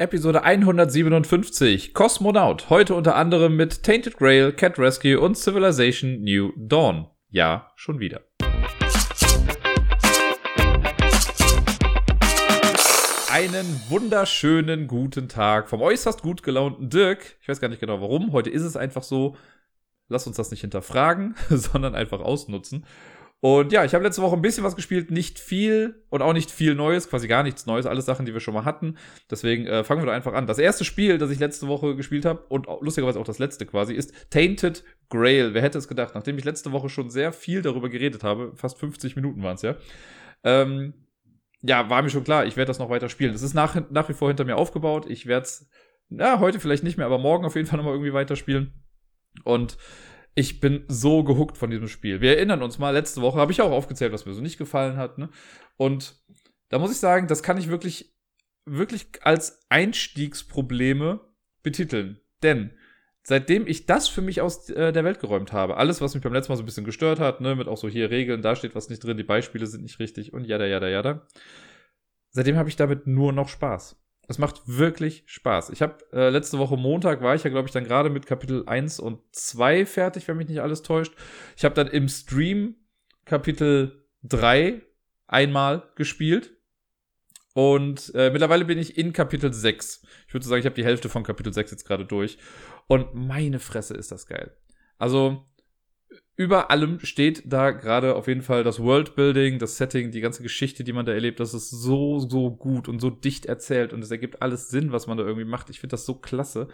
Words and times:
Episode 0.00 0.44
157, 0.44 1.92
Kosmonaut. 1.92 2.70
Heute 2.70 2.94
unter 2.94 3.16
anderem 3.16 3.54
mit 3.54 3.82
Tainted 3.82 4.16
Grail, 4.16 4.50
Cat 4.50 4.78
Rescue 4.78 5.20
und 5.20 5.36
Civilization 5.36 6.22
New 6.22 6.54
Dawn. 6.56 7.08
Ja, 7.28 7.70
schon 7.76 8.00
wieder. 8.00 8.22
Einen 13.30 13.66
wunderschönen 13.90 14.86
guten 14.86 15.28
Tag 15.28 15.68
vom 15.68 15.82
äußerst 15.82 16.22
gut 16.22 16.42
gelaunten 16.42 16.88
Dirk. 16.88 17.36
Ich 17.42 17.48
weiß 17.50 17.60
gar 17.60 17.68
nicht 17.68 17.80
genau 17.80 18.00
warum. 18.00 18.32
Heute 18.32 18.48
ist 18.48 18.62
es 18.62 18.78
einfach 18.78 19.02
so. 19.02 19.36
Lass 20.08 20.26
uns 20.26 20.38
das 20.38 20.50
nicht 20.50 20.62
hinterfragen, 20.62 21.34
sondern 21.50 21.94
einfach 21.94 22.20
ausnutzen. 22.20 22.86
Und 23.42 23.72
ja, 23.72 23.86
ich 23.86 23.94
habe 23.94 24.04
letzte 24.04 24.20
Woche 24.20 24.36
ein 24.36 24.42
bisschen 24.42 24.64
was 24.64 24.76
gespielt, 24.76 25.10
nicht 25.10 25.38
viel 25.38 26.04
und 26.10 26.20
auch 26.20 26.34
nicht 26.34 26.50
viel 26.50 26.74
Neues, 26.74 27.08
quasi 27.08 27.26
gar 27.26 27.42
nichts 27.42 27.64
Neues, 27.64 27.86
alles 27.86 28.04
Sachen, 28.04 28.26
die 28.26 28.34
wir 28.34 28.40
schon 28.40 28.52
mal 28.52 28.66
hatten. 28.66 28.98
Deswegen 29.30 29.66
äh, 29.66 29.82
fangen 29.82 30.02
wir 30.02 30.06
doch 30.06 30.12
einfach 30.12 30.34
an. 30.34 30.46
Das 30.46 30.58
erste 30.58 30.84
Spiel, 30.84 31.16
das 31.16 31.30
ich 31.30 31.38
letzte 31.38 31.66
Woche 31.66 31.96
gespielt 31.96 32.26
habe 32.26 32.44
und 32.48 32.66
lustigerweise 32.82 33.18
auch 33.18 33.24
das 33.24 33.38
letzte 33.38 33.64
quasi, 33.64 33.94
ist 33.94 34.12
Tainted 34.28 34.84
Grail. 35.08 35.54
Wer 35.54 35.62
hätte 35.62 35.78
es 35.78 35.88
gedacht, 35.88 36.14
nachdem 36.14 36.36
ich 36.36 36.44
letzte 36.44 36.70
Woche 36.72 36.90
schon 36.90 37.08
sehr 37.08 37.32
viel 37.32 37.62
darüber 37.62 37.88
geredet 37.88 38.24
habe, 38.24 38.52
fast 38.56 38.78
50 38.78 39.16
Minuten 39.16 39.42
waren 39.42 39.54
es 39.54 39.62
ja. 39.62 39.76
Ähm, 40.44 40.92
ja, 41.62 41.88
war 41.88 42.02
mir 42.02 42.10
schon 42.10 42.24
klar, 42.24 42.44
ich 42.44 42.58
werde 42.58 42.68
das 42.68 42.78
noch 42.78 42.90
weiter 42.90 43.08
spielen. 43.08 43.34
Es 43.34 43.42
ist 43.42 43.54
nach, 43.54 43.80
nach 43.90 44.08
wie 44.10 44.14
vor 44.14 44.28
hinter 44.28 44.44
mir 44.44 44.56
aufgebaut. 44.56 45.06
Ich 45.08 45.24
werde 45.24 45.44
es, 45.44 45.66
ja, 46.10 46.40
heute 46.40 46.60
vielleicht 46.60 46.84
nicht 46.84 46.98
mehr, 46.98 47.06
aber 47.06 47.18
morgen 47.18 47.46
auf 47.46 47.56
jeden 47.56 47.66
Fall 47.66 47.78
nochmal 47.78 47.94
irgendwie 47.94 48.12
weiterspielen. 48.12 48.74
Und 49.44 49.78
ich 50.34 50.60
bin 50.60 50.84
so 50.88 51.24
gehuckt 51.24 51.56
von 51.56 51.70
diesem 51.70 51.88
Spiel. 51.88 52.20
Wir 52.20 52.36
erinnern 52.36 52.62
uns 52.62 52.78
mal, 52.78 52.90
letzte 52.90 53.20
Woche 53.20 53.38
habe 53.38 53.52
ich 53.52 53.60
auch 53.60 53.72
aufgezählt, 53.72 54.12
was 54.12 54.26
mir 54.26 54.34
so 54.34 54.40
nicht 54.40 54.58
gefallen 54.58 54.96
hat. 54.96 55.18
Ne? 55.18 55.28
Und 55.76 56.20
da 56.68 56.78
muss 56.78 56.92
ich 56.92 56.98
sagen, 56.98 57.26
das 57.26 57.42
kann 57.42 57.58
ich 57.58 57.68
wirklich, 57.68 58.14
wirklich 58.64 59.08
als 59.22 59.60
Einstiegsprobleme 59.68 61.20
betiteln. 61.62 62.20
Denn 62.42 62.72
seitdem 63.22 63.66
ich 63.66 63.86
das 63.86 64.08
für 64.08 64.22
mich 64.22 64.40
aus 64.40 64.70
äh, 64.70 64.92
der 64.92 65.04
Welt 65.04 65.20
geräumt 65.20 65.52
habe, 65.52 65.76
alles, 65.76 66.00
was 66.00 66.14
mich 66.14 66.22
beim 66.22 66.32
letzten 66.32 66.52
Mal 66.52 66.56
so 66.56 66.62
ein 66.62 66.66
bisschen 66.66 66.84
gestört 66.84 67.20
hat, 67.20 67.40
ne, 67.40 67.54
mit 67.54 67.68
auch 67.68 67.76
so 67.76 67.88
hier 67.88 68.10
Regeln, 68.10 68.40
da 68.40 68.56
steht 68.56 68.74
was 68.74 68.88
nicht 68.88 69.04
drin, 69.04 69.16
die 69.16 69.24
Beispiele 69.24 69.66
sind 69.66 69.82
nicht 69.82 69.98
richtig 69.98 70.32
und 70.32 70.44
jada, 70.44 70.66
jada, 70.66 70.88
jada. 70.88 71.26
Seitdem 72.30 72.56
habe 72.56 72.68
ich 72.68 72.76
damit 72.76 73.06
nur 73.06 73.32
noch 73.32 73.48
Spaß. 73.48 73.99
Es 74.30 74.38
macht 74.38 74.62
wirklich 74.66 75.24
Spaß. 75.26 75.70
Ich 75.70 75.82
habe 75.82 76.04
äh, 76.12 76.28
letzte 76.30 76.58
Woche 76.58 76.76
Montag 76.76 77.20
war 77.20 77.34
ich 77.34 77.42
ja, 77.42 77.50
glaube 77.50 77.66
ich, 77.66 77.72
dann 77.72 77.82
gerade 77.82 78.10
mit 78.10 78.26
Kapitel 78.26 78.62
1 78.64 79.00
und 79.00 79.18
2 79.32 79.84
fertig, 79.86 80.28
wenn 80.28 80.36
mich 80.36 80.46
nicht 80.46 80.60
alles 80.60 80.82
täuscht. 80.82 81.12
Ich 81.56 81.64
habe 81.64 81.74
dann 81.74 81.88
im 81.88 82.08
Stream 82.08 82.76
Kapitel 83.24 84.06
3 84.22 84.82
einmal 85.26 85.82
gespielt. 85.96 86.52
Und 87.54 88.12
äh, 88.14 88.30
mittlerweile 88.30 88.64
bin 88.66 88.78
ich 88.78 88.96
in 88.96 89.12
Kapitel 89.12 89.52
6. 89.52 90.06
Ich 90.28 90.32
würde 90.32 90.46
sagen, 90.46 90.60
ich 90.60 90.66
habe 90.66 90.76
die 90.76 90.84
Hälfte 90.84 91.08
von 91.08 91.24
Kapitel 91.24 91.52
6 91.52 91.72
jetzt 91.72 91.84
gerade 91.84 92.06
durch. 92.06 92.38
Und 92.86 93.12
meine 93.12 93.58
Fresse 93.58 93.94
ist 93.94 94.12
das 94.12 94.28
geil. 94.28 94.56
Also, 94.96 95.44
über 96.36 96.70
allem 96.70 97.00
steht 97.00 97.42
da 97.44 97.70
gerade 97.70 98.14
auf 98.14 98.26
jeden 98.26 98.42
Fall 98.42 98.64
das 98.64 98.80
Worldbuilding, 98.80 99.58
das 99.58 99.76
Setting, 99.76 100.10
die 100.10 100.22
ganze 100.22 100.42
Geschichte, 100.42 100.84
die 100.84 100.92
man 100.92 101.04
da 101.04 101.12
erlebt. 101.12 101.38
Das 101.38 101.52
ist 101.52 101.70
so, 101.70 102.18
so 102.18 102.50
gut 102.50 102.88
und 102.88 102.98
so 102.98 103.10
dicht 103.10 103.46
erzählt 103.46 103.92
und 103.92 104.02
es 104.02 104.10
ergibt 104.10 104.40
alles 104.40 104.70
Sinn, 104.70 104.90
was 104.90 105.06
man 105.06 105.18
da 105.18 105.24
irgendwie 105.24 105.44
macht. 105.44 105.68
Ich 105.68 105.80
finde 105.80 105.92
das 105.92 106.06
so 106.06 106.14
klasse. 106.14 106.68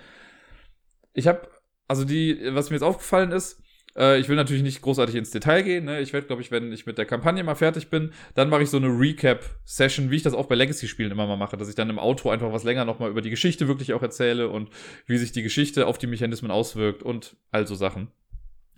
Ich 1.15 1.27
habe, 1.27 1.49
also 1.89 2.05
die, 2.05 2.41
was 2.53 2.71
mir 2.71 2.77
jetzt 2.77 2.85
aufgefallen 2.85 3.33
ist, 3.33 3.61
äh, 3.97 4.21
ich 4.21 4.29
will 4.29 4.37
natürlich 4.37 4.63
nicht 4.63 4.83
großartig 4.83 5.17
ins 5.17 5.31
Detail 5.31 5.63
gehen. 5.63 5.87
Ne? 5.87 6.01
Ich 6.01 6.13
werde, 6.13 6.27
glaube 6.27 6.43
ich, 6.43 6.51
wenn 6.51 6.73
ich 6.73 6.87
mit 6.87 6.99
der 6.99 7.07
Kampagne 7.07 7.43
mal 7.43 7.55
fertig 7.55 7.89
bin, 7.89 8.13
dann 8.35 8.49
mache 8.49 8.63
ich 8.63 8.71
so 8.71 8.77
eine 8.77 8.89
Recap-Session, 8.89 10.11
wie 10.11 10.17
ich 10.17 10.23
das 10.23 10.35
auch 10.35 10.47
bei 10.47 10.55
Legacy-Spielen 10.55 11.11
immer 11.11 11.27
mal 11.27 11.37
mache, 11.37 11.57
dass 11.57 11.69
ich 11.69 11.75
dann 11.75 11.91
im 11.91 11.99
Auto 11.99 12.31
einfach 12.31 12.53
was 12.53 12.65
länger 12.65 12.85
nochmal 12.85 13.11
über 13.11 13.23
die 13.23 13.31
Geschichte 13.31 13.67
wirklich 13.67 13.95
auch 13.95 14.03
erzähle 14.03 14.49
und 14.49 14.71
wie 15.07 15.19
sich 15.19 15.33
die 15.33 15.43
Geschichte 15.43 15.87
auf 15.87 15.99
die 15.99 16.07
Mechanismen 16.07 16.51
auswirkt 16.51 17.03
und 17.03 17.37
all 17.51 17.67
so 17.67 17.75
Sachen. 17.75 18.13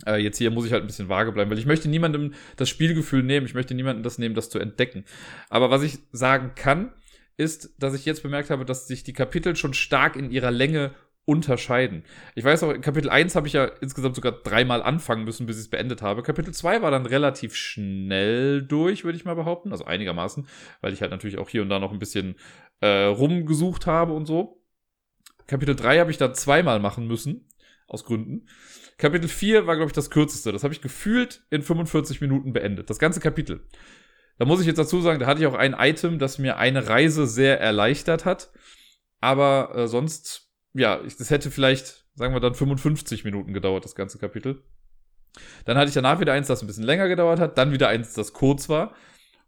Äh, 0.07 0.23
jetzt 0.23 0.39
hier 0.39 0.51
muss 0.51 0.65
ich 0.65 0.73
halt 0.73 0.85
ein 0.85 0.87
bisschen 0.87 1.09
vage 1.09 1.33
bleiben, 1.33 1.51
weil 1.51 1.59
ich 1.59 1.67
möchte 1.67 1.89
niemandem 1.89 2.35
das 2.57 2.69
Spielgefühl 2.69 3.23
nehmen, 3.23 3.47
ich 3.47 3.55
möchte 3.55 3.75
niemandem 3.75 4.03
das 4.03 4.19
nehmen, 4.19 4.35
das 4.35 4.51
zu 4.51 4.59
entdecken. 4.59 5.05
Aber 5.49 5.71
was 5.71 5.83
ich 5.83 5.99
sagen 6.13 6.53
kann, 6.55 6.93
ist, 7.37 7.75
dass 7.79 7.95
ich 7.95 8.05
jetzt 8.05 8.23
bemerkt 8.23 8.51
habe, 8.51 8.65
dass 8.65 8.89
sich 8.89 9.05
die 9.05 9.13
Kapitel 9.13 9.57
schon 9.57 9.75
stark 9.75 10.17
in 10.17 10.31
ihrer 10.31 10.51
Länge 10.51 10.93
unterscheiden. 11.29 12.05
Ich 12.35 12.45
weiß 12.45 12.63
auch, 12.63 12.73
in 12.73 12.81
Kapitel 12.81 13.11
1 13.11 13.37
habe 13.37 13.47
ich 13.47 13.53
ja 13.53 13.67
insgesamt 13.67 14.17
sogar 14.17 14.33
dreimal 14.33 14.83
anfangen 14.83 15.25
müssen, 15.25 15.45
bis 15.45 15.57
ich 15.57 15.65
es 15.65 15.69
beendet 15.69 16.01
habe. 16.01 16.23
Kapitel 16.23 16.55
2 16.55 16.81
war 16.81 16.91
dann 16.91 17.05
relativ 17.05 17.55
schnell 17.55 18.63
durch, 18.63 19.05
würde 19.05 19.19
ich 19.19 19.27
mal 19.27 19.35
behaupten. 19.35 19.71
Also 19.71 19.85
einigermaßen, 19.85 20.49
weil 20.81 20.95
ich 20.95 21.03
halt 21.03 21.11
natürlich 21.11 21.37
auch 21.37 21.51
hier 21.51 21.61
und 21.61 21.69
da 21.69 21.79
noch 21.79 21.93
ein 21.93 21.99
bisschen 21.99 22.37
äh, 22.81 23.05
rumgesucht 23.05 23.87
habe 23.87 24.15
und 24.15 24.25
so. 24.25 24.65
Kapitel 25.47 25.77
3 25.77 25.99
habe 25.99 26.11
ich 26.11 26.17
dann 26.17 26.35
zweimal 26.35 26.81
machen 26.81 27.07
müssen, 27.07 27.47
aus 27.89 28.05
Gründen. 28.05 28.47
Kapitel 28.99 29.29
4 29.29 29.67
war, 29.67 29.77
glaube 29.77 29.89
ich, 29.89 29.95
das 29.95 30.11
kürzeste. 30.11 30.53
Das 30.53 30.65
habe 30.65 30.75
ich 30.75 30.83
gefühlt 30.83 31.43
in 31.51 31.63
45 31.63 32.21
Minuten 32.21 32.53
beendet. 32.53 32.91
Das 32.91 32.99
ganze 32.99 33.21
Kapitel. 33.21 33.65
Da 34.39 34.45
muss 34.45 34.61
ich 34.61 34.67
jetzt 34.67 34.79
dazu 34.79 35.01
sagen, 35.01 35.21
da 35.21 35.27
hatte 35.27 35.41
ich 35.41 35.47
auch 35.47 35.55
ein 35.55 35.75
Item, 35.79 36.19
das 36.19 36.39
mir 36.39 36.59
eine 36.59 36.89
Reise 36.89 37.27
sehr 37.27 37.61
erleichtert 37.61 38.25
hat. 38.25 38.51
Aber 39.21 39.75
äh, 39.75 39.89
sonst, 39.89 40.51
ja, 40.75 41.01
ich, 41.05 41.17
das 41.17 41.31
hätte 41.31 41.51
vielleicht, 41.51 42.07
sagen 42.15 42.35
wir 42.35 42.41
dann, 42.41 42.55
55 42.55 43.25
Minuten 43.25 43.53
gedauert, 43.53 43.85
das 43.85 43.95
ganze 43.95 44.19
Kapitel. 44.19 44.63
Dann 45.65 45.77
hatte 45.77 45.89
ich 45.89 45.95
danach 45.95 46.19
wieder 46.19 46.33
eins, 46.33 46.49
das 46.49 46.63
ein 46.63 46.67
bisschen 46.67 46.85
länger 46.85 47.09
gedauert 47.09 47.39
hat. 47.39 47.57
Dann 47.57 47.73
wieder 47.73 47.89
eins, 47.89 48.15
das 48.15 48.33
kurz 48.33 48.69
war. 48.69 48.95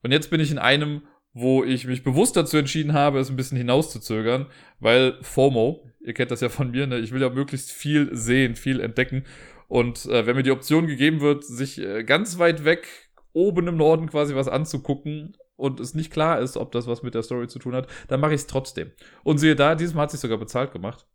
Und 0.02 0.12
jetzt 0.12 0.30
bin 0.30 0.40
ich 0.40 0.52
in 0.52 0.58
einem, 0.58 1.02
wo 1.32 1.64
ich 1.64 1.86
mich 1.86 2.04
bewusst 2.04 2.36
dazu 2.36 2.56
entschieden 2.56 2.92
habe, 2.92 3.18
es 3.18 3.30
ein 3.30 3.36
bisschen 3.36 3.58
hinauszuzögern, 3.58 4.46
weil 4.78 5.18
FOMO, 5.22 5.89
ihr 6.00 6.14
kennt 6.14 6.30
das 6.30 6.40
ja 6.40 6.48
von 6.48 6.70
mir, 6.70 6.86
ne? 6.86 6.98
ich 6.98 7.12
will 7.12 7.20
ja 7.20 7.30
möglichst 7.30 7.70
viel 7.70 8.14
sehen, 8.14 8.56
viel 8.56 8.80
entdecken. 8.80 9.24
Und 9.68 10.06
äh, 10.06 10.26
wenn 10.26 10.36
mir 10.36 10.42
die 10.42 10.50
Option 10.50 10.86
gegeben 10.86 11.20
wird, 11.20 11.44
sich 11.44 11.78
äh, 11.78 12.02
ganz 12.04 12.38
weit 12.38 12.64
weg 12.64 12.88
oben 13.32 13.68
im 13.68 13.76
Norden 13.76 14.08
quasi 14.08 14.34
was 14.34 14.48
anzugucken 14.48 15.36
und 15.54 15.78
es 15.78 15.94
nicht 15.94 16.12
klar 16.12 16.40
ist, 16.40 16.56
ob 16.56 16.72
das 16.72 16.86
was 16.86 17.02
mit 17.02 17.14
der 17.14 17.22
Story 17.22 17.46
zu 17.46 17.58
tun 17.58 17.74
hat, 17.74 17.86
dann 18.08 18.18
mache 18.18 18.34
ich 18.34 18.40
es 18.40 18.46
trotzdem. 18.46 18.90
Und 19.22 19.38
siehe 19.38 19.54
da, 19.54 19.74
diesmal 19.74 20.04
hat 20.04 20.10
sich 20.10 20.20
sogar 20.20 20.38
bezahlt 20.38 20.72
gemacht. 20.72 21.06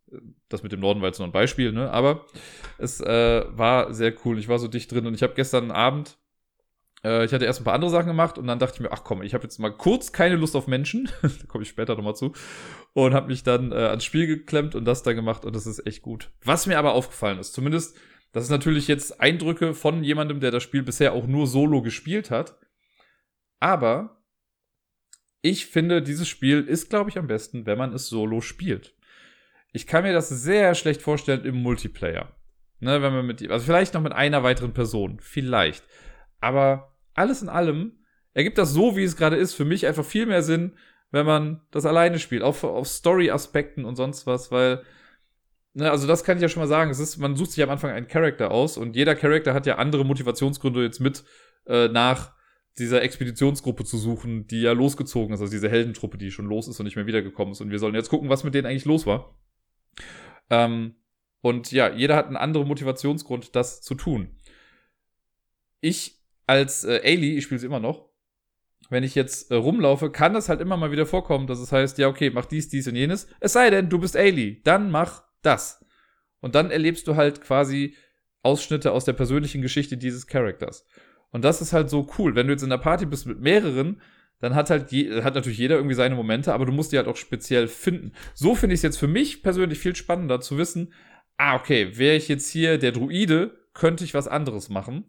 Das 0.48 0.62
mit 0.62 0.72
dem 0.72 0.80
Norden 0.80 1.00
war 1.00 1.08
jetzt 1.08 1.18
nur 1.18 1.28
ein 1.28 1.32
Beispiel, 1.32 1.72
ne? 1.72 1.90
Aber 1.90 2.24
es 2.78 3.00
äh, 3.00 3.44
war 3.50 3.92
sehr 3.92 4.14
cool. 4.24 4.38
Ich 4.38 4.48
war 4.48 4.58
so 4.58 4.68
dicht 4.68 4.90
drin 4.90 5.06
und 5.06 5.14
ich 5.14 5.22
habe 5.22 5.34
gestern 5.34 5.70
Abend 5.70 6.16
äh, 7.06 7.24
ich 7.24 7.32
hatte 7.32 7.44
erst 7.44 7.60
ein 7.60 7.64
paar 7.64 7.74
andere 7.74 7.90
Sachen 7.90 8.08
gemacht 8.08 8.36
und 8.36 8.46
dann 8.46 8.58
dachte 8.58 8.74
ich 8.74 8.80
mir, 8.80 8.92
ach 8.92 9.04
komm, 9.04 9.22
ich 9.22 9.32
habe 9.34 9.44
jetzt 9.44 9.58
mal 9.58 9.70
kurz 9.70 10.12
keine 10.12 10.36
Lust 10.36 10.56
auf 10.56 10.66
Menschen. 10.66 11.08
da 11.22 11.28
komme 11.46 11.62
ich 11.62 11.70
später 11.70 11.94
nochmal 11.94 12.16
zu. 12.16 12.32
Und 12.92 13.14
habe 13.14 13.28
mich 13.28 13.44
dann 13.44 13.70
äh, 13.72 13.76
ans 13.76 14.04
Spiel 14.04 14.26
geklemmt 14.26 14.74
und 14.74 14.84
das 14.84 15.02
da 15.02 15.12
gemacht 15.12 15.44
und 15.44 15.54
das 15.54 15.66
ist 15.66 15.86
echt 15.86 16.02
gut. 16.02 16.32
Was 16.42 16.66
mir 16.66 16.78
aber 16.78 16.92
aufgefallen 16.92 17.38
ist, 17.38 17.52
zumindest, 17.52 17.96
das 18.32 18.44
ist 18.44 18.50
natürlich 18.50 18.88
jetzt 18.88 19.20
Eindrücke 19.20 19.72
von 19.72 20.02
jemandem, 20.02 20.40
der 20.40 20.50
das 20.50 20.62
Spiel 20.62 20.82
bisher 20.82 21.12
auch 21.12 21.26
nur 21.26 21.46
solo 21.46 21.80
gespielt 21.80 22.30
hat. 22.30 22.58
Aber 23.60 24.22
ich 25.42 25.66
finde, 25.66 26.02
dieses 26.02 26.28
Spiel 26.28 26.62
ist, 26.62 26.90
glaube 26.90 27.08
ich, 27.08 27.18
am 27.18 27.28
besten, 27.28 27.66
wenn 27.66 27.78
man 27.78 27.92
es 27.92 28.08
solo 28.08 28.40
spielt. 28.40 28.94
Ich 29.72 29.86
kann 29.86 30.02
mir 30.02 30.12
das 30.12 30.28
sehr 30.28 30.74
schlecht 30.74 31.02
vorstellen 31.02 31.44
im 31.44 31.62
Multiplayer. 31.62 32.34
Ne, 32.80 33.00
wenn 33.00 33.12
man 33.12 33.26
mit, 33.26 33.48
also 33.50 33.64
vielleicht 33.64 33.94
noch 33.94 34.02
mit 34.02 34.12
einer 34.12 34.42
weiteren 34.42 34.74
Person. 34.74 35.18
Vielleicht. 35.20 35.84
Aber 36.40 36.95
alles 37.16 37.42
in 37.42 37.48
allem 37.48 37.98
ergibt 38.34 38.58
das 38.58 38.72
so, 38.72 38.96
wie 38.96 39.04
es 39.04 39.16
gerade 39.16 39.36
ist, 39.36 39.54
für 39.54 39.64
mich 39.64 39.86
einfach 39.86 40.04
viel 40.04 40.26
mehr 40.26 40.42
Sinn, 40.42 40.76
wenn 41.10 41.26
man 41.26 41.62
das 41.70 41.86
alleine 41.86 42.18
spielt, 42.18 42.42
auch 42.42 42.62
auf 42.64 42.88
Story-Aspekten 42.88 43.84
und 43.84 43.96
sonst 43.96 44.26
was, 44.26 44.50
weil, 44.50 44.82
ne, 45.72 45.90
also 45.90 46.06
das 46.06 46.24
kann 46.24 46.36
ich 46.36 46.42
ja 46.42 46.48
schon 46.48 46.62
mal 46.62 46.68
sagen, 46.68 46.90
es 46.90 46.98
ist, 46.98 47.16
man 47.16 47.36
sucht 47.36 47.52
sich 47.52 47.62
am 47.64 47.70
Anfang 47.70 47.90
einen 47.90 48.08
Charakter 48.08 48.50
aus 48.50 48.76
und 48.76 48.96
jeder 48.96 49.14
Charakter 49.14 49.54
hat 49.54 49.66
ja 49.66 49.76
andere 49.76 50.04
Motivationsgründe 50.04 50.82
jetzt 50.82 51.00
mit 51.00 51.24
äh, 51.66 51.88
nach 51.88 52.34
dieser 52.78 53.02
Expeditionsgruppe 53.02 53.84
zu 53.84 53.96
suchen, 53.96 54.46
die 54.48 54.60
ja 54.60 54.72
losgezogen 54.72 55.32
ist, 55.32 55.40
also 55.40 55.50
diese 55.50 55.70
Heldentruppe, 55.70 56.18
die 56.18 56.30
schon 56.30 56.46
los 56.46 56.68
ist 56.68 56.78
und 56.78 56.84
nicht 56.84 56.96
mehr 56.96 57.06
wiedergekommen 57.06 57.52
ist 57.52 57.60
und 57.60 57.70
wir 57.70 57.78
sollen 57.78 57.94
jetzt 57.94 58.10
gucken, 58.10 58.28
was 58.28 58.44
mit 58.44 58.54
denen 58.54 58.66
eigentlich 58.66 58.84
los 58.84 59.06
war. 59.06 59.38
Ähm, 60.50 60.96
und 61.40 61.72
ja, 61.72 61.90
jeder 61.90 62.16
hat 62.16 62.26
einen 62.26 62.36
anderen 62.36 62.68
Motivationsgrund, 62.68 63.54
das 63.56 63.80
zu 63.80 63.94
tun. 63.94 64.36
Ich 65.80 66.15
als 66.46 66.84
äh, 66.84 67.00
Ailey, 67.02 67.36
ich 67.36 67.44
spiele 67.44 67.58
sie 67.58 67.66
immer 67.66 67.80
noch, 67.80 68.08
wenn 68.88 69.02
ich 69.02 69.14
jetzt 69.14 69.50
äh, 69.50 69.56
rumlaufe, 69.56 70.10
kann 70.10 70.34
das 70.34 70.48
halt 70.48 70.60
immer 70.60 70.76
mal 70.76 70.92
wieder 70.92 71.06
vorkommen, 71.06 71.46
dass 71.46 71.58
es 71.58 71.72
heißt, 71.72 71.98
ja, 71.98 72.08
okay, 72.08 72.30
mach 72.30 72.46
dies, 72.46 72.68
dies 72.68 72.86
und 72.86 72.96
jenes. 72.96 73.26
Es 73.40 73.52
sei 73.52 73.70
denn, 73.70 73.88
du 73.88 73.98
bist 73.98 74.16
Ailey, 74.16 74.62
dann 74.62 74.90
mach 74.90 75.24
das. 75.42 75.84
Und 76.40 76.54
dann 76.54 76.70
erlebst 76.70 77.08
du 77.08 77.16
halt 77.16 77.40
quasi 77.40 77.96
Ausschnitte 78.42 78.92
aus 78.92 79.04
der 79.04 79.14
persönlichen 79.14 79.62
Geschichte 79.62 79.96
dieses 79.96 80.26
Charakters. 80.26 80.86
Und 81.30 81.44
das 81.44 81.60
ist 81.60 81.72
halt 81.72 81.90
so 81.90 82.06
cool. 82.18 82.34
Wenn 82.36 82.46
du 82.46 82.52
jetzt 82.52 82.62
in 82.62 82.70
der 82.70 82.78
Party 82.78 83.06
bist 83.06 83.26
mit 83.26 83.40
mehreren, 83.40 84.00
dann 84.38 84.54
hat 84.54 84.70
halt 84.70 84.92
je, 84.92 85.22
hat 85.22 85.34
natürlich 85.34 85.58
jeder 85.58 85.76
irgendwie 85.76 85.94
seine 85.94 86.14
Momente, 86.14 86.52
aber 86.54 86.66
du 86.66 86.72
musst 86.72 86.92
die 86.92 86.98
halt 86.98 87.08
auch 87.08 87.16
speziell 87.16 87.68
finden. 87.68 88.12
So 88.34 88.54
finde 88.54 88.74
ich 88.74 88.78
es 88.78 88.82
jetzt 88.82 88.98
für 88.98 89.08
mich 89.08 89.42
persönlich 89.42 89.78
viel 89.78 89.96
spannender 89.96 90.40
zu 90.40 90.58
wissen, 90.58 90.92
ah, 91.36 91.56
okay, 91.56 91.98
wäre 91.98 92.16
ich 92.16 92.28
jetzt 92.28 92.48
hier 92.50 92.78
der 92.78 92.92
Druide, 92.92 93.58
könnte 93.74 94.04
ich 94.04 94.14
was 94.14 94.28
anderes 94.28 94.68
machen. 94.68 95.04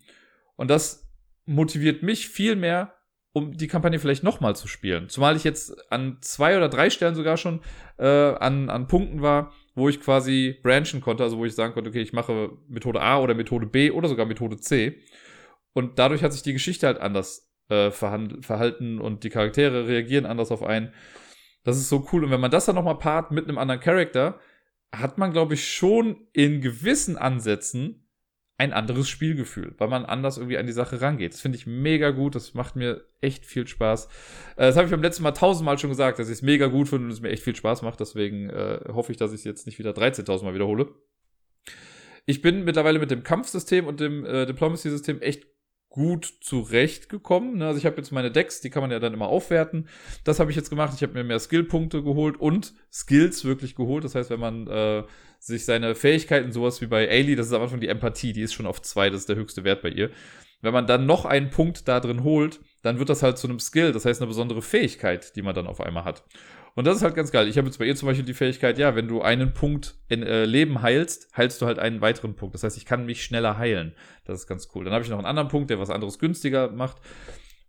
Und 0.56 0.70
das 0.70 1.07
motiviert 1.48 2.04
mich 2.04 2.30
viel 2.30 2.56
mehr, 2.56 2.94
um 3.34 3.54
die 3.56 3.68
Kampagne 3.68 4.00
vielleicht 4.00 4.24
nochmal 4.24 4.56
zu 4.56 4.68
spielen. 4.68 5.10
Zumal 5.10 5.36
ich 5.36 5.44
jetzt 5.44 5.92
an 5.92 6.18
zwei 6.22 6.58
oder 6.58 6.70
drei 6.70 6.90
Stellen 6.90 7.16
sogar 7.16 7.38
schon 7.38 7.62
äh, 7.98 8.06
an, 8.08 8.70
an 8.70 8.88
Punkten 8.88 9.22
war, 9.22 9.54
wo 9.76 9.90
ich 9.90 10.00
quasi 10.00 10.60
branchen 10.64 11.02
konnte, 11.02 11.24
also 11.24 11.38
wo 11.38 11.46
ich 11.46 11.54
sagen 11.54 11.74
konnte, 11.74 11.90
okay, 11.90 12.02
ich 12.02 12.14
mache 12.14 12.52
Methode 12.68 13.02
A 13.02 13.20
oder 13.20 13.36
Methode 13.36 13.68
B 13.68 13.92
oder 13.92 14.08
sogar 14.08 14.26
Methode 14.26 14.58
C. 14.58 15.02
Und 15.74 16.00
dadurch 16.00 16.24
hat 16.24 16.34
sich 16.34 16.42
die 16.42 16.54
Geschichte 16.54 16.88
halt 16.88 17.00
anders 17.00 17.52
äh, 17.70 17.92
verhalten 17.92 19.00
und 19.00 19.24
die 19.24 19.30
Charaktere 19.30 19.88
reagieren 19.88 20.26
anders 20.26 20.52
auf 20.52 20.64
einen. 20.64 20.94
Das 21.64 21.78
ist 21.78 21.90
so 21.90 22.08
cool. 22.12 22.24
Und 22.24 22.32
wenn 22.32 22.40
man 22.40 22.50
das 22.50 22.66
dann 22.66 22.76
nochmal 22.76 22.98
paart 22.98 23.32
mit 23.32 23.48
einem 23.48 23.58
anderen 23.58 23.82
Charakter, 23.82 24.40
hat 24.92 25.18
man, 25.18 25.32
glaube 25.32 25.54
ich, 25.54 25.68
schon 25.68 26.28
in 26.34 26.62
gewissen 26.62 27.18
Ansätzen 27.18 28.07
ein 28.58 28.74
anderes 28.74 29.08
Spielgefühl, 29.08 29.76
weil 29.78 29.88
man 29.88 30.06
anders 30.06 30.38
irgendwie 30.38 30.58
an 30.58 30.66
die 30.66 30.74
Sache 30.74 31.00
rangeht. 31.00 31.34
Das 31.34 31.42
finde 31.42 31.58
ich 31.58 31.68
mega 31.68 32.10
gut, 32.10 32.34
das 32.34 32.56
macht 32.56 32.76
mir 32.76 33.06
echt 33.22 33.46
viel 33.46 33.68
Spaß. 33.68 34.06
Äh, 34.56 34.68
das 34.68 34.76
habe 34.76 34.86
ich 34.86 34.92
beim 34.92 35.04
letzten 35.04 35.24
Mal 35.24 35.32
tausendmal 35.32 35.78
schon 35.78 35.92
gesagt, 35.92 36.18
dass 36.18 36.28
ich 36.28 36.34
es 36.34 36.42
mega 36.42 36.68
gut 36.68 36.90
finde 36.90 37.06
und 37.06 37.12
es 37.12 37.22
mir 37.22 37.30
echt 37.30 37.44
viel 37.44 37.56
Spaß 37.56 37.84
macht. 37.84 38.00
Deswegen 38.00 38.50
äh, 38.50 38.80
hoffe 38.92 39.12
ich, 39.12 39.18
dass 39.18 39.32
ich 39.32 39.40
es 39.40 39.44
jetzt 39.44 39.68
nicht 39.68 39.78
wieder 39.78 39.92
13.000 39.92 40.44
Mal 40.44 40.56
wiederhole. 40.56 40.90
Ich 42.26 42.42
bin 42.42 42.64
mittlerweile 42.64 43.00
mit 43.00 43.12
dem 43.12 43.24
Kampfsystem 43.24 43.86
und 43.86 44.00
dem 44.00 44.26
äh, 44.26 44.46
Diplomacy-System 44.48 45.22
echt 45.22 45.46
gut 45.90 46.32
zurechtgekommen. 46.42 47.58
Ne? 47.58 47.68
Also 47.68 47.78
ich 47.78 47.86
habe 47.86 47.98
jetzt 47.98 48.12
meine 48.12 48.32
Decks, 48.32 48.62
die 48.62 48.70
kann 48.70 48.82
man 48.82 48.92
ja 48.92 49.00
dann 49.00 49.14
immer 49.14 49.28
aufwerten. 49.28 49.88
Das 50.24 50.40
habe 50.40 50.52
ich 50.52 50.58
jetzt 50.58 50.70
gemacht. 50.70 50.94
Ich 50.96 51.04
habe 51.04 51.14
mir 51.14 51.24
mehr 51.24 51.40
Skillpunkte 51.40 52.04
geholt 52.04 52.38
und 52.38 52.74
Skills 52.92 53.46
wirklich 53.46 53.76
geholt. 53.76 54.04
Das 54.04 54.14
heißt, 54.14 54.30
wenn 54.30 54.40
man 54.40 54.68
äh, 54.68 55.04
sich 55.48 55.66
seine 55.66 55.96
Fähigkeiten, 55.96 56.52
sowas 56.52 56.82
wie 56.82 56.88
bei 56.88 57.10
Ailey, 57.10 57.36
das 57.36 57.48
ist 57.48 57.54
am 57.54 57.62
Anfang 57.62 57.80
die 57.80 57.88
Empathie, 57.88 58.34
die 58.34 58.42
ist 58.42 58.54
schon 58.54 58.68
auf 58.68 58.82
zwei, 58.82 59.10
das 59.10 59.22
ist 59.22 59.30
der 59.30 59.36
höchste 59.36 59.64
Wert 59.64 59.82
bei 59.82 59.90
ihr. 59.90 60.12
Wenn 60.62 60.74
man 60.74 60.88
dann 60.88 61.06
noch 61.06 61.26
einen 61.26 61.50
Punkt 61.50 61.88
da 61.88 62.00
drin 62.00 62.24
holt, 62.24 62.60
dann 62.82 63.00
wird 63.00 63.10
das 63.10 63.24
halt 63.24 63.38
zu 63.38 63.48
einem 63.48 63.60
Skill, 63.60 63.92
das 63.92 64.06
heißt 64.06 64.22
eine 64.22 64.28
besondere 64.28 64.62
Fähigkeit, 64.62 65.36
die 65.36 65.42
man 65.42 65.56
dann 65.56 65.68
auf 65.68 65.82
einmal 65.82 66.04
hat. 66.04 66.24
Und 66.78 66.86
das 66.86 66.98
ist 66.98 67.04
halt 67.04 67.16
ganz 67.16 67.32
geil. 67.32 67.48
Ich 67.48 67.58
habe 67.58 67.68
jetzt 67.68 67.80
bei 67.80 67.86
ihr 67.86 67.96
zum 67.96 68.08
Beispiel 68.08 68.26
die 68.26 68.36
Fähigkeit, 68.36 68.78
ja, 68.78 68.96
wenn 68.96 69.08
du 69.08 69.22
einen 69.22 69.52
Punkt 69.52 69.96
in 70.10 70.22
äh, 70.22 70.46
Leben 70.46 70.84
heilst, 70.84 71.36
heilst 71.36 71.60
du 71.60 71.66
halt 71.66 71.80
einen 71.80 72.02
weiteren 72.02 72.36
Punkt. 72.36 72.54
Das 72.54 72.64
heißt, 72.64 72.78
ich 72.78 72.86
kann 72.86 73.08
mich 73.08 73.24
schneller 73.24 73.58
heilen. 73.58 73.96
Das 74.26 74.42
ist 74.42 74.48
ganz 74.48 74.70
cool. 74.76 74.86
Dann 74.86 74.94
habe 74.94 75.04
ich 75.04 75.10
noch 75.10 75.18
einen 75.18 75.26
anderen 75.26 75.48
Punkt, 75.48 75.72
der 75.72 75.80
was 75.80 75.90
anderes 75.90 76.20
günstiger 76.20 76.70
macht. 76.70 76.98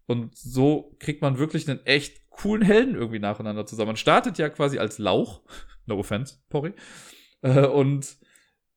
Und 0.05 0.37
so 0.37 0.95
kriegt 0.99 1.23
man 1.23 1.39
wirklich 1.39 1.69
einen 1.71 1.85
echt 1.87 2.29
coolen 2.29 2.61
Helden 2.61 2.95
irgendwie 2.97 3.19
nacheinander 3.19 3.65
zusammen. 3.65 3.89
Man 3.89 3.97
startet 3.97 4.37
ja 4.37 4.51
quasi 4.51 4.79
als 4.79 4.99
Lauch. 4.99 5.41
No 5.87 5.99
offense, 5.99 6.37
Pori. 6.51 6.75
Äh, 7.43 7.67
und 7.67 8.17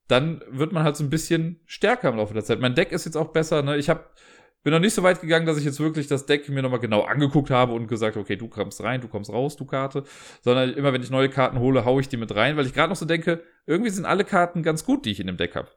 dann 0.08 0.44
wird 0.50 0.74
man 0.74 0.84
halt 0.84 0.98
so 0.98 1.04
ein 1.04 1.10
bisschen 1.10 1.62
stärker 1.66 2.10
im 2.10 2.18
Laufe 2.18 2.34
der 2.34 2.44
Zeit. 2.44 2.60
Mein 2.60 2.76
Deck 2.76 2.92
ist 2.92 3.06
jetzt 3.06 3.16
auch 3.16 3.30
besser. 3.30 3.64
Ne? 3.64 3.78
Ich 3.78 3.90
hab, 3.90 4.16
bin 4.64 4.74
noch 4.74 4.80
nicht 4.80 4.94
so 4.94 5.04
weit 5.04 5.22
gegangen, 5.22 5.46
dass 5.46 5.58
ich 5.58 5.64
jetzt 5.64 5.80
wirklich 5.80 6.08
das 6.08 6.26
Deck 6.26 6.50
mir 6.50 6.62
nochmal 6.62 6.80
genau 6.80 7.02
angeguckt 7.04 7.50
habe 7.50 7.74
und 7.74 7.88
gesagt, 7.88 8.18
okay, 8.18 8.36
du 8.36 8.48
kommst 8.48 8.84
rein, 8.84 9.02
du 9.02 9.08
kommst 9.08 9.32
raus, 9.32 9.56
du 9.56 9.66
Karte. 9.66 10.04
Sondern 10.42 10.74
immer, 10.74 10.92
wenn 10.92 11.02
ich 11.02 11.10
neue 11.10 11.30
Karten 11.30 11.60
hole, 11.60 11.86
haue 11.86 12.02
ich 12.02 12.10
die 12.10 12.18
mit 12.18 12.36
rein, 12.36 12.58
weil 12.58 12.66
ich 12.66 12.74
gerade 12.74 12.90
noch 12.90 12.98
so 12.98 13.06
denke, 13.06 13.44
irgendwie 13.66 13.90
sind 13.90 14.06
alle 14.06 14.26
Karten 14.26 14.64
ganz 14.64 14.84
gut, 14.84 15.06
die 15.06 15.12
ich 15.12 15.20
in 15.20 15.28
dem 15.28 15.38
Deck 15.38 15.56
habe. 15.56 15.70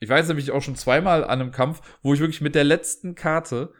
Ich 0.00 0.08
weiß 0.08 0.28
nämlich 0.28 0.50
auch 0.50 0.62
schon 0.62 0.76
zweimal 0.76 1.24
an 1.24 1.40
einem 1.40 1.50
Kampf, 1.50 1.98
wo 2.02 2.14
ich 2.14 2.20
wirklich 2.20 2.40
mit 2.40 2.54
der 2.54 2.64
letzten 2.64 3.14
Karte 3.14 3.72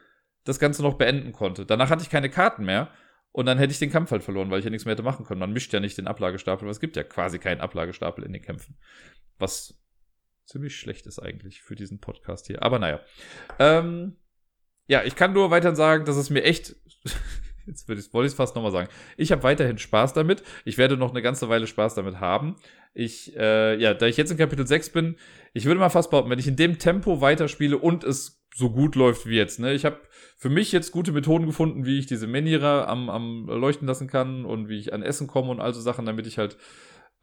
das 0.44 0.58
Ganze 0.58 0.82
noch 0.82 0.94
beenden 0.94 1.32
konnte. 1.32 1.66
Danach 1.66 1.90
hatte 1.90 2.02
ich 2.02 2.10
keine 2.10 2.30
Karten 2.30 2.64
mehr 2.64 2.90
und 3.34 3.46
dann 3.46 3.58
hätte 3.58 3.72
ich 3.72 3.80
den 3.80 3.90
Kampf 3.90 4.12
halt 4.12 4.22
verloren, 4.22 4.48
weil 4.52 4.60
ich 4.60 4.64
ja 4.64 4.70
nichts 4.70 4.84
mehr 4.84 4.92
hätte 4.92 5.02
machen 5.02 5.26
können. 5.26 5.40
Man 5.40 5.52
mischt 5.52 5.72
ja 5.72 5.80
nicht 5.80 5.98
den 5.98 6.06
Ablagestapel, 6.06 6.66
weil 6.66 6.70
es 6.70 6.78
gibt 6.78 6.94
ja 6.94 7.02
quasi 7.02 7.40
keinen 7.40 7.60
Ablagestapel 7.60 8.24
in 8.24 8.32
den 8.32 8.42
Kämpfen. 8.42 8.76
Was 9.38 9.74
ziemlich 10.46 10.76
schlecht 10.76 11.04
ist 11.08 11.18
eigentlich 11.18 11.60
für 11.60 11.74
diesen 11.74 11.98
Podcast 11.98 12.46
hier. 12.46 12.62
Aber 12.62 12.78
naja. 12.78 13.00
Ähm, 13.58 14.18
ja, 14.86 15.02
ich 15.02 15.16
kann 15.16 15.32
nur 15.32 15.50
weiter 15.50 15.74
sagen, 15.74 16.04
dass 16.04 16.14
es 16.14 16.30
mir 16.30 16.44
echt. 16.44 16.76
Jetzt 17.66 17.88
wollte 17.88 18.02
ich 18.26 18.32
es 18.32 18.34
fast 18.34 18.54
nochmal 18.54 18.70
sagen. 18.70 18.88
Ich 19.16 19.32
habe 19.32 19.42
weiterhin 19.42 19.78
Spaß 19.78 20.12
damit. 20.12 20.44
Ich 20.64 20.78
werde 20.78 20.96
noch 20.96 21.10
eine 21.10 21.22
ganze 21.22 21.48
Weile 21.48 21.66
Spaß 21.66 21.96
damit 21.96 22.20
haben. 22.20 22.54
Ich, 22.92 23.34
äh, 23.34 23.74
ja, 23.80 23.94
da 23.94 24.06
ich 24.06 24.16
jetzt 24.18 24.30
in 24.30 24.36
Kapitel 24.36 24.66
6 24.66 24.90
bin, 24.90 25.16
ich 25.54 25.64
würde 25.64 25.80
mal 25.80 25.88
fast 25.88 26.10
behaupten, 26.10 26.30
wenn 26.30 26.38
ich 26.38 26.46
in 26.46 26.56
dem 26.56 26.78
Tempo 26.78 27.20
weiterspiele 27.22 27.78
und 27.78 28.04
es 28.04 28.43
so 28.54 28.70
gut 28.70 28.94
läuft 28.94 29.26
wie 29.26 29.36
jetzt, 29.36 29.58
ne, 29.58 29.74
ich 29.74 29.84
habe 29.84 29.98
für 30.36 30.48
mich 30.48 30.70
jetzt 30.72 30.92
gute 30.92 31.12
Methoden 31.12 31.46
gefunden, 31.46 31.84
wie 31.84 31.98
ich 31.98 32.06
diese 32.06 32.26
Menira 32.26 32.84
am, 32.84 33.10
am 33.10 33.46
leuchten 33.46 33.88
lassen 33.88 34.08
kann 34.08 34.44
und 34.44 34.68
wie 34.68 34.78
ich 34.78 34.92
an 34.92 35.02
Essen 35.02 35.26
komme 35.26 35.50
und 35.50 35.60
all 35.60 35.74
so 35.74 35.80
Sachen, 35.80 36.06
damit 36.06 36.26
ich 36.26 36.38
halt 36.38 36.56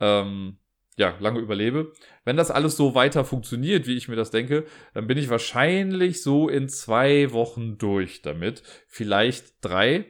ähm, 0.02 0.58
ja, 0.98 1.16
lange 1.20 1.40
überlebe. 1.40 1.94
Wenn 2.26 2.36
das 2.36 2.52
alles 2.52 2.76
so 2.76 2.96
weiter 2.96 3.24
funktioniert, 3.24 3.88
wie 3.88 3.96
ich 3.96 4.10
mir 4.10 4.18
das 4.18 4.30
denke, 4.30 4.66
dann 4.94 5.08
bin 5.08 5.18
ich 5.18 5.30
wahrscheinlich 5.30 6.22
so 6.22 6.50
in 6.50 6.68
zwei 6.68 7.32
Wochen 7.32 7.78
durch 7.78 8.22
damit. 8.22 8.62
Vielleicht 8.88 9.64
drei. 9.64 10.06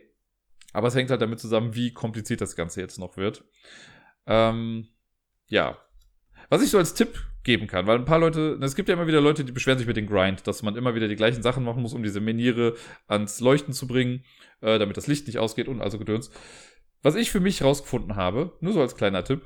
Aber 0.74 0.88
es 0.88 0.96
hängt 0.96 1.12
halt 1.12 1.22
damit 1.22 1.40
zusammen, 1.40 1.76
wie 1.76 1.94
kompliziert 1.94 2.42
das 2.42 2.56
Ganze 2.56 2.82
jetzt 2.82 2.98
noch 2.98 3.18
wird. 3.18 3.44
Ähm, 4.26 4.88
ja. 5.48 5.78
Was 6.50 6.64
ich 6.64 6.70
so 6.70 6.78
als 6.78 6.94
Tipp 6.94 7.20
geben 7.44 7.68
kann, 7.68 7.88
weil 7.88 7.98
ein 7.98 8.06
paar 8.06 8.20
Leute, 8.20 8.60
es 8.62 8.76
gibt 8.76 8.90
ja 8.90 8.94
immer 8.94 9.08
wieder 9.08 9.22
Leute, 9.22 9.44
die 9.44 9.52
beschweren 9.52 9.78
sich 9.78 9.88
mit 9.88 9.98
dem 9.98 10.08
Grind, 10.08 10.46
dass 10.46 10.62
man 10.62 10.76
immer 10.76 10.94
wieder 10.96 11.08
die 11.08 11.16
gleichen 11.16 11.42
Sachen 11.42 11.64
machen 11.64 11.82
muss, 11.82 11.94
um 11.94 12.04
diese 12.04 12.20
Meniere 12.20 12.76
ans 13.08 13.40
Leuchten 13.40 13.74
zu 13.74 13.88
bringen, 13.88 14.24
äh, 14.62 14.78
damit 14.78 14.98
das 14.98 15.08
Licht 15.08 15.28
nicht 15.28 15.40
ausgeht 15.40 15.68
und 15.68 15.82
also 15.82 15.98
Gedöns. 15.98 16.32
Was 17.02 17.16
ich 17.16 17.32
für 17.32 17.40
mich 17.40 17.64
rausgefunden 17.64 18.16
habe, 18.16 18.54
nur 18.62 18.74
so 18.74 18.82
als 18.82 18.96
kleiner 18.96 19.24
Tipp, 19.24 19.46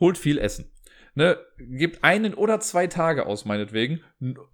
holt 0.00 0.16
viel 0.16 0.38
Essen. 0.38 0.72
Ne, 1.14 1.36
gebt 1.58 2.04
einen 2.04 2.32
oder 2.32 2.60
zwei 2.60 2.86
Tage 2.86 3.26
aus, 3.26 3.44
meinetwegen, 3.44 4.02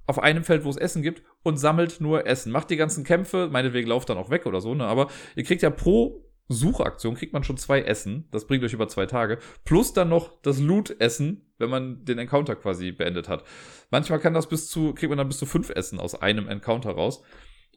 auf 0.06 0.19
einem 0.19 0.44
Feld, 0.44 0.64
wo 0.64 0.70
es 0.70 0.78
Essen 0.78 1.02
gibt, 1.02 1.22
und 1.42 1.58
sammelt 1.58 2.00
nur 2.00 2.26
Essen. 2.26 2.50
Macht 2.50 2.70
die 2.70 2.76
ganzen 2.76 3.04
Kämpfe, 3.04 3.48
meinetwegen 3.52 3.88
lauft 3.88 4.08
dann 4.08 4.16
auch 4.16 4.31
weg 4.31 4.46
oder 4.46 4.62
so, 4.62 4.75
ne? 4.75 4.86
Aber 4.86 5.08
ihr 5.36 5.44
kriegt 5.44 5.60
ja 5.60 5.69
pro 5.69 6.23
Suchaktion 6.49 7.14
kriegt 7.14 7.32
man 7.32 7.44
schon 7.44 7.56
zwei 7.56 7.82
Essen. 7.82 8.29
Das 8.31 8.46
bringt 8.46 8.64
euch 8.64 8.73
über 8.73 8.88
zwei 8.88 9.06
Tage. 9.06 9.38
Plus 9.64 9.93
dann 9.93 10.11
noch 10.11 10.41
das 10.43 10.61
Loot-Essen, 10.61 11.50
wenn 11.58 11.70
man 11.70 12.05
den 12.05 12.19
Encounter 12.19 12.55
quasi 12.56 12.93
beendet 12.93 13.29
hat. 13.29 13.44
Manchmal 13.91 14.20
kann 14.20 14.35
das 14.35 14.49
bis 14.49 14.69
zu, 14.69 14.93
kriegt 14.93 15.08
man 15.08 15.19
dann 15.19 15.29
bis 15.29 15.38
zu 15.38 15.46
fünf 15.46 15.70
Essen 15.70 15.99
aus 15.99 16.14
einem 16.14 16.49
Encounter 16.49 16.91
raus. 16.91 17.23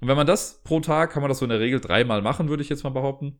Und 0.02 0.08
wenn 0.08 0.18
man 0.18 0.28
das 0.28 0.62
pro 0.64 0.80
Tag, 0.80 1.12
kann 1.12 1.22
man 1.22 1.30
das 1.30 1.40
so 1.40 1.46
in 1.46 1.50
der 1.50 1.60
Regel 1.60 1.80
dreimal 1.80 2.22
machen, 2.22 2.50
würde 2.50 2.62
ich 2.62 2.70
jetzt 2.70 2.84
mal 2.84 2.90
behaupten. 2.90 3.40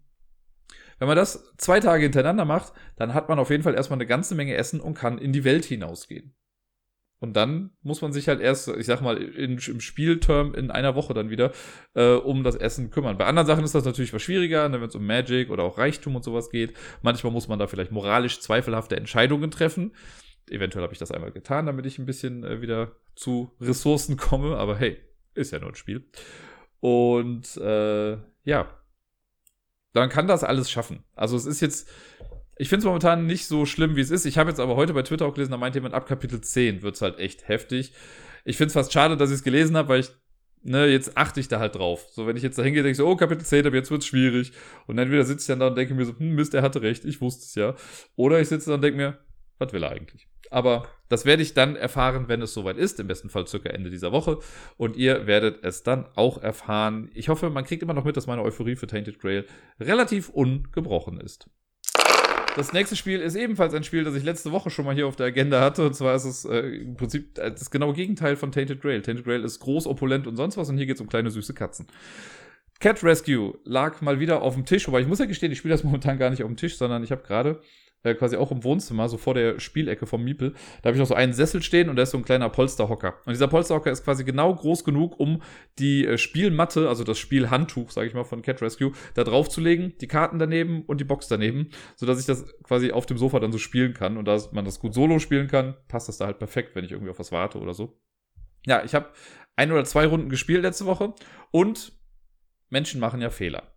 Wenn 1.00 1.08
man 1.08 1.18
das 1.18 1.54
zwei 1.58 1.80
Tage 1.80 2.04
hintereinander 2.04 2.46
macht, 2.46 2.74
dann 2.96 3.14
hat 3.14 3.30
man 3.30 3.38
auf 3.38 3.52
jeden 3.52 3.64
Fall 3.64 3.76
erstmal 3.76 3.98
eine 3.98 4.08
ganze 4.08 4.34
Menge 4.34 4.56
Essen 4.56 4.80
und 4.80 4.96
kann 4.96 5.20
in 5.20 5.34
die 5.34 5.44
Welt 5.44 5.66
hinausgehen. 5.66 6.34
Und 7.20 7.36
dann 7.36 7.72
muss 7.82 8.02
man 8.02 8.14
sich 8.14 8.28
halt 8.28 8.40
erst, 8.42 8.68
ich 8.68 8.86
sag 8.86 9.02
mal, 9.02 9.18
in, 9.18 9.58
im 9.58 9.82
Spielterm 9.82 10.54
in 10.54 10.70
einer 10.70 10.96
Woche 10.96 11.14
dann 11.14 11.30
wieder 11.30 11.52
äh, 11.96 12.14
um 12.14 12.44
das 12.44 12.56
Essen 12.56 12.92
kümmern. 12.92 13.18
Bei 13.18 13.26
anderen 13.26 13.48
Sachen 13.48 13.64
ist 13.64 13.74
das 13.74 13.86
natürlich 13.86 14.14
was 14.14 14.22
schwieriger, 14.22 14.70
ne, 14.70 14.80
wenn 14.80 14.90
es 14.90 14.96
um 14.96 15.06
Magic 15.06 15.50
oder 15.50 15.64
auch 15.64 15.78
Reichtum 15.80 16.16
und 16.16 16.24
sowas 16.24 16.52
geht. 16.52 16.76
Manchmal 17.02 17.34
muss 17.34 17.48
man 17.48 17.58
da 17.58 17.66
vielleicht 17.66 17.92
moralisch 17.92 18.40
zweifelhafte 18.40 18.98
Entscheidungen 18.98 19.50
treffen. 19.50 19.96
Eventuell 20.50 20.84
habe 20.84 20.94
ich 20.94 21.00
das 21.00 21.12
einmal 21.12 21.32
getan, 21.32 21.66
damit 21.66 21.86
ich 21.88 21.98
ein 21.98 22.06
bisschen 22.06 22.44
äh, 22.44 22.62
wieder 22.62 22.92
zu 23.16 23.52
Ressourcen 23.60 24.16
komme. 24.18 24.56
Aber 24.58 24.78
hey, 24.78 24.98
ist 25.34 25.52
ja 25.52 25.60
nur 25.60 25.70
ein 25.70 25.76
Spiel. 25.76 26.08
Und 26.80 27.58
äh, 27.58 28.18
ja, 28.44 28.70
dann 29.94 30.10
kann 30.10 30.28
das 30.28 30.44
alles 30.44 30.70
schaffen. 30.70 31.04
Also 31.16 31.36
es 31.36 31.46
ist 31.46 31.62
jetzt, 31.62 31.90
ich 32.60 32.70
finde 32.70 32.80
es 32.80 32.86
momentan 32.86 33.26
nicht 33.26 33.46
so 33.46 33.66
schlimm, 33.66 33.96
wie 33.96 34.02
es 34.02 34.12
ist. 34.12 34.26
Ich 34.26 34.38
habe 34.38 34.50
jetzt 34.50 34.60
aber 34.60 34.76
heute 34.76 34.94
bei 34.94 35.04
Twitter 35.04 35.26
auch 35.26 35.34
gelesen, 35.34 35.52
da 35.52 35.58
meint 35.58 35.76
jemand, 35.76 35.94
ab 35.94 36.08
Kapitel 36.08 36.42
10 36.42 36.82
wird 36.82 36.96
es 36.96 37.02
halt 37.02 37.20
echt 37.20 37.48
heftig. 37.48 37.94
Ich 38.46 38.58
finde 38.58 38.68
es 38.68 38.74
fast 38.74 38.94
schade, 38.94 39.18
dass 39.18 39.30
ich 39.30 39.38
es 39.38 39.44
gelesen 39.44 39.78
habe, 39.78 39.90
weil 39.90 40.00
ich, 40.00 40.10
ne, 40.64 40.88
jetzt 40.88 41.18
achte 41.18 41.40
ich 41.40 41.48
da 41.48 41.60
halt 41.60 41.76
drauf. 41.76 42.08
So, 42.12 42.26
wenn 42.26 42.38
ich 42.38 42.44
jetzt 42.44 42.58
da 42.58 42.64
hingehe, 42.64 42.84
denke 42.84 42.92
ich 42.92 42.98
so, 42.98 43.08
oh, 43.08 43.16
Kapitel 43.16 43.46
10, 43.46 43.68
aber 43.68 43.76
jetzt 43.76 43.92
wird 43.92 44.02
es 44.02 44.08
schwierig. 44.08 44.54
Und 44.88 44.98
entweder 44.98 45.24
sitze 45.24 45.42
ich 45.42 45.48
dann 45.48 45.60
da 45.60 45.68
und 45.68 45.78
denke 45.78 45.94
mir 45.94 46.06
so, 46.06 46.18
hm, 46.18 46.36
Mist, 46.36 46.54
er 46.54 46.62
hatte 46.62 46.82
recht, 46.82 47.06
ich 47.06 47.22
wusste 47.22 47.44
es 47.44 47.56
ja. 47.56 47.76
Oder 48.16 48.40
ich 48.40 48.48
sitze 48.48 48.70
da 48.70 48.76
und 48.76 48.82
denke 48.82 48.98
mir, 48.98 49.18
was 49.60 49.74
will 49.74 49.84
er 49.84 49.92
eigentlich? 49.92 50.28
Aber 50.50 50.88
das 51.10 51.26
werde 51.26 51.44
ich 51.44 51.54
dann 51.54 51.76
erfahren, 51.76 52.28
wenn 52.28 52.42
es 52.42 52.54
soweit 52.54 52.78
ist, 52.78 53.00
im 53.00 53.08
besten 53.08 53.30
Fall 53.30 53.48
circa 53.48 53.70
Ende 53.70 53.90
dieser 53.90 54.12
Woche. 54.12 54.40
Und 54.78 54.96
ihr 54.96 55.28
werdet 55.28 55.64
es 55.64 55.84
dann 55.84 56.06
auch 56.16 56.42
erfahren. 56.42 57.10
Ich 57.14 57.30
hoffe, 57.30 57.50
man 57.50 57.66
kriegt 57.66 57.84
immer 57.84 57.94
noch 57.94 58.06
mit, 58.06 58.18
dass 58.18 58.28
meine 58.28 58.44
Euphorie 58.44 58.76
für 58.76 58.88
Tainted 58.88 59.20
Grail 59.20 59.46
relativ 59.80 60.30
ungebrochen 60.30 61.20
ist. 61.20 61.50
Das 62.58 62.74
nächste 62.74 62.96
Spiel 62.96 63.22
ist 63.22 63.36
ebenfalls 63.36 63.76
ein 63.76 63.84
Spiel, 63.84 64.04
das 64.04 64.16
ich 64.16 64.24
letzte 64.24 64.52
Woche 64.52 64.72
schon 64.72 64.84
mal 64.84 64.96
hier 64.96 65.06
auf 65.06 65.16
der 65.16 65.28
Agenda 65.28 65.62
hatte. 65.62 65.86
Und 65.86 65.94
zwar 65.94 66.16
ist 66.16 66.26
es 66.26 66.44
äh, 66.44 66.62
im 66.62 66.96
Prinzip 66.96 67.36
das 67.36 67.70
genaue 67.70 67.94
Gegenteil 67.94 68.36
von 68.36 68.52
Tainted 68.52 68.82
Grail. 68.82 69.04
Tainted 69.04 69.26
Grail 69.26 69.44
ist 69.44 69.60
groß, 69.60 69.86
opulent 69.86 70.26
und 70.26 70.38
sonst 70.38 70.58
was. 70.58 70.68
Und 70.68 70.78
hier 70.78 70.88
geht 70.88 70.96
es 70.96 71.02
um 71.02 71.08
kleine 71.08 71.30
süße 71.30 71.54
Katzen. 71.54 71.86
Cat 72.80 73.04
Rescue 73.04 73.60
lag 73.64 74.02
mal 74.02 74.20
wieder 74.20 74.42
auf 74.42 74.56
dem 74.56 74.66
Tisch, 74.66 74.88
wobei 74.88 75.02
ich 75.02 75.08
muss 75.08 75.20
ja 75.20 75.26
gestehen, 75.26 75.52
ich 75.52 75.60
spiele 75.60 75.76
das 75.76 75.84
momentan 75.84 76.18
gar 76.18 76.32
nicht 76.32 76.42
auf 76.42 76.50
dem 76.50 76.58
Tisch, 76.58 76.78
sondern 76.78 77.04
ich 77.04 77.12
habe 77.12 77.22
gerade 77.22 77.62
äh, 78.08 78.16
quasi 78.16 78.38
auch 78.38 78.52
im 78.52 78.64
Wohnzimmer, 78.64 79.10
so 79.10 79.18
vor 79.18 79.34
der 79.34 79.60
Spielecke 79.60 80.06
vom 80.06 80.24
Miepel, 80.24 80.54
da 80.82 80.88
habe 80.88 80.96
ich 80.96 81.00
noch 81.00 81.08
so 81.08 81.14
einen 81.14 81.34
Sessel 81.34 81.62
stehen 81.62 81.90
und 81.90 81.96
da 81.96 82.04
ist 82.04 82.12
so 82.12 82.18
ein 82.18 82.26
kleiner 82.26 82.50
Polsterhocker. 82.50 83.16
Und 83.26 83.34
dieser 83.34 83.48
Polsterhocker 83.48 83.92
ist 83.92 84.04
quasi 84.04 84.24
genau 84.24 84.54
groß 84.54 84.84
genug, 84.84 85.20
um 85.20 85.42
die 85.80 86.06
äh, 86.06 86.18
Spielmatte, 86.18 86.90
also 86.90 87.04
das 87.04 87.20
Spielhandtuch, 87.20 87.92
sage 87.92 88.08
ich 88.08 88.14
mal, 88.14 88.24
von 88.24 88.42
Cat 88.42 88.62
Rescue, 88.62 88.92
da 89.14 89.24
drauf 89.24 89.50
zu 89.50 89.62
legen, 89.62 89.94
die 90.02 90.08
Karten 90.08 90.40
daneben 90.40 90.84
und 90.84 91.00
die 91.00 91.06
Box 91.06 91.28
daneben, 91.28 91.70
sodass 91.96 92.20
ich 92.20 92.26
das 92.26 92.46
quasi 92.64 92.92
auf 92.92 93.06
dem 93.06 93.18
Sofa 93.18 93.40
dann 93.40 93.52
so 93.52 93.58
spielen 93.58 93.94
kann. 93.94 94.18
Und 94.18 94.26
da 94.26 94.38
man 94.52 94.66
das 94.66 94.80
gut 94.80 94.94
solo 94.94 95.20
spielen 95.20 95.48
kann, 95.48 95.76
passt 95.88 96.08
das 96.08 96.18
da 96.18 96.26
halt 96.26 96.40
perfekt, 96.40 96.76
wenn 96.76 96.86
ich 96.86 96.92
irgendwie 96.92 97.12
auf 97.12 97.20
was 97.20 97.32
warte 97.32 97.60
oder 97.60 97.74
so. 97.74 98.00
Ja, 98.66 98.84
ich 98.84 98.96
habe 98.96 99.12
ein 99.56 99.72
oder 99.72 99.86
zwei 99.86 100.06
Runden 100.06 100.30
gespielt 100.30 100.62
letzte 100.62 100.86
Woche 100.86 101.14
und 101.52 101.94
Menschen 102.70 103.00
machen 103.00 103.22
ja 103.22 103.30
Fehler. 103.30 103.76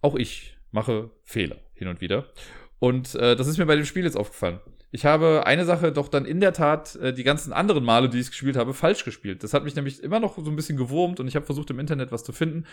Auch 0.00 0.14
ich 0.14 0.56
mache 0.70 1.10
Fehler 1.24 1.58
hin 1.74 1.88
und 1.88 2.00
wieder. 2.00 2.32
Und 2.78 3.14
äh, 3.16 3.36
das 3.36 3.46
ist 3.46 3.58
mir 3.58 3.66
bei 3.66 3.76
dem 3.76 3.84
Spiel 3.84 4.04
jetzt 4.04 4.16
aufgefallen. 4.16 4.60
Ich 4.90 5.04
habe 5.04 5.46
eine 5.46 5.64
Sache 5.64 5.92
doch 5.92 6.08
dann 6.08 6.24
in 6.24 6.40
der 6.40 6.52
Tat 6.52 6.96
äh, 6.96 7.12
die 7.12 7.24
ganzen 7.24 7.52
anderen 7.52 7.84
Male, 7.84 8.08
die 8.08 8.20
ich 8.20 8.30
gespielt 8.30 8.56
habe, 8.56 8.72
falsch 8.72 9.04
gespielt. 9.04 9.42
Das 9.42 9.52
hat 9.52 9.64
mich 9.64 9.74
nämlich 9.76 10.02
immer 10.02 10.20
noch 10.20 10.36
so 10.38 10.50
ein 10.50 10.56
bisschen 10.56 10.78
gewurmt 10.78 11.20
und 11.20 11.28
ich 11.28 11.36
habe 11.36 11.44
versucht 11.44 11.70
im 11.70 11.78
Internet 11.78 12.12
was 12.12 12.24
zu 12.24 12.32
finden. 12.32 12.64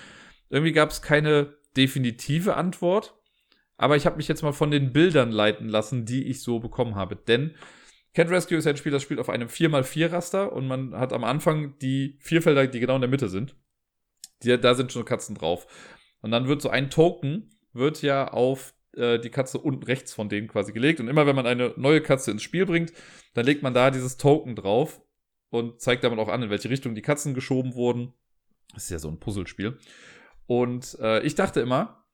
Irgendwie 0.49 0.71
gab 0.71 0.91
es 0.91 1.01
keine 1.01 1.55
definitive 1.75 2.55
Antwort, 2.55 3.15
aber 3.77 3.97
ich 3.97 4.05
habe 4.05 4.15
mich 4.17 4.27
jetzt 4.27 4.43
mal 4.43 4.53
von 4.53 4.71
den 4.71 4.93
Bildern 4.93 5.31
leiten 5.31 5.67
lassen, 5.67 6.05
die 6.05 6.25
ich 6.27 6.41
so 6.41 6.59
bekommen 6.59 6.95
habe. 6.95 7.17
Denn 7.17 7.55
Cat 8.13 8.29
Rescue 8.29 8.57
ist 8.57 8.67
ein 8.67 8.77
Spiel, 8.77 8.93
das 8.93 9.03
spielt 9.03 9.19
auf 9.19 9.29
einem 9.29 9.49
4x4-Raster 9.49 10.53
und 10.53 10.67
man 10.67 10.95
hat 10.95 11.11
am 11.11 11.25
Anfang 11.25 11.77
die 11.79 12.17
vier 12.21 12.41
Felder, 12.41 12.65
die 12.67 12.79
genau 12.79 12.95
in 12.95 13.01
der 13.01 13.09
Mitte 13.09 13.27
sind. 13.27 13.55
Die, 14.43 14.57
da 14.57 14.73
sind 14.73 14.93
schon 14.93 15.03
Katzen 15.03 15.35
drauf. 15.35 15.67
Und 16.21 16.31
dann 16.31 16.47
wird 16.47 16.61
so 16.61 16.69
ein 16.69 16.89
Token, 16.89 17.49
wird 17.73 18.01
ja 18.01 18.29
auf 18.29 18.74
äh, 18.97 19.19
die 19.19 19.29
Katze 19.29 19.59
unten 19.59 19.83
rechts 19.83 20.13
von 20.13 20.29
denen 20.29 20.47
quasi 20.47 20.71
gelegt. 20.73 20.99
Und 20.99 21.07
immer 21.07 21.25
wenn 21.25 21.35
man 21.35 21.47
eine 21.47 21.73
neue 21.77 22.01
Katze 22.01 22.31
ins 22.31 22.43
Spiel 22.43 22.65
bringt, 22.65 22.93
dann 23.33 23.45
legt 23.45 23.63
man 23.63 23.73
da 23.73 23.91
dieses 23.91 24.17
Token 24.17 24.55
drauf 24.55 25.01
und 25.49 25.81
zeigt 25.81 26.03
damit 26.03 26.19
auch 26.19 26.29
an, 26.29 26.43
in 26.43 26.49
welche 26.49 26.69
Richtung 26.69 26.95
die 26.95 27.01
Katzen 27.01 27.33
geschoben 27.33 27.75
wurden. 27.75 28.13
Das 28.73 28.83
ist 28.85 28.89
ja 28.91 28.99
so 28.99 29.09
ein 29.09 29.19
Puzzlespiel. 29.19 29.77
Und 30.47 30.97
äh, 31.01 31.21
ich 31.21 31.35
dachte 31.35 31.61
immer, 31.61 32.05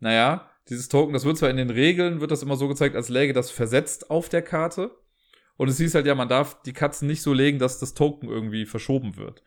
naja, 0.00 0.50
dieses 0.68 0.88
Token, 0.88 1.12
das 1.12 1.24
wird 1.24 1.38
zwar 1.38 1.50
in 1.50 1.56
den 1.56 1.70
Regeln, 1.70 2.20
wird 2.20 2.30
das 2.30 2.42
immer 2.42 2.56
so 2.56 2.68
gezeigt, 2.68 2.96
als 2.96 3.08
läge 3.08 3.32
das 3.32 3.50
versetzt 3.50 4.10
auf 4.10 4.28
der 4.28 4.42
Karte. 4.42 4.90
Und 5.56 5.68
es 5.68 5.78
hieß 5.78 5.94
halt 5.94 6.06
ja, 6.06 6.14
man 6.14 6.28
darf 6.28 6.62
die 6.62 6.72
Katzen 6.72 7.06
nicht 7.06 7.22
so 7.22 7.32
legen, 7.32 7.58
dass 7.58 7.78
das 7.78 7.94
Token 7.94 8.28
irgendwie 8.28 8.66
verschoben 8.66 9.16
wird. 9.16 9.42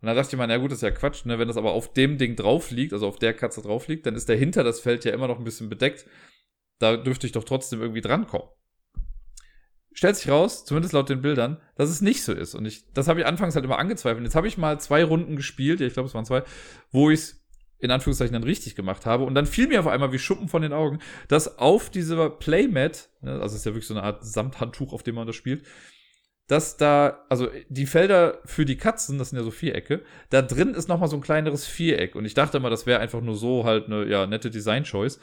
Und 0.00 0.06
dann 0.06 0.16
dachte 0.16 0.34
ich 0.34 0.38
mir, 0.38 0.46
na 0.46 0.58
gut, 0.58 0.70
das 0.70 0.78
ist 0.78 0.82
ja 0.82 0.90
Quatsch, 0.90 1.24
ne? 1.24 1.38
Wenn 1.38 1.48
das 1.48 1.56
aber 1.56 1.72
auf 1.72 1.92
dem 1.92 2.18
Ding 2.18 2.36
drauf 2.36 2.70
liegt, 2.70 2.92
also 2.92 3.06
auf 3.08 3.18
der 3.18 3.34
Katze 3.34 3.62
drauf 3.62 3.88
liegt, 3.88 4.06
dann 4.06 4.14
ist 4.14 4.28
dahinter 4.28 4.62
das 4.62 4.80
Feld 4.80 5.04
ja 5.04 5.12
immer 5.12 5.28
noch 5.28 5.38
ein 5.38 5.44
bisschen 5.44 5.68
bedeckt. 5.68 6.06
Da 6.78 6.96
dürfte 6.96 7.26
ich 7.26 7.32
doch 7.32 7.44
trotzdem 7.44 7.80
irgendwie 7.80 8.02
drankommen. 8.02 8.48
Stellt 9.92 10.16
sich 10.16 10.28
raus, 10.28 10.66
zumindest 10.66 10.92
laut 10.92 11.08
den 11.08 11.22
Bildern, 11.22 11.58
dass 11.74 11.88
es 11.88 12.02
nicht 12.02 12.22
so 12.22 12.34
ist. 12.34 12.54
Und 12.54 12.66
ich, 12.66 12.84
das 12.92 13.08
habe 13.08 13.20
ich 13.20 13.26
anfangs 13.26 13.54
halt 13.54 13.64
immer 13.64 13.78
angezweifelt. 13.78 14.24
Jetzt 14.24 14.34
habe 14.34 14.46
ich 14.46 14.58
mal 14.58 14.78
zwei 14.78 15.02
Runden 15.02 15.36
gespielt, 15.36 15.80
ja, 15.80 15.86
ich 15.86 15.94
glaube, 15.94 16.08
es 16.08 16.14
waren 16.14 16.26
zwei, 16.26 16.42
wo 16.90 17.10
ich 17.10 17.20
es 17.20 17.46
in 17.78 17.90
Anführungszeichen 17.90 18.32
dann 18.32 18.44
richtig 18.44 18.74
gemacht 18.74 19.06
habe. 19.06 19.24
Und 19.24 19.34
dann 19.34 19.46
fiel 19.46 19.68
mir 19.68 19.80
auf 19.80 19.86
einmal 19.86 20.12
wie 20.12 20.18
Schuppen 20.18 20.48
von 20.48 20.62
den 20.62 20.72
Augen, 20.72 20.98
dass 21.28 21.58
auf 21.58 21.90
dieser 21.90 22.30
Playmat, 22.30 23.08
ne, 23.22 23.32
also 23.32 23.54
es 23.54 23.60
ist 23.60 23.66
ja 23.66 23.72
wirklich 23.72 23.86
so 23.86 23.94
eine 23.94 24.02
Art 24.02 24.24
Samthandtuch, 24.24 24.92
auf 24.92 25.02
dem 25.02 25.14
man 25.14 25.26
das 25.26 25.36
spielt, 25.36 25.64
dass 26.46 26.76
da, 26.76 27.24
also 27.28 27.48
die 27.68 27.86
Felder 27.86 28.40
für 28.44 28.64
die 28.64 28.76
Katzen, 28.76 29.18
das 29.18 29.30
sind 29.30 29.38
ja 29.38 29.44
so 29.44 29.50
Vierecke, 29.50 30.02
da 30.30 30.42
drin 30.42 30.74
ist 30.74 30.88
nochmal 30.88 31.08
so 31.08 31.16
ein 31.16 31.22
kleineres 31.22 31.66
Viereck. 31.66 32.14
Und 32.14 32.24
ich 32.24 32.34
dachte 32.34 32.58
immer, 32.58 32.70
das 32.70 32.86
wäre 32.86 33.00
einfach 33.00 33.20
nur 33.20 33.34
so 33.34 33.64
halt 33.64 33.86
eine 33.86 34.06
ja, 34.06 34.26
nette 34.26 34.50
Design-Choice. 34.50 35.18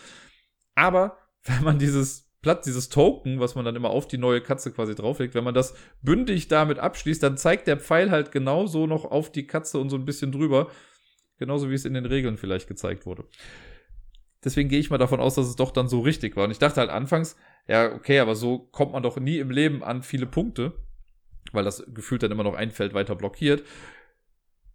Aber 0.75 1.17
wenn 1.43 1.63
man 1.63 1.79
dieses 1.79 2.29
Platz, 2.41 2.65
dieses 2.65 2.89
Token, 2.89 3.39
was 3.39 3.55
man 3.55 3.63
dann 3.63 3.77
immer 3.77 3.89
auf 3.89 4.05
die 4.05 4.17
neue 4.17 4.41
Katze 4.41 4.73
quasi 4.73 4.95
drauflegt, 4.95 5.33
wenn 5.33 5.45
man 5.45 5.53
das 5.53 5.75
bündig 6.01 6.49
damit 6.49 6.77
abschließt, 6.77 7.23
dann 7.23 7.37
zeigt 7.37 7.67
der 7.67 7.77
Pfeil 7.77 8.11
halt 8.11 8.33
genauso 8.33 8.85
noch 8.85 9.05
auf 9.05 9.31
die 9.31 9.47
Katze 9.47 9.79
und 9.79 9.89
so 9.89 9.95
ein 9.95 10.05
bisschen 10.05 10.33
drüber. 10.33 10.69
Genauso 11.37 11.69
wie 11.69 11.73
es 11.73 11.85
in 11.85 11.93
den 11.93 12.05
Regeln 12.05 12.37
vielleicht 12.37 12.67
gezeigt 12.67 13.05
wurde. 13.05 13.23
Deswegen 14.43 14.67
gehe 14.67 14.79
ich 14.79 14.89
mal 14.89 14.97
davon 14.97 15.21
aus, 15.21 15.35
dass 15.35 15.47
es 15.47 15.55
doch 15.55 15.71
dann 15.71 15.87
so 15.87 16.01
richtig 16.01 16.35
war. 16.35 16.43
Und 16.43 16.51
ich 16.51 16.59
dachte 16.59 16.81
halt 16.81 16.89
anfangs, 16.89 17.37
ja, 17.65 17.93
okay, 17.93 18.19
aber 18.19 18.35
so 18.35 18.59
kommt 18.59 18.91
man 18.91 19.03
doch 19.03 19.17
nie 19.17 19.37
im 19.37 19.49
Leben 19.49 19.83
an 19.83 20.03
viele 20.03 20.25
Punkte 20.25 20.73
weil 21.51 21.63
das 21.63 21.83
gefühlt 21.93 22.23
dann 22.23 22.31
immer 22.31 22.43
noch 22.43 22.55
ein 22.55 22.71
Feld 22.71 22.93
weiter 22.93 23.15
blockiert. 23.15 23.63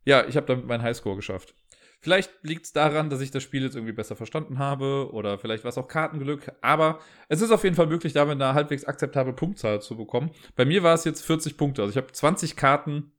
Ja, 0.04 0.26
ich 0.26 0.36
habe 0.36 0.46
damit 0.46 0.66
meinen 0.66 0.82
Highscore 0.82 1.16
geschafft. 1.16 1.54
Vielleicht 2.00 2.30
liegt 2.42 2.64
es 2.64 2.72
daran, 2.72 3.10
dass 3.10 3.20
ich 3.20 3.32
das 3.32 3.42
Spiel 3.42 3.64
jetzt 3.64 3.74
irgendwie 3.74 3.92
besser 3.92 4.14
verstanden 4.14 4.58
habe 4.58 5.10
oder 5.12 5.38
vielleicht 5.38 5.64
war 5.64 5.70
es 5.70 5.78
auch 5.78 5.88
Kartenglück, 5.88 6.52
aber 6.60 7.00
es 7.28 7.40
ist 7.40 7.50
auf 7.50 7.64
jeden 7.64 7.74
Fall 7.74 7.88
möglich, 7.88 8.12
damit 8.12 8.40
eine 8.40 8.54
halbwegs 8.54 8.84
akzeptable 8.84 9.32
Punktzahl 9.32 9.82
zu 9.82 9.96
bekommen. 9.96 10.30
Bei 10.54 10.64
mir 10.64 10.84
war 10.84 10.94
es 10.94 11.04
jetzt 11.04 11.24
40 11.24 11.56
Punkte, 11.56 11.82
also 11.82 11.90
ich 11.90 11.96
habe 11.96 12.12
20 12.12 12.54
Karten, 12.54 13.12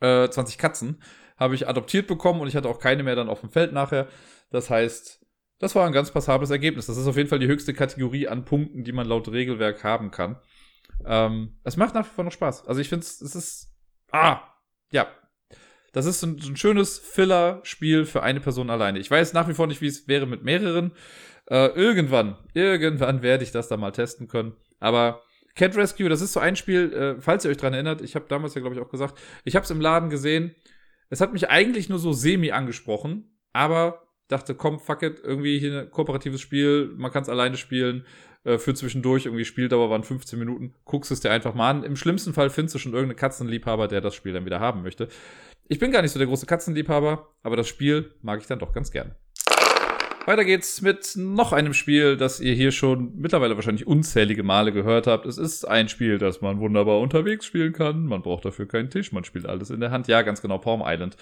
äh, 0.00 0.28
20 0.28 0.58
Katzen 0.58 1.00
habe 1.40 1.54
ich 1.54 1.68
adoptiert 1.68 2.06
bekommen 2.06 2.40
und 2.40 2.48
ich 2.48 2.54
hatte 2.54 2.68
auch 2.68 2.78
keine 2.78 3.02
mehr 3.02 3.16
dann 3.16 3.30
auf 3.30 3.40
dem 3.40 3.50
Feld 3.50 3.72
nachher. 3.72 4.08
Das 4.50 4.68
heißt, 4.68 5.24
das 5.58 5.74
war 5.74 5.86
ein 5.86 5.92
ganz 5.92 6.10
passables 6.10 6.50
Ergebnis. 6.50 6.86
Das 6.86 6.98
ist 6.98 7.06
auf 7.06 7.16
jeden 7.16 7.28
Fall 7.28 7.38
die 7.38 7.46
höchste 7.46 7.72
Kategorie 7.72 8.28
an 8.28 8.44
Punkten, 8.44 8.84
die 8.84 8.92
man 8.92 9.06
laut 9.06 9.30
Regelwerk 9.32 9.82
haben 9.82 10.10
kann. 10.10 10.36
Ähm, 11.04 11.58
es 11.64 11.76
macht 11.76 11.94
nach 11.94 12.04
wie 12.04 12.14
vor 12.14 12.24
noch 12.24 12.32
Spaß. 12.32 12.66
Also 12.66 12.80
ich 12.80 12.88
finde 12.88 13.04
es, 13.04 13.20
es 13.20 13.34
ist, 13.34 13.74
ah, 14.12 14.40
ja. 14.92 15.06
Das 15.92 16.06
ist 16.06 16.20
so 16.20 16.28
ein, 16.28 16.36
ein 16.36 16.56
schönes 16.56 16.98
Filler-Spiel 16.98 18.04
für 18.04 18.22
eine 18.22 18.40
Person 18.40 18.70
alleine. 18.70 18.98
Ich 19.00 19.10
weiß 19.10 19.32
nach 19.32 19.48
wie 19.48 19.54
vor 19.54 19.66
nicht, 19.66 19.80
wie 19.80 19.88
es 19.88 20.06
wäre 20.06 20.26
mit 20.26 20.44
mehreren. 20.44 20.92
Äh, 21.46 21.66
irgendwann, 21.68 22.36
irgendwann 22.54 23.22
werde 23.22 23.42
ich 23.42 23.50
das 23.50 23.68
da 23.68 23.76
mal 23.76 23.90
testen 23.90 24.28
können. 24.28 24.54
Aber 24.78 25.22
Cat 25.56 25.76
Rescue, 25.76 26.08
das 26.08 26.20
ist 26.20 26.32
so 26.32 26.40
ein 26.40 26.54
Spiel, 26.54 26.92
äh, 26.92 27.20
falls 27.20 27.44
ihr 27.44 27.50
euch 27.50 27.56
dran 27.56 27.74
erinnert, 27.74 28.02
ich 28.02 28.14
habe 28.14 28.26
damals 28.28 28.54
ja, 28.54 28.60
glaube 28.60 28.76
ich, 28.76 28.80
auch 28.80 28.88
gesagt, 28.88 29.18
ich 29.44 29.56
habe 29.56 29.64
es 29.64 29.70
im 29.70 29.80
Laden 29.80 30.10
gesehen. 30.10 30.54
Es 31.08 31.20
hat 31.20 31.32
mich 31.32 31.50
eigentlich 31.50 31.88
nur 31.88 31.98
so 31.98 32.12
semi 32.12 32.52
angesprochen, 32.52 33.36
aber 33.52 34.06
dachte, 34.28 34.54
komm, 34.54 34.78
fuck 34.78 35.02
it, 35.02 35.20
irgendwie 35.24 35.58
hier 35.58 35.80
ein 35.80 35.90
kooperatives 35.90 36.40
Spiel, 36.40 36.94
man 36.96 37.10
kann 37.10 37.22
es 37.22 37.28
alleine 37.28 37.56
spielen 37.56 38.06
äh, 38.44 38.58
für 38.58 38.74
zwischendurch, 38.74 39.26
irgendwie 39.26 39.44
Spieldauer 39.44 39.90
waren 39.90 40.02
15 40.02 40.38
Minuten, 40.38 40.74
guckst 40.84 41.10
es 41.10 41.20
dir 41.20 41.30
einfach 41.30 41.54
mal 41.54 41.70
an. 41.70 41.84
Im 41.84 41.96
schlimmsten 41.96 42.32
Fall 42.32 42.50
findest 42.50 42.74
du 42.74 42.78
schon 42.78 42.92
irgendeinen 42.92 43.18
Katzenliebhaber, 43.18 43.88
der 43.88 44.00
das 44.00 44.14
Spiel 44.14 44.32
dann 44.32 44.46
wieder 44.46 44.60
haben 44.60 44.82
möchte. 44.82 45.08
Ich 45.68 45.78
bin 45.78 45.92
gar 45.92 46.02
nicht 46.02 46.12
so 46.12 46.18
der 46.18 46.28
große 46.28 46.46
Katzenliebhaber, 46.46 47.28
aber 47.42 47.56
das 47.56 47.68
Spiel 47.68 48.14
mag 48.22 48.40
ich 48.40 48.46
dann 48.46 48.58
doch 48.58 48.72
ganz 48.72 48.90
gern. 48.90 49.14
Weiter 50.30 50.44
geht's 50.44 50.80
mit 50.80 51.14
noch 51.16 51.52
einem 51.52 51.74
Spiel, 51.74 52.16
das 52.16 52.38
ihr 52.38 52.54
hier 52.54 52.70
schon 52.70 53.12
mittlerweile 53.16 53.56
wahrscheinlich 53.56 53.88
unzählige 53.88 54.44
Male 54.44 54.70
gehört 54.70 55.08
habt. 55.08 55.26
Es 55.26 55.38
ist 55.38 55.66
ein 55.66 55.88
Spiel, 55.88 56.18
das 56.18 56.40
man 56.40 56.60
wunderbar 56.60 57.00
unterwegs 57.00 57.44
spielen 57.44 57.72
kann. 57.72 58.06
Man 58.06 58.22
braucht 58.22 58.44
dafür 58.44 58.68
keinen 58.68 58.90
Tisch, 58.90 59.10
man 59.10 59.24
spielt 59.24 59.44
alles 59.44 59.70
in 59.70 59.80
der 59.80 59.90
Hand. 59.90 60.06
Ja, 60.06 60.22
ganz 60.22 60.40
genau, 60.40 60.58
Palm 60.58 60.84
Island. 60.86 61.16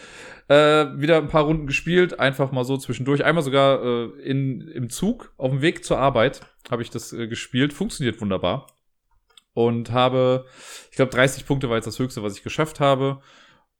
Äh, 0.48 0.88
wieder 1.00 1.16
ein 1.16 1.28
paar 1.28 1.44
Runden 1.44 1.66
gespielt, 1.66 2.20
einfach 2.20 2.52
mal 2.52 2.64
so 2.64 2.76
zwischendurch. 2.76 3.24
Einmal 3.24 3.42
sogar 3.42 3.82
äh, 3.82 4.04
in, 4.20 4.68
im 4.68 4.90
Zug, 4.90 5.32
auf 5.38 5.52
dem 5.52 5.62
Weg 5.62 5.86
zur 5.86 5.98
Arbeit 5.98 6.42
habe 6.70 6.82
ich 6.82 6.90
das 6.90 7.14
äh, 7.14 7.28
gespielt. 7.28 7.72
Funktioniert 7.72 8.20
wunderbar. 8.20 8.66
Und 9.54 9.90
habe, 9.90 10.44
ich 10.90 10.96
glaube, 10.96 11.12
30 11.12 11.46
Punkte 11.46 11.70
war 11.70 11.76
jetzt 11.76 11.86
das 11.86 11.98
Höchste, 11.98 12.22
was 12.22 12.36
ich 12.36 12.42
geschafft 12.42 12.78
habe. 12.78 13.22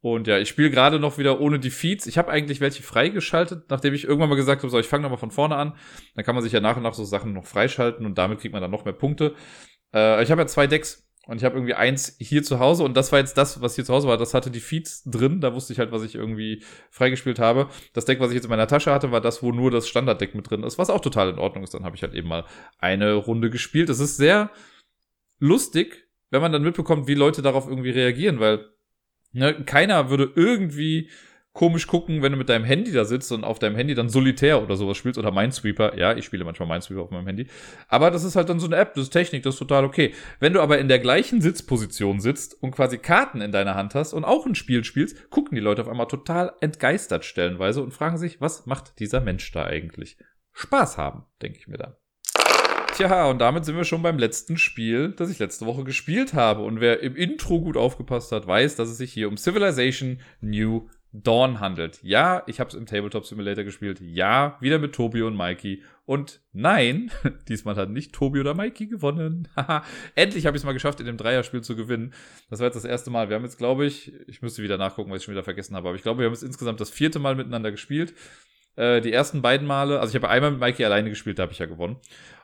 Und 0.01 0.29
ja, 0.29 0.39
ich 0.39 0.49
spiele 0.49 0.71
gerade 0.71 1.01
noch 1.01 1.19
wieder 1.19 1.41
ohne 1.41 1.59
die 1.59 1.71
Feeds. 1.71 2.07
Ich 2.07 2.19
habe 2.19 2.31
eigentlich 2.31 2.61
welche 2.61 2.83
freigeschaltet, 2.83 3.65
nachdem 3.69 3.95
ich 3.95 4.05
irgendwann 4.05 4.29
mal 4.29 4.37
gesagt 4.37 4.63
habe, 4.63 4.71
so, 4.71 4.79
ich 4.79 4.87
fange 4.87 5.03
nochmal 5.03 5.19
von 5.19 5.33
vorne 5.33 5.57
an. 5.57 5.75
Dann 6.15 6.25
kann 6.25 6.35
man 6.35 6.45
sich 6.45 6.53
ja 6.53 6.61
nach 6.61 6.77
und 6.77 6.85
nach 6.85 6.95
so 6.95 7.05
Sachen 7.05 7.33
noch 7.33 7.47
freischalten 7.47 8.07
und 8.07 8.17
damit 8.17 8.39
kriegt 8.39 8.53
man 8.53 8.63
dann 8.63 8.71
noch 8.71 8.85
mehr 8.85 8.95
Punkte. 8.95 9.35
Äh, 9.93 10.23
ich 10.23 10.31
habe 10.31 10.43
ja 10.43 10.47
zwei 10.47 10.69
Decks 10.69 11.09
und 11.27 11.39
ich 11.39 11.45
habe 11.45 11.57
irgendwie 11.57 11.75
eins 11.75 12.17
hier 12.21 12.45
zu 12.45 12.61
Hause 12.61 12.85
und 12.85 12.97
das 12.97 13.11
war 13.11 13.19
jetzt 13.19 13.37
das, 13.37 13.61
was 13.61 13.75
hier 13.75 13.85
zu 13.85 13.93
Hause 13.93 14.07
war. 14.07 14.17
Das 14.17 14.35
hatte 14.35 14.53
die 14.53 14.61
Feeds 14.61 15.03
drin. 15.05 15.41
Da 15.41 15.53
wusste 15.53 15.73
ich 15.73 15.81
halt, 15.81 15.91
was 15.91 16.05
ich 16.05 16.15
irgendwie 16.15 16.63
freigespielt 16.91 17.41
habe. 17.41 17.69
Das 17.93 18.05
Deck, 18.05 18.21
was 18.21 18.31
ich 18.31 18.37
jetzt 18.37 18.45
in 18.45 18.51
meiner 18.51 18.69
Tasche 18.69 18.93
hatte, 18.93 19.11
war 19.11 19.21
das, 19.21 19.43
wo 19.43 19.51
nur 19.51 19.73
das 19.73 19.89
Standarddeck 19.89 20.35
mit 20.35 20.49
drin 20.49 20.63
ist, 20.63 20.79
was 20.79 20.91
auch 20.91 21.01
total 21.01 21.31
in 21.31 21.39
Ordnung 21.39 21.65
ist. 21.65 21.75
Dann 21.75 21.85
habe 21.85 21.97
ich 21.97 22.03
halt 22.03 22.15
eben 22.15 22.29
mal 22.29 22.45
eine 22.79 23.15
Runde 23.15 23.51
gespielt. 23.51 23.91
Es 23.91 23.99
ist 23.99 24.17
sehr 24.17 24.51
lustig, 25.41 26.09
wenn 26.31 26.41
man 26.41 26.53
dann 26.53 26.63
mitbekommt, 26.63 27.09
wie 27.09 27.15
Leute 27.15 27.43
darauf 27.43 27.67
irgendwie 27.67 27.91
reagieren, 27.91 28.39
weil 28.39 28.65
Ne, 29.33 29.65
keiner 29.65 30.11
würde 30.11 30.33
irgendwie 30.35 31.11
komisch 31.59 31.89
gucken, 31.89 32.23
wenn 32.23 32.31
du 32.31 32.39
mit 32.39 32.49
deinem 32.49 32.65
Handy 32.65 32.93
da 32.93 33.05
sitzt 33.05 33.33
und 33.33 33.43
auf 33.43 33.59
deinem 33.59 33.75
Handy 33.75 33.97
dann 33.97 34.09
Solitär 34.09 34.63
oder 34.63 34.77
sowas 34.77 34.97
spielst 34.97 35.19
oder 35.19 35.33
Minesweeper. 35.33 35.99
Ja, 35.99 36.17
ich 36.17 36.25
spiele 36.25 36.45
manchmal 36.45 36.69
Minesweeper 36.69 37.03
auf 37.03 37.11
meinem 37.11 37.27
Handy. 37.27 37.49
Aber 37.89 38.13
das 38.13 38.23
ist 38.23 38.37
halt 38.37 38.49
dann 38.49 38.61
so 38.61 38.67
eine 38.67 38.77
App, 38.77 38.95
das 38.95 39.05
ist 39.05 39.11
Technik, 39.11 39.43
das 39.43 39.57
ist 39.57 39.59
total 39.59 39.85
okay. 39.85 40.15
Wenn 40.39 40.53
du 40.53 40.61
aber 40.61 40.79
in 40.79 40.87
der 40.87 41.01
gleichen 41.01 41.41
Sitzposition 41.41 42.21
sitzt 42.21 42.63
und 42.63 42.71
quasi 42.71 42.99
Karten 42.99 43.41
in 43.41 43.51
deiner 43.51 43.75
Hand 43.75 43.97
hast 43.97 44.13
und 44.13 44.25
auch 44.25 44.47
ein 44.47 44.55
Spiel 44.55 44.85
spielst, 44.85 45.31
gucken 45.31 45.57
die 45.57 45.61
Leute 45.61 45.83
auf 45.83 45.89
einmal 45.89 46.07
total 46.07 46.53
entgeistert 46.61 47.25
stellenweise 47.25 47.83
und 47.83 47.93
fragen 47.93 48.19
sich, 48.19 48.41
was 48.41 48.67
macht 48.67 49.01
dieser 49.01 49.21
Mensch 49.21 49.51
da 49.51 49.65
eigentlich? 49.65 50.17
Spaß 50.53 50.97
haben, 50.97 51.25
denke 51.43 51.59
ich 51.59 51.67
mir 51.67 51.79
dann. 51.79 51.97
Tja, 52.99 53.31
und 53.31 53.39
damit 53.39 53.65
sind 53.65 53.77
wir 53.77 53.85
schon 53.85 54.03
beim 54.03 54.19
letzten 54.19 54.59
Spiel, 54.59 55.11
das 55.13 55.31
ich 55.31 55.39
letzte 55.39 55.67
Woche 55.67 55.85
gespielt 55.85 56.35
habe. 56.35 56.63
Und 56.63 56.81
wer 56.81 56.99
im 57.01 57.15
Intro 57.15 57.61
gut 57.61 57.77
aufgepasst 57.77 58.33
hat, 58.33 58.49
weiß, 58.49 58.75
dass 58.75 58.89
es 58.89 58.99
sich 58.99 59.13
hier 59.13 59.29
um 59.29 59.37
Civilization 59.37 60.19
New 60.41 60.89
Dawn 61.13 61.61
handelt. 61.61 62.01
Ja, 62.03 62.43
ich 62.49 62.59
habe 62.59 62.71
es 62.71 62.75
im 62.75 62.87
Tabletop 62.87 63.25
Simulator 63.25 63.63
gespielt. 63.63 64.01
Ja, 64.01 64.57
wieder 64.61 64.81
mit 64.81 64.97
Tobi 64.97 65.23
und 65.23 65.37
Mikey. 65.37 65.85
Und 66.07 66.41
nein, 66.53 67.13
diesmal 67.49 67.77
hat 67.77 67.91
nicht 67.91 68.17
Tobi 68.17 68.41
oder 68.41 68.55
Mikey 68.55 68.89
gewonnen. 68.89 69.47
Endlich 70.17 70.45
habe 70.47 70.57
ich 70.57 70.63
es 70.63 70.67
mal 70.67 70.73
geschafft, 70.73 70.99
in 70.99 71.07
dem 71.07 71.19
Dreierspiel 71.19 71.61
zu 71.61 71.77
gewinnen. 71.77 72.13
Das 72.51 72.59
war 72.59 72.67
jetzt 72.67 72.75
das 72.75 72.85
erste 72.85 73.11
Mal. 73.11 73.29
Wir 73.29 73.37
haben 73.37 73.45
jetzt, 73.45 73.59
glaube 73.59 73.87
ich, 73.87 74.13
ich 74.27 74.43
müsste 74.43 74.65
wieder 74.65 74.77
nachgucken, 74.77 75.13
was 75.13 75.19
ich 75.19 75.25
schon 75.25 75.35
wieder 75.35 75.45
vergessen 75.45 75.77
habe, 75.77 75.87
aber 75.87 75.97
ich 75.97 76.03
glaube, 76.03 76.19
wir 76.19 76.27
haben 76.27 76.35
jetzt 76.35 76.43
insgesamt 76.43 76.81
das 76.81 76.91
vierte 76.91 77.21
Mal 77.21 77.37
miteinander 77.37 77.71
gespielt. 77.71 78.13
Äh, 78.79 79.01
die 79.01 79.13
ersten 79.13 79.43
beiden 79.43 79.67
Male, 79.67 79.99
also 79.99 80.11
ich 80.11 80.23
habe 80.23 80.33
einmal 80.33 80.53
mit 80.53 80.61
Mikey 80.61 80.85
alleine 80.85 81.11
gespielt, 81.11 81.39
da 81.39 81.43
habe 81.45 81.53
ich 81.53 81.59
ja 81.59 81.67
gewonnen. 81.67 81.97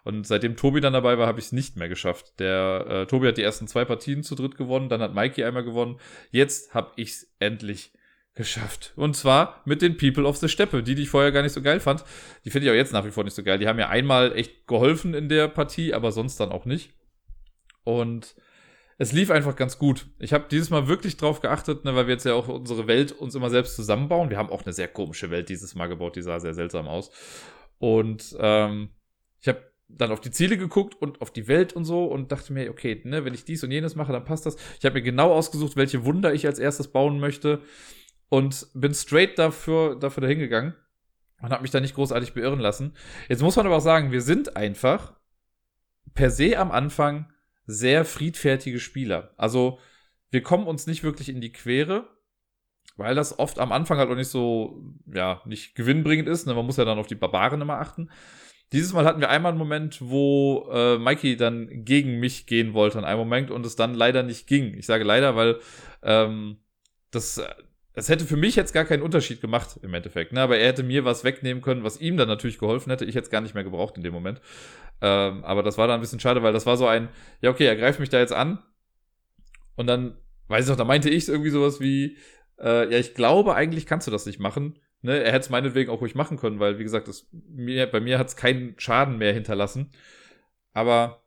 Und 0.05 0.27
seitdem 0.27 0.57
Tobi 0.57 0.81
dann 0.81 0.93
dabei 0.93 1.19
war, 1.19 1.27
habe 1.27 1.41
ich 1.41 1.47
es 1.47 1.53
nicht 1.53 1.77
mehr 1.77 1.89
geschafft. 1.89 2.39
Der 2.39 2.87
äh, 2.89 3.07
Tobi 3.07 3.27
hat 3.29 3.39
die 3.39 3.43
ersten 3.43 3.67
zwei 3.67 3.85
Partien 3.85 4.23
zu 4.23 4.35
dritt 4.35 4.57
gewonnen, 4.57 4.89
dann 4.89 5.01
hat 5.01 5.15
Mikey 5.15 5.43
einmal 5.45 5.65
gewonnen. 5.65 5.99
Jetzt 6.31 6.75
habe 6.75 6.93
ich 6.97 7.11
es 7.11 7.35
endlich 7.39 7.93
geschafft. 8.35 8.93
Und 8.97 9.17
zwar 9.17 9.63
mit 9.65 9.81
den 9.81 9.97
People 9.97 10.27
of 10.27 10.37
the 10.37 10.49
Steppe, 10.49 10.83
die, 10.83 10.95
die 10.95 11.03
ich 11.03 11.09
vorher 11.09 11.33
gar 11.33 11.43
nicht 11.43 11.53
so 11.53 11.63
geil 11.63 11.81
fand. 11.81 12.05
Die 12.45 12.51
finde 12.51 12.67
ich 12.67 12.73
auch 12.73 12.77
jetzt 12.77 12.93
nach 12.93 13.07
wie 13.07 13.11
vor 13.11 13.25
nicht 13.25 13.35
so 13.35 13.43
geil. 13.43 13.59
Die 13.59 13.69
haben 13.69 13.79
ja 13.79 13.89
einmal 13.89 14.37
echt 14.37 14.67
geholfen 14.67 15.15
in 15.15 15.29
der 15.29 15.49
Partie, 15.49 15.95
aber 15.95 16.13
sonst 16.13 16.39
dann 16.39 16.51
auch 16.51 16.67
nicht. 16.67 16.93
Und 17.85 18.35
es 18.99 19.13
lief 19.13 19.31
einfach 19.31 19.57
ganz 19.57 19.79
gut. 19.79 20.07
Ich 20.19 20.33
habe 20.33 20.47
dieses 20.51 20.71
Mal 20.71 20.89
wirklich 20.89 21.17
drauf 21.17 21.41
geachtet, 21.41 21.85
ne, 21.85 21.95
weil 21.95 22.07
wir 22.07 22.15
jetzt 22.15 22.27
ja 22.27 22.35
auch 22.35 22.49
unsere 22.49 22.87
Welt 22.87 23.13
uns 23.13 23.35
immer 23.35 23.51
selbst 23.51 23.77
zusammenbauen. 23.77 24.31
Wir 24.31 24.39
haben 24.39 24.51
auch 24.51 24.65
eine 24.65 24.73
sehr 24.73 24.89
komische 24.89 25.31
Welt 25.31 25.49
dieses 25.49 25.75
Mal 25.75 25.87
gebaut, 25.87 26.17
die 26.17 26.23
sah 26.23 26.39
sehr 26.41 26.55
seltsam 26.55 26.89
aus. 26.89 27.11
Und 27.79 28.37
ähm, 28.39 28.91
ich 29.41 29.49
habe 29.49 29.63
dann 29.97 30.11
auf 30.11 30.21
die 30.21 30.31
Ziele 30.31 30.57
geguckt 30.57 30.95
und 31.01 31.21
auf 31.21 31.31
die 31.31 31.49
Welt 31.49 31.73
und 31.73 31.85
so 31.85 32.05
und 32.07 32.33
dachte 32.33 32.53
mir, 32.53 32.71
okay, 32.71 33.01
ne, 33.05 33.25
wenn 33.25 33.35
ich 33.35 33.45
dies 33.45 33.63
und 33.65 33.71
jenes 33.71 33.95
mache, 33.95 34.13
dann 34.13 34.25
passt 34.25 34.47
das. 34.47 34.57
Ich 34.79 34.85
habe 34.85 34.95
mir 34.95 35.03
genau 35.03 35.33
ausgesucht, 35.33 35.77
welche 35.77 36.05
Wunder 36.05 36.35
ich 36.35 36.47
als 36.47 36.59
erstes 36.59 36.89
bauen 36.89 37.21
möchte 37.21 37.63
und 38.29 38.67
bin 38.75 38.95
straight 38.95 39.39
dafür, 39.39 39.97
dafür 39.97 40.23
dahin 40.23 40.39
gegangen 40.39 40.75
und 41.41 41.51
habe 41.51 41.63
mich 41.63 41.71
da 41.71 41.81
nicht 41.81 41.95
großartig 41.95 42.35
beirren 42.35 42.61
lassen. 42.61 42.95
Jetzt 43.29 43.43
muss 43.43 43.57
man 43.57 43.67
aber 43.67 43.77
auch 43.77 43.81
sagen, 43.81 44.13
wir 44.13 44.23
sind 44.23 44.57
einfach 44.57 45.15
per 46.15 46.31
se 46.31 46.59
am 46.59 46.71
Anfang 46.71 47.33
sehr 47.67 48.05
friedfertige 48.05 48.81
Spieler. 48.81 49.33
Also 49.37 49.79
wir 50.31 50.43
kommen 50.43 50.67
uns 50.67 50.87
nicht 50.87 51.03
wirklich 51.03 51.29
in 51.29 51.41
die 51.41 51.53
Quere, 51.53 52.09
weil 52.97 53.15
das 53.15 53.39
oft 53.39 53.59
am 53.59 53.73
Anfang 53.73 53.99
halt 53.99 54.11
auch 54.11 54.17
nicht 54.17 54.29
so, 54.29 54.83
ja, 55.07 55.43
nicht 55.45 55.75
gewinnbringend 55.75 56.29
ist. 56.29 56.47
Ne? 56.47 56.55
Man 56.55 56.67
muss 56.67 56.77
ja 56.77 56.85
dann 56.85 56.99
auf 56.99 57.07
die 57.07 57.15
Barbaren 57.15 57.61
immer 57.61 57.81
achten. 57.81 58.11
Dieses 58.75 58.93
Mal 58.93 59.05
hatten 59.05 59.21
wir 59.21 59.31
einmal 59.31 59.53
einen 59.53 59.59
Moment, 59.59 59.99
wo 60.01 60.69
äh, 60.73 60.99
Mikey 60.99 61.37
dann 61.37 61.85
gegen 61.85 62.19
mich 62.19 62.47
gehen 62.47 62.75
wollte 62.75 62.99
an 62.99 63.05
einem 63.05 63.21
Moment 63.21 63.53
und 63.53 63.65
es 63.65 63.77
dann 63.77 63.95
leider 63.95 64.25
nicht 64.25 64.49
ging. 64.49 64.75
Ich 64.77 64.87
sage 64.87 65.05
leider, 65.05 65.37
weil 65.37 65.61
ähm, 66.03 66.57
das, 67.13 67.41
es 67.93 68.09
hätte 68.09 68.25
für 68.25 68.37
mich 68.37 68.57
jetzt 68.57 68.73
gar 68.73 68.85
keinen 68.85 69.03
Unterschied 69.03 69.41
gemacht 69.41 69.79
im 69.83 69.95
Endeffekt. 69.95 70.33
Ne? 70.33 70.41
Aber 70.41 70.59
er 70.59 70.67
hätte 70.67 70.83
mir 70.83 71.05
was 71.05 71.23
wegnehmen 71.23 71.63
können, 71.63 71.85
was 71.85 72.01
ihm 72.01 72.17
dann 72.17 72.27
natürlich 72.27 72.59
geholfen 72.59 72.91
hätte. 72.91 73.05
Ich 73.05 73.15
hätte 73.15 73.27
es 73.27 73.31
gar 73.31 73.41
nicht 73.43 73.55
mehr 73.55 73.63
gebraucht 73.63 73.97
in 73.97 74.03
dem 74.03 74.13
Moment. 74.13 74.41
Ähm, 75.01 75.45
aber 75.45 75.63
das 75.63 75.79
war 75.79 75.87
dann 75.87 75.99
ein 75.99 76.01
bisschen 76.01 76.19
schade, 76.19 76.43
weil 76.43 76.53
das 76.53 76.67
war 76.67 76.77
so 76.77 76.89
ein, 76.89 77.11
ja 77.43 77.51
okay, 77.51 77.67
er 77.67 77.77
greift 77.77 78.01
mich 78.01 78.09
da 78.09 78.19
jetzt 78.19 78.33
an. 78.33 78.59
Und 79.77 79.87
dann, 79.87 80.17
weiß 80.49 80.65
ich 80.65 80.71
noch, 80.71 80.77
da 80.77 80.85
meinte 80.85 81.11
ich 81.11 81.29
irgendwie 81.29 81.51
sowas 81.51 81.79
wie, 81.79 82.19
äh, 82.59 82.91
ja, 82.91 82.99
ich 82.99 83.15
glaube, 83.15 83.55
eigentlich 83.55 83.87
kannst 83.87 84.09
du 84.09 84.11
das 84.11 84.27
nicht 84.27 84.41
machen. 84.41 84.81
Ne, 85.05 85.23
er 85.23 85.33
hätte 85.33 85.45
es 85.45 85.51
meinetwegen 85.51 85.91
auch 85.91 86.01
ruhig 86.01 86.15
machen 86.15 86.39
können, 86.39 86.61
weil, 86.61 86.79
wie 86.79 86.83
gesagt, 86.83 87.09
das, 87.09 87.29
mir, 87.31 87.87
bei 87.87 88.01
mir 88.01 88.19
hat 88.19 88.29
es 88.29 88.37
keinen 88.37 88.75
Schaden 88.79 89.19
mehr 89.19 89.35
hinterlassen. 89.35 89.91
Aber 90.73 91.23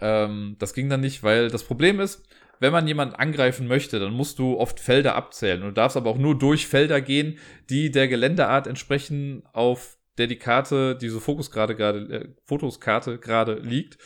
ähm, 0.00 0.56
das 0.58 0.72
ging 0.72 0.88
dann 0.88 1.02
nicht, 1.02 1.22
weil 1.22 1.50
das 1.50 1.62
Problem 1.62 2.00
ist, 2.00 2.26
wenn 2.58 2.72
man 2.72 2.88
jemanden 2.88 3.14
angreifen 3.16 3.68
möchte, 3.68 4.00
dann 4.00 4.14
musst 4.14 4.38
du 4.38 4.58
oft 4.58 4.80
Felder 4.80 5.14
abzählen. 5.14 5.60
Du 5.60 5.72
darfst 5.72 5.98
aber 5.98 6.08
auch 6.08 6.16
nur 6.16 6.38
durch 6.38 6.66
Felder 6.68 7.02
gehen, 7.02 7.38
die 7.68 7.90
der 7.90 8.08
Geländeart 8.08 8.66
entsprechen, 8.66 9.42
auf 9.52 9.98
der 10.16 10.26
die 10.26 10.38
Karte, 10.38 10.96
diese 10.96 11.20
Fokuskarte 11.20 11.76
gerade, 11.76 11.98
äh, 12.10 12.28
Fotoskarte 12.46 13.18
gerade 13.18 13.56
liegt. 13.56 13.98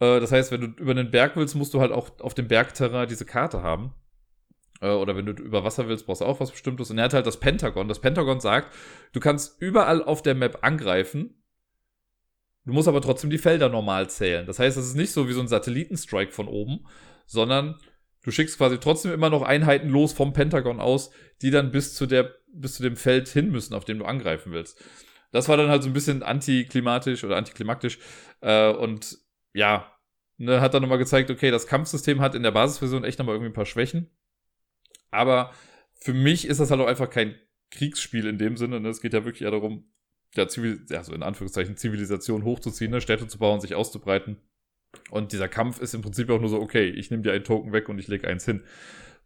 Äh, 0.00 0.20
das 0.20 0.32
heißt, 0.32 0.52
wenn 0.52 0.62
du 0.62 0.66
über 0.68 0.92
einen 0.92 1.10
Berg 1.10 1.36
willst, 1.36 1.54
musst 1.54 1.74
du 1.74 1.82
halt 1.82 1.92
auch 1.92 2.18
auf 2.20 2.32
dem 2.32 2.48
Bergterrain 2.48 3.08
diese 3.08 3.26
Karte 3.26 3.62
haben. 3.62 3.92
Äh, 4.86 4.94
oder 4.94 5.16
wenn 5.16 5.26
du 5.26 5.32
über 5.32 5.64
Wasser 5.64 5.88
willst, 5.88 6.06
brauchst 6.06 6.20
du 6.20 6.24
auch 6.24 6.40
was 6.40 6.52
Bestimmtes. 6.52 6.90
Und 6.90 6.98
er 6.98 7.04
hat 7.04 7.14
halt 7.14 7.26
das 7.26 7.40
Pentagon. 7.40 7.88
Das 7.88 8.00
Pentagon 8.00 8.40
sagt, 8.40 8.74
du 9.12 9.20
kannst 9.20 9.60
überall 9.60 10.02
auf 10.02 10.22
der 10.22 10.34
Map 10.34 10.58
angreifen. 10.62 11.42
Du 12.64 12.72
musst 12.72 12.88
aber 12.88 13.00
trotzdem 13.00 13.30
die 13.30 13.38
Felder 13.38 13.68
normal 13.68 14.10
zählen. 14.10 14.46
Das 14.46 14.58
heißt, 14.58 14.76
es 14.76 14.86
ist 14.86 14.96
nicht 14.96 15.12
so 15.12 15.28
wie 15.28 15.32
so 15.32 15.40
ein 15.40 15.48
Satellitenstrike 15.48 16.32
von 16.32 16.48
oben, 16.48 16.86
sondern 17.26 17.78
du 18.24 18.30
schickst 18.30 18.58
quasi 18.58 18.78
trotzdem 18.78 19.12
immer 19.12 19.30
noch 19.30 19.42
Einheiten 19.42 19.88
los 19.88 20.12
vom 20.12 20.32
Pentagon 20.32 20.80
aus, 20.80 21.10
die 21.42 21.50
dann 21.50 21.70
bis 21.70 21.94
zu 21.94 22.06
der, 22.06 22.34
bis 22.52 22.74
zu 22.74 22.82
dem 22.82 22.96
Feld 22.96 23.28
hin 23.28 23.50
müssen, 23.50 23.74
auf 23.74 23.84
dem 23.84 23.98
du 23.98 24.04
angreifen 24.04 24.52
willst. 24.52 24.82
Das 25.30 25.48
war 25.48 25.56
dann 25.56 25.68
halt 25.68 25.82
so 25.82 25.90
ein 25.90 25.92
bisschen 25.92 26.22
antiklimatisch 26.22 27.22
oder 27.22 27.36
antiklimaktisch. 27.36 27.98
Äh, 28.40 28.70
und 28.70 29.18
ja, 29.52 29.92
ne, 30.38 30.60
hat 30.60 30.74
dann 30.74 30.82
nochmal 30.82 30.98
gezeigt, 30.98 31.30
okay, 31.30 31.50
das 31.50 31.68
Kampfsystem 31.68 32.20
hat 32.20 32.34
in 32.34 32.42
der 32.42 32.50
Basisversion 32.50 33.04
echt 33.04 33.18
nochmal 33.18 33.36
irgendwie 33.36 33.50
ein 33.50 33.54
paar 33.54 33.66
Schwächen. 33.66 34.10
Aber 35.16 35.52
für 35.94 36.14
mich 36.14 36.46
ist 36.46 36.60
das 36.60 36.70
halt 36.70 36.80
auch 36.80 36.86
einfach 36.86 37.10
kein 37.10 37.34
Kriegsspiel 37.70 38.26
in 38.26 38.38
dem 38.38 38.56
Sinne. 38.56 38.80
Ne? 38.80 38.88
Es 38.88 39.00
geht 39.00 39.12
ja 39.12 39.24
wirklich 39.24 39.42
eher 39.42 39.50
darum, 39.50 39.90
ja, 40.34 40.46
Zivil 40.48 40.84
ja, 40.88 41.02
so 41.02 41.12
in 41.12 41.22
Anführungszeichen 41.22 41.76
Zivilisation 41.76 42.44
hochzuziehen, 42.44 42.90
ne? 42.90 43.00
Städte 43.00 43.26
zu 43.26 43.38
bauen, 43.38 43.60
sich 43.60 43.74
auszubreiten. 43.74 44.36
Und 45.10 45.32
dieser 45.32 45.48
Kampf 45.48 45.80
ist 45.80 45.94
im 45.94 46.02
Prinzip 46.02 46.30
auch 46.30 46.40
nur 46.40 46.48
so, 46.48 46.60
okay, 46.60 46.88
ich 46.88 47.10
nehme 47.10 47.22
dir 47.22 47.32
einen 47.32 47.44
Token 47.44 47.72
weg 47.72 47.88
und 47.88 47.98
ich 47.98 48.08
lege 48.08 48.28
eins 48.28 48.44
hin. 48.44 48.62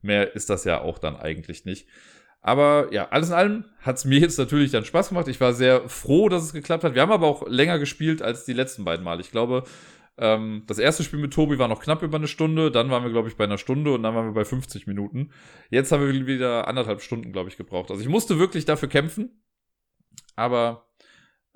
Mehr 0.02 0.34
ist 0.34 0.50
das 0.50 0.64
ja 0.64 0.80
auch 0.80 0.98
dann 0.98 1.16
eigentlich 1.16 1.64
nicht. 1.64 1.88
Aber 2.42 2.88
ja, 2.92 3.08
alles 3.10 3.28
in 3.28 3.34
allem 3.34 3.64
hat 3.80 3.96
es 3.96 4.04
mir 4.04 4.18
jetzt 4.18 4.38
natürlich 4.38 4.70
dann 4.70 4.84
Spaß 4.84 5.10
gemacht. 5.10 5.28
Ich 5.28 5.40
war 5.40 5.52
sehr 5.52 5.88
froh, 5.88 6.28
dass 6.28 6.42
es 6.42 6.52
geklappt 6.52 6.84
hat. 6.84 6.94
Wir 6.94 7.02
haben 7.02 7.12
aber 7.12 7.26
auch 7.26 7.46
länger 7.46 7.78
gespielt 7.78 8.22
als 8.22 8.44
die 8.44 8.54
letzten 8.54 8.84
beiden 8.84 9.04
Mal. 9.04 9.20
Ich 9.20 9.30
glaube, 9.30 9.64
ähm, 10.20 10.64
das 10.66 10.78
erste 10.78 11.02
Spiel 11.02 11.18
mit 11.18 11.32
Tobi 11.32 11.58
war 11.58 11.66
noch 11.66 11.80
knapp 11.80 12.02
über 12.02 12.18
eine 12.18 12.28
Stunde, 12.28 12.70
dann 12.70 12.90
waren 12.90 13.02
wir, 13.02 13.10
glaube 13.10 13.28
ich, 13.28 13.36
bei 13.36 13.44
einer 13.44 13.56
Stunde 13.56 13.94
und 13.94 14.02
dann 14.02 14.14
waren 14.14 14.26
wir 14.26 14.34
bei 14.34 14.44
50 14.44 14.86
Minuten. 14.86 15.30
Jetzt 15.70 15.90
haben 15.90 16.06
wir 16.06 16.26
wieder 16.26 16.68
anderthalb 16.68 17.00
Stunden, 17.00 17.32
glaube 17.32 17.48
ich, 17.48 17.56
gebraucht. 17.56 17.90
Also 17.90 18.02
ich 18.02 18.08
musste 18.08 18.38
wirklich 18.38 18.66
dafür 18.66 18.90
kämpfen. 18.90 19.42
Aber 20.36 20.90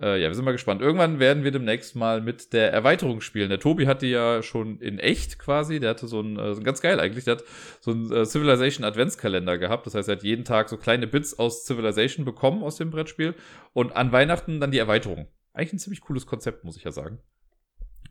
äh, 0.01 0.21
ja, 0.21 0.29
wir 0.29 0.35
sind 0.35 0.47
mal 0.47 0.53
gespannt. 0.53 0.81
Irgendwann 0.81 1.21
werden 1.21 1.45
wir 1.45 1.51
demnächst 1.51 1.95
mal 1.95 2.23
mit 2.23 2.55
der 2.55 2.73
Erweiterung 2.73 3.21
spielen. 3.21 3.51
Der 3.51 3.61
Tobi 3.61 3.87
hatte 3.87 4.07
ja 4.07 4.43
schon 4.43 4.81
in 4.81 4.99
echt 4.99 5.39
quasi, 5.39 5.79
der 5.79 5.91
hatte 5.91 6.09
so 6.09 6.23
ein, 6.23 6.39
äh, 6.39 6.55
ganz 6.63 6.81
geil 6.81 6.99
eigentlich, 7.01 7.25
der 7.25 7.37
hat 7.37 7.45
so 7.81 7.91
ein 7.91 8.11
äh, 8.11 8.25
Civilization 8.25 8.85
Adventskalender 8.85 9.59
gehabt. 9.59 9.87
Das 9.87 9.95
heißt, 9.95 10.09
er 10.09 10.17
hat 10.17 10.25
jeden 10.25 10.47
Tag 10.47 10.71
so 10.71 10.79
kleine 10.79 11.07
Bits 11.07 11.39
aus 11.39 11.67
Civilization 11.67 12.25
bekommen 12.25 12.63
aus 12.63 12.77
dem 12.77 12.91
Brettspiel 12.91 13.35
und 13.75 13.95
an 13.95 14.11
Weihnachten 14.11 14.59
dann 14.59 14.71
die 14.71 14.79
Erweiterung. 14.79 15.29
Eigentlich 15.53 15.75
ein 15.75 15.79
ziemlich 15.79 16.01
cooles 16.01 16.25
Konzept, 16.27 16.65
muss 16.65 16.79
ich 16.79 16.85
ja 16.85 16.91
sagen. 16.91 17.19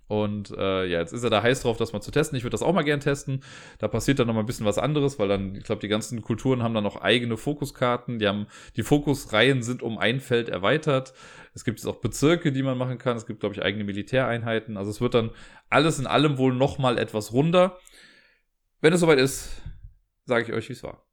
Und 0.08 0.52
äh, 0.52 0.86
ja, 0.86 1.00
jetzt 1.00 1.13
ist 1.13 1.24
er 1.24 1.30
da 1.30 1.42
heiß 1.42 1.62
drauf, 1.62 1.78
das 1.78 1.94
mal 1.94 2.02
zu 2.02 2.12
testen. 2.12 2.38
Ich 2.38 2.44
würde 2.44 2.52
das 2.52 2.62
auch 2.62 2.74
mal 2.74 2.84
gern 2.84 3.00
testen. 3.00 3.42
Da 3.80 3.88
passiert 3.88 4.20
dann 4.20 4.28
noch 4.28 4.34
mal 4.34 4.42
ein 4.42 4.46
bisschen 4.46 4.66
was 4.66 4.78
anderes, 4.78 5.18
weil 5.18 5.28
dann, 5.28 5.56
ich 5.56 5.63
glaube, 5.63 5.82
die 5.82 5.88
ganzen 5.88 6.22
Kulturen 6.22 6.62
haben 6.62 6.74
dann 6.74 6.84
noch 6.84 6.98
eigene 6.98 7.38
Fokuskarten. 7.38 8.20
Die 8.20 8.28
haben, 8.28 8.48
die 8.76 8.84
Fokusreihen 8.84 9.63
sind 9.63 9.82
um 9.82 9.98
ein 9.98 10.20
Feld 10.20 10.50
erweitert. 10.50 11.13
Es 11.54 11.63
gibt 11.63 11.80
jetzt 11.80 11.88
auch 11.88 12.02
Bezirke, 12.02 12.52
die 12.52 12.63
man 12.63 12.78
machen 12.78 12.98
kann. 12.98 13.16
Es 13.16 13.26
gibt, 13.26 13.39
glaube 13.39 13.56
ich, 13.56 13.63
eigene 13.63 13.84
Militäreinheiten. 13.84 14.78
Also 14.78 14.92
es 14.92 15.02
wird 15.02 15.13
dann 15.13 15.32
alles 15.70 16.00
in 16.00 16.08
allem 16.08 16.38
wohl 16.38 16.54
noch 16.54 16.78
mal 16.78 16.98
etwas 16.98 17.32
runder. 17.32 17.80
Wenn 18.82 18.94
es 18.94 19.00
soweit 19.00 19.20
ist, 19.20 19.62
sage 20.26 20.44
ich 20.44 20.54
euch, 20.54 20.70
wie 20.70 20.74
es 20.74 20.84
war. 20.84 21.06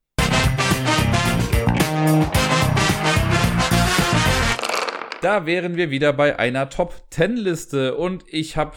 Da 5.21 5.45
wären 5.45 5.77
wir 5.77 5.91
wieder 5.91 6.15
bei 6.15 6.39
einer 6.39 6.71
Top 6.71 6.95
10 7.11 7.37
Liste 7.37 7.95
und 7.95 8.25
ich 8.27 8.57
habe 8.57 8.75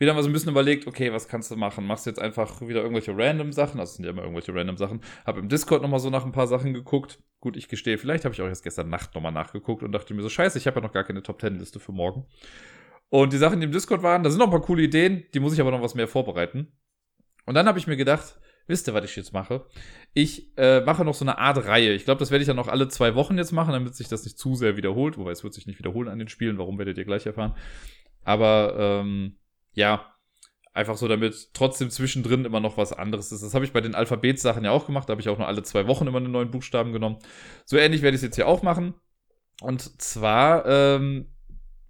wieder 0.00 0.12
mal 0.12 0.24
so 0.24 0.28
ein 0.28 0.32
bisschen 0.32 0.50
überlegt, 0.50 0.88
okay, 0.88 1.12
was 1.12 1.28
kannst 1.28 1.52
du 1.52 1.56
machen? 1.56 1.86
Machst 1.86 2.04
du 2.04 2.10
jetzt 2.10 2.18
einfach 2.18 2.60
wieder 2.62 2.80
irgendwelche 2.80 3.16
random 3.16 3.52
Sachen? 3.52 3.78
Das 3.78 3.94
sind 3.94 4.04
ja 4.04 4.10
immer 4.10 4.22
irgendwelche 4.22 4.52
random 4.52 4.76
Sachen. 4.76 5.00
Habe 5.24 5.38
im 5.38 5.48
Discord 5.48 5.82
nochmal 5.82 6.00
so 6.00 6.10
nach 6.10 6.24
ein 6.24 6.32
paar 6.32 6.48
Sachen 6.48 6.74
geguckt. 6.74 7.22
Gut, 7.38 7.56
ich 7.56 7.68
gestehe, 7.68 7.96
vielleicht 7.96 8.24
habe 8.24 8.34
ich 8.34 8.42
auch 8.42 8.48
erst 8.48 8.64
gestern 8.64 8.88
Nacht 8.88 9.14
nochmal 9.14 9.30
nachgeguckt 9.30 9.84
und 9.84 9.92
dachte 9.92 10.14
mir 10.14 10.22
so, 10.22 10.28
scheiße, 10.28 10.58
ich 10.58 10.66
habe 10.66 10.80
ja 10.80 10.82
noch 10.84 10.92
gar 10.92 11.04
keine 11.04 11.22
Top 11.22 11.40
10 11.40 11.60
Liste 11.60 11.78
für 11.78 11.92
morgen. 11.92 12.26
Und 13.08 13.32
die 13.32 13.38
Sachen, 13.38 13.60
die 13.60 13.66
im 13.66 13.72
Discord 13.72 14.02
waren, 14.02 14.24
da 14.24 14.30
sind 14.30 14.40
noch 14.40 14.46
ein 14.46 14.50
paar 14.50 14.62
coole 14.62 14.82
Ideen, 14.82 15.24
die 15.32 15.38
muss 15.38 15.52
ich 15.52 15.60
aber 15.60 15.70
noch 15.70 15.82
was 15.82 15.94
mehr 15.94 16.08
vorbereiten. 16.08 16.72
Und 17.46 17.54
dann 17.54 17.68
habe 17.68 17.78
ich 17.78 17.86
mir 17.86 17.96
gedacht, 17.96 18.40
wisst 18.66 18.88
ihr, 18.88 18.94
was 18.94 19.04
ich 19.04 19.16
jetzt 19.16 19.32
mache? 19.32 19.66
Ich 20.12 20.56
äh, 20.56 20.80
mache 20.80 21.04
noch 21.04 21.14
so 21.14 21.24
eine 21.24 21.38
Art 21.38 21.64
Reihe. 21.66 21.92
Ich 21.92 22.04
glaube, 22.04 22.18
das 22.18 22.30
werde 22.30 22.42
ich 22.42 22.46
dann 22.46 22.56
noch 22.56 22.68
alle 22.68 22.88
zwei 22.88 23.14
Wochen 23.14 23.36
jetzt 23.36 23.52
machen, 23.52 23.72
damit 23.72 23.94
sich 23.94 24.08
das 24.08 24.24
nicht 24.24 24.38
zu 24.38 24.54
sehr 24.54 24.76
wiederholt. 24.76 25.18
Wobei 25.18 25.32
es 25.32 25.44
wird 25.44 25.54
sich 25.54 25.66
nicht 25.66 25.78
wiederholen 25.78 26.08
an 26.08 26.18
den 26.18 26.28
Spielen. 26.28 26.58
Warum 26.58 26.78
werdet 26.78 26.98
ihr 26.98 27.04
gleich 27.04 27.26
erfahren? 27.26 27.54
Aber 28.22 28.74
ähm, 28.78 29.36
ja, 29.72 30.14
einfach 30.72 30.96
so, 30.96 31.08
damit 31.08 31.54
trotzdem 31.54 31.90
zwischendrin 31.90 32.44
immer 32.44 32.60
noch 32.60 32.76
was 32.76 32.92
anderes 32.92 33.32
ist. 33.32 33.42
Das 33.42 33.54
habe 33.54 33.64
ich 33.64 33.72
bei 33.72 33.80
den 33.80 33.94
Alphabetsachen 33.94 34.64
ja 34.64 34.72
auch 34.72 34.86
gemacht. 34.86 35.08
Da 35.08 35.12
habe 35.12 35.20
ich 35.20 35.28
auch 35.28 35.38
nur 35.38 35.46
alle 35.46 35.62
zwei 35.62 35.86
Wochen 35.86 36.06
immer 36.06 36.18
einen 36.18 36.32
neuen 36.32 36.50
Buchstaben 36.50 36.92
genommen. 36.92 37.18
So 37.64 37.76
ähnlich 37.76 38.02
werde 38.02 38.16
ich 38.16 38.18
es 38.18 38.24
jetzt 38.24 38.36
hier 38.36 38.48
auch 38.48 38.62
machen. 38.62 38.94
Und 39.60 40.02
zwar, 40.02 40.66
ähm, 40.66 41.32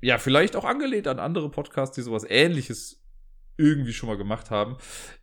ja, 0.00 0.18
vielleicht 0.18 0.54
auch 0.54 0.64
angelehnt 0.64 1.08
an 1.08 1.18
andere 1.18 1.50
Podcasts, 1.50 1.94
die 1.94 2.02
sowas 2.02 2.26
ähnliches 2.28 3.03
irgendwie 3.56 3.92
schon 3.92 4.08
mal 4.08 4.16
gemacht 4.16 4.50
haben. 4.50 4.76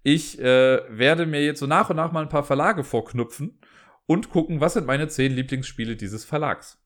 Ich 0.03 0.39
äh, 0.39 0.79
werde 0.89 1.25
mir 1.25 1.43
jetzt 1.43 1.59
so 1.59 1.67
nach 1.67 1.89
und 1.89 1.97
nach 1.97 2.11
mal 2.11 2.21
ein 2.21 2.29
paar 2.29 2.43
Verlage 2.43 2.83
vorknüpfen 2.83 3.59
und 4.05 4.29
gucken, 4.29 4.61
was 4.61 4.73
sind 4.73 4.85
meine 4.85 5.07
zehn 5.07 5.33
Lieblingsspiele 5.33 5.95
dieses 5.95 6.25
Verlags. 6.25 6.81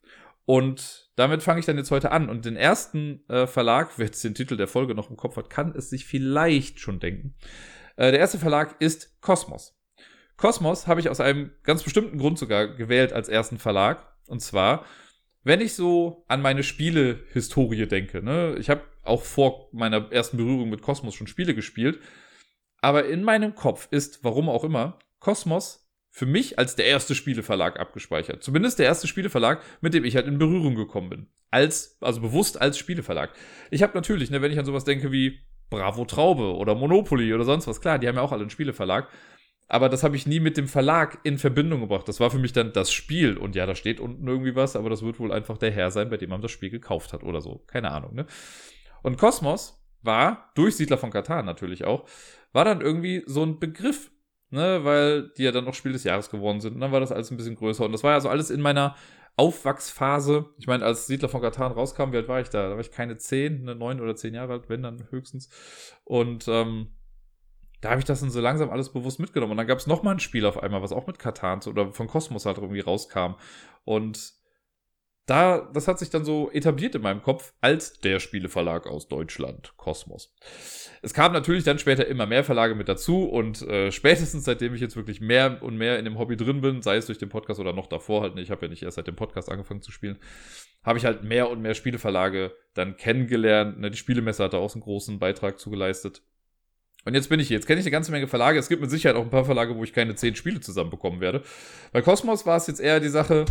Und 0.46 1.10
damit 1.16 1.42
fange 1.42 1.60
ich 1.60 1.66
dann 1.66 1.78
jetzt 1.78 1.92
heute 1.92 2.12
an. 2.12 2.30
Und 2.30 2.46
den 2.46 2.56
ersten 2.56 3.28
äh, 3.30 3.48
Verlag, 3.48 3.92
wer 3.98 4.06
jetzt 4.06 4.24
den 4.24 4.36
Titel 4.36 4.58
der 4.58 4.68
Folge 4.68 4.96
noch 4.96 5.10
im 5.10 5.18
Kopf 5.18 5.38
hat, 5.38 5.50
kann 5.50 5.74
es 5.76 5.90
sich 5.90 6.06
vielleicht 6.06 6.80
schon 6.80 7.00
denken. 7.00 7.36
Äh, 7.96 8.12
der 8.12 8.20
erste 8.20 8.40
Verlag 8.40 8.76
ist 8.80 9.22
Kosmos. 9.22 9.76
Kosmos 10.38 10.88
habe 10.88 11.00
ich 11.00 11.10
aus 11.10 11.22
einem 11.22 11.52
ganz 11.64 11.84
bestimmten 11.84 12.18
Grund 12.18 12.38
sogar 12.38 12.68
gewählt 12.68 13.14
als 13.14 13.30
ersten 13.30 13.58
Verlag. 13.58 14.06
Und 14.28 14.42
zwar, 14.42 14.86
wenn 15.44 15.62
ich 15.62 15.74
so 15.76 16.26
an 16.28 16.42
meine 16.42 16.64
Spiele-Historie 16.64 17.88
denke, 17.88 18.22
ne, 18.22 18.56
ich 18.60 18.70
habe 18.70 18.82
auch 19.06 19.24
vor 19.24 19.70
meiner 19.72 20.12
ersten 20.12 20.38
Berührung 20.38 20.70
mit 20.70 20.82
Kosmos 20.82 21.16
schon 21.16 21.28
Spiele 21.28 21.56
gespielt, 21.56 22.00
aber 22.82 23.06
in 23.06 23.24
meinem 23.24 23.56
Kopf 23.56 23.88
ist, 23.92 24.24
warum 24.24 24.50
auch 24.50 24.64
immer, 24.64 25.00
Kosmos 25.20 25.86
für 26.12 26.26
mich 26.26 26.58
als 26.58 26.76
der 26.76 26.86
erste 26.86 27.14
Spieleverlag 27.14 27.78
abgespeichert. 27.78 28.42
Zumindest 28.42 28.80
der 28.80 28.86
erste 28.86 29.06
Spieleverlag, 29.06 29.62
mit 29.82 29.94
dem 29.94 30.06
ich 30.06 30.16
halt 30.16 30.28
in 30.28 30.38
Berührung 30.38 30.76
gekommen 30.76 31.10
bin. 31.10 31.28
Als, 31.52 31.98
also 32.00 32.22
bewusst 32.22 32.62
als 32.62 32.78
Spieleverlag. 32.78 33.34
Ich 33.70 33.84
habe 33.84 33.94
natürlich, 33.96 34.30
ne, 34.30 34.42
wenn 34.42 34.52
ich 34.52 34.58
an 34.58 34.64
sowas 34.64 34.86
denke 34.86 35.12
wie 35.12 35.40
Bravo 35.70 36.06
Traube 36.06 36.56
oder 36.56 36.74
Monopoly 36.74 37.34
oder 37.34 37.44
sonst 37.44 37.68
was, 37.68 37.82
klar, 37.82 38.00
die 38.00 38.08
haben 38.08 38.16
ja 38.16 38.22
auch 38.22 38.32
alle 38.32 38.42
einen 38.42 38.50
Spieleverlag. 38.50 39.10
Aber 39.68 39.90
das 39.90 40.04
habe 40.04 40.16
ich 40.16 40.28
nie 40.28 40.40
mit 40.40 40.56
dem 40.56 40.68
Verlag 40.68 41.20
in 41.24 41.38
Verbindung 41.38 41.82
gebracht. 41.82 42.08
Das 42.08 42.20
war 42.20 42.30
für 42.30 42.38
mich 42.38 42.54
dann 42.54 42.72
das 42.72 42.94
Spiel. 42.94 43.36
Und 43.36 43.56
ja, 43.56 43.66
da 43.66 43.76
steht 43.76 44.00
unten 44.00 44.26
irgendwie 44.28 44.56
was, 44.56 44.76
aber 44.76 44.90
das 44.90 45.02
wird 45.02 45.20
wohl 45.20 45.34
einfach 45.34 45.58
der 45.58 45.72
Herr 45.72 45.92
sein, 45.92 46.10
bei 46.10 46.18
dem 46.18 46.30
man 46.30 46.42
das 46.42 46.52
Spiel 46.52 46.70
gekauft 46.70 47.14
hat 47.14 47.24
oder 47.24 47.42
so. 47.42 47.64
Keine 47.68 47.92
Ahnung, 47.92 48.14
ne? 48.14 48.26
Und 49.06 49.20
Kosmos 49.20 49.80
war, 50.02 50.50
durch 50.56 50.78
Siedler 50.78 50.98
von 50.98 51.12
Katan 51.12 51.46
natürlich 51.46 51.86
auch, 51.86 52.10
war 52.54 52.66
dann 52.66 52.82
irgendwie 52.82 53.22
so 53.28 53.44
ein 53.44 53.60
Begriff, 53.60 54.10
ne? 54.50 54.84
Weil 54.84 55.30
die 55.38 55.44
ja 55.44 55.52
dann 55.52 55.68
auch 55.68 55.76
Spiel 55.76 55.92
des 55.92 56.06
Jahres 56.06 56.32
geworden 56.32 56.60
sind. 56.60 56.74
Und 56.74 56.82
dann 56.82 56.92
war 56.92 57.02
das 57.02 57.12
alles 57.12 57.30
ein 57.30 57.38
bisschen 57.38 57.54
größer. 57.54 57.86
Und 57.86 57.92
das 57.92 58.04
war 58.04 58.14
ja 58.14 58.20
so 58.20 58.30
alles 58.30 58.50
in 58.50 58.62
meiner 58.62 58.96
Aufwachsphase. 59.36 60.48
Ich 60.58 60.66
meine, 60.66 60.84
als 60.84 61.06
Siedler 61.06 61.30
von 61.30 61.40
Katan 61.40 61.72
rauskam, 61.72 62.14
wie 62.14 62.18
alt 62.18 62.28
war 62.28 62.42
ich 62.42 62.50
da? 62.50 62.68
Da 62.68 62.72
war 62.72 62.80
ich 62.80 62.90
keine 62.90 63.18
zehn, 63.18 63.66
ne, 63.66 63.76
neun 63.76 64.02
oder 64.02 64.16
zehn 64.16 64.34
Jahre 64.34 64.54
alt, 64.54 64.70
wenn 64.70 64.82
dann 64.82 65.06
höchstens. 65.12 65.52
Und 66.04 66.48
ähm, 66.48 66.88
da 67.82 67.92
habe 67.92 68.00
ich 68.00 68.06
das 68.06 68.22
dann 68.22 68.32
so 68.32 68.42
langsam 68.42 68.72
alles 68.72 68.92
bewusst 68.92 69.20
mitgenommen. 69.20 69.52
Und 69.52 69.58
dann 69.58 69.68
gab 69.68 69.78
es 69.78 69.86
nochmal 69.86 70.16
ein 70.16 70.20
Spiel 70.20 70.48
auf 70.48 70.64
einmal, 70.64 70.82
was 70.82 70.92
auch 70.92 71.06
mit 71.06 71.20
Katan 71.20 71.60
oder 71.68 71.92
von 71.92 72.08
Kosmos 72.08 72.48
halt 72.48 72.58
irgendwie 72.58 72.80
rauskam. 72.80 73.36
Und 73.84 74.34
da, 75.26 75.70
das 75.74 75.88
hat 75.88 75.98
sich 75.98 76.12
dann 76.12 76.24
so 76.24 76.52
etabliert 76.52 76.94
in 76.94 77.02
meinem 77.02 77.24
Kopf 77.24 77.54
als 77.60 78.00
der 78.00 78.20
Spieleverlag 78.20 78.86
aus 78.86 79.08
Deutschland, 79.08 79.74
Kosmos. 79.76 80.36
Es 81.02 81.14
kamen 81.14 81.34
natürlich 81.34 81.64
dann 81.64 81.80
später 81.80 82.06
immer 82.08 82.28
mehr 82.28 82.44
Verlage 82.44 82.76
mit 82.76 82.88
dazu 82.88 83.24
und 83.24 83.62
äh, 83.64 83.92
spätestens 83.92 84.44
seitdem 84.44 84.76
ich 84.76 84.82
jetzt 84.82 84.96
wirklich 84.96 85.22
mehr 85.22 85.64
und 85.64 85.78
mehr 85.78 85.98
in 85.98 86.06
dem 86.06 86.20
Hobby 86.20 86.38
drin 86.38 86.62
bin, 86.62 86.84
sei 86.84 86.98
es 86.98 87.08
durch 87.08 87.18
den 87.18 87.30
Podcast 87.30 87.60
oder 87.60 87.74
noch 87.74 87.88
davor 87.88 88.22
halt, 88.22 88.38
ich 88.38 88.52
habe 88.52 88.66
ja 88.66 88.70
nicht 88.70 88.84
erst 88.84 88.96
seit 88.96 89.08
dem 89.08 89.16
Podcast 89.16 89.52
angefangen 89.52 89.82
zu 89.82 89.92
spielen, 89.92 90.20
habe 90.84 91.00
ich 91.00 91.06
halt 91.06 91.24
mehr 91.24 91.50
und 91.50 91.62
mehr 91.62 91.74
Spieleverlage 91.74 92.56
dann 92.76 92.96
kennengelernt. 92.96 93.80
Ne, 93.80 93.90
die 93.90 93.98
Spielemesse 93.98 94.44
hat 94.44 94.54
da 94.54 94.58
auch 94.58 94.74
einen 94.76 94.84
großen 94.84 95.18
Beitrag 95.18 95.60
zugeleistet. 95.60 96.22
Und 97.06 97.14
jetzt 97.14 97.30
bin 97.30 97.40
ich 97.40 97.48
hier. 97.48 97.58
Jetzt 97.58 97.68
kenne 97.68 97.80
ich 97.80 97.86
eine 97.86 97.92
ganze 97.92 98.12
Menge 98.12 98.28
Verlage. 98.28 98.60
Es 98.60 98.70
gibt 98.70 98.82
mit 98.82 98.92
Sicherheit 98.92 99.16
auch 99.16 99.24
ein 99.24 99.30
paar 99.30 99.46
Verlage, 99.46 99.76
wo 99.76 99.84
ich 99.84 99.94
keine 99.94 100.16
zehn 100.16 100.36
Spiele 100.36 100.60
zusammenbekommen 100.60 101.20
werde. 101.20 101.44
Bei 101.92 102.02
Cosmos 102.02 102.46
war 102.46 102.58
es 102.58 102.68
jetzt 102.68 102.80
eher 102.80 103.00
die 103.00 103.10
Sache, 103.10 103.46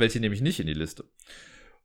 welche 0.00 0.20
nehme 0.20 0.34
ich 0.34 0.40
nicht 0.40 0.60
in 0.60 0.66
die 0.66 0.74
Liste. 0.74 1.04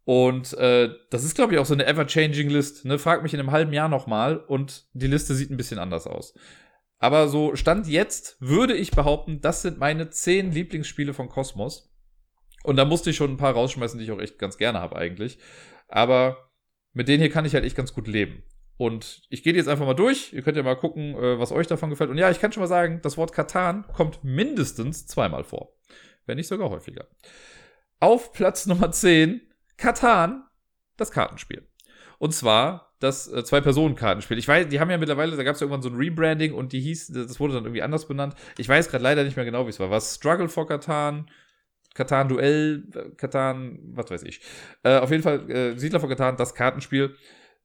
Und 0.05 0.53
äh, 0.53 0.89
das 1.09 1.23
ist, 1.23 1.35
glaube 1.35 1.53
ich, 1.53 1.59
auch 1.59 1.65
so 1.65 1.73
eine 1.73 1.87
ever-changing 1.87 2.49
List. 2.49 2.85
Ne? 2.85 2.99
Frag 2.99 3.23
mich 3.23 3.33
in 3.33 3.39
einem 3.39 3.51
halben 3.51 3.73
Jahr 3.73 3.89
nochmal 3.89 4.37
und 4.37 4.85
die 4.93 5.07
Liste 5.07 5.33
sieht 5.33 5.49
ein 5.49 5.57
bisschen 5.57 5.79
anders 5.79 6.05
aus. 6.05 6.35
Aber 6.99 7.27
so 7.27 7.55
Stand 7.55 7.87
jetzt 7.87 8.37
würde 8.39 8.75
ich 8.75 8.91
behaupten, 8.91 9.41
das 9.41 9.63
sind 9.63 9.79
meine 9.79 10.09
zehn 10.09 10.51
Lieblingsspiele 10.51 11.13
von 11.13 11.27
Cosmos. 11.27 11.91
Und 12.63 12.77
da 12.77 12.85
musste 12.85 13.09
ich 13.09 13.15
schon 13.15 13.31
ein 13.31 13.37
paar 13.37 13.53
rausschmeißen, 13.53 13.99
die 13.99 14.05
ich 14.05 14.11
auch 14.11 14.21
echt 14.21 14.39
ganz 14.39 14.57
gerne 14.57 14.79
habe 14.79 14.95
eigentlich. 14.95 15.39
Aber 15.87 16.49
mit 16.93 17.07
denen 17.07 17.21
hier 17.21 17.31
kann 17.31 17.45
ich 17.45 17.53
halt 17.53 17.65
echt 17.65 17.75
ganz 17.75 17.93
gut 17.93 18.07
leben. 18.07 18.43
Und 18.77 19.23
ich 19.29 19.43
gehe 19.43 19.53
jetzt 19.53 19.69
einfach 19.69 19.85
mal 19.85 19.93
durch. 19.93 20.33
Ihr 20.33 20.41
könnt 20.41 20.57
ja 20.57 20.63
mal 20.63 20.75
gucken, 20.75 21.15
äh, 21.15 21.39
was 21.39 21.51
euch 21.51 21.67
davon 21.67 21.89
gefällt. 21.89 22.09
Und 22.09 22.17
ja, 22.17 22.29
ich 22.29 22.39
kann 22.39 22.51
schon 22.51 22.61
mal 22.61 22.67
sagen, 22.67 22.99
das 23.03 23.17
Wort 23.17 23.33
Katan 23.33 23.85
kommt 23.93 24.23
mindestens 24.23 25.07
zweimal 25.07 25.43
vor. 25.43 25.73
Wenn 26.25 26.37
nicht 26.37 26.47
sogar 26.47 26.69
häufiger. 26.69 27.07
Auf 28.05 28.33
Platz 28.33 28.67
Nummer 28.67 28.91
10, 28.91 29.41
Katan, 29.77 30.43
das 30.95 31.09
Kartenspiel. 31.09 31.67
Und 32.19 32.35
zwar 32.35 32.93
das 32.99 33.27
äh, 33.27 33.43
Zwei-Personen-Kartenspiel. 33.43 34.37
Ich 34.37 34.47
weiß, 34.47 34.67
die 34.67 34.79
haben 34.79 34.91
ja 34.91 34.99
mittlerweile, 34.99 35.35
da 35.35 35.41
gab 35.41 35.55
es 35.55 35.59
ja 35.59 35.65
irgendwann 35.65 35.81
so 35.81 35.89
ein 35.89 35.95
Rebranding 35.95 36.53
und 36.53 36.71
die 36.71 36.81
hieß, 36.81 37.07
das 37.07 37.39
wurde 37.39 37.55
dann 37.55 37.63
irgendwie 37.63 37.81
anders 37.81 38.07
benannt. 38.07 38.35
Ich 38.59 38.69
weiß 38.69 38.91
gerade 38.91 39.03
leider 39.03 39.23
nicht 39.23 39.37
mehr 39.37 39.45
genau, 39.45 39.65
wie 39.65 39.71
es 39.71 39.79
war. 39.79 39.89
Was 39.89 40.13
Struggle 40.13 40.49
for 40.49 40.67
Katan, 40.67 41.31
Katan 41.95 42.29
Duell, 42.29 42.83
Katan, 43.17 43.79
was 43.95 44.11
weiß 44.11 44.21
ich. 44.21 44.39
Äh, 44.83 44.99
auf 44.99 45.09
jeden 45.09 45.23
Fall 45.23 45.49
äh, 45.49 45.75
Siedler 45.75 45.99
von 45.99 46.09
Katan, 46.09 46.37
das 46.37 46.53
Kartenspiel. 46.53 47.15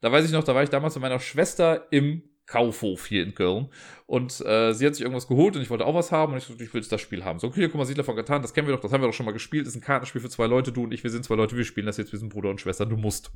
Da 0.01 0.11
weiß 0.11 0.25
ich 0.25 0.33
noch, 0.33 0.45
da 0.45 0.55
war 0.55 0.63
ich 0.63 0.71
damals 0.71 0.95
mit 0.95 1.03
meiner 1.03 1.21
Schwester 1.21 1.87
im 1.91 2.23
Kaufhof 2.51 3.07
hier 3.07 3.23
in 3.23 3.35
Köln. 3.35 3.69
Und 4.07 4.45
äh, 4.45 4.73
sie 4.75 4.85
hat 4.85 4.97
sich 4.97 5.03
irgendwas 5.03 5.29
geholt 5.29 5.55
und 5.55 5.63
ich 5.63 5.71
wollte 5.71 5.87
auch 5.87 5.95
was 5.95 6.11
haben 6.11 6.33
und 6.33 6.39
ich, 6.39 6.51
ich 6.61 6.75
will 6.75 6.83
das 6.83 7.01
Spiel 7.01 7.25
haben. 7.25 7.39
So, 7.39 7.47
okay, 7.47 7.69
guck 7.69 7.77
mal, 7.77 7.85
Siedler 7.85 8.03
von 8.03 8.17
Katan, 8.17 8.43
das 8.43 8.53
kennen 8.53 8.67
wir 8.67 8.75
doch, 8.75 8.83
das 8.83 8.93
haben 8.93 9.01
wir 9.01 9.07
doch 9.07 9.15
schon 9.15 9.27
mal 9.27 9.33
gespielt. 9.33 9.67
Das 9.67 9.75
ist 9.75 9.81
ein 9.81 9.85
Kartenspiel 9.85 10.21
für 10.21 10.29
zwei 10.29 10.47
Leute, 10.47 10.73
du 10.73 10.83
und 10.83 10.93
ich, 10.93 11.05
wir 11.05 11.11
sind 11.11 11.25
zwei 11.25 11.37
Leute, 11.37 11.57
wir 11.57 11.65
spielen 11.65 11.87
das 11.87 11.97
jetzt, 11.97 12.11
wir 12.11 12.19
sind 12.19 12.33
Bruder 12.33 12.51
und 12.51 12.61
Schwester, 12.61 12.87
du 12.87 12.97
musst. 12.97 13.31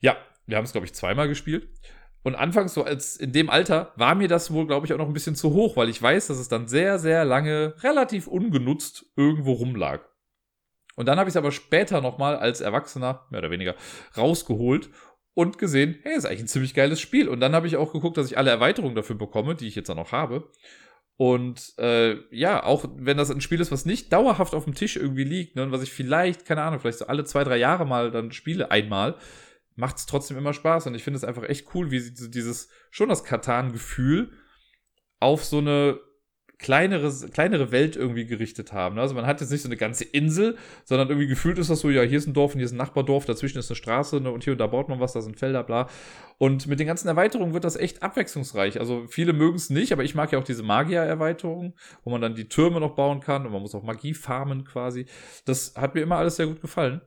Ja, 0.00 0.16
wir 0.46 0.56
haben 0.56 0.64
es, 0.64 0.72
glaube 0.72 0.86
ich, 0.86 0.94
zweimal 0.94 1.28
gespielt. 1.28 1.68
Und 2.22 2.36
anfangs, 2.36 2.72
so 2.72 2.84
als 2.84 3.16
in 3.16 3.32
dem 3.32 3.50
Alter, 3.50 3.92
war 3.96 4.14
mir 4.14 4.28
das 4.28 4.50
wohl, 4.50 4.66
glaube 4.66 4.86
ich, 4.86 4.94
auch 4.94 4.98
noch 4.98 5.06
ein 5.06 5.12
bisschen 5.12 5.36
zu 5.36 5.52
hoch, 5.52 5.76
weil 5.76 5.90
ich 5.90 6.00
weiß, 6.00 6.28
dass 6.28 6.38
es 6.38 6.48
dann 6.48 6.66
sehr, 6.66 6.98
sehr 6.98 7.26
lange 7.26 7.74
relativ 7.82 8.26
ungenutzt 8.26 9.04
irgendwo 9.14 9.52
rumlag. 9.52 10.00
Und 10.96 11.06
dann 11.06 11.18
habe 11.18 11.28
ich 11.28 11.32
es 11.32 11.36
aber 11.36 11.52
später 11.52 12.00
nochmal 12.00 12.34
als 12.36 12.60
Erwachsener, 12.60 13.26
mehr 13.30 13.38
oder 13.38 13.52
weniger, 13.52 13.76
rausgeholt 14.16 14.90
und 15.38 15.56
gesehen, 15.56 16.00
hey, 16.02 16.16
ist 16.16 16.24
eigentlich 16.24 16.40
ein 16.40 16.48
ziemlich 16.48 16.74
geiles 16.74 17.00
Spiel. 17.00 17.28
Und 17.28 17.38
dann 17.38 17.54
habe 17.54 17.68
ich 17.68 17.76
auch 17.76 17.92
geguckt, 17.92 18.16
dass 18.16 18.28
ich 18.28 18.36
alle 18.36 18.50
Erweiterungen 18.50 18.96
dafür 18.96 19.14
bekomme, 19.14 19.54
die 19.54 19.68
ich 19.68 19.76
jetzt 19.76 19.88
dann 19.88 19.96
noch 19.96 20.10
habe. 20.10 20.50
Und 21.16 21.74
äh, 21.78 22.16
ja, 22.36 22.64
auch 22.64 22.86
wenn 22.96 23.16
das 23.16 23.30
ein 23.30 23.40
Spiel 23.40 23.60
ist, 23.60 23.70
was 23.70 23.86
nicht 23.86 24.12
dauerhaft 24.12 24.52
auf 24.52 24.64
dem 24.64 24.74
Tisch 24.74 24.96
irgendwie 24.96 25.22
liegt, 25.22 25.54
ne, 25.54 25.70
was 25.70 25.84
ich 25.84 25.92
vielleicht, 25.92 26.44
keine 26.44 26.62
Ahnung, 26.62 26.80
vielleicht 26.80 26.98
so 26.98 27.06
alle 27.06 27.22
zwei, 27.22 27.44
drei 27.44 27.56
Jahre 27.56 27.86
mal 27.86 28.10
dann 28.10 28.32
spiele, 28.32 28.72
einmal, 28.72 29.14
macht 29.76 29.98
es 29.98 30.06
trotzdem 30.06 30.36
immer 30.36 30.54
Spaß. 30.54 30.88
Und 30.88 30.96
ich 30.96 31.04
finde 31.04 31.18
es 31.18 31.24
einfach 31.24 31.44
echt 31.44 31.72
cool, 31.72 31.92
wie 31.92 32.00
sie 32.00 32.32
dieses, 32.32 32.68
schon 32.90 33.08
das 33.08 33.22
Katan-Gefühl 33.22 34.32
auf 35.20 35.44
so 35.44 35.58
eine 35.58 36.00
kleinere, 36.58 37.12
kleinere 37.30 37.70
Welt 37.70 37.94
irgendwie 37.96 38.26
gerichtet 38.26 38.72
haben. 38.72 38.96
Ne? 38.96 39.00
Also 39.00 39.14
man 39.14 39.26
hat 39.26 39.40
jetzt 39.40 39.50
nicht 39.50 39.62
so 39.62 39.68
eine 39.68 39.76
ganze 39.76 40.04
Insel, 40.04 40.56
sondern 40.84 41.08
irgendwie 41.08 41.28
gefühlt 41.28 41.56
ist 41.58 41.70
das 41.70 41.80
so, 41.80 41.88
ja, 41.88 42.02
hier 42.02 42.18
ist 42.18 42.26
ein 42.26 42.34
Dorf 42.34 42.52
und 42.52 42.58
hier 42.58 42.66
ist 42.66 42.72
ein 42.72 42.78
Nachbardorf, 42.78 43.24
dazwischen 43.24 43.58
ist 43.58 43.70
eine 43.70 43.76
Straße 43.76 44.20
ne, 44.20 44.30
und 44.30 44.42
hier 44.42 44.52
und 44.52 44.58
da 44.58 44.66
baut 44.66 44.88
man 44.88 44.98
was, 44.98 45.12
da 45.12 45.20
sind 45.20 45.38
Felder, 45.38 45.62
bla. 45.62 45.88
Und 46.36 46.66
mit 46.66 46.80
den 46.80 46.88
ganzen 46.88 47.06
Erweiterungen 47.06 47.54
wird 47.54 47.64
das 47.64 47.76
echt 47.76 48.02
abwechslungsreich. 48.02 48.80
Also 48.80 49.06
viele 49.06 49.32
mögen 49.32 49.56
es 49.56 49.70
nicht, 49.70 49.92
aber 49.92 50.02
ich 50.02 50.16
mag 50.16 50.32
ja 50.32 50.38
auch 50.38 50.44
diese 50.44 50.64
Magier-Erweiterungen, 50.64 51.74
wo 52.02 52.10
man 52.10 52.20
dann 52.20 52.34
die 52.34 52.48
Türme 52.48 52.80
noch 52.80 52.96
bauen 52.96 53.20
kann 53.20 53.46
und 53.46 53.52
man 53.52 53.62
muss 53.62 53.74
auch 53.74 53.84
Magie 53.84 54.14
farmen 54.14 54.64
quasi. 54.64 55.06
Das 55.44 55.74
hat 55.76 55.94
mir 55.94 56.00
immer 56.00 56.16
alles 56.16 56.36
sehr 56.36 56.46
gut 56.46 56.60
gefallen. 56.60 57.00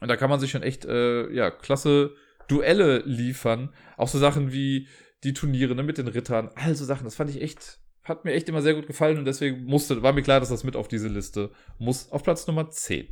Und 0.00 0.08
da 0.08 0.16
kann 0.16 0.30
man 0.30 0.40
sich 0.40 0.50
schon 0.50 0.64
echt, 0.64 0.84
äh, 0.84 1.30
ja, 1.32 1.52
klasse 1.52 2.14
Duelle 2.48 3.02
liefern. 3.04 3.72
Auch 3.96 4.08
so 4.08 4.18
Sachen 4.18 4.52
wie 4.52 4.88
die 5.22 5.34
Turniere 5.34 5.76
ne, 5.76 5.84
mit 5.84 5.98
den 5.98 6.08
Rittern, 6.08 6.50
also 6.56 6.84
Sachen, 6.84 7.04
das 7.04 7.14
fand 7.14 7.30
ich 7.30 7.40
echt 7.40 7.81
hat 8.04 8.24
mir 8.24 8.32
echt 8.32 8.48
immer 8.48 8.62
sehr 8.62 8.74
gut 8.74 8.86
gefallen 8.86 9.18
und 9.18 9.24
deswegen 9.24 9.64
musste, 9.64 10.02
war 10.02 10.12
mir 10.12 10.22
klar, 10.22 10.40
dass 10.40 10.48
das 10.48 10.64
mit 10.64 10.76
auf 10.76 10.88
diese 10.88 11.08
Liste 11.08 11.50
muss. 11.78 12.10
Auf 12.10 12.22
Platz 12.22 12.46
Nummer 12.46 12.68
10. 12.68 13.08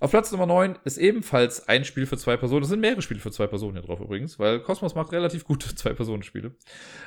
Auf 0.00 0.12
Platz 0.12 0.30
Nummer 0.30 0.46
9 0.46 0.78
ist 0.84 0.96
ebenfalls 0.96 1.68
ein 1.68 1.84
Spiel 1.84 2.06
für 2.06 2.16
zwei 2.16 2.36
Personen. 2.36 2.62
Es 2.62 2.68
sind 2.68 2.80
mehrere 2.80 3.02
Spiele 3.02 3.18
für 3.18 3.32
zwei 3.32 3.48
Personen 3.48 3.74
hier 3.74 3.82
drauf 3.82 4.00
übrigens, 4.00 4.38
weil 4.38 4.60
Cosmos 4.60 4.94
macht 4.94 5.12
relativ 5.12 5.44
gute 5.44 5.74
Zwei-Personen-Spiele. 5.74 6.54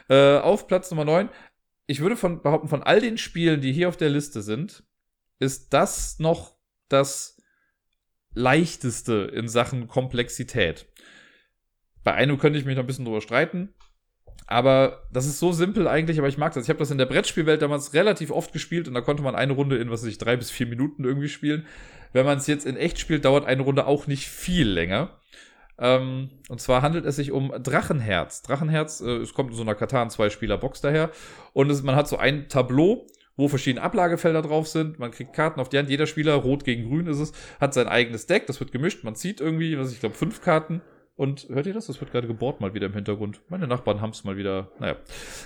Äh, 0.09 0.37
auf 0.39 0.67
Platz 0.67 0.91
Nummer 0.91 1.05
9, 1.05 1.29
ich 1.87 2.01
würde 2.01 2.17
von, 2.17 2.41
behaupten, 2.41 2.67
von 2.67 2.83
all 2.83 2.99
den 2.99 3.17
Spielen, 3.17 3.61
die 3.61 3.71
hier 3.71 3.87
auf 3.87 3.97
der 3.97 4.09
Liste 4.09 4.41
sind, 4.41 4.83
ist 5.39 5.73
das 5.73 6.19
noch 6.19 6.55
das 6.89 7.37
leichteste 8.33 9.31
in 9.33 9.47
Sachen 9.47 9.87
Komplexität. 9.87 10.87
Bei 12.03 12.13
einem 12.13 12.37
könnte 12.37 12.59
ich 12.59 12.65
mich 12.65 12.75
noch 12.75 12.83
ein 12.83 12.87
bisschen 12.87 13.05
drüber 13.05 13.21
streiten. 13.21 13.73
Aber 14.47 15.03
das 15.11 15.25
ist 15.25 15.39
so 15.39 15.51
simpel 15.51 15.87
eigentlich, 15.87 16.19
aber 16.19 16.27
ich 16.27 16.37
mag 16.37 16.53
das. 16.53 16.63
Ich 16.63 16.69
habe 16.69 16.79
das 16.79 16.91
in 16.91 16.97
der 16.97 17.05
Brettspielwelt 17.05 17.61
damals 17.61 17.93
relativ 17.93 18.31
oft 18.31 18.51
gespielt 18.51 18.87
und 18.87 18.93
da 18.93 19.01
konnte 19.01 19.23
man 19.23 19.35
eine 19.35 19.53
Runde 19.53 19.77
in, 19.77 19.89
was 19.89 20.01
weiß 20.01 20.09
ich, 20.09 20.17
drei 20.17 20.35
bis 20.35 20.51
vier 20.51 20.67
Minuten 20.67 21.05
irgendwie 21.05 21.29
spielen. 21.29 21.65
Wenn 22.13 22.25
man 22.25 22.37
es 22.37 22.47
jetzt 22.47 22.65
in 22.65 22.75
echt 22.75 22.99
spielt, 22.99 23.23
dauert 23.23 23.45
eine 23.45 23.61
Runde 23.61 23.87
auch 23.87 24.07
nicht 24.07 24.27
viel 24.27 24.67
länger. 24.67 25.17
Ähm, 25.79 26.29
und 26.49 26.61
zwar 26.61 26.81
handelt 26.81 27.05
es 27.05 27.15
sich 27.15 27.31
um 27.31 27.51
Drachenherz. 27.63 28.41
Drachenherz, 28.43 29.01
äh, 29.01 29.17
es 29.17 29.33
kommt 29.33 29.51
in 29.51 29.55
so 29.55 29.63
einer 29.63 29.75
Katan-Zwei-Spieler-Box 29.75 30.81
daher. 30.81 31.09
Und 31.53 31.69
es, 31.71 31.81
man 31.81 31.95
hat 31.95 32.07
so 32.07 32.17
ein 32.17 32.49
Tableau, 32.49 33.07
wo 33.35 33.47
verschiedene 33.47 33.83
Ablagefelder 33.83 34.41
drauf 34.41 34.67
sind. 34.67 34.99
Man 34.99 35.11
kriegt 35.11 35.33
Karten 35.33 35.59
auf 35.59 35.69
die 35.69 35.77
Hand. 35.77 35.89
Jeder 35.89 36.05
Spieler, 36.05 36.35
rot 36.35 36.65
gegen 36.65 36.87
grün 36.87 37.07
ist 37.07 37.19
es, 37.19 37.31
hat 37.59 37.73
sein 37.73 37.87
eigenes 37.87 38.27
Deck. 38.27 38.45
Das 38.45 38.59
wird 38.59 38.71
gemischt. 38.71 39.03
Man 39.03 39.15
zieht 39.15 39.41
irgendwie, 39.41 39.77
was 39.79 39.91
ich 39.91 39.99
glaube, 39.99 40.15
fünf 40.15 40.41
Karten 40.41 40.81
und 41.21 41.49
hört 41.49 41.67
ihr 41.67 41.73
das? 41.73 41.85
Das 41.85 42.01
wird 42.01 42.11
gerade 42.11 42.25
gebohrt 42.25 42.61
mal 42.61 42.73
wieder 42.73 42.87
im 42.87 42.93
Hintergrund. 42.93 43.41
Meine 43.47 43.67
Nachbarn 43.67 44.01
haben 44.01 44.09
es 44.09 44.23
mal 44.23 44.37
wieder. 44.37 44.71
Naja, 44.79 44.95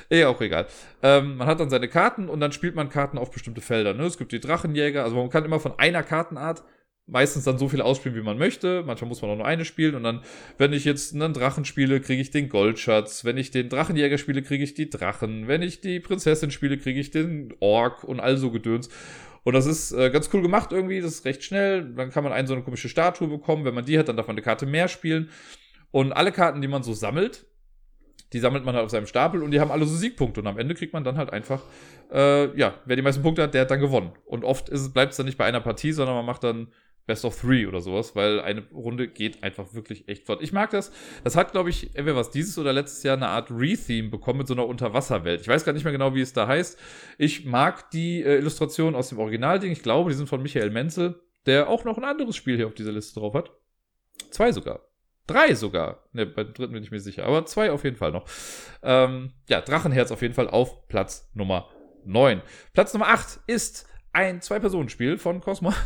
eh 0.10 0.24
auch 0.24 0.40
egal. 0.40 0.68
Ähm, 1.04 1.36
man 1.36 1.48
hat 1.48 1.60
dann 1.60 1.70
seine 1.70 1.90
Karten 1.90 2.30
und 2.30 2.40
dann 2.40 2.54
spielt 2.54 2.76
man 2.76 2.88
Karten 2.88 3.18
auf 3.18 3.30
bestimmte 3.30 3.60
Felder. 3.60 3.94
Ne? 3.94 4.06
Es 4.06 4.18
gibt 4.18 4.32
die 4.32 4.40
Drachenjäger. 4.40 5.04
Also 5.04 5.18
man 5.18 5.30
kann 5.30 5.44
immer 5.44 5.60
von 5.60 5.78
einer 5.78 6.02
Kartenart 6.02 6.64
meistens 7.08 7.44
dann 7.44 7.58
so 7.58 7.68
viel 7.68 7.82
ausspielen, 7.82 8.18
wie 8.18 8.24
man 8.24 8.38
möchte. 8.38 8.84
Manchmal 8.86 9.10
muss 9.10 9.22
man 9.22 9.32
auch 9.32 9.36
nur 9.36 9.46
eine 9.46 9.66
spielen. 9.66 9.96
Und 9.96 10.04
dann, 10.04 10.22
wenn 10.58 10.72
ich 10.72 10.86
jetzt 10.86 11.14
einen 11.14 11.34
Drachen 11.34 11.66
spiele, 11.66 12.00
kriege 12.00 12.22
ich 12.22 12.32
den 12.32 12.48
Goldschatz. 12.48 13.26
Wenn 13.26 13.36
ich 13.36 13.52
den 13.52 13.68
Drachenjäger 13.68 14.18
spiele, 14.18 14.44
kriege 14.44 14.64
ich 14.64 14.76
die 14.76 14.90
Drachen. 14.90 15.50
Wenn 15.50 15.62
ich 15.62 15.82
die 15.82 16.00
Prinzessin 16.00 16.52
spiele, 16.52 16.78
kriege 16.78 17.02
ich 17.02 17.12
den 17.12 17.54
Ork 17.60 18.06
und 18.06 18.22
all 18.22 18.38
so 18.38 18.50
Gedöns. 18.50 18.88
Und 19.44 19.56
das 19.56 19.66
ist 19.66 19.92
äh, 19.92 20.10
ganz 20.10 20.30
cool 20.34 20.42
gemacht 20.42 20.72
irgendwie, 20.72 21.02
das 21.02 21.16
ist 21.16 21.26
recht 21.26 21.44
schnell. 21.44 21.94
Dann 21.96 22.12
kann 22.12 22.24
man 22.24 22.32
einen 22.32 22.48
so 22.48 22.54
eine 22.54 22.64
komische 22.64 22.88
Statue 22.88 23.28
bekommen. 23.28 23.66
Wenn 23.66 23.76
man 23.76 23.86
die 23.86 24.00
hat, 24.00 24.08
dann 24.08 24.16
darf 24.16 24.28
man 24.28 24.36
eine 24.36 24.42
Karte 24.42 24.66
mehr 24.66 24.88
spielen. 24.88 25.30
Und 25.96 26.12
alle 26.12 26.34
Karten, 26.34 26.62
die 26.62 26.68
man 26.68 26.84
so 26.84 26.94
sammelt, 26.94 27.46
Die 28.34 28.40
sammelt 28.40 28.66
man 28.66 28.76
halt 28.76 28.84
auf 28.84 28.92
seinem 28.92 29.08
Stapel 29.08 29.44
und 29.44 29.52
die 29.52 29.60
haben 29.60 29.72
alle 29.72 29.86
so 29.86 29.96
Siegpunkte. 29.96 30.42
Und 30.42 30.48
am 30.48 30.58
Ende 30.58 30.76
kriegt 30.76 30.94
man 30.94 31.04
dann 31.04 31.18
halt 31.18 31.32
einfach, 31.32 31.62
äh, 32.12 32.54
ja, 32.58 32.74
wer 32.86 32.96
die 32.96 33.02
meisten 33.02 33.24
Punkte 33.24 33.44
hat, 33.44 33.54
der 33.54 33.62
hat 33.62 33.72
dann 33.72 33.80
gewonnen. 33.80 34.12
Und 34.26 34.44
oft 34.44 34.70
bleibt 34.94 35.12
es 35.12 35.18
dann 35.18 35.26
nicht 35.26 35.38
bei 35.38 35.46
einer 35.46 35.62
Partie, 35.62 35.92
sondern 35.92 36.16
man 36.16 36.26
macht 36.26 36.44
dann 36.44 36.68
Best 37.06 37.24
of 37.24 37.40
Three 37.40 37.68
oder 37.68 37.82
sowas, 37.82 38.16
weil 38.16 38.42
eine 38.42 38.68
Runde 38.72 39.08
geht 39.08 39.44
einfach 39.44 39.74
wirklich 39.76 40.10
echt 40.10 40.26
fort. 40.26 40.42
Ich 40.42 40.52
mag 40.52 40.72
das. 40.72 40.92
Das 41.24 41.36
hat, 41.36 41.52
glaube 41.52 41.70
ich, 41.70 41.96
entweder 41.96 42.16
was 42.16 42.32
dieses 42.32 42.58
oder 42.58 42.74
letztes 42.74 43.04
Jahr 43.04 43.16
eine 43.16 43.28
Art 43.28 43.52
Retheme 43.52 44.10
bekommen 44.10 44.40
mit 44.40 44.48
so 44.48 44.56
einer 44.56 44.66
Unterwasserwelt. 44.66 45.42
Ich 45.42 45.48
weiß 45.48 45.64
gar 45.64 45.74
nicht 45.74 45.84
mehr 45.84 45.94
genau, 45.94 46.16
wie 46.16 46.22
es 46.22 46.34
da 46.34 46.48
heißt. 46.48 46.80
Ich 47.20 47.46
mag 47.46 47.92
die 47.92 48.24
äh, 48.24 48.40
Illustrationen 48.40 48.96
aus 48.96 49.10
dem 49.10 49.20
Originalding. 49.20 49.72
Ich 49.72 49.84
glaube, 49.84 50.10
die 50.10 50.18
sind 50.18 50.28
von 50.28 50.42
Michael 50.42 50.72
Menzel, 50.72 51.22
der 51.46 51.70
auch 51.70 51.86
noch 51.86 51.98
ein 51.98 52.04
anderes 52.04 52.36
Spiel 52.36 52.56
hier 52.58 52.68
auf 52.68 52.74
dieser 52.74 52.92
Liste 52.92 53.20
drauf 53.20 53.36
hat. 53.36 53.52
Zwei 54.32 54.52
sogar. 54.52 54.82
Drei 55.28 55.56
sogar. 55.56 56.04
Ne, 56.14 56.26
beim 56.26 56.54
dritten 56.54 56.74
bin 56.74 56.84
ich 56.84 56.92
mir 56.92 57.00
sicher. 57.00 57.26
Aber 57.26 57.46
zwei 57.46 57.72
auf 57.72 57.84
jeden 57.84 57.98
Fall 57.98 58.12
noch. 58.12 58.26
Ähm, 58.84 59.34
ja, 59.50 59.62
Drachenherz 59.62 60.12
auf 60.12 60.22
jeden 60.22 60.34
Fall 60.34 60.48
auf 60.48 60.88
Platz 60.88 61.30
Nummer 61.34 61.70
9. 62.06 62.42
Platz 62.74 62.94
Nummer 62.94 63.08
8 63.08 63.40
ist 63.48 63.88
ein 64.14 64.42
Zwei-Personen-Spiel 64.42 65.18
von 65.18 65.42
Cosmos. 65.42 65.76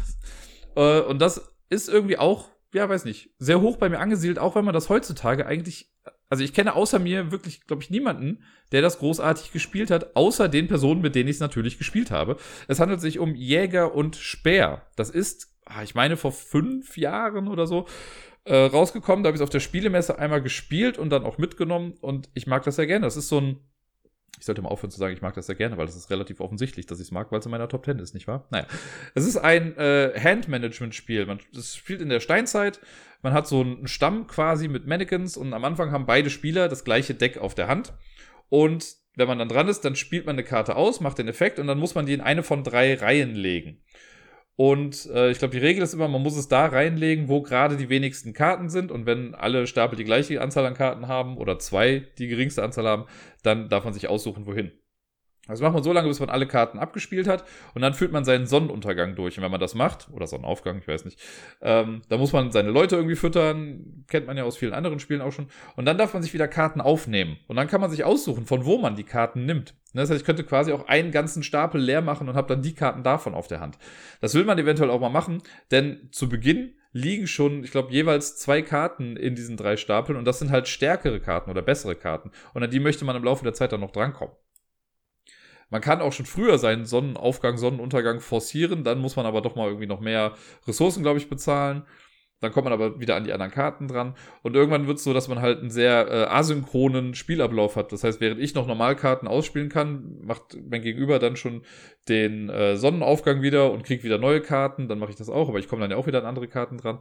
Äh, 0.76 1.02
und 1.02 1.20
das 1.20 1.56
ist 1.72 1.90
irgendwie 1.90 2.20
auch, 2.20 2.52
ja, 2.76 2.88
weiß 2.88 3.04
nicht, 3.04 3.32
sehr 3.40 3.60
hoch 3.60 3.78
bei 3.78 3.90
mir 3.90 4.00
angesiedelt, 4.00 4.38
auch 4.38 4.54
wenn 4.54 4.64
man 4.64 4.76
das 4.76 4.88
heutzutage 4.88 5.48
eigentlich, 5.48 5.92
also 6.30 6.44
ich 6.44 6.54
kenne 6.54 6.76
außer 6.76 7.00
mir 7.00 7.32
wirklich, 7.32 7.66
glaube 7.66 7.82
ich, 7.82 7.90
niemanden, 7.90 8.44
der 8.72 8.84
das 8.84 9.00
großartig 9.00 9.52
gespielt 9.52 9.90
hat, 9.90 10.16
außer 10.16 10.48
den 10.48 10.68
Personen, 10.68 11.02
mit 11.02 11.16
denen 11.16 11.28
ich 11.28 11.38
es 11.38 11.42
natürlich 11.42 11.80
gespielt 11.80 12.12
habe. 12.12 12.38
Es 12.68 12.80
handelt 12.80 13.02
sich 13.02 13.18
um 13.18 13.34
Jäger 13.34 13.96
und 13.96 14.16
Speer. 14.16 14.84
Das 14.96 15.10
ist, 15.10 15.56
ah, 15.66 15.82
ich 15.82 15.96
meine, 15.96 16.16
vor 16.16 16.32
fünf 16.32 16.96
Jahren 16.96 17.48
oder 17.48 17.66
so 17.66 17.88
äh, 18.46 18.56
rausgekommen. 18.56 19.24
Da 19.24 19.28
habe 19.28 19.36
ich 19.36 19.42
es 19.42 19.44
auf 19.44 19.50
der 19.50 19.60
Spielemesse 19.60 20.20
einmal 20.20 20.42
gespielt 20.42 20.98
und 20.98 21.10
dann 21.10 21.24
auch 21.24 21.38
mitgenommen 21.38 21.94
und 22.02 22.30
ich 22.34 22.48
mag 22.48 22.64
das 22.64 22.76
sehr 22.76 22.88
gerne. 22.88 23.06
Das 23.06 23.18
ist 23.18 23.30
so 23.30 23.40
ein 23.40 23.60
ich 24.40 24.46
sollte 24.46 24.62
mal 24.62 24.70
aufhören 24.70 24.92
zu 24.92 25.00
sagen, 25.00 25.14
ich 25.14 25.22
mag 25.22 25.34
das 25.34 25.48
sehr 25.48 25.56
gerne, 25.56 25.78
weil 25.78 25.88
es 25.88 25.98
ist 25.98 26.10
relativ 26.10 26.40
offensichtlich, 26.40 26.86
dass 26.86 27.00
ich 27.00 27.08
es 27.08 27.12
mag, 27.12 27.32
weil 27.32 27.40
es 27.40 27.46
in 27.46 27.52
meiner 27.52 27.68
Top 27.68 27.84
10 27.84 28.00
ist, 28.00 28.14
nicht 28.14 28.28
wahr? 28.28 28.48
Naja. 28.52 28.66
Es 29.14 29.26
ist 29.26 29.36
ein 29.36 29.76
äh, 29.78 30.14
Hand-Management-Spiel. 30.18 31.26
Man 31.26 31.40
das 31.54 31.76
spielt 31.76 32.02
in 32.02 32.08
der 32.08 32.22
Steinzeit. 32.22 32.80
Man 33.22 33.34
hat 33.34 33.48
so 33.48 33.60
einen 33.60 33.88
Stamm 33.88 34.28
quasi 34.28 34.70
mit 34.70 34.88
Mannequins 34.88 35.36
und 35.36 35.54
am 35.54 35.66
Anfang 35.66 35.92
haben 35.92 36.06
beide 36.06 36.30
Spieler 36.30 36.70
das 36.70 36.86
gleiche 36.86 37.16
Deck 37.16 37.38
auf 37.38 37.54
der 37.54 37.68
Hand. 37.68 37.94
Und 38.48 38.96
wenn 39.16 39.28
man 39.28 39.40
dann 39.40 39.50
dran 39.50 39.68
ist, 39.68 39.82
dann 39.82 39.96
spielt 39.96 40.26
man 40.26 40.36
eine 40.36 40.46
Karte 40.46 40.78
aus, 40.78 41.02
macht 41.02 41.18
den 41.18 41.28
Effekt 41.28 41.60
und 41.60 41.68
dann 41.68 41.78
muss 41.78 41.96
man 41.96 42.06
die 42.06 42.14
in 42.14 42.22
eine 42.22 42.44
von 42.44 42.64
drei 42.64 42.94
Reihen 42.94 43.36
legen. 43.36 43.84
Und 44.60 45.06
äh, 45.14 45.32
ich 45.32 45.40
glaube, 45.40 45.54
die 45.54 45.66
Regel 45.66 45.82
ist 45.82 45.94
immer, 45.94 46.10
man 46.10 46.22
muss 46.22 46.36
es 46.36 46.50
da 46.50 46.66
reinlegen, 46.66 47.30
wo 47.30 47.42
gerade 47.42 47.78
die 47.78 47.88
wenigsten 47.88 48.34
Karten 48.34 48.68
sind. 48.68 48.92
Und 48.92 49.06
wenn 49.06 49.34
alle 49.34 49.68
Stapel 49.68 49.96
die 49.96 50.04
gleiche 50.04 50.42
Anzahl 50.42 50.66
an 50.66 50.74
Karten 50.74 51.08
haben 51.08 51.38
oder 51.38 51.60
zwei 51.60 52.06
die 52.18 52.28
geringste 52.28 52.62
Anzahl 52.62 52.86
haben, 52.86 53.06
dann 53.42 53.70
darf 53.70 53.86
man 53.86 53.94
sich 53.94 54.10
aussuchen, 54.10 54.46
wohin. 54.46 54.74
Das 55.50 55.62
macht 55.62 55.74
man 55.74 55.84
so 55.84 55.92
lange, 55.92 56.08
bis 56.08 56.20
man 56.20 56.30
alle 56.30 56.48
Karten 56.48 56.80
abgespielt 56.80 57.28
hat 57.28 57.44
und 57.74 57.82
dann 57.82 57.94
führt 57.94 58.12
man 58.12 58.24
seinen 58.24 58.46
Sonnenuntergang 58.46 59.16
durch. 59.16 59.38
Und 59.38 59.44
wenn 59.44 59.52
man 59.52 59.60
das 59.60 59.76
macht, 59.76 60.08
oder 60.12 60.28
Sonnenaufgang, 60.28 60.80
ich 60.80 60.88
weiß 60.88 61.06
nicht, 61.06 61.20
ähm, 61.62 62.02
da 62.10 62.18
muss 62.18 62.34
man 62.34 62.52
seine 62.52 62.70
Leute 62.70 62.96
irgendwie 62.96 63.16
füttern, 63.16 64.06
kennt 64.08 64.28
man 64.28 64.38
ja 64.38 64.44
aus 64.44 64.58
vielen 64.58 64.74
anderen 64.74 65.00
Spielen 65.00 65.22
auch 65.22 65.32
schon. 65.32 65.48
Und 65.76 65.86
dann 65.86 65.98
darf 65.98 66.14
man 66.14 66.24
sich 66.24 66.34
wieder 66.34 66.48
Karten 66.48 66.82
aufnehmen. 66.82 67.38
Und 67.48 67.56
dann 67.56 67.68
kann 67.68 67.82
man 67.82 67.90
sich 67.90 68.04
aussuchen, 68.04 68.46
von 68.46 68.66
wo 68.66 68.78
man 68.78 68.96
die 68.96 69.04
Karten 69.04 69.46
nimmt. 69.46 69.76
Das 69.94 70.10
heißt, 70.10 70.22
ich 70.22 70.26
könnte 70.26 70.44
quasi 70.44 70.72
auch 70.72 70.88
einen 70.88 71.12
ganzen 71.12 71.42
Stapel 71.42 71.82
leer 71.82 72.02
machen 72.02 72.30
und 72.30 72.36
habe 72.36 72.48
dann 72.48 72.62
die 72.62 72.76
Karten 72.76 73.04
davon 73.04 73.34
auf 73.34 73.48
der 73.48 73.60
Hand. 73.60 73.78
Das 74.22 74.36
will 74.36 74.46
man 74.46 74.60
eventuell 74.60 74.92
auch 74.92 75.00
mal 75.00 75.10
machen, 75.10 75.42
denn 75.72 76.10
zu 76.12 76.30
Beginn 76.30 76.76
liegen 76.92 77.28
schon, 77.28 77.64
ich 77.64 77.72
glaube, 77.72 77.92
jeweils 77.92 78.38
zwei 78.38 78.62
Karten 78.62 79.16
in 79.16 79.36
diesen 79.36 79.58
drei 79.58 79.78
Stapeln 79.78 80.18
und 80.18 80.26
das 80.26 80.40
sind 80.40 80.52
halt 80.52 80.68
stärkere 80.68 81.20
Karten 81.20 81.50
oder 81.50 81.62
bessere 81.62 81.96
Karten. 81.96 82.32
Und 82.54 82.64
an 82.64 82.72
die 82.72 82.80
möchte 82.80 83.06
man 83.06 83.16
im 83.16 83.24
Laufe 83.24 83.44
der 83.44 83.54
Zeit 83.54 83.72
dann 83.72 83.82
noch 83.82 83.92
drankommen. 83.92 84.36
Man 85.70 85.82
kann 85.82 86.02
auch 86.02 86.14
schon 86.14 86.26
früher 86.26 86.58
seinen 86.58 86.86
Sonnenaufgang, 86.86 87.58
Sonnenuntergang 87.58 88.20
forcieren, 88.20 88.84
dann 88.84 89.00
muss 89.00 89.16
man 89.16 89.26
aber 89.26 89.42
doch 89.42 89.56
mal 89.56 89.68
irgendwie 89.68 89.88
noch 89.88 90.00
mehr 90.00 90.34
Ressourcen, 90.68 91.04
glaube 91.04 91.20
ich, 91.20 91.30
bezahlen. 91.30 91.84
Dann 92.42 92.54
kommt 92.54 92.64
man 92.64 92.74
aber 92.74 93.02
wieder 93.02 93.18
an 93.18 93.26
die 93.26 93.34
anderen 93.34 93.52
Karten 93.52 93.90
dran. 93.90 94.16
Und 94.44 94.56
irgendwann 94.56 94.88
wird 94.88 94.98
es 94.98 95.04
so, 95.04 95.14
dass 95.14 95.28
man 95.28 95.42
halt 95.42 95.60
einen 95.60 95.70
sehr 95.70 96.08
äh, 96.08 96.24
asynchronen 96.30 97.14
Spielablauf 97.14 97.76
hat. 97.76 97.92
Das 97.92 98.06
heißt, 98.06 98.22
während 98.22 98.40
ich 98.40 98.56
noch 98.56 98.66
Normalkarten 98.66 99.28
ausspielen 99.28 99.68
kann, 99.68 100.20
macht 100.22 100.58
mein 100.70 100.82
Gegenüber 100.82 101.20
dann 101.20 101.36
schon 101.36 101.64
den 102.08 102.50
äh, 102.50 102.78
Sonnenaufgang 102.78 103.42
wieder 103.42 103.72
und 103.72 103.84
kriegt 103.84 104.06
wieder 104.06 104.18
neue 104.18 104.42
Karten. 104.42 104.88
Dann 104.88 105.00
mache 105.00 105.12
ich 105.12 105.18
das 105.18 105.30
auch, 105.30 105.50
aber 105.50 105.60
ich 105.60 105.68
komme 105.68 105.82
dann 105.82 105.92
ja 105.92 105.98
auch 105.98 106.08
wieder 106.08 106.20
an 106.20 106.26
andere 106.26 106.48
Karten 106.48 106.78
dran. 106.78 107.00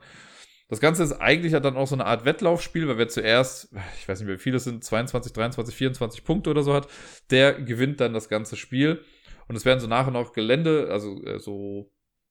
Das 0.69 0.81
Ganze 0.81 1.03
ist 1.03 1.13
eigentlich 1.13 1.53
ja 1.53 1.61
dann 1.61 1.77
auch 1.77 1.87
so 1.87 1.95
eine 1.95 2.05
Art 2.05 2.27
Wettlaufspiel, 2.27 2.87
weil 2.89 2.99
wer 2.99 3.09
zuerst, 3.09 3.73
ich 3.99 4.09
weiß 4.09 4.21
nicht, 4.21 4.29
wie 4.29 4.39
viele 4.39 4.59
es 4.59 4.65
sind, 4.65 4.85
22, 4.85 5.33
23, 5.33 5.75
24 5.75 6.25
Punkte 6.25 6.51
oder 6.51 6.63
so 6.63 6.75
hat, 6.75 6.89
der 7.31 7.55
gewinnt 7.55 8.01
dann 8.01 8.13
das 8.13 8.29
ganze 8.29 8.57
Spiel. 8.57 9.03
Und 9.49 9.57
es 9.57 9.65
werden 9.65 9.81
so 9.81 9.87
nach 9.87 10.07
und 10.07 10.13
nach 10.13 10.33
Gelände, 10.33 10.89
also 10.91 11.25
äh, 11.25 11.39
so 11.39 11.91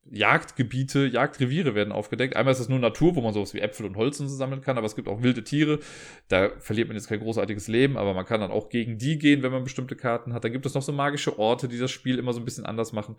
Jagdgebiete, 0.09 1.05
Jagdreviere 1.07 1.75
werden 1.75 1.91
aufgedeckt. 1.91 2.35
Einmal 2.35 2.53
ist 2.53 2.59
es 2.59 2.69
nur 2.69 2.79
Natur, 2.79 3.15
wo 3.15 3.21
man 3.21 3.33
sowas 3.33 3.53
wie 3.53 3.59
Äpfel 3.59 3.85
und 3.85 3.97
Holz 3.97 4.19
und 4.19 4.29
so 4.29 4.35
sammeln 4.35 4.61
kann, 4.61 4.77
aber 4.77 4.85
es 4.85 4.95
gibt 4.95 5.07
auch 5.07 5.21
wilde 5.21 5.43
Tiere. 5.43 5.79
Da 6.27 6.51
verliert 6.59 6.87
man 6.87 6.95
jetzt 6.95 7.09
kein 7.09 7.19
großartiges 7.19 7.67
Leben, 7.67 7.97
aber 7.97 8.13
man 8.13 8.25
kann 8.25 8.39
dann 8.39 8.51
auch 8.51 8.69
gegen 8.69 8.97
die 8.97 9.17
gehen, 9.17 9.43
wenn 9.43 9.51
man 9.51 9.63
bestimmte 9.63 9.95
Karten 9.95 10.33
hat. 10.33 10.43
Dann 10.43 10.53
gibt 10.53 10.65
es 10.65 10.75
noch 10.75 10.81
so 10.81 10.93
magische 10.93 11.37
Orte, 11.39 11.67
die 11.67 11.79
das 11.79 11.91
Spiel 11.91 12.19
immer 12.19 12.33
so 12.33 12.39
ein 12.39 12.45
bisschen 12.45 12.65
anders 12.65 12.93
machen. 12.93 13.17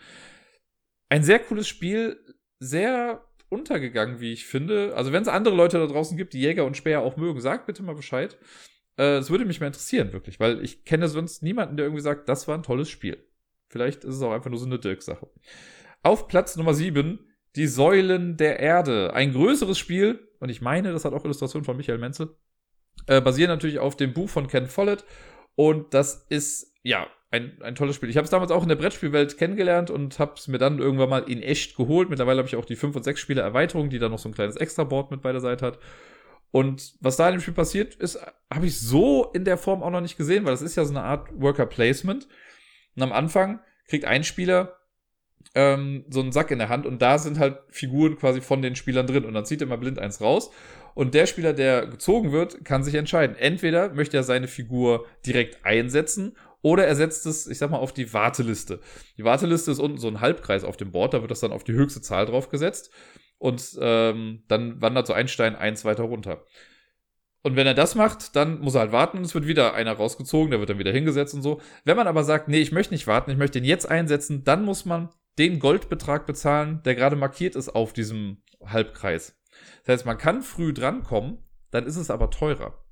Ein 1.11 1.25
sehr 1.25 1.41
cooles 1.41 1.69
Spiel, 1.69 2.19
sehr 2.59 3.28
untergegangen, 3.49 4.21
wie 4.21 4.33
ich 4.33 4.47
finde. 4.47 4.95
Also, 4.97 5.13
wenn 5.13 5.23
es 5.23 5.29
andere 5.29 5.55
Leute 5.55 5.79
da 5.79 5.87
draußen 5.87 6.17
gibt, 6.17 6.33
die 6.33 6.41
Jäger 6.41 6.65
und 6.65 6.77
Speer 6.77 7.01
auch 7.01 7.17
mögen, 7.17 7.41
sagt 7.41 7.67
bitte 7.67 7.83
mal 7.83 7.95
Bescheid. 7.95 8.39
Äh, 8.97 9.19
es 9.19 9.31
würde 9.31 9.45
mich 9.45 9.61
mal 9.61 9.69
interessieren, 9.69 10.13
wirklich, 10.13 10.41
weil 10.41 10.63
ich 10.63 10.85
kenne 10.85 11.09
sonst 11.09 11.43
niemanden, 11.43 11.77
der 11.77 11.87
irgendwie 11.87 12.03
sagt, 12.03 12.29
das 12.29 12.49
war 12.49 12.57
ein 12.57 12.63
tolles 12.63 12.91
Spiel. 12.91 13.25
Vielleicht 13.69 14.05
ist 14.05 14.17
es 14.17 14.23
auch 14.23 14.33
einfach 14.33 14.51
nur 14.51 14.59
so 14.59 14.67
eine 14.67 14.79
Dirk-Sache. 14.79 15.29
Auf 16.03 16.29
Platz 16.29 16.57
Nummer 16.57 16.75
7, 16.75 17.19
die 17.57 17.67
Säulen 17.67 18.37
der 18.37 18.61
Erde. 18.61 19.13
Ein 19.15 19.33
größeres 19.33 19.79
Spiel, 19.79 20.29
und 20.41 20.49
ich 20.49 20.61
meine, 20.61 20.93
das 20.93 21.05
hat 21.05 21.13
auch 21.13 21.25
Illustrationen 21.25 21.65
von 21.65 21.77
Michael 21.77 21.99
Menzel, 21.99 22.37
äh, 23.07 23.21
basiert 23.21 23.49
natürlich 23.49 23.79
auf 23.79 23.97
dem 23.97 24.13
Buch 24.13 24.29
von 24.29 24.49
Ken 24.49 24.67
Follett. 24.67 25.05
Und 25.55 25.93
das 25.95 26.27
ist, 26.29 26.75
ja, 26.83 27.09
ein, 27.31 27.61
ein 27.63 27.75
tolles 27.75 27.97
Spiel. 27.97 28.09
Ich 28.09 28.17
habe 28.17 28.25
es 28.25 28.31
damals 28.31 28.51
auch 28.51 28.63
in 28.63 28.69
der 28.69 28.77
Brettspielwelt 28.77 29.37
kennengelernt 29.37 29.91
und 29.91 30.19
habe 30.19 30.35
es 30.37 30.49
mir 30.49 30.59
dann 30.59 30.79
irgendwann 30.79 31.11
mal 31.11 31.25
in 31.31 31.43
echt 31.43 31.77
geholt. 31.77 32.09
Mittlerweile 32.09 32.39
habe 32.39 32.49
ich 32.49 32.57
auch 32.57 32.65
die 32.65 32.77
5 32.77 32.97
und 32.97 33.03
6 33.03 33.21
Spiele 33.21 33.43
Erweiterung, 33.43 33.91
die 33.91 33.99
dann 33.99 34.11
noch 34.11 34.19
so 34.19 34.29
ein 34.29 34.35
kleines 34.35 34.57
Extra-Board 34.57 35.11
mit 35.11 35.21
bei 35.21 35.33
der 35.33 35.43
Seite 35.43 35.67
hat. 35.67 35.79
Und 36.51 36.95
was 37.01 37.17
da 37.17 37.29
in 37.29 37.37
dem 37.37 37.41
Spiel 37.43 37.53
passiert 37.53 37.95
ist, 37.95 38.19
habe 38.53 38.67
ich 38.67 38.81
so 38.81 39.31
in 39.35 39.45
der 39.45 39.59
Form 39.59 39.83
auch 39.83 39.91
noch 39.91 40.01
nicht 40.01 40.17
gesehen, 40.17 40.47
weil 40.47 40.53
das 40.53 40.63
ist 40.63 40.77
ja 40.77 40.85
so 40.85 40.91
eine 40.91 41.03
Art 41.03 41.29
Worker 41.39 41.67
Placement. 41.67 42.27
Und 42.97 43.03
am 43.03 43.13
Anfang 43.13 43.61
kriegt 43.87 44.07
ein 44.07 44.25
Spieler 44.25 44.79
ähm, 45.55 46.07
so 46.09 46.21
einen 46.21 46.33
Sack 46.33 46.51
in 46.51 46.59
der 46.59 46.71
Hand 46.71 46.87
und 46.87 47.03
da 47.03 47.19
sind 47.19 47.39
halt 47.39 47.59
Figuren 47.69 48.17
quasi 48.17 48.41
von 48.41 48.63
den 48.63 48.77
Spielern 48.77 49.07
drin 49.07 49.25
und 49.25 49.35
dann 49.35 49.45
zieht 49.45 49.61
er 49.61 49.67
mal 49.67 49.77
blind 49.79 49.99
eins 49.99 50.21
raus 50.21 50.51
und 50.99 51.15
der 51.15 51.27
Spieler, 51.27 51.53
der 51.53 51.87
gezogen 51.87 52.33
wird, 52.33 52.65
kann 52.65 52.83
sich 52.83 52.97
entscheiden. 52.97 53.37
Entweder 53.37 53.91
möchte 53.91 54.17
er 54.17 54.25
seine 54.25 54.49
Figur 54.49 55.07
direkt 55.25 55.65
einsetzen 55.65 56.37
oder 56.63 56.87
er 56.87 56.97
setzt 56.97 57.27
es, 57.27 57.47
ich 57.47 57.59
sag 57.59 57.71
mal, 57.71 57.79
auf 57.79 57.93
die 57.93 58.13
Warteliste. 58.13 58.81
Die 59.17 59.25
Warteliste 59.25 59.71
ist 59.71 59.79
unten 59.79 59.99
so 59.99 60.09
ein 60.09 60.21
Halbkreis 60.21 60.65
auf 60.65 60.77
dem 60.77 60.91
Board, 60.91 61.15
da 61.15 61.21
wird 61.21 61.31
das 61.31 61.41
dann 61.41 61.53
auf 61.53 61.65
die 61.65 61.73
höchste 61.73 62.01
Zahl 62.01 62.27
drauf 62.27 62.49
gesetzt. 62.49 62.91
Und 63.39 63.79
ähm, 63.81 64.43
dann 64.49 64.83
wandert 64.83 65.07
so 65.07 65.13
ein 65.13 65.29
Stein 65.29 65.55
eins 65.55 65.85
weiter 65.85 66.03
runter. 66.03 66.45
Und 67.43 67.55
wenn 67.55 67.69
er 67.69 67.75
das 67.75 67.95
macht, 67.95 68.35
dann 68.35 68.61
muss 68.61 68.75
er 68.75 68.81
halt 68.81 68.93
warten 68.93 69.19
und 69.19 69.25
es 69.25 69.35
wird 69.35 69.47
wieder 69.47 69.75
einer 69.75 69.93
rausgezogen, 69.93 70.51
der 70.51 70.59
wird 70.59 70.71
dann 70.71 70.81
wieder 70.81 70.93
hingesetzt 70.93 71.35
und 71.35 71.43
so. 71.43 71.61
Wenn 71.85 71.97
man 71.97 72.09
aber 72.09 72.25
sagt, 72.25 72.49
nee, 72.49 72.59
ich 72.59 72.73
möchte 72.73 72.93
nicht 72.93 73.07
warten, 73.07 73.31
ich 73.31 73.37
möchte 73.37 73.59
ihn 73.59 73.65
jetzt 73.65 73.89
einsetzen, 73.89 74.43
dann 74.43 74.65
muss 74.65 74.85
man 74.85 75.11
den 75.39 75.61
Goldbetrag 75.61 76.27
bezahlen, 76.27 76.83
der 76.85 76.97
gerade 76.97 77.15
markiert 77.15 77.55
ist 77.55 77.69
auf 77.69 77.93
diesem 77.93 78.43
Halbkreis. 78.65 79.41
Das 79.85 79.95
heißt, 79.95 80.07
man 80.07 80.19
kann 80.19 80.43
früh 80.43 80.73
drankommen, 80.73 81.39
dann 81.71 81.87
ist 81.87 81.97
es 81.97 82.11
aber 82.11 82.31
teurer. 82.31 82.85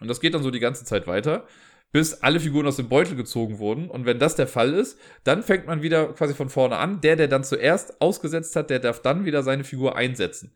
Und 0.00 0.08
das 0.08 0.20
geht 0.20 0.34
dann 0.34 0.44
so 0.44 0.52
die 0.52 0.60
ganze 0.60 0.84
Zeit 0.84 1.08
weiter 1.08 1.46
bis 1.92 2.14
alle 2.22 2.40
Figuren 2.40 2.66
aus 2.66 2.76
dem 2.76 2.88
Beutel 2.88 3.16
gezogen 3.16 3.58
wurden. 3.58 3.88
Und 3.90 4.06
wenn 4.06 4.18
das 4.18 4.34
der 4.34 4.46
Fall 4.46 4.72
ist, 4.72 4.98
dann 5.24 5.42
fängt 5.42 5.66
man 5.66 5.82
wieder 5.82 6.12
quasi 6.14 6.34
von 6.34 6.48
vorne 6.48 6.78
an. 6.78 7.02
Der, 7.02 7.16
der 7.16 7.28
dann 7.28 7.44
zuerst 7.44 8.00
ausgesetzt 8.00 8.56
hat, 8.56 8.70
der 8.70 8.78
darf 8.78 9.02
dann 9.02 9.26
wieder 9.26 9.42
seine 9.42 9.62
Figur 9.62 9.94
einsetzen. 9.94 10.54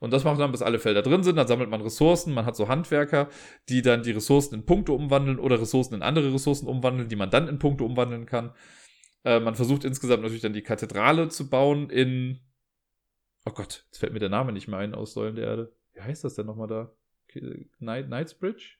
Und 0.00 0.12
das 0.12 0.24
macht 0.24 0.38
man, 0.38 0.50
bis 0.50 0.62
alle 0.62 0.80
Felder 0.80 1.02
drin 1.02 1.22
sind. 1.22 1.36
Dann 1.36 1.46
sammelt 1.46 1.70
man 1.70 1.80
Ressourcen. 1.80 2.34
Man 2.34 2.44
hat 2.44 2.56
so 2.56 2.68
Handwerker, 2.68 3.28
die 3.68 3.82
dann 3.82 4.02
die 4.02 4.10
Ressourcen 4.10 4.56
in 4.56 4.66
Punkte 4.66 4.92
umwandeln 4.92 5.38
oder 5.38 5.60
Ressourcen 5.60 5.94
in 5.94 6.02
andere 6.02 6.34
Ressourcen 6.34 6.66
umwandeln, 6.66 7.08
die 7.08 7.16
man 7.16 7.30
dann 7.30 7.48
in 7.48 7.60
Punkte 7.60 7.84
umwandeln 7.84 8.26
kann. 8.26 8.52
Äh, 9.24 9.38
man 9.40 9.54
versucht 9.54 9.84
insgesamt 9.84 10.22
natürlich 10.22 10.42
dann 10.42 10.52
die 10.52 10.62
Kathedrale 10.62 11.28
zu 11.28 11.48
bauen 11.48 11.88
in. 11.88 12.40
Oh 13.46 13.52
Gott, 13.52 13.84
jetzt 13.86 13.98
fällt 13.98 14.12
mir 14.12 14.18
der 14.18 14.28
Name 14.28 14.52
nicht 14.52 14.68
mehr 14.68 14.78
ein 14.78 14.94
aus 14.94 15.14
Säulen 15.14 15.36
der 15.36 15.46
Erde. 15.46 15.72
Wie 15.92 16.00
heißt 16.00 16.24
das 16.24 16.34
denn 16.34 16.46
nochmal 16.46 16.66
da? 16.66 16.92
Knight, 17.78 18.06
Knightsbridge? 18.06 18.76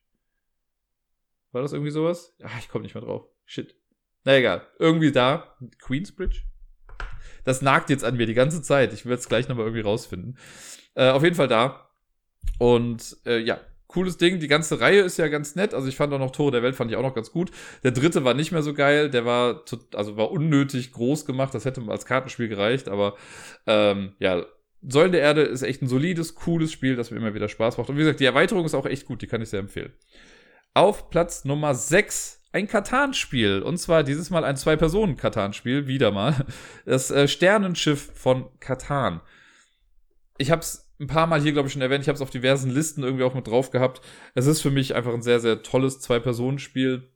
War 1.54 1.62
das 1.62 1.72
irgendwie 1.72 1.92
sowas? 1.92 2.34
Ah, 2.42 2.50
ich 2.58 2.68
komme 2.68 2.82
nicht 2.82 2.94
mehr 2.94 3.04
drauf. 3.04 3.28
Shit. 3.44 3.76
Na 4.24 4.36
egal. 4.36 4.66
Irgendwie 4.78 5.12
da. 5.12 5.56
Queensbridge? 5.78 6.42
Das 7.44 7.62
nagt 7.62 7.90
jetzt 7.90 8.04
an 8.04 8.16
mir 8.16 8.26
die 8.26 8.34
ganze 8.34 8.60
Zeit. 8.60 8.92
Ich 8.92 9.06
werde 9.06 9.20
es 9.20 9.28
gleich 9.28 9.48
nochmal 9.48 9.66
irgendwie 9.66 9.82
rausfinden. 9.82 10.36
Äh, 10.94 11.10
auf 11.10 11.22
jeden 11.22 11.36
Fall 11.36 11.46
da. 11.46 11.90
Und 12.58 13.18
äh, 13.24 13.38
ja, 13.38 13.60
cooles 13.86 14.16
Ding. 14.16 14.40
Die 14.40 14.48
ganze 14.48 14.80
Reihe 14.80 15.02
ist 15.02 15.16
ja 15.16 15.28
ganz 15.28 15.54
nett. 15.54 15.74
Also 15.74 15.86
ich 15.86 15.94
fand 15.94 16.12
auch 16.12 16.18
noch 16.18 16.32
Tore 16.32 16.50
der 16.50 16.64
Welt 16.64 16.74
fand 16.74 16.90
ich 16.90 16.96
auch 16.96 17.02
noch 17.02 17.14
ganz 17.14 17.30
gut. 17.30 17.52
Der 17.84 17.92
dritte 17.92 18.24
war 18.24 18.34
nicht 18.34 18.50
mehr 18.50 18.62
so 18.62 18.74
geil. 18.74 19.08
Der 19.08 19.24
war, 19.24 19.64
also 19.94 20.16
war 20.16 20.32
unnötig 20.32 20.92
groß 20.92 21.24
gemacht. 21.24 21.54
Das 21.54 21.64
hätte 21.64 21.82
als 21.86 22.04
Kartenspiel 22.04 22.48
gereicht. 22.48 22.88
Aber 22.88 23.14
ähm, 23.68 24.14
ja, 24.18 24.44
Säulen 24.82 25.12
der 25.12 25.20
Erde 25.20 25.42
ist 25.42 25.62
echt 25.62 25.82
ein 25.82 25.88
solides, 25.88 26.34
cooles 26.34 26.72
Spiel, 26.72 26.96
das 26.96 27.12
mir 27.12 27.18
immer 27.18 27.34
wieder 27.34 27.48
Spaß 27.48 27.78
macht. 27.78 27.88
Und 27.88 27.94
wie 27.94 28.00
gesagt, 28.00 28.18
die 28.18 28.24
Erweiterung 28.24 28.64
ist 28.64 28.74
auch 28.74 28.86
echt 28.86 29.06
gut. 29.06 29.22
Die 29.22 29.28
kann 29.28 29.40
ich 29.40 29.50
sehr 29.50 29.60
empfehlen. 29.60 29.92
Auf 30.76 31.08
Platz 31.08 31.44
Nummer 31.44 31.72
6 31.72 32.42
ein 32.52 32.66
Katan-Spiel. 32.66 33.62
Und 33.62 33.78
zwar 33.78 34.02
dieses 34.02 34.30
Mal 34.30 34.44
ein 34.44 34.56
Zwei-Personen-Katan-Spiel. 34.56 35.86
Wieder 35.86 36.10
mal. 36.10 36.46
Das 36.84 37.12
äh, 37.12 37.28
Sternenschiff 37.28 38.10
von 38.14 38.46
Katan. 38.58 39.20
Ich 40.36 40.50
habe 40.50 40.62
es 40.62 40.92
ein 40.98 41.06
paar 41.06 41.28
Mal 41.28 41.40
hier, 41.40 41.52
glaube 41.52 41.68
ich, 41.68 41.72
schon 41.72 41.82
erwähnt. 41.82 42.02
Ich 42.02 42.08
habe 42.08 42.16
es 42.16 42.22
auf 42.22 42.30
diversen 42.30 42.70
Listen 42.70 43.04
irgendwie 43.04 43.22
auch 43.22 43.34
mit 43.34 43.46
drauf 43.46 43.70
gehabt. 43.70 44.00
Es 44.34 44.46
ist 44.46 44.62
für 44.62 44.72
mich 44.72 44.96
einfach 44.96 45.14
ein 45.14 45.22
sehr, 45.22 45.38
sehr 45.38 45.62
tolles 45.62 46.00
Zwei-Personen-Spiel, 46.00 47.08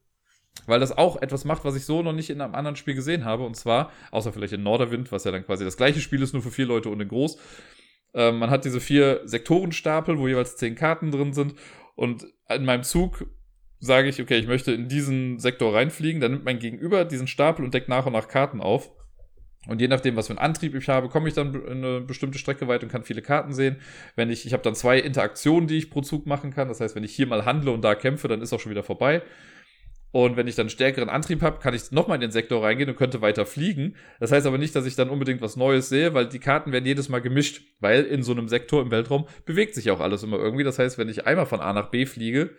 weil 0.66 0.78
das 0.78 0.96
auch 0.96 1.20
etwas 1.20 1.44
macht, 1.44 1.64
was 1.64 1.74
ich 1.74 1.84
so 1.84 2.02
noch 2.02 2.12
nicht 2.12 2.30
in 2.30 2.40
einem 2.40 2.54
anderen 2.54 2.76
Spiel 2.76 2.94
gesehen 2.94 3.24
habe. 3.24 3.44
Und 3.44 3.56
zwar, 3.56 3.90
außer 4.12 4.32
vielleicht 4.32 4.52
in 4.52 4.62
Norderwind, 4.62 5.10
was 5.10 5.24
ja 5.24 5.32
dann 5.32 5.44
quasi 5.44 5.64
das 5.64 5.76
gleiche 5.76 6.00
Spiel 6.00 6.22
ist, 6.22 6.32
nur 6.32 6.42
für 6.42 6.52
vier 6.52 6.66
Leute 6.66 6.90
in 6.90 7.08
groß. 7.08 7.38
Ähm, 8.14 8.38
man 8.38 8.50
hat 8.50 8.64
diese 8.64 8.80
vier 8.80 9.22
Sektorenstapel, 9.24 10.16
wo 10.16 10.28
jeweils 10.28 10.56
zehn 10.56 10.76
Karten 10.76 11.10
drin 11.10 11.32
sind. 11.32 11.54
Und 11.96 12.28
in 12.48 12.64
meinem 12.64 12.84
Zug 12.84 13.26
sage 13.80 14.08
ich, 14.08 14.20
okay, 14.20 14.38
ich 14.38 14.46
möchte 14.46 14.72
in 14.72 14.88
diesen 14.88 15.38
Sektor 15.38 15.74
reinfliegen. 15.74 16.20
Dann 16.20 16.32
nimmt 16.32 16.44
mein 16.44 16.58
Gegenüber 16.58 17.04
diesen 17.04 17.26
Stapel 17.26 17.64
und 17.64 17.74
deckt 17.74 17.88
nach 17.88 18.06
und 18.06 18.12
nach 18.12 18.28
Karten 18.28 18.60
auf. 18.60 18.90
Und 19.66 19.80
je 19.80 19.88
nachdem, 19.88 20.16
was 20.16 20.28
für 20.28 20.32
einen 20.32 20.38
Antrieb 20.38 20.74
ich 20.74 20.88
habe, 20.88 21.08
komme 21.08 21.28
ich 21.28 21.34
dann 21.34 21.68
eine 21.68 22.00
bestimmte 22.00 22.38
Strecke 22.38 22.68
weit 22.68 22.82
und 22.82 22.90
kann 22.90 23.02
viele 23.02 23.22
Karten 23.22 23.52
sehen. 23.52 23.76
Wenn 24.16 24.30
ich, 24.30 24.46
ich 24.46 24.52
habe 24.52 24.62
dann 24.62 24.74
zwei 24.74 24.98
Interaktionen, 24.98 25.68
die 25.68 25.76
ich 25.76 25.90
pro 25.90 26.00
Zug 26.00 26.26
machen 26.26 26.52
kann. 26.52 26.68
Das 26.68 26.80
heißt, 26.80 26.96
wenn 26.96 27.04
ich 27.04 27.14
hier 27.14 27.26
mal 27.26 27.44
handle 27.44 27.72
und 27.72 27.82
da 27.82 27.94
kämpfe, 27.94 28.28
dann 28.28 28.40
ist 28.40 28.52
auch 28.52 28.60
schon 28.60 28.70
wieder 28.70 28.82
vorbei. 28.82 29.22
Und 30.10 30.38
wenn 30.38 30.48
ich 30.48 30.54
dann 30.54 30.70
stärkeren 30.70 31.10
Antrieb 31.10 31.42
habe, 31.42 31.58
kann 31.58 31.74
ich 31.74 31.90
nochmal 31.92 32.14
in 32.14 32.22
den 32.22 32.30
Sektor 32.30 32.64
reingehen 32.64 32.88
und 32.88 32.96
könnte 32.96 33.20
weiter 33.20 33.44
fliegen. 33.44 33.94
Das 34.20 34.32
heißt 34.32 34.46
aber 34.46 34.56
nicht, 34.56 34.74
dass 34.74 34.86
ich 34.86 34.96
dann 34.96 35.10
unbedingt 35.10 35.42
was 35.42 35.56
Neues 35.56 35.90
sehe, 35.90 36.14
weil 36.14 36.28
die 36.28 36.38
Karten 36.38 36.72
werden 36.72 36.86
jedes 36.86 37.10
Mal 37.10 37.20
gemischt, 37.20 37.60
weil 37.80 38.04
in 38.04 38.22
so 38.22 38.32
einem 38.32 38.48
Sektor 38.48 38.80
im 38.80 38.90
Weltraum 38.90 39.26
bewegt 39.44 39.74
sich 39.74 39.90
auch 39.90 40.00
alles 40.00 40.22
immer 40.22 40.38
irgendwie. 40.38 40.64
Das 40.64 40.78
heißt, 40.78 40.96
wenn 40.96 41.10
ich 41.10 41.26
einmal 41.26 41.44
von 41.44 41.60
A 41.60 41.74
nach 41.74 41.90
B 41.90 42.06
fliege, 42.06 42.50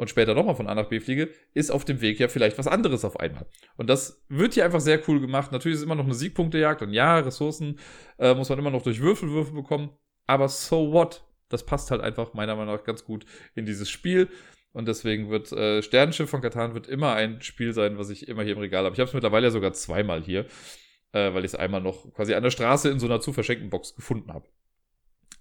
und 0.00 0.08
später 0.08 0.34
nochmal 0.34 0.54
von 0.54 0.66
A 0.66 0.74
nach 0.74 0.88
B 0.88 0.98
fliege, 0.98 1.28
ist 1.52 1.70
auf 1.70 1.84
dem 1.84 2.00
Weg 2.00 2.18
ja 2.18 2.28
vielleicht 2.28 2.56
was 2.56 2.66
anderes 2.66 3.04
auf 3.04 3.20
einmal. 3.20 3.44
Und 3.76 3.90
das 3.90 4.24
wird 4.30 4.54
hier 4.54 4.64
einfach 4.64 4.80
sehr 4.80 4.98
cool 5.06 5.20
gemacht. 5.20 5.52
Natürlich 5.52 5.76
ist 5.76 5.84
immer 5.84 5.94
noch 5.94 6.06
eine 6.06 6.14
Siegpunktejagd 6.14 6.80
und 6.80 6.94
ja, 6.94 7.18
Ressourcen 7.18 7.78
äh, 8.18 8.34
muss 8.34 8.48
man 8.48 8.58
immer 8.58 8.70
noch 8.70 8.80
durch 8.80 9.02
Würfelwürfe 9.02 9.52
bekommen. 9.52 9.90
Aber 10.26 10.48
so 10.48 10.90
what? 10.94 11.22
Das 11.50 11.66
passt 11.66 11.90
halt 11.90 12.00
einfach 12.00 12.32
meiner 12.32 12.56
Meinung 12.56 12.76
nach 12.76 12.84
ganz 12.84 13.04
gut 13.04 13.26
in 13.54 13.66
dieses 13.66 13.90
Spiel. 13.90 14.30
Und 14.72 14.88
deswegen 14.88 15.28
wird 15.28 15.52
äh, 15.52 15.82
Sternenschiff 15.82 16.30
von 16.30 16.40
Katan 16.40 16.72
wird 16.72 16.86
immer 16.86 17.12
ein 17.12 17.42
Spiel 17.42 17.74
sein, 17.74 17.98
was 17.98 18.08
ich 18.08 18.26
immer 18.26 18.42
hier 18.42 18.54
im 18.54 18.60
Regal 18.60 18.86
habe. 18.86 18.94
Ich 18.94 19.00
habe 19.00 19.08
es 19.08 19.14
mittlerweile 19.14 19.48
ja 19.48 19.50
sogar 19.50 19.74
zweimal 19.74 20.22
hier, 20.22 20.46
äh, 21.12 21.34
weil 21.34 21.44
ich 21.44 21.52
es 21.52 21.56
einmal 21.56 21.82
noch 21.82 22.10
quasi 22.14 22.32
an 22.32 22.42
der 22.42 22.50
Straße 22.50 22.88
in 22.88 23.00
so 23.00 23.06
einer 23.06 23.20
zu 23.20 23.34
verschenkten 23.34 23.68
Box 23.68 23.94
gefunden 23.94 24.32
habe. 24.32 24.48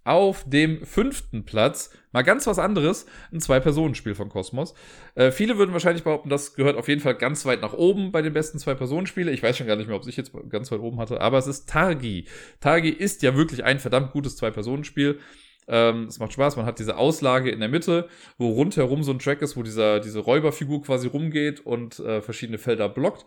Auf 0.06 0.44
dem 0.50 0.86
fünften 0.86 1.46
Platz, 1.46 1.92
mal 2.12 2.24
ganz 2.24 2.48
was 2.48 2.58
anderes, 2.58 3.06
ein 3.32 3.42
Zwei-Personen-Spiel 3.42 4.16
von 4.16 4.30
Cosmos. 4.30 4.74
Äh, 5.16 5.32
viele 5.32 5.58
würden 5.58 5.74
wahrscheinlich 5.74 6.04
behaupten, 6.04 6.30
das 6.30 6.56
gehört 6.56 6.78
auf 6.78 6.88
jeden 6.88 7.02
Fall 7.02 7.16
ganz 7.16 7.46
weit 7.46 7.62
nach 7.62 7.74
oben 7.74 8.12
bei 8.12 8.22
den 8.22 8.34
besten 8.34 8.60
Zwei-Personen-Spielen. 8.60 9.34
Ich 9.34 9.44
weiß 9.44 9.58
schon 9.58 9.68
gar 9.68 9.76
nicht 9.76 9.88
mehr, 9.88 9.96
ob 9.96 10.08
ich 10.08 10.18
jetzt 10.18 10.32
ganz 10.50 10.72
weit 10.72 10.80
oben 10.80 11.00
hatte, 11.00 11.22
aber 11.22 11.38
es 11.38 11.48
ist 11.48 11.70
Targi. 11.70 12.26
Targi 12.60 12.90
ist 12.90 13.22
ja 13.22 13.36
wirklich 13.36 13.64
ein 13.64 13.80
verdammt 13.80 14.12
gutes 14.12 14.38
Zwei-Personen-Spiel. 14.38 15.20
Ähm, 15.68 16.06
es 16.06 16.18
macht 16.18 16.34
Spaß, 16.34 16.56
man 16.56 16.66
hat 16.66 16.80
diese 16.80 16.98
Auslage 16.98 17.52
in 17.52 17.60
der 17.60 17.70
Mitte, 17.70 18.10
wo 18.38 18.50
rundherum 18.50 19.04
so 19.04 19.12
ein 19.12 19.20
Track 19.20 19.42
ist, 19.44 19.56
wo 19.56 19.64
dieser, 19.64 20.00
diese 20.00 20.20
Räuberfigur 20.20 20.82
quasi 20.82 21.08
rumgeht 21.08 21.60
und 21.60 22.00
äh, 22.00 22.22
verschiedene 22.22 22.58
Felder 22.58 22.90
blockt. 22.90 23.26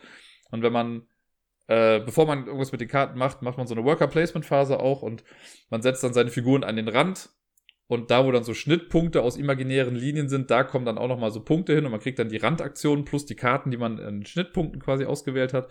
Und 0.51 0.63
wenn 0.63 0.73
man 0.73 1.07
äh, 1.73 2.01
bevor 2.05 2.27
man 2.27 2.45
irgendwas 2.45 2.71
mit 2.71 2.83
den 2.83 2.89
Karten 2.89 3.19
macht, 3.19 3.41
macht 3.41 3.57
man 3.57 3.67
so 3.67 3.75
eine 3.75 3.83
Worker-Placement-Phase 3.83 4.79
auch 4.79 5.01
und 5.01 5.25
man 5.71 5.81
setzt 5.81 6.05
dann 6.05 6.13
seine 6.13 6.31
Figuren 6.31 6.65
an 6.65 6.77
den 6.77 6.89
Rand 6.89 7.31
und 7.87 8.11
da, 8.11 8.27
wo 8.27 8.31
dann 8.31 8.45
so 8.45 8.53
Schnittpunkte 8.53 9.23
aus 9.23 9.39
imaginären 9.39 9.95
Linien 9.95 10.29
sind, 10.29 10.51
da 10.51 10.65
kommen 10.65 10.85
dann 10.85 10.99
auch 10.99 11.09
nochmal 11.09 11.31
so 11.31 11.43
Punkte 11.43 11.75
hin 11.75 11.87
und 11.87 11.91
man 11.91 12.01
kriegt 12.01 12.19
dann 12.19 12.29
die 12.29 12.37
Randaktionen 12.37 13.07
plus 13.07 13.25
die 13.25 13.37
Karten, 13.37 13.71
die 13.71 13.79
man 13.79 13.97
in 13.99 14.27
Schnittpunkten 14.27 14.83
quasi 14.83 15.07
ausgewählt 15.07 15.55
hat. 15.55 15.71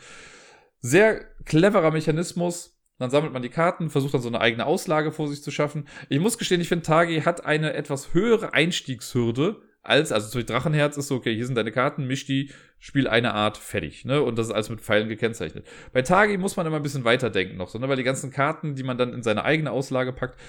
Sehr 0.79 1.23
cleverer 1.45 1.91
Mechanismus. 1.91 2.79
Dann 2.97 3.11
sammelt 3.11 3.33
man 3.33 3.43
die 3.43 3.49
Karten, 3.49 3.91
versucht 3.91 4.15
dann 4.15 4.21
so 4.21 4.27
eine 4.27 4.41
eigene 4.41 4.65
Auslage 4.65 5.11
vor 5.11 5.27
sich 5.27 5.43
zu 5.43 5.51
schaffen. 5.51 5.87
Ich 6.09 6.19
muss 6.19 6.39
gestehen, 6.39 6.61
ich 6.61 6.67
finde, 6.67 6.85
Tagi 6.85 7.21
hat 7.21 7.45
eine 7.45 7.73
etwas 7.73 8.15
höhere 8.15 8.53
Einstiegshürde 8.53 9.61
als, 9.83 10.11
also 10.11 10.31
durch 10.31 10.45
Drachenherz 10.45 10.97
ist 10.97 11.07
so, 11.07 11.15
okay, 11.15 11.35
hier 11.35 11.45
sind 11.45 11.55
deine 11.55 11.71
Karten, 11.71 12.05
misch 12.05 12.25
die, 12.25 12.51
spiel 12.77 13.07
eine 13.07 13.33
Art, 13.33 13.57
fertig, 13.57 14.05
ne? 14.05 14.21
Und 14.21 14.37
das 14.37 14.47
ist 14.47 14.53
alles 14.53 14.69
mit 14.69 14.81
Pfeilen 14.81 15.09
gekennzeichnet. 15.09 15.67
Bei 15.91 16.01
Tagi 16.03 16.37
muss 16.37 16.55
man 16.55 16.67
immer 16.67 16.75
ein 16.75 16.83
bisschen 16.83 17.03
weiterdenken 17.03 17.57
noch, 17.57 17.69
so, 17.69 17.79
ne? 17.79 17.89
Weil 17.89 17.97
die 17.97 18.03
ganzen 18.03 18.31
Karten, 18.31 18.75
die 18.75 18.83
man 18.83 18.97
dann 18.97 19.13
in 19.13 19.23
seine 19.23 19.43
eigene 19.43 19.71
Auslage 19.71 20.13
packt, 20.13 20.39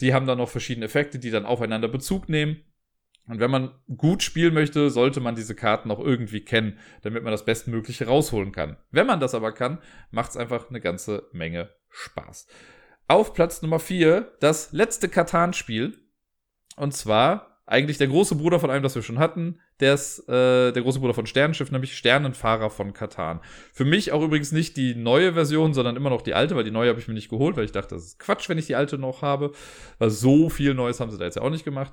die 0.00 0.12
haben 0.12 0.26
dann 0.26 0.38
noch 0.38 0.48
verschiedene 0.48 0.86
Effekte, 0.86 1.18
die 1.18 1.30
dann 1.30 1.46
aufeinander 1.46 1.88
Bezug 1.88 2.28
nehmen. 2.28 2.62
Und 3.28 3.38
wenn 3.38 3.50
man 3.50 3.70
gut 3.96 4.22
spielen 4.22 4.52
möchte, 4.52 4.90
sollte 4.90 5.20
man 5.20 5.36
diese 5.36 5.54
Karten 5.54 5.90
auch 5.90 6.00
irgendwie 6.00 6.44
kennen, 6.44 6.78
damit 7.02 7.22
man 7.22 7.30
das 7.30 7.44
Bestmögliche 7.44 8.06
rausholen 8.06 8.52
kann. 8.52 8.76
Wenn 8.90 9.06
man 9.06 9.20
das 9.20 9.34
aber 9.34 9.52
kann, 9.52 9.78
macht 10.10 10.32
es 10.32 10.36
einfach 10.36 10.68
eine 10.68 10.80
ganze 10.80 11.28
Menge 11.32 11.70
Spaß. 11.88 12.48
Auf 13.06 13.32
Platz 13.32 13.62
Nummer 13.62 13.78
4 13.78 14.32
das 14.40 14.72
letzte 14.72 15.08
Katan-Spiel. 15.08 15.98
Und 16.76 16.94
zwar 16.94 17.51
eigentlich 17.66 17.98
der 17.98 18.08
große 18.08 18.34
Bruder 18.34 18.58
von 18.58 18.70
einem, 18.70 18.82
das 18.82 18.94
wir 18.94 19.02
schon 19.02 19.18
hatten. 19.18 19.60
Der 19.80 19.94
ist 19.94 20.28
äh, 20.28 20.72
der 20.72 20.82
große 20.82 20.98
Bruder 20.98 21.14
von 21.14 21.26
Sternenschiff, 21.26 21.70
nämlich 21.70 21.96
Sternenfahrer 21.96 22.70
von 22.70 22.92
Katan. 22.92 23.40
Für 23.72 23.84
mich 23.84 24.12
auch 24.12 24.22
übrigens 24.22 24.52
nicht 24.52 24.76
die 24.76 24.94
neue 24.94 25.34
Version, 25.34 25.72
sondern 25.72 25.96
immer 25.96 26.10
noch 26.10 26.22
die 26.22 26.34
alte, 26.34 26.56
weil 26.56 26.64
die 26.64 26.70
neue 26.70 26.88
habe 26.88 26.98
ich 26.98 27.08
mir 27.08 27.14
nicht 27.14 27.28
geholt, 27.28 27.56
weil 27.56 27.64
ich 27.64 27.72
dachte, 27.72 27.94
das 27.94 28.04
ist 28.04 28.18
Quatsch, 28.18 28.48
wenn 28.48 28.58
ich 28.58 28.66
die 28.66 28.74
alte 28.74 28.98
noch 28.98 29.22
habe. 29.22 29.52
Weil 29.98 30.10
so 30.10 30.48
viel 30.48 30.74
Neues 30.74 30.98
haben 30.98 31.10
sie 31.10 31.18
da 31.18 31.24
jetzt 31.24 31.36
ja 31.36 31.42
auch 31.42 31.50
nicht 31.50 31.64
gemacht. 31.64 31.92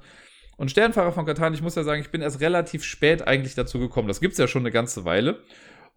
Und 0.58 0.72
Sternenfahrer 0.72 1.14
von 1.14 1.26
Katan, 1.26 1.54
ich 1.54 1.62
muss 1.62 1.76
ja 1.76 1.84
sagen, 1.84 2.02
ich 2.02 2.10
bin 2.10 2.22
erst 2.22 2.42
relativ 2.42 2.84
spät 2.84 3.26
eigentlich 3.26 3.56
dazu 3.56 3.80
gekommen. 3.80 4.08
Das 4.08 4.20
gibt's 4.20 4.38
ja 4.38 4.48
schon 4.48 4.64
eine 4.64 4.72
ganze 4.72 5.06
Weile. 5.06 5.40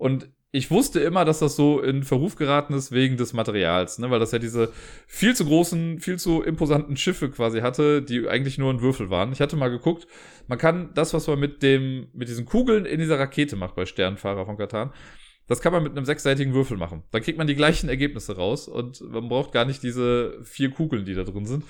Und 0.02 0.28
ich 0.50 0.72
wusste 0.72 0.98
immer, 0.98 1.24
dass 1.24 1.38
das 1.38 1.54
so 1.54 1.80
in 1.80 2.02
Verruf 2.02 2.34
geraten 2.34 2.74
ist 2.74 2.90
wegen 2.90 3.16
des 3.16 3.34
Materials, 3.34 4.00
ne? 4.00 4.10
weil 4.10 4.18
das 4.18 4.32
ja 4.32 4.40
diese 4.40 4.72
viel 5.06 5.36
zu 5.36 5.44
großen, 5.44 6.00
viel 6.00 6.18
zu 6.18 6.42
imposanten 6.42 6.96
Schiffe 6.96 7.30
quasi 7.30 7.60
hatte, 7.60 8.02
die 8.02 8.28
eigentlich 8.28 8.58
nur 8.58 8.72
ein 8.72 8.80
Würfel 8.80 9.10
waren. 9.10 9.30
Ich 9.30 9.40
hatte 9.40 9.54
mal 9.54 9.68
geguckt, 9.68 10.08
man 10.48 10.58
kann 10.58 10.90
das, 10.94 11.14
was 11.14 11.28
man 11.28 11.38
mit 11.38 11.62
dem, 11.62 12.08
mit 12.14 12.28
diesen 12.28 12.46
Kugeln 12.46 12.84
in 12.84 12.98
dieser 12.98 13.16
Rakete 13.16 13.54
macht 13.54 13.76
bei 13.76 13.86
Sternfahrer 13.86 14.44
von 14.44 14.56
Katan, 14.58 14.92
das 15.46 15.60
kann 15.60 15.72
man 15.72 15.84
mit 15.84 15.92
einem 15.92 16.04
sechsseitigen 16.04 16.52
Würfel 16.52 16.76
machen. 16.76 17.04
Dann 17.12 17.22
kriegt 17.22 17.38
man 17.38 17.46
die 17.46 17.54
gleichen 17.54 17.88
Ergebnisse 17.88 18.34
raus 18.34 18.66
und 18.66 19.00
man 19.08 19.28
braucht 19.28 19.52
gar 19.52 19.66
nicht 19.66 19.84
diese 19.84 20.36
vier 20.42 20.70
Kugeln, 20.70 21.04
die 21.04 21.14
da 21.14 21.22
drin 21.22 21.46
sind. 21.46 21.64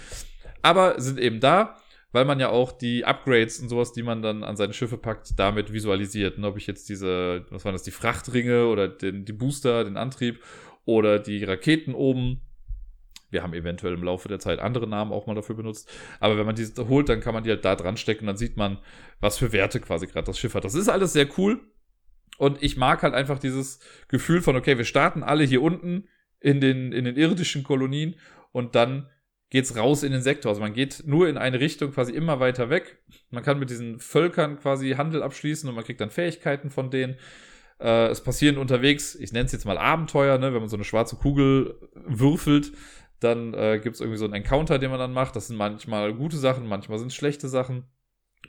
Aber 0.63 0.99
sind 0.99 1.21
eben 1.21 1.39
da 1.39 1.77
weil 2.13 2.27
man 2.27 2.39
ja 2.39 2.51
auch 2.51 2.73
die 2.73 3.05
Upgrades 3.05 3.59
und 3.61 3.69
sowas, 3.69 3.93
die 3.93 4.03
man 4.03 4.23
dann 4.23 4.45
an 4.45 4.57
seine 4.57 4.75
Schiffe 4.75 4.99
packt, 4.99 5.39
damit 5.39 5.73
visualisiert. 5.73 6.37
Und 6.37 6.45
ob 6.45 6.57
ich 6.59 6.67
jetzt 6.67 6.89
diese, 6.89 7.47
was 7.51 7.65
waren 7.65 7.73
das, 7.73 7.83
die 7.83 7.91
Frachtringe 7.91 8.67
oder 8.67 8.87
den, 8.89 9.25
die 9.25 9.33
Booster, 9.33 9.85
den 9.85 9.97
Antrieb 9.97 10.43
oder 10.85 11.19
die 11.19 11.43
Raketen 11.43 11.95
oben. 11.95 12.43
Wir 13.31 13.43
haben 13.43 13.55
eventuell 13.55 13.95
im 13.95 14.05
Laufe 14.05 14.29
der 14.29 14.41
Zeit 14.41 14.59
andere 14.59 14.87
Namen 14.87 15.11
auch 15.11 15.27
mal 15.27 15.35
dafür 15.35 15.57
benutzt. 15.57 15.91
Aber 16.21 16.37
wenn 16.37 16.45
man 16.45 16.55
die 16.55 16.67
holt, 16.77 17.09
dann 17.09 17.21
kann 17.21 17.33
man 17.33 17.45
die 17.45 17.51
halt 17.51 17.65
da 17.65 17.77
dran 17.77 17.97
stecken 17.97 18.27
dann 18.27 18.37
sieht 18.37 18.59
man, 18.59 18.79
was 19.21 19.39
für 19.39 19.53
Werte 19.53 19.81
quasi 19.81 20.07
gerade 20.07 20.27
das 20.27 20.39
Schiff 20.39 20.55
hat. 20.55 20.65
Das 20.65 20.75
ist 20.75 20.91
alles 20.91 21.15
sehr 21.15 21.27
cool. 21.39 21.61
Und 22.37 22.63
ich 22.63 22.77
mag 22.77 23.03
halt 23.03 23.15
einfach 23.15 23.39
dieses 23.39 23.81
Gefühl 24.09 24.43
von, 24.43 24.57
okay, 24.57 24.77
wir 24.77 24.85
starten 24.85 25.23
alle 25.23 25.45
hier 25.45 25.63
unten 25.63 26.09
in 26.41 26.61
den, 26.61 26.93
in 26.93 27.05
den 27.05 27.17
irdischen 27.17 27.63
Kolonien 27.63 28.17
und 28.51 28.75
dann 28.75 29.09
geht's 29.53 29.77
raus 29.77 30.03
in 30.03 30.13
den 30.13 30.23
Sektor. 30.23 30.49
Also 30.49 30.63
man 30.63 30.73
geht 30.73 31.03
nur 31.05 31.29
in 31.29 31.37
eine 31.37 31.61
Richtung 31.61 31.93
quasi 31.93 32.11
immer 32.13 32.41
weiter 32.41 32.71
weg. 32.71 32.97
Man 33.29 33.43
kann 33.43 33.59
mit 33.59 33.69
diesen 33.69 34.01
Völkern 34.01 34.59
quasi 34.59 34.93
Handel 34.93 35.23
abschließen 35.23 35.69
und 35.69 35.75
man 35.75 35.85
kriegt 35.85 36.01
dann 36.01 36.09
Fähigkeiten 36.09 36.71
von 36.71 36.91
denen. 36.91 37.17
Äh, 37.79 38.07
es 38.07 38.23
passieren 38.23 38.57
unterwegs, 38.57 39.15
ich 39.15 39.31
nenne 39.31 39.45
es 39.45 39.53
jetzt 39.53 39.67
mal 39.67 39.77
Abenteuer, 39.77 40.39
ne? 40.39 40.55
wenn 40.55 40.61
man 40.61 40.71
so 40.71 40.77
eine 40.77 40.85
schwarze 40.85 41.17
Kugel 41.17 41.79
würfelt, 41.95 42.73
dann 43.21 43.53
äh, 43.53 43.79
gibt 43.79 43.97
es 43.97 44.01
irgendwie 44.01 44.17
so 44.17 44.25
einen 44.25 44.33
Encounter, 44.33 44.79
den 44.79 44.89
man 44.89 44.99
dann 44.99 45.13
macht. 45.13 45.37
Das 45.37 45.49
sind 45.49 45.59
manchmal 45.59 46.15
gute 46.15 46.39
Sachen, 46.39 46.67
manchmal 46.67 46.99
sind 46.99 47.09
es 47.09 47.15
schlechte 47.15 47.51
Sachen. 47.51 47.85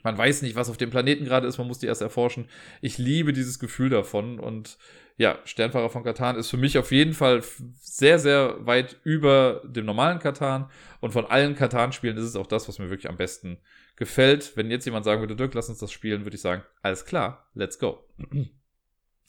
Man 0.02 0.16
weiß 0.16 0.40
nicht, 0.40 0.56
was 0.56 0.70
auf 0.70 0.78
dem 0.78 0.88
Planeten 0.88 1.26
gerade 1.26 1.46
ist, 1.46 1.58
man 1.58 1.66
muss 1.66 1.80
die 1.80 1.86
erst 1.86 2.00
erforschen. 2.00 2.48
Ich 2.80 2.96
liebe 2.96 3.34
dieses 3.34 3.58
Gefühl 3.58 3.90
davon 3.90 4.40
und 4.40 4.78
ja, 5.16 5.38
Sternfahrer 5.44 5.90
von 5.90 6.02
Katan 6.02 6.36
ist 6.36 6.50
für 6.50 6.56
mich 6.56 6.76
auf 6.76 6.90
jeden 6.90 7.14
Fall 7.14 7.42
sehr, 7.80 8.18
sehr 8.18 8.66
weit 8.66 8.96
über 9.04 9.62
dem 9.64 9.86
normalen 9.86 10.18
Katan 10.18 10.68
und 11.00 11.12
von 11.12 11.26
allen 11.26 11.54
Katan-Spielen 11.54 12.16
ist 12.16 12.24
es 12.24 12.36
auch 12.36 12.48
das, 12.48 12.68
was 12.68 12.78
mir 12.78 12.90
wirklich 12.90 13.08
am 13.08 13.16
besten 13.16 13.58
gefällt. 13.96 14.56
Wenn 14.56 14.70
jetzt 14.70 14.84
jemand 14.86 15.04
sagen 15.04 15.20
würde, 15.20 15.36
Dirk, 15.36 15.54
lass 15.54 15.68
uns 15.68 15.78
das 15.78 15.92
spielen, 15.92 16.24
würde 16.24 16.34
ich 16.34 16.40
sagen, 16.40 16.64
alles 16.82 17.04
klar, 17.04 17.48
let's 17.54 17.78
go. 17.78 18.04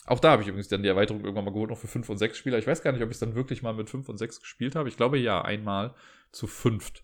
Auch 0.08 0.20
da 0.20 0.32
habe 0.32 0.44
ich 0.44 0.48
übrigens 0.48 0.68
dann 0.68 0.84
die 0.84 0.90
Erweiterung 0.90 1.22
irgendwann 1.24 1.46
mal 1.46 1.52
geholt, 1.52 1.72
noch 1.72 1.80
für 1.80 1.88
5 1.88 2.08
und 2.10 2.20
6 2.20 2.38
Spieler. 2.38 2.60
Ich 2.60 2.68
weiß 2.68 2.84
gar 2.84 2.92
nicht, 2.92 3.02
ob 3.02 3.10
ich 3.10 3.16
es 3.16 3.20
dann 3.20 3.34
wirklich 3.34 3.64
mal 3.64 3.74
mit 3.74 3.90
5 3.90 4.08
und 4.08 4.18
6 4.18 4.40
gespielt 4.40 4.76
habe. 4.76 4.88
Ich 4.88 4.98
glaube 4.98 5.18
ja, 5.18 5.42
einmal 5.42 5.96
zu 6.32 6.46
fünft. 6.46 7.04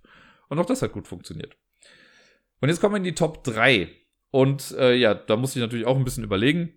Und 0.49 0.59
auch 0.59 0.67
das 0.67 0.83
hat 0.83 0.91
gut 0.91 1.07
funktioniert. 1.07 1.57
Und 2.59 2.69
jetzt 2.69 2.79
kommen 2.79 2.93
wir 2.93 2.97
in 2.97 3.03
die 3.03 3.15
Top 3.15 3.43
3. 3.43 3.89
Und 4.29 4.75
äh, 4.77 4.93
ja, 4.93 5.15
da 5.15 5.35
muss 5.35 5.55
ich 5.55 5.61
natürlich 5.61 5.87
auch 5.87 5.97
ein 5.97 6.03
bisschen 6.03 6.23
überlegen. 6.23 6.73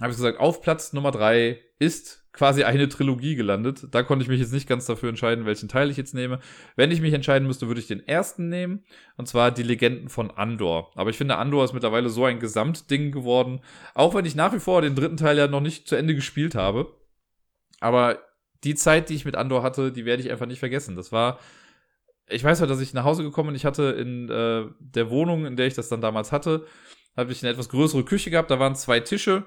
Habe 0.00 0.10
ich 0.10 0.16
gesagt, 0.16 0.38
auf 0.38 0.60
Platz 0.60 0.92
Nummer 0.92 1.10
3 1.10 1.58
ist 1.78 2.26
quasi 2.36 2.64
eine 2.64 2.88
Trilogie 2.88 3.34
gelandet. 3.34 3.86
Da 3.90 4.02
konnte 4.02 4.22
ich 4.22 4.28
mich 4.28 4.40
jetzt 4.40 4.52
nicht 4.52 4.68
ganz 4.68 4.84
dafür 4.84 5.08
entscheiden, 5.08 5.46
welchen 5.46 5.68
Teil 5.68 5.90
ich 5.90 5.96
jetzt 5.96 6.14
nehme. 6.14 6.38
Wenn 6.76 6.90
ich 6.90 7.00
mich 7.00 7.14
entscheiden 7.14 7.46
müsste, 7.46 7.66
würde 7.66 7.80
ich 7.80 7.86
den 7.86 8.06
ersten 8.06 8.50
nehmen. 8.50 8.84
Und 9.16 9.26
zwar 9.26 9.50
die 9.50 9.62
Legenden 9.62 10.10
von 10.10 10.30
Andor. 10.30 10.92
Aber 10.96 11.08
ich 11.08 11.16
finde, 11.16 11.38
Andor 11.38 11.64
ist 11.64 11.72
mittlerweile 11.72 12.10
so 12.10 12.26
ein 12.26 12.38
Gesamtding 12.38 13.10
geworden. 13.10 13.60
Auch 13.94 14.14
wenn 14.14 14.26
ich 14.26 14.34
nach 14.34 14.52
wie 14.52 14.60
vor 14.60 14.82
den 14.82 14.94
dritten 14.94 15.16
Teil 15.16 15.38
ja 15.38 15.48
noch 15.48 15.62
nicht 15.62 15.88
zu 15.88 15.96
Ende 15.96 16.14
gespielt 16.14 16.54
habe. 16.54 16.94
Aber 17.80 18.18
die 18.64 18.74
Zeit, 18.74 19.08
die 19.08 19.14
ich 19.14 19.24
mit 19.24 19.36
Andor 19.36 19.62
hatte, 19.62 19.90
die 19.90 20.04
werde 20.04 20.22
ich 20.22 20.30
einfach 20.30 20.46
nicht 20.46 20.60
vergessen. 20.60 20.94
Das 20.94 21.12
war. 21.12 21.40
Ich 22.28 22.44
weiß 22.44 22.60
ja, 22.60 22.66
dass 22.66 22.80
ich 22.80 22.92
nach 22.92 23.04
Hause 23.04 23.22
gekommen 23.22 23.48
bin. 23.48 23.56
Ich 23.56 23.64
hatte 23.64 23.84
in 23.98 24.28
äh, 24.28 24.64
der 24.80 25.10
Wohnung, 25.10 25.46
in 25.46 25.56
der 25.56 25.68
ich 25.68 25.74
das 25.74 25.88
dann 25.88 26.00
damals 26.00 26.32
hatte, 26.32 26.66
habe 27.16 27.30
ich 27.30 27.42
eine 27.42 27.52
etwas 27.52 27.68
größere 27.68 28.04
Küche 28.04 28.30
gehabt. 28.30 28.50
Da 28.50 28.58
waren 28.58 28.74
zwei 28.74 29.00
Tische 29.00 29.44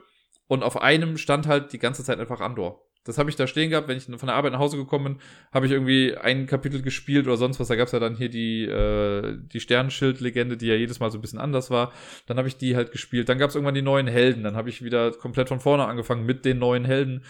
und 0.49 0.63
auf 0.63 0.81
einem 0.81 1.17
stand 1.17 1.47
halt 1.47 1.71
die 1.71 1.79
ganze 1.79 2.03
Zeit 2.03 2.19
einfach 2.19 2.41
Andor. 2.41 2.83
Das 3.05 3.17
habe 3.17 3.29
ich 3.29 3.35
da 3.35 3.47
stehen 3.47 3.69
gehabt, 3.69 3.87
wenn 3.87 3.97
ich 3.97 4.03
von 4.05 4.27
der 4.27 4.35
Arbeit 4.35 4.51
nach 4.51 4.59
Hause 4.59 4.77
gekommen 4.77 5.15
bin, 5.15 5.21
habe 5.53 5.67
ich 5.67 5.71
irgendwie 5.71 6.17
ein 6.17 6.47
Kapitel 6.47 6.81
gespielt 6.81 7.27
oder 7.27 7.37
sonst 7.37 7.59
was. 7.59 7.69
Da 7.69 7.75
gab 7.75 7.85
es 7.85 7.93
ja 7.93 7.99
dann 7.99 8.15
hier 8.15 8.29
die, 8.29 8.65
äh, 8.65 9.37
die 9.41 9.59
Sternenschild-Legende, 9.59 10.57
die 10.57 10.65
ja 10.67 10.75
jedes 10.75 10.99
Mal 10.99 11.11
so 11.11 11.17
ein 11.17 11.21
bisschen 11.21 11.39
anders 11.39 11.69
war. 11.69 11.93
Dann 12.25 12.37
habe 12.37 12.47
ich 12.47 12.57
die 12.57 12.75
halt 12.75 12.91
gespielt. 12.91 13.29
Dann 13.29 13.37
gab 13.37 13.49
es 13.49 13.55
irgendwann 13.55 13.75
die 13.75 13.83
neuen 13.83 14.07
Helden. 14.07 14.43
Dann 14.43 14.55
habe 14.55 14.69
ich 14.69 14.83
wieder 14.83 15.11
komplett 15.11 15.47
von 15.47 15.59
vorne 15.59 15.85
angefangen 15.85 16.25
mit 16.25 16.45
den 16.45 16.59
neuen 16.59 16.83
Helden. 16.83 17.23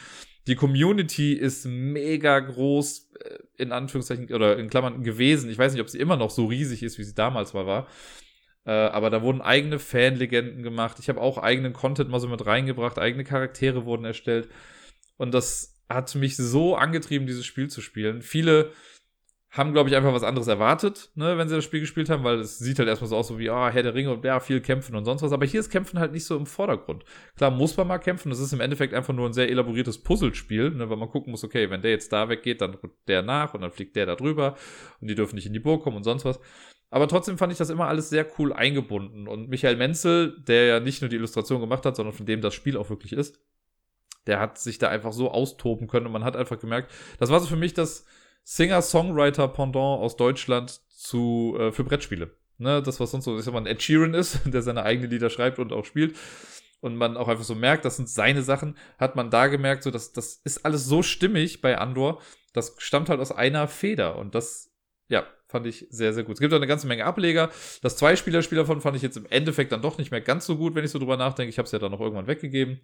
Die 0.47 0.55
Community 0.55 1.33
ist 1.33 1.65
mega 1.65 2.39
groß, 2.39 3.11
äh, 3.19 3.37
in 3.57 3.71
Anführungszeichen, 3.71 4.33
oder 4.33 4.57
in 4.57 4.69
Klammern 4.69 5.03
gewesen. 5.03 5.49
Ich 5.49 5.57
weiß 5.57 5.73
nicht, 5.73 5.81
ob 5.81 5.89
sie 5.89 5.99
immer 5.99 6.15
noch 6.15 6.31
so 6.31 6.47
riesig 6.47 6.83
ist, 6.83 6.97
wie 6.97 7.03
sie 7.03 7.15
damals 7.15 7.53
mal 7.53 7.67
war. 7.67 7.87
Äh, 8.65 8.71
aber 8.71 9.09
da 9.09 9.21
wurden 9.21 9.41
eigene 9.41 9.79
Fanlegenden 9.79 10.63
gemacht. 10.63 10.97
Ich 10.99 11.09
habe 11.09 11.21
auch 11.21 11.37
eigenen 11.37 11.73
Content 11.73 12.09
mal 12.09 12.19
so 12.19 12.27
mit 12.27 12.45
reingebracht. 12.45 12.99
Eigene 12.99 13.23
Charaktere 13.23 13.85
wurden 13.85 14.05
erstellt. 14.05 14.49
Und 15.17 15.33
das 15.33 15.81
hat 15.89 16.13
mich 16.15 16.37
so 16.37 16.75
angetrieben, 16.75 17.27
dieses 17.27 17.45
Spiel 17.45 17.69
zu 17.69 17.81
spielen. 17.81 18.21
Viele 18.21 18.71
haben, 19.51 19.73
glaube 19.73 19.89
ich, 19.89 19.95
einfach 19.95 20.13
was 20.13 20.23
anderes 20.23 20.47
erwartet, 20.47 21.09
ne, 21.15 21.37
wenn 21.37 21.49
sie 21.49 21.55
das 21.55 21.63
Spiel 21.63 21.79
gespielt 21.79 22.09
haben, 22.09 22.23
weil 22.23 22.39
es 22.39 22.59
sieht 22.59 22.77
halt 22.77 22.87
erstmal 22.87 23.09
so 23.09 23.17
aus, 23.17 23.27
so 23.29 23.39
wie, 23.39 23.49
ah, 23.49 23.67
oh, 23.67 23.71
Herr 23.71 23.81
der 23.81 23.95
Ringe 23.95 24.11
und 24.13 24.23
ja, 24.23 24.39
viel 24.39 24.61
kämpfen 24.61 24.95
und 24.95 25.05
sonst 25.05 25.23
was. 25.23 25.31
Aber 25.31 25.45
hier 25.45 25.59
ist 25.59 25.71
Kämpfen 25.71 25.97
halt 25.97 26.11
nicht 26.11 26.25
so 26.25 26.37
im 26.37 26.45
Vordergrund. 26.45 27.03
Klar, 27.35 27.49
muss 27.49 27.75
man 27.75 27.87
mal 27.87 27.97
kämpfen. 27.97 28.29
Das 28.29 28.39
ist 28.39 28.53
im 28.53 28.61
Endeffekt 28.61 28.93
einfach 28.93 29.13
nur 29.13 29.27
ein 29.27 29.33
sehr 29.33 29.49
elaboriertes 29.49 30.03
Puzzlespiel, 30.03 30.69
ne, 30.71 30.89
weil 30.89 30.97
man 30.97 31.09
gucken 31.09 31.31
muss, 31.31 31.43
okay, 31.43 31.71
wenn 31.71 31.81
der 31.81 31.91
jetzt 31.91 32.13
da 32.13 32.29
weggeht, 32.29 32.61
dann 32.61 32.75
rückt 32.75 33.07
der 33.07 33.23
nach 33.23 33.55
und 33.55 33.61
dann 33.61 33.71
fliegt 33.71 33.95
der 33.95 34.05
da 34.05 34.15
drüber 34.15 34.55
und 35.01 35.09
die 35.09 35.15
dürfen 35.15 35.35
nicht 35.35 35.47
in 35.47 35.53
die 35.53 35.59
Burg 35.59 35.83
kommen 35.83 35.97
und 35.97 36.03
sonst 36.03 36.25
was. 36.25 36.39
Aber 36.91 37.07
trotzdem 37.07 37.37
fand 37.37 37.51
ich 37.51 37.57
das 37.57 37.69
immer 37.69 37.87
alles 37.87 38.09
sehr 38.09 38.25
cool 38.37 38.51
eingebunden. 38.51 39.27
Und 39.27 39.49
Michael 39.49 39.77
Menzel, 39.77 40.41
der 40.47 40.65
ja 40.65 40.79
nicht 40.79 41.01
nur 41.01 41.09
die 41.09 41.17
Illustration 41.17 41.61
gemacht 41.61 41.85
hat, 41.85 41.95
sondern 41.95 42.15
von 42.15 42.25
dem 42.25 42.41
das 42.41 42.55
Spiel 42.55 42.77
auch 42.77 42.89
wirklich 42.89 43.13
ist, 43.13 43.39
der 44.25 44.39
hat 44.39 44.57
sich 44.57 44.79
da 44.79 44.89
einfach 44.89 45.13
so 45.13 45.31
austoben 45.31 45.87
können 45.87 46.05
und 46.07 46.11
man 46.11 46.23
hat 46.23 46.35
einfach 46.35 46.59
gemerkt, 46.59 46.91
das 47.19 47.29
war 47.29 47.39
so 47.39 47.47
für 47.47 47.55
mich 47.55 47.73
das 47.73 48.05
Singer-Songwriter-Pendant 48.43 50.01
aus 50.01 50.17
Deutschland 50.17 50.81
zu, 50.89 51.55
äh, 51.59 51.71
für 51.71 51.83
Brettspiele. 51.83 52.35
Ne, 52.57 52.81
das, 52.83 52.99
was 52.99 53.11
sonst 53.11 53.23
so, 53.23 53.37
ich 53.37 53.45
sag 53.45 53.53
mal, 53.53 53.61
ein 53.61 53.67
Ed 53.67 53.81
Sheeran 53.81 54.13
ist, 54.13 54.41
der 54.45 54.61
seine 54.61 54.83
eigenen 54.83 55.09
Lieder 55.09 55.29
schreibt 55.29 55.59
und 55.59 55.71
auch 55.71 55.85
spielt. 55.85 56.17
Und 56.81 56.95
man 56.95 57.17
auch 57.17 57.27
einfach 57.27 57.43
so 57.43 57.55
merkt, 57.55 57.85
das 57.85 57.97
sind 57.97 58.09
seine 58.09 58.41
Sachen, 58.41 58.77
hat 58.97 59.15
man 59.15 59.29
da 59.29 59.47
gemerkt, 59.47 59.83
so, 59.83 59.91
dass 59.91 60.13
das 60.13 60.41
ist 60.43 60.65
alles 60.65 60.85
so 60.85 61.01
stimmig 61.03 61.61
bei 61.61 61.77
Andor. 61.77 62.21
Das 62.53 62.75
stammt 62.79 63.09
halt 63.09 63.19
aus 63.19 63.31
einer 63.31 63.67
Feder. 63.67 64.17
Und 64.17 64.35
das, 64.35 64.71
ja, 65.07 65.25
fand 65.49 65.65
ich 65.65 65.87
sehr, 65.89 66.13
sehr 66.13 66.23
gut. 66.23 66.35
Es 66.35 66.39
gibt 66.39 66.53
auch 66.53 66.57
eine 66.57 66.67
ganze 66.67 66.87
Menge 66.87 67.05
Ableger. 67.05 67.49
Das 67.81 67.97
Zwei-Spieler-Spiel 67.97 68.57
davon 68.57 68.81
fand 68.81 68.95
ich 68.95 69.01
jetzt 69.01 69.17
im 69.17 69.25
Endeffekt 69.25 69.71
dann 69.71 69.81
doch 69.81 69.97
nicht 69.97 70.11
mehr 70.11 70.21
ganz 70.21 70.45
so 70.45 70.55
gut, 70.55 70.75
wenn 70.75 70.85
ich 70.85 70.91
so 70.91 70.99
drüber 70.99 71.17
nachdenke. 71.17 71.49
Ich 71.49 71.57
habe 71.57 71.65
es 71.65 71.71
ja 71.71 71.79
dann 71.79 71.91
noch 71.91 71.99
irgendwann 71.99 72.27
weggegeben. 72.27 72.79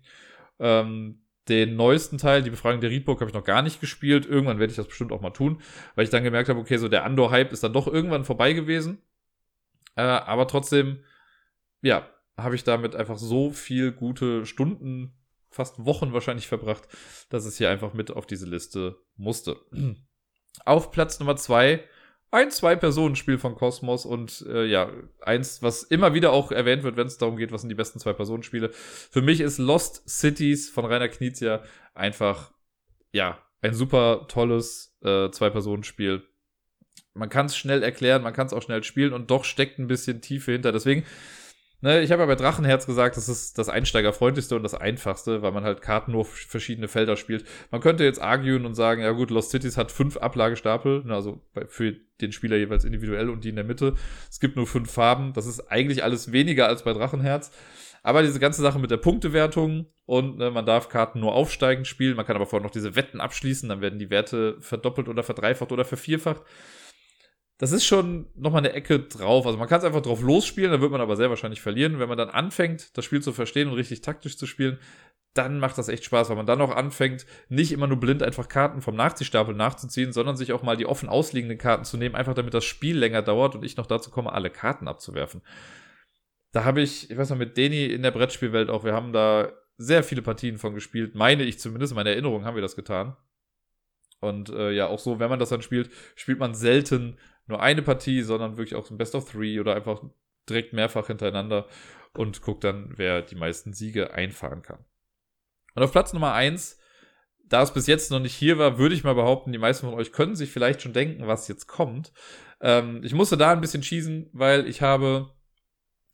Ähm, 0.59 1.22
den 1.47 1.76
neuesten 1.76 2.18
Teil, 2.18 2.41
die 2.41 2.49
Befragung 2.49 2.82
der 2.82 2.89
Riedburg, 2.89 3.22
habe 3.22 3.30
ich 3.30 3.36
noch 3.36 3.43
gar 3.43 3.61
nicht 3.61 3.80
gespielt. 3.80 4.26
Irgendwann 4.26 4.57
werde 4.57 4.72
ich 4.72 4.78
das 4.78 4.88
bestimmt 4.88 5.11
auch 5.11 5.22
mal 5.22 5.30
tun, 5.30 5.61
weil 5.93 6.05
ich 6.05 6.09
dann 6.09 6.24
gemerkt 6.24 6.49
habe, 6.49 6.59
okay, 6.59 6.78
so 6.78 6.89
der 6.89 7.05
Andor-Hype 7.05 7.51
ist 7.51 7.63
dann 7.63 7.74
doch 7.74 7.88
irgendwann 7.88 8.26
vorbei 8.26 8.53
gewesen. 8.53 8.97
Äh, 9.95 10.01
aber 10.01 10.47
trotzdem, 10.47 11.03
ja, 11.84 12.09
habe 12.36 12.55
ich 12.55 12.63
damit 12.63 12.95
einfach 12.95 13.20
so 13.20 13.51
viel 13.51 13.91
gute 13.91 14.47
Stunden, 14.47 15.13
fast 15.51 15.86
Wochen 15.86 16.13
wahrscheinlich 16.13 16.47
verbracht, 16.47 16.88
dass 17.30 17.45
es 17.45 17.59
hier 17.59 17.70
einfach 17.70 17.93
mit 17.93 18.09
auf 18.09 18.26
diese 18.26 18.47
Liste 18.47 18.97
musste. 19.18 19.57
Auf 20.63 20.91
Platz 20.91 21.20
Nummer 21.20 21.36
zwei 21.36 21.84
ein 22.32 22.51
Zwei-Personen-Spiel 22.51 23.38
von 23.38 23.55
Cosmos 23.55 24.05
und 24.05 24.45
äh, 24.49 24.65
ja, 24.65 24.91
eins, 25.21 25.61
was 25.61 25.84
immer 25.84 26.13
wieder 26.13 26.32
auch 26.32 26.51
erwähnt 26.51 26.84
wird, 26.84 26.97
wenn 26.97 27.07
es 27.07 27.17
darum 27.17 27.38
geht, 27.38 27.51
was 27.51 27.61
sind 27.61 27.69
die 27.69 27.76
besten 27.76 27.99
Zwei-Personen-Spiele. 27.99 28.71
Für 28.71 29.21
mich 29.21 29.39
ist 29.41 29.57
Lost 29.57 30.07
Cities 30.09 30.69
von 30.69 30.86
Rainer 30.86 31.07
Knizia 31.07 31.63
einfach, 31.93 32.51
ja, 33.11 33.39
ein 33.61 33.73
super 33.73 34.26
tolles 34.28 34.97
äh, 35.01 35.30
Zwei-Personen-Spiel. 35.32 36.23
Man 37.13 37.30
kann 37.30 37.45
es 37.45 37.55
schnell 37.55 37.82
erklären, 37.84 38.21
man 38.21 38.34
kann 38.34 38.47
es 38.47 38.53
auch 38.53 38.61
schnell 38.61 38.84
spielen 38.84 39.13
und 39.13 39.32
doch 39.32 39.45
steckt 39.45 39.80
ein 39.80 39.88
bisschen 39.88 40.21
Tiefe 40.21 40.51
hinter. 40.51 40.71
Deswegen 40.71 41.05
Ne, 41.86 42.01
ich 42.01 42.11
habe 42.11 42.23
ja 42.23 42.25
bei 42.25 42.33
Drachenherz 42.33 42.88
gesagt, 42.88 43.15
das 43.15 43.29
ist 43.29 43.59
das 43.59 43.69
einsteigerfreundlichste 43.69 44.55
und 44.55 44.63
das 44.63 44.73
einfachste, 44.73 45.43
weil 45.43 45.51
man 45.51 45.63
halt 45.63 45.83
Karten 45.83 46.13
nur 46.13 46.25
verschiedene 46.25 46.88
Felder 46.88 47.15
spielt. 47.15 47.45
Man 47.69 47.79
könnte 47.79 48.03
jetzt 48.03 48.19
arguen 48.19 48.65
und 48.65 48.73
sagen, 48.73 49.03
ja 49.03 49.11
gut, 49.11 49.29
Lost 49.29 49.51
Cities 49.51 49.77
hat 49.77 49.91
fünf 49.91 50.17
Ablagestapel, 50.17 51.03
ne, 51.05 51.13
also 51.13 51.43
für 51.67 51.95
den 52.21 52.31
Spieler 52.31 52.57
jeweils 52.57 52.86
individuell 52.86 53.29
und 53.29 53.43
die 53.43 53.49
in 53.49 53.55
der 53.55 53.65
Mitte. 53.65 53.93
Es 54.31 54.39
gibt 54.39 54.55
nur 54.55 54.65
fünf 54.65 54.91
Farben. 54.91 55.33
Das 55.33 55.45
ist 55.45 55.71
eigentlich 55.71 56.03
alles 56.03 56.31
weniger 56.31 56.65
als 56.65 56.81
bei 56.81 56.91
Drachenherz. 56.91 57.51
Aber 58.01 58.23
diese 58.23 58.39
ganze 58.39 58.63
Sache 58.63 58.79
mit 58.79 58.89
der 58.89 58.97
Punktewertung 58.97 59.86
und 60.07 60.39
ne, 60.39 60.49
man 60.49 60.65
darf 60.65 60.89
Karten 60.89 61.19
nur 61.19 61.36
aufsteigend 61.36 61.86
spielen. 61.86 62.15
Man 62.15 62.25
kann 62.25 62.36
aber 62.36 62.47
vorher 62.47 62.65
noch 62.65 62.73
diese 62.73 62.95
Wetten 62.95 63.21
abschließen, 63.21 63.69
dann 63.69 63.81
werden 63.81 63.99
die 63.99 64.09
Werte 64.09 64.57
verdoppelt 64.59 65.07
oder 65.07 65.21
verdreifacht 65.21 65.71
oder 65.71 65.86
vervierfacht 65.86 66.41
das 67.57 67.71
ist 67.71 67.85
schon 67.85 68.27
nochmal 68.35 68.59
eine 68.59 68.73
Ecke 68.73 68.99
drauf. 68.99 69.45
Also 69.45 69.57
man 69.57 69.69
kann 69.69 69.79
es 69.79 69.85
einfach 69.85 70.01
drauf 70.01 70.21
losspielen, 70.21 70.71
dann 70.71 70.81
wird 70.81 70.91
man 70.91 71.01
aber 71.01 71.15
sehr 71.15 71.29
wahrscheinlich 71.29 71.61
verlieren. 71.61 71.99
Wenn 71.99 72.09
man 72.09 72.17
dann 72.17 72.29
anfängt, 72.29 72.97
das 72.97 73.05
Spiel 73.05 73.21
zu 73.21 73.31
verstehen 73.31 73.69
und 73.69 73.75
richtig 73.75 74.01
taktisch 74.01 74.37
zu 74.37 74.45
spielen, 74.45 74.77
dann 75.33 75.59
macht 75.59 75.77
das 75.77 75.89
echt 75.89 76.05
Spaß, 76.05 76.29
weil 76.29 76.37
man 76.37 76.45
dann 76.45 76.61
auch 76.61 76.73
anfängt, 76.75 77.25
nicht 77.49 77.71
immer 77.73 77.87
nur 77.87 77.99
blind 77.99 78.23
einfach 78.23 78.47
Karten 78.47 78.81
vom 78.81 78.95
Nachziehstapel 78.95 79.53
nachzuziehen, 79.53 80.13
sondern 80.13 80.37
sich 80.37 80.53
auch 80.53 80.63
mal 80.63 80.77
die 80.77 80.85
offen 80.85 81.09
ausliegenden 81.09 81.57
Karten 81.57 81.83
zu 81.83 81.97
nehmen, 81.97 82.15
einfach 82.15 82.33
damit 82.33 82.53
das 82.53 82.63
Spiel 82.63 82.97
länger 82.97 83.21
dauert 83.21 83.53
und 83.53 83.63
ich 83.63 83.75
noch 83.75 83.85
dazu 83.85 84.11
komme, 84.11 84.31
alle 84.31 84.49
Karten 84.49 84.87
abzuwerfen. 84.87 85.41
Da 86.53 86.63
habe 86.63 86.81
ich, 86.81 87.11
ich 87.11 87.17
weiß 87.17 87.29
noch, 87.29 87.37
mit 87.37 87.57
Deni 87.57 87.85
in 87.85 88.01
der 88.01 88.11
Brettspielwelt 88.11 88.69
auch, 88.69 88.85
wir 88.85 88.93
haben 88.93 89.11
da 89.11 89.51
sehr 89.77 90.03
viele 90.03 90.21
Partien 90.21 90.57
von 90.57 90.73
gespielt, 90.73 91.15
meine 91.15 91.43
ich 91.43 91.59
zumindest, 91.59 91.91
in 91.91 91.95
meiner 91.95 92.11
Erinnerung 92.11 92.45
haben 92.45 92.55
wir 92.55 92.61
das 92.61 92.77
getan. 92.77 93.17
Und 94.21 94.49
äh, 94.49 94.71
ja, 94.71 94.87
auch 94.87 94.99
so, 94.99 95.19
wenn 95.19 95.29
man 95.29 95.39
das 95.39 95.49
dann 95.49 95.61
spielt, 95.61 95.91
spielt 96.15 96.39
man 96.39 96.55
selten 96.55 97.17
nur 97.47 97.61
eine 97.61 97.81
Partie, 97.81 98.21
sondern 98.21 98.57
wirklich 98.57 98.75
auch 98.75 98.89
ein 98.89 98.97
Best 98.97 99.15
of 99.15 99.31
Three 99.31 99.59
oder 99.59 99.75
einfach 99.75 100.01
direkt 100.49 100.73
mehrfach 100.73 101.07
hintereinander 101.07 101.67
und 102.13 102.41
guckt 102.41 102.63
dann, 102.63 102.93
wer 102.95 103.21
die 103.21 103.35
meisten 103.35 103.73
Siege 103.73 104.13
einfahren 104.13 104.61
kann. 104.61 104.83
Und 105.75 105.83
auf 105.83 105.91
Platz 105.91 106.13
Nummer 106.13 106.33
eins, 106.33 106.79
da 107.43 107.61
es 107.61 107.73
bis 107.73 107.87
jetzt 107.87 108.11
noch 108.11 108.19
nicht 108.19 108.35
hier 108.35 108.57
war, 108.57 108.77
würde 108.77 108.95
ich 108.95 109.03
mal 109.03 109.15
behaupten, 109.15 109.51
die 109.51 109.57
meisten 109.57 109.87
von 109.87 109.95
euch 109.95 110.11
können 110.11 110.35
sich 110.35 110.51
vielleicht 110.51 110.81
schon 110.81 110.93
denken, 110.93 111.27
was 111.27 111.47
jetzt 111.47 111.67
kommt. 111.67 112.11
Ähm, 112.61 113.01
ich 113.03 113.13
musste 113.13 113.37
da 113.37 113.51
ein 113.51 113.61
bisschen 113.61 113.83
schießen, 113.83 114.29
weil 114.33 114.67
ich 114.67 114.81
habe 114.81 115.31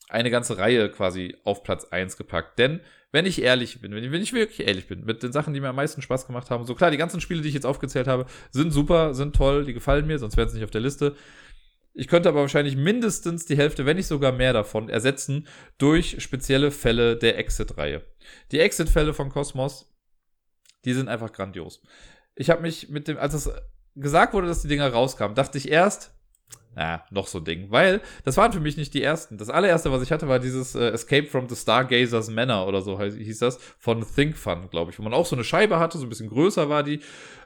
eine 0.10 0.30
ganze 0.30 0.58
Reihe 0.58 0.90
quasi 0.92 1.38
auf 1.46 1.64
Platz 1.64 1.86
eins 1.86 2.18
gepackt. 2.18 2.60
Denn 2.60 2.82
wenn 3.12 3.26
ich 3.26 3.42
ehrlich 3.42 3.82
bin, 3.82 3.94
wenn 3.94 4.04
ich, 4.04 4.12
wenn 4.12 4.22
ich 4.22 4.34
wirklich 4.34 4.66
ehrlich 4.68 4.88
bin, 4.88 5.04
mit 5.04 5.22
den 5.22 5.32
Sachen, 5.32 5.54
die 5.54 5.60
mir 5.60 5.70
am 5.70 5.76
meisten 5.76 6.02
Spaß 6.02 6.28
gemacht 6.28 6.50
haben, 6.50 6.66
so 6.66 6.76
klar, 6.76 6.92
die 6.92 6.98
ganzen 6.98 7.22
Spiele, 7.22 7.42
die 7.42 7.50
ich 7.50 7.54
jetzt 7.54 7.66
aufgezählt 7.66 8.08
habe, 8.08 8.26
sind 8.52 8.72
super, 8.72 9.14
sind 9.14 9.36
toll, 9.36 9.66
die 9.66 9.74
gefallen 9.74 10.08
mir, 10.08 10.18
sonst 10.20 10.38
wären 10.38 10.50
sie 10.50 10.56
nicht 10.56 10.64
auf 10.64 10.72
der 10.72 10.82
Liste. 10.82 11.16
Ich 11.94 12.08
könnte 12.08 12.30
aber 12.30 12.40
wahrscheinlich 12.40 12.78
mindestens 12.78 13.46
die 13.46 13.58
Hälfte, 13.58 13.86
wenn 13.86 13.98
nicht 13.98 14.08
sogar 14.08 14.32
mehr 14.32 14.54
davon, 14.54 14.88
ersetzen 14.88 15.48
durch 15.78 16.24
spezielle 16.24 16.72
Fälle 16.72 17.18
der 17.18 17.38
Exit-Reihe. 17.38 18.02
Die 18.52 18.60
Exit-Fälle 18.60 19.14
von 19.14 19.30
Cosmos, 19.30 19.94
die 20.86 20.94
sind 20.94 21.10
einfach 21.10 21.34
grandios. 21.34 21.82
Ich 22.36 22.50
habe 22.50 22.62
mich 22.62 22.90
mit 22.90 23.10
dem, 23.10 23.18
als 23.18 23.34
es 23.34 23.52
gesagt 23.96 24.34
wurde, 24.34 24.48
dass 24.48 24.62
die 24.62 24.70
Dinger 24.70 24.88
rauskamen, 24.88 25.36
dachte 25.36 25.58
ich 25.58 25.70
erst, 25.70 26.14
na, 26.76 27.04
noch 27.12 27.28
so 27.28 27.40
ein 27.40 27.46
Ding. 27.46 27.70
Weil 27.70 28.02
das 28.24 28.38
waren 28.38 28.54
für 28.54 28.60
mich 28.60 28.78
nicht 28.78 28.94
die 28.94 29.04
ersten. 29.04 29.38
Das 29.38 29.50
allererste, 29.50 29.92
was 29.92 30.02
ich 30.02 30.12
hatte, 30.12 30.28
war 30.28 30.40
dieses 30.40 30.74
äh, 30.76 30.90
Escape 30.90 31.28
from 31.28 31.50
the 31.50 31.56
Stargazers 31.56 32.30
Manor 32.30 32.68
oder 32.68 32.82
so 32.82 33.00
hieß 33.02 33.40
das, 33.40 33.58
von 33.78 34.06
Think 34.16 34.38
Fun, 34.38 34.70
glaube 34.70 34.92
ich, 34.92 35.00
wo 35.00 35.04
man 35.04 35.14
auch 35.14 35.26
so 35.26 35.36
eine 35.36 35.44
Scheibe 35.44 35.80
hatte, 35.80 35.98
so 35.98 36.06
ein 36.06 36.10
bisschen 36.10 36.30
größer 36.30 36.70
war 36.70 36.84
die. 36.84 37.02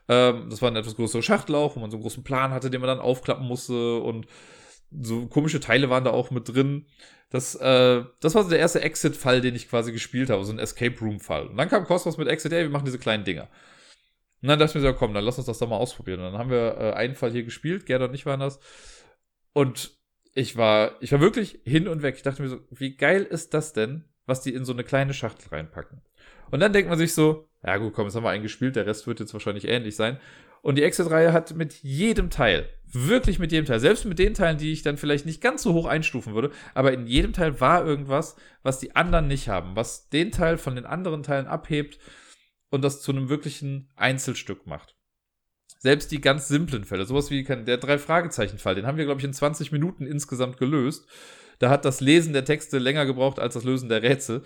Ähm, 0.08 0.48
das 0.50 0.62
war 0.62 0.70
eine 0.70 0.80
etwas 0.80 0.96
größere 0.96 1.24
Schachtel 1.24 1.56
auch, 1.56 1.76
wo 1.76 1.80
man 1.80 1.90
so 1.90 1.98
einen 1.98 2.04
großen 2.04 2.24
Plan 2.24 2.52
hatte, 2.52 2.70
den 2.70 2.82
man 2.82 2.88
dann 2.88 3.00
aufklappen 3.00 3.48
musste 3.48 3.98
und 3.98 4.28
so 4.92 5.26
komische 5.28 5.60
Teile 5.60 5.90
waren 5.90 6.04
da 6.04 6.12
auch 6.12 6.30
mit 6.32 6.48
drin. 6.48 6.86
Das, 7.32 7.56
äh, 7.56 8.04
das 8.22 8.36
war 8.36 8.44
so 8.44 8.50
der 8.50 8.60
erste 8.60 8.82
Exit-Fall, 8.82 9.42
den 9.42 9.56
ich 9.56 9.70
quasi 9.70 9.92
gespielt 9.92 10.30
habe, 10.30 10.46
so 10.46 10.54
ein 10.54 10.60
Escape 10.60 10.98
Room-Fall. 11.00 11.48
Und 11.48 11.58
dann 11.58 11.70
kam 11.70 11.86
Cosmos 11.86 12.18
mit 12.18 12.28
Exit, 12.28 12.54
ey, 12.54 12.64
wir 12.64 12.70
machen 12.70 12.86
diese 12.86 13.00
kleinen 13.00 13.24
Dinger. 13.24 13.50
Und 14.42 14.50
dann 14.50 14.60
dachte 14.60 14.78
ich 14.78 14.84
mir 14.84 14.90
so, 14.90 14.96
komm, 14.96 15.14
dann 15.14 15.24
lass 15.24 15.38
uns 15.38 15.48
das 15.48 15.58
doch 15.58 15.68
mal 15.68 15.78
ausprobieren. 15.78 16.20
Und 16.20 16.32
dann 16.32 16.38
haben 16.38 16.52
wir 16.52 16.78
äh, 16.78 16.94
einen 16.94 17.16
Fall 17.16 17.32
hier 17.32 17.44
gespielt, 17.44 17.88
Gerd 17.88 18.04
und 18.04 18.14
ich 18.14 18.26
waren 18.26 18.40
das. 18.40 18.60
Und 19.56 19.98
ich 20.34 20.58
war, 20.58 21.02
ich 21.02 21.14
war 21.14 21.22
wirklich 21.22 21.62
hin 21.64 21.88
und 21.88 22.02
weg. 22.02 22.16
Ich 22.18 22.24
dachte 22.24 22.42
mir 22.42 22.50
so, 22.50 22.60
wie 22.72 22.98
geil 22.98 23.24
ist 23.24 23.54
das 23.54 23.72
denn, 23.72 24.04
was 24.26 24.42
die 24.42 24.54
in 24.54 24.66
so 24.66 24.74
eine 24.74 24.84
kleine 24.84 25.14
Schachtel 25.14 25.48
reinpacken? 25.48 26.02
Und 26.52 26.60
dann 26.60 26.74
denkt 26.74 26.90
man 26.90 26.98
sich 26.98 27.14
so, 27.14 27.48
ja 27.66 27.78
gut, 27.78 27.94
komm, 27.94 28.06
jetzt 28.06 28.16
haben 28.16 28.26
wir 28.26 28.32
eingespielt, 28.32 28.76
der 28.76 28.86
Rest 28.86 29.08
wird 29.08 29.22
jetzt 29.22 29.32
wahrscheinlich 29.32 29.66
ähnlich 29.66 29.96
sein. 29.96 30.20
Und 30.62 30.78
die 30.78 30.84
Exit-Reihe 30.84 31.32
hat 31.32 31.56
mit 31.56 31.74
jedem 31.84 32.30
Teil, 32.30 32.70
wirklich 32.84 33.40
mit 33.40 33.54
jedem 33.54 33.66
Teil, 33.66 33.80
selbst 33.80 34.04
mit 34.04 34.20
den 34.20 34.34
Teilen, 34.34 34.58
die 34.58 34.74
ich 34.74 34.82
dann 34.82 34.98
vielleicht 34.98 35.26
nicht 35.26 35.40
ganz 35.40 35.64
so 35.64 35.74
hoch 35.74 35.86
einstufen 35.86 36.34
würde, 36.34 36.52
aber 36.74 36.92
in 36.92 37.08
jedem 37.08 37.32
Teil 37.32 37.62
war 37.62 37.86
irgendwas, 37.86 38.36
was 38.62 38.80
die 38.80 38.94
anderen 38.94 39.28
nicht 39.28 39.48
haben, 39.48 39.78
was 39.78 40.10
den 40.10 40.32
Teil 40.34 40.58
von 40.58 40.76
den 40.76 40.86
anderen 40.86 41.24
Teilen 41.24 41.48
abhebt 41.48 41.98
und 42.72 42.84
das 42.84 43.02
zu 43.02 43.14
einem 43.14 43.30
wirklichen 43.30 43.90
Einzelstück 43.96 44.68
macht. 44.68 44.95
Selbst 45.86 46.12
die 46.12 46.20
ganz 46.20 46.48
simplen 46.48 46.84
Fälle, 46.84 47.06
sowas 47.06 47.30
wie 47.30 47.44
der 47.44 47.78
Drei-Fragezeichen-Fall, 47.78 48.76
den 48.76 48.88
haben 48.88 48.98
wir, 48.98 49.06
glaube 49.06 49.20
ich, 49.20 49.26
in 49.26 49.34
20 49.34 49.72
Minuten 49.72 50.06
insgesamt 50.06 50.58
gelöst. 50.58 51.08
Da 51.60 51.70
hat 51.70 51.86
das 51.86 52.02
Lesen 52.02 52.34
der 52.34 52.44
Texte 52.44 52.80
länger 52.80 53.06
gebraucht 53.06 53.40
als 53.40 53.54
das 53.54 53.64
Lösen 53.64 53.88
der 53.88 54.04
Rätsel 54.04 54.42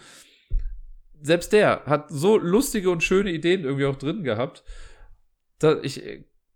selbst 1.21 1.53
der 1.53 1.83
hat 1.85 2.09
so 2.09 2.37
lustige 2.37 2.89
und 2.89 3.03
schöne 3.03 3.31
Ideen 3.31 3.63
irgendwie 3.63 3.85
auch 3.85 3.95
drin 3.95 4.23
gehabt. 4.23 4.63
Da 5.59 5.79
ich, 5.81 6.01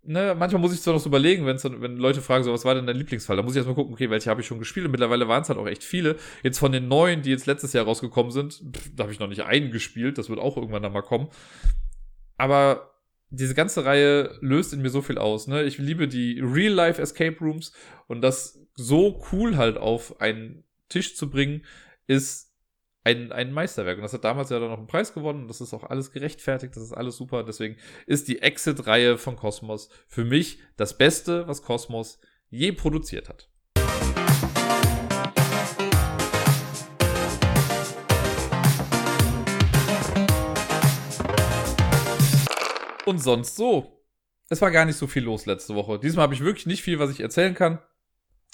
ne, 0.02 0.34
manchmal 0.38 0.60
muss 0.60 0.72
ich 0.72 0.80
zwar 0.80 0.94
noch 0.94 1.00
so 1.00 1.08
überlegen, 1.08 1.46
wenn's 1.46 1.62
dann, 1.62 1.80
wenn 1.82 1.96
Leute 1.96 2.22
fragen, 2.22 2.44
so, 2.44 2.52
was 2.52 2.64
war 2.64 2.74
denn 2.74 2.86
dein 2.86 2.96
Lieblingsfall? 2.96 3.36
Da 3.36 3.42
muss 3.42 3.52
ich 3.52 3.58
erstmal 3.58 3.74
gucken, 3.74 3.92
okay, 3.92 4.10
welche 4.10 4.30
habe 4.30 4.40
ich 4.40 4.46
schon 4.46 4.58
gespielt? 4.58 4.86
Und 4.86 4.92
mittlerweile 4.92 5.28
waren 5.28 5.42
es 5.42 5.48
halt 5.48 5.58
auch 5.58 5.66
echt 5.66 5.84
viele. 5.84 6.16
Jetzt 6.42 6.58
von 6.58 6.72
den 6.72 6.88
neuen, 6.88 7.22
die 7.22 7.30
jetzt 7.30 7.46
letztes 7.46 7.72
Jahr 7.72 7.84
rausgekommen 7.84 8.32
sind, 8.32 8.54
pff, 8.54 8.90
da 8.96 9.04
habe 9.04 9.12
ich 9.12 9.20
noch 9.20 9.28
nicht 9.28 9.42
einen 9.42 9.70
gespielt, 9.70 10.18
das 10.18 10.28
wird 10.28 10.38
auch 10.38 10.56
irgendwann 10.56 10.82
dann 10.82 10.92
mal 10.92 11.02
kommen. 11.02 11.28
Aber 12.36 12.93
diese 13.30 13.54
ganze 13.54 13.84
Reihe 13.84 14.36
löst 14.40 14.72
in 14.72 14.82
mir 14.82 14.90
so 14.90 15.02
viel 15.02 15.18
aus. 15.18 15.46
Ne? 15.46 15.64
Ich 15.64 15.78
liebe 15.78 16.08
die 16.08 16.40
Real-Life 16.40 17.00
Escape 17.00 17.38
Rooms 17.40 17.72
und 18.06 18.20
das 18.20 18.60
so 18.74 19.22
cool 19.32 19.56
halt 19.56 19.76
auf 19.76 20.20
einen 20.20 20.64
Tisch 20.88 21.16
zu 21.16 21.30
bringen, 21.30 21.64
ist 22.06 22.52
ein, 23.04 23.32
ein 23.32 23.52
Meisterwerk. 23.52 23.98
Und 23.98 24.02
das 24.02 24.12
hat 24.12 24.24
damals 24.24 24.50
ja 24.50 24.58
dann 24.58 24.70
noch 24.70 24.78
einen 24.78 24.86
Preis 24.86 25.12
gewonnen. 25.12 25.42
Und 25.42 25.48
das 25.48 25.60
ist 25.60 25.74
auch 25.74 25.84
alles 25.84 26.10
gerechtfertigt. 26.12 26.74
Das 26.74 26.82
ist 26.82 26.92
alles 26.92 27.16
super. 27.16 27.44
Deswegen 27.44 27.76
ist 28.06 28.28
die 28.28 28.40
Exit-Reihe 28.40 29.18
von 29.18 29.36
Cosmos 29.36 29.90
für 30.08 30.24
mich 30.24 30.58
das 30.76 30.96
Beste, 30.96 31.46
was 31.46 31.62
Cosmos 31.62 32.18
je 32.50 32.72
produziert 32.72 33.28
hat. 33.28 33.50
Und 43.04 43.18
sonst 43.18 43.56
so. 43.56 44.02
Es 44.50 44.60
war 44.60 44.70
gar 44.70 44.84
nicht 44.84 44.96
so 44.96 45.06
viel 45.06 45.24
los 45.24 45.46
letzte 45.46 45.74
Woche. 45.74 45.98
Diesmal 45.98 46.24
habe 46.24 46.34
ich 46.34 46.44
wirklich 46.44 46.66
nicht 46.66 46.82
viel, 46.82 46.98
was 46.98 47.10
ich 47.10 47.20
erzählen 47.20 47.54
kann. 47.54 47.78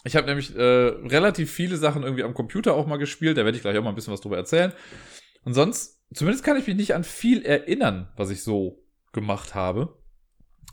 Ich 0.05 0.17
habe 0.17 0.27
nämlich 0.27 0.55
äh, 0.57 0.63
relativ 0.63 1.53
viele 1.53 1.77
Sachen 1.77 2.03
irgendwie 2.03 2.23
am 2.23 2.35
Computer 2.35 2.75
auch 2.75 2.87
mal 2.87 2.97
gespielt. 2.97 3.37
Da 3.37 3.45
werde 3.45 3.57
ich 3.57 3.63
gleich 3.63 3.77
auch 3.77 3.83
mal 3.83 3.91
ein 3.91 3.95
bisschen 3.95 4.13
was 4.13 4.21
drüber 4.21 4.37
erzählen. 4.37 4.73
Und 5.45 5.55
sonst, 5.55 6.01
zumindest 6.15 6.45
kann 6.45 6.57
ich 6.57 6.67
mich 6.67 6.77
nicht 6.77 6.95
an 6.95 7.05
viel 7.05 7.43
erinnern, 7.43 8.09
was 8.17 8.31
ich 8.31 8.43
so 8.43 8.83
gemacht 9.13 9.55
habe. 9.55 9.99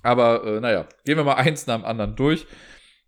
Aber 0.03 0.45
äh, 0.45 0.59
naja, 0.59 0.87
gehen 1.03 1.17
wir 1.17 1.23
mal 1.23 1.35
eins 1.35 1.67
nach 1.67 1.75
dem 1.75 1.85
anderen 1.85 2.15
durch. 2.15 2.45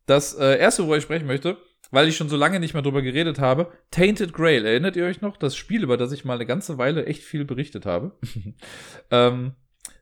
Das 0.05 0.33
äh, 0.35 0.57
erste, 0.57 0.83
worüber 0.83 0.97
ich 0.97 1.03
sprechen 1.03 1.27
möchte, 1.27 1.57
weil 1.91 2.07
ich 2.07 2.17
schon 2.17 2.29
so 2.29 2.35
lange 2.35 2.59
nicht 2.59 2.73
mehr 2.73 2.83
drüber 2.83 3.01
geredet 3.01 3.39
habe, 3.39 3.71
Tainted 3.91 4.33
Grail. 4.33 4.65
Erinnert 4.65 4.95
ihr 4.95 5.05
euch 5.05 5.21
noch? 5.21 5.37
Das 5.37 5.55
Spiel, 5.55 5.83
über 5.83 5.97
das 5.97 6.11
ich 6.11 6.25
mal 6.25 6.35
eine 6.35 6.45
ganze 6.45 6.77
Weile 6.77 7.05
echt 7.05 7.23
viel 7.23 7.45
berichtet 7.45 7.85
habe. 7.85 8.17
ähm, 9.11 9.53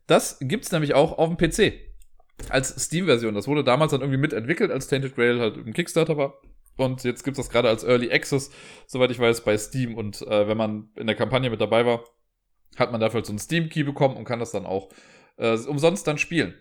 das 0.07 0.37
gibt's 0.41 0.71
nämlich 0.71 0.93
auch 0.93 1.17
auf 1.17 1.29
dem 1.29 1.37
PC 1.37 1.73
als 2.49 2.69
Steam-Version. 2.69 3.33
Das 3.33 3.47
wurde 3.47 3.63
damals 3.63 3.91
dann 3.91 4.01
irgendwie 4.01 4.19
mitentwickelt, 4.19 4.71
als 4.71 4.87
Tainted 4.87 5.15
Grail 5.15 5.39
halt 5.39 5.57
im 5.57 5.73
Kickstarter 5.73 6.17
war. 6.17 6.41
Und 6.77 7.03
jetzt 7.03 7.23
gibt's 7.23 7.37
das 7.39 7.49
gerade 7.49 7.69
als 7.69 7.83
Early 7.83 8.11
Access, 8.11 8.51
soweit 8.85 9.11
ich 9.11 9.19
weiß, 9.19 9.41
bei 9.41 9.57
Steam. 9.57 9.95
Und 9.95 10.21
äh, 10.21 10.47
wenn 10.47 10.57
man 10.57 10.89
in 10.95 11.07
der 11.07 11.15
Kampagne 11.15 11.49
mit 11.49 11.59
dabei 11.59 11.85
war, 11.85 12.03
hat 12.77 12.91
man 12.91 13.01
dafür 13.01 13.25
so 13.25 13.31
einen 13.31 13.39
Steam-Key 13.39 13.83
bekommen 13.83 14.15
und 14.15 14.25
kann 14.25 14.39
das 14.39 14.51
dann 14.51 14.65
auch 14.65 14.89
äh, 15.37 15.57
umsonst 15.57 16.07
dann 16.07 16.17
spielen. 16.17 16.53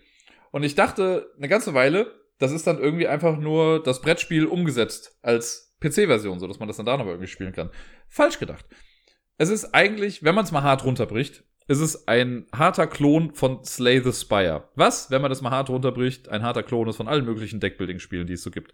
Und 0.51 0.63
ich 0.63 0.75
dachte 0.75 1.31
eine 1.37 1.49
ganze 1.49 1.75
Weile, 1.75 2.15
das 2.39 2.53
ist 2.53 2.67
dann 2.67 2.79
irgendwie 2.79 3.07
einfach 3.07 3.39
nur 3.39 3.83
das 3.83 4.01
Brettspiel 4.01 4.47
umgesetzt 4.47 5.19
als 5.23 5.77
PC-Version, 5.81 6.41
so 6.41 6.47
dass 6.47 6.59
man 6.59 6.69
das 6.69 6.79
dann 6.79 6.87
da 6.87 6.97
noch 6.97 7.07
irgendwie 7.07 7.27
spielen 7.27 7.53
kann. 7.53 7.71
Falsch 8.09 8.39
gedacht. 8.39 8.65
Es 9.39 9.51
ist 9.51 9.75
eigentlich, 9.75 10.23
wenn 10.23 10.35
man 10.35 10.45
es 10.45 10.53
mal 10.53 10.63
hart 10.63 10.85
runterbricht, 10.85 11.45
ist 11.69 11.81
es 11.81 12.07
ein 12.07 12.47
harter 12.55 12.87
Klon 12.87 13.35
von 13.35 13.65
Slay 13.65 14.01
the 14.01 14.13
Spire. 14.13 14.69
Was, 14.77 15.11
wenn 15.11 15.21
man 15.21 15.31
das 15.31 15.43
mal 15.43 15.51
hart 15.51 15.69
runterbricht, 15.69 16.29
ein 16.29 16.43
harter 16.43 16.63
Klon 16.63 16.89
ist 16.89 16.97
von 16.97 17.09
allen 17.09 17.25
möglichen 17.25 17.61
Deckbuilding-Spielen, 17.61 18.27
die 18.27 18.35
es 18.35 18.43
so 18.43 18.51
gibt. 18.51 18.73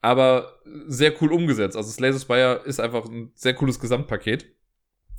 Aber 0.00 0.60
sehr 0.86 1.12
cool 1.22 1.32
umgesetzt. 1.32 1.76
Also 1.76 1.90
Slay 1.90 2.12
the 2.12 2.20
Spire 2.20 2.62
ist 2.64 2.80
einfach 2.80 3.04
ein 3.04 3.32
sehr 3.34 3.54
cooles 3.54 3.78
Gesamtpaket. 3.78 4.46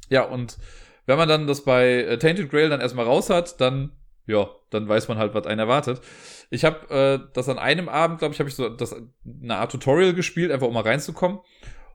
Ja, 0.10 0.24
und 0.24 0.58
wenn 1.06 1.18
man 1.18 1.30
dann 1.30 1.48
das 1.48 1.64
bei 1.64 2.04
äh, 2.04 2.18
Tainted 2.18 2.50
Grail 2.50 2.70
dann 2.70 2.82
erstmal 2.82 3.06
raus 3.06 3.30
hat, 3.30 3.62
dann, 3.62 3.92
ja, 4.26 4.50
dann 4.72 4.88
weiß 4.88 5.08
man 5.08 5.18
halt, 5.18 5.34
was 5.34 5.46
einen 5.46 5.60
erwartet. 5.60 6.02
Ich 6.50 6.66
habe 6.66 6.90
äh, 6.90 7.32
das 7.34 7.50
an 7.50 7.60
einem 7.60 7.90
Abend, 7.90 8.20
glaube 8.20 8.34
ich, 8.34 8.40
habe 8.40 8.50
ich 8.50 8.56
so 8.56 8.70
das, 8.70 8.96
eine 9.26 9.58
Art 9.58 9.72
Tutorial 9.72 10.14
gespielt, 10.14 10.52
einfach 10.52 10.68
um 10.68 10.74
mal 10.74 10.82
reinzukommen. 10.82 11.40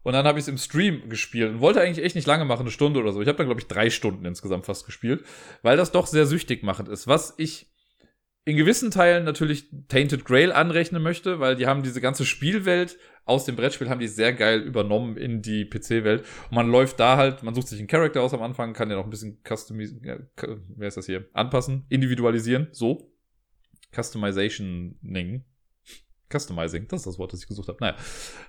Und 0.03 0.15
dann 0.15 0.27
habe 0.27 0.39
ich 0.39 0.45
es 0.45 0.49
im 0.49 0.59
Stream 0.59 1.09
gespielt 1.09 1.51
und 1.51 1.61
wollte 1.61 1.81
eigentlich 1.81 2.05
echt 2.05 2.15
nicht 2.15 2.27
lange 2.27 2.45
machen, 2.45 2.63
eine 2.63 2.71
Stunde 2.71 3.01
oder 3.01 3.13
so. 3.13 3.21
Ich 3.21 3.29
habe 3.29 3.39
dann, 3.39 3.47
glaube 3.47 3.61
ich, 3.61 3.67
drei 3.67 3.91
Stunden 3.91 4.25
insgesamt 4.25 4.67
fast 4.67 4.87
gespielt, 4.87 5.25
weil 5.63 5.77
das 5.77 5.93
doch 5.93 6.07
sehr 6.07 6.27
süchtig 6.27 6.63
machend 6.63 6.89
ist. 6.89 7.07
Was 7.07 7.35
ich 7.37 7.71
in 8.45 8.57
gewissen 8.57 8.91
Teilen 8.91 9.25
natürlich 9.25 9.67
Tainted 9.89 10.25
Grail 10.25 10.53
anrechnen 10.53 11.03
möchte, 11.03 11.41
weil 11.41 11.57
die 11.57 11.67
haben 11.67 11.83
diese 11.83 12.01
ganze 12.01 12.25
Spielwelt 12.25 12.97
aus 13.25 13.45
dem 13.45 13.55
Brettspiel 13.55 13.89
haben 13.89 14.01
die 14.01 14.09
sehr 14.09 14.33
geil 14.33 14.61
übernommen 14.61 15.17
in 15.17 15.41
die 15.43 15.65
PC-Welt. 15.65 16.25
Und 16.51 16.57
man 16.57 16.69
läuft 16.69 16.99
da 16.99 17.17
halt, 17.17 17.43
man 17.43 17.55
sucht 17.55 17.69
sich 17.69 17.79
einen 17.79 17.87
Charakter 17.87 18.23
aus 18.23 18.35
am 18.35 18.43
Anfang, 18.43 18.73
kann 18.73 18.91
ja 18.91 18.97
noch 18.97 19.05
ein 19.05 19.11
bisschen 19.11 19.41
customisieren, 19.47 20.29
wer 20.77 20.89
ist 20.89 20.97
das 20.97 21.07
hier? 21.07 21.29
Anpassen, 21.33 21.87
individualisieren, 21.91 22.69
so. 22.73 23.13
Customization-Ning. 23.95 25.45
Customizing, 26.31 26.89
das 26.89 27.01
ist 27.01 27.07
das 27.07 27.19
Wort, 27.19 27.33
das 27.33 27.41
ich 27.41 27.49
gesucht 27.49 27.69
habe. 27.69 27.79
Naja, 27.81 27.97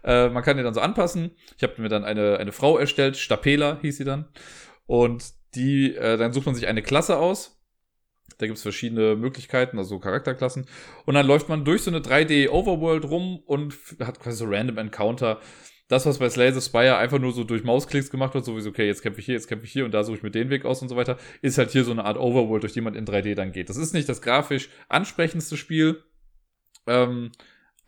äh, 0.04 0.30
man 0.30 0.44
kann 0.44 0.58
die 0.58 0.64
dann 0.64 0.74
so 0.74 0.82
anpassen. 0.82 1.32
Ich 1.58 1.64
habe 1.64 1.82
mir 1.82 1.90
dann 1.90 2.04
eine, 2.04 2.38
eine 2.38 2.52
Frau 2.52 2.78
erstellt, 2.78 3.18
Stapela 3.18 3.80
hieß 3.82 3.98
sie 3.98 4.06
dann. 4.06 4.28
Und 4.86 5.34
die, 5.56 5.96
äh, 5.96 6.18
dann 6.18 6.34
sucht 6.34 6.46
man 6.46 6.56
sich 6.56 6.68
eine 6.68 6.82
Klasse 6.82 7.18
aus. 7.18 7.62
Da 8.38 8.48
gibt's 8.48 8.62
verschiedene 8.62 9.16
Möglichkeiten, 9.16 9.78
also 9.78 10.00
Charakterklassen. 10.00 10.66
Und 11.06 11.14
dann 11.14 11.28
läuft 11.28 11.50
man 11.50 11.66
durch 11.66 11.84
so 11.84 11.92
eine 11.92 12.00
3D-Overworld 12.00 13.06
rum 13.06 13.40
und 13.46 13.76
hat 14.00 14.20
quasi 14.20 14.38
so 14.38 14.46
Random 14.46 14.78
Encounter. 14.78 15.40
Das, 15.88 16.06
was 16.06 16.20
bei 16.20 16.30
Slay 16.30 16.54
the 16.54 16.62
Spire 16.62 16.98
einfach 16.98 17.20
nur 17.20 17.34
so 17.34 17.44
durch 17.44 17.64
Mausklicks 17.64 18.10
gemacht 18.10 18.34
wird, 18.34 18.46
sowieso, 18.46 18.70
okay, 18.70 18.88
jetzt 18.88 19.02
kämpfe 19.02 19.20
ich 19.20 19.26
hier, 19.26 19.36
jetzt 19.36 19.48
kämpfe 19.48 19.66
ich 19.66 19.74
hier 19.74 19.84
und 19.84 19.94
da 19.94 20.06
suche 20.06 20.18
ich 20.18 20.24
mir 20.24 20.32
den 20.32 20.50
Weg 20.50 20.64
aus 20.64 20.82
und 20.82 20.88
so 20.88 20.96
weiter, 20.96 21.18
ist 21.42 21.58
halt 21.58 21.72
hier 21.72 21.84
so 21.84 21.92
eine 21.92 22.06
Art 22.06 22.18
Overworld, 22.18 22.64
durch 22.64 22.72
die 22.72 22.80
man 22.80 22.96
in 22.96 23.06
3D 23.06 23.36
dann 23.36 23.52
geht. 23.52 23.70
Das 23.70 23.76
ist 23.76 23.94
nicht 23.94 24.08
das 24.08 24.22
grafisch 24.22 24.70
ansprechendste 24.88 25.58
Spiel. 25.58 26.02
Ähm, 26.88 27.32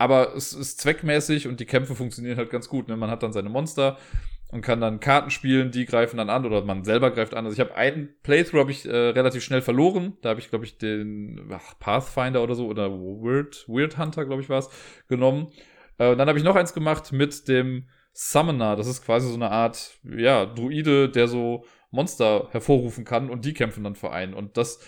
aber 0.03 0.35
es 0.35 0.51
ist 0.51 0.81
zweckmäßig 0.81 1.47
und 1.47 1.61
die 1.61 1.65
Kämpfe 1.65 1.95
funktionieren 1.95 2.35
halt 2.35 2.49
ganz 2.49 2.67
gut. 2.67 2.89
Ne? 2.89 2.97
Man 2.97 3.09
hat 3.09 3.23
dann 3.23 3.31
seine 3.31 3.47
Monster 3.47 3.97
und 4.49 4.59
kann 4.59 4.81
dann 4.81 4.99
Karten 4.99 5.29
spielen, 5.29 5.71
die 5.71 5.85
greifen 5.85 6.17
dann 6.17 6.29
an 6.29 6.45
oder 6.45 6.61
man 6.65 6.83
selber 6.83 7.09
greift 7.09 7.33
an. 7.33 7.45
Also 7.45 7.53
ich 7.53 7.61
habe 7.61 7.73
einen 7.75 8.09
Playthrough 8.21 8.59
habe 8.59 8.71
ich 8.71 8.85
äh, 8.85 8.91
relativ 8.91 9.45
schnell 9.45 9.61
verloren. 9.61 10.17
Da 10.21 10.31
habe 10.31 10.41
ich 10.41 10.49
glaube 10.49 10.65
ich 10.65 10.77
den 10.77 11.49
ach, 11.53 11.79
Pathfinder 11.79 12.43
oder 12.43 12.53
so 12.53 12.67
oder 12.67 12.91
Weird 12.91 13.63
Weird 13.69 13.97
Hunter 13.97 14.25
glaube 14.25 14.41
ich 14.41 14.49
war 14.49 14.59
es 14.59 14.69
genommen. 15.07 15.53
Äh, 15.97 16.17
dann 16.17 16.27
habe 16.27 16.37
ich 16.37 16.43
noch 16.43 16.57
eins 16.57 16.73
gemacht 16.73 17.13
mit 17.13 17.47
dem 17.47 17.87
Summoner. 18.11 18.75
Das 18.75 18.87
ist 18.87 19.05
quasi 19.05 19.29
so 19.29 19.35
eine 19.35 19.51
Art 19.51 19.91
ja 20.03 20.45
Druide, 20.45 21.07
der 21.07 21.29
so 21.29 21.63
Monster 21.91 22.49
hervorrufen 22.51 23.05
kann 23.05 23.29
und 23.29 23.45
die 23.45 23.53
kämpfen 23.53 23.85
dann 23.85 23.95
für 23.95 24.11
einen. 24.11 24.33
Und 24.33 24.57
das 24.57 24.81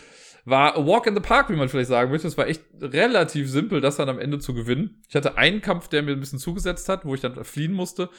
war 0.46 0.78
a 0.78 0.86
Walk 0.86 1.08
in 1.08 1.16
the 1.16 1.22
Park, 1.22 1.50
wie 1.50 1.56
man 1.56 1.70
vielleicht 1.70 1.90
sagen 1.90 2.12
möchte. 2.12 2.28
Es 2.28 2.38
war 2.38 2.48
echt 2.48 2.64
relativ 2.80 3.50
simpel, 3.50 3.82
das 3.82 3.98
dann 3.98 4.10
am 4.10 4.20
Ende 4.20 4.38
zu 4.38 4.54
gewinnen. 4.54 5.04
Ich 5.10 5.16
hatte 5.16 5.38
einen 5.38 5.62
Kampf, 5.62 5.88
der 5.88 6.04
mir 6.04 6.12
ein 6.12 6.20
bisschen 6.20 6.40
zugesetzt 6.40 6.88
hat, 6.88 7.04
wo 7.04 7.16
ich 7.16 7.22
dann 7.22 7.44
fliehen 7.44 7.74
musste. 7.74 8.10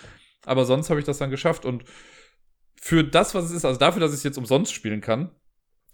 Aber 0.45 0.65
sonst 0.65 0.91
habe 0.91 0.99
ich 0.99 1.07
das 1.07 1.19
dann 1.19 1.31
geschafft. 1.31 1.65
Und 1.65 1.85
für 2.81 3.05
das, 3.05 3.35
was 3.35 3.47
es 3.47 3.53
ist, 3.53 3.65
also 3.65 3.79
dafür, 3.79 4.01
dass 4.01 4.11
ich 4.11 4.19
es 4.19 4.25
jetzt 4.25 4.39
umsonst 4.39 4.75
spielen 4.75 5.01
kann, 5.01 5.31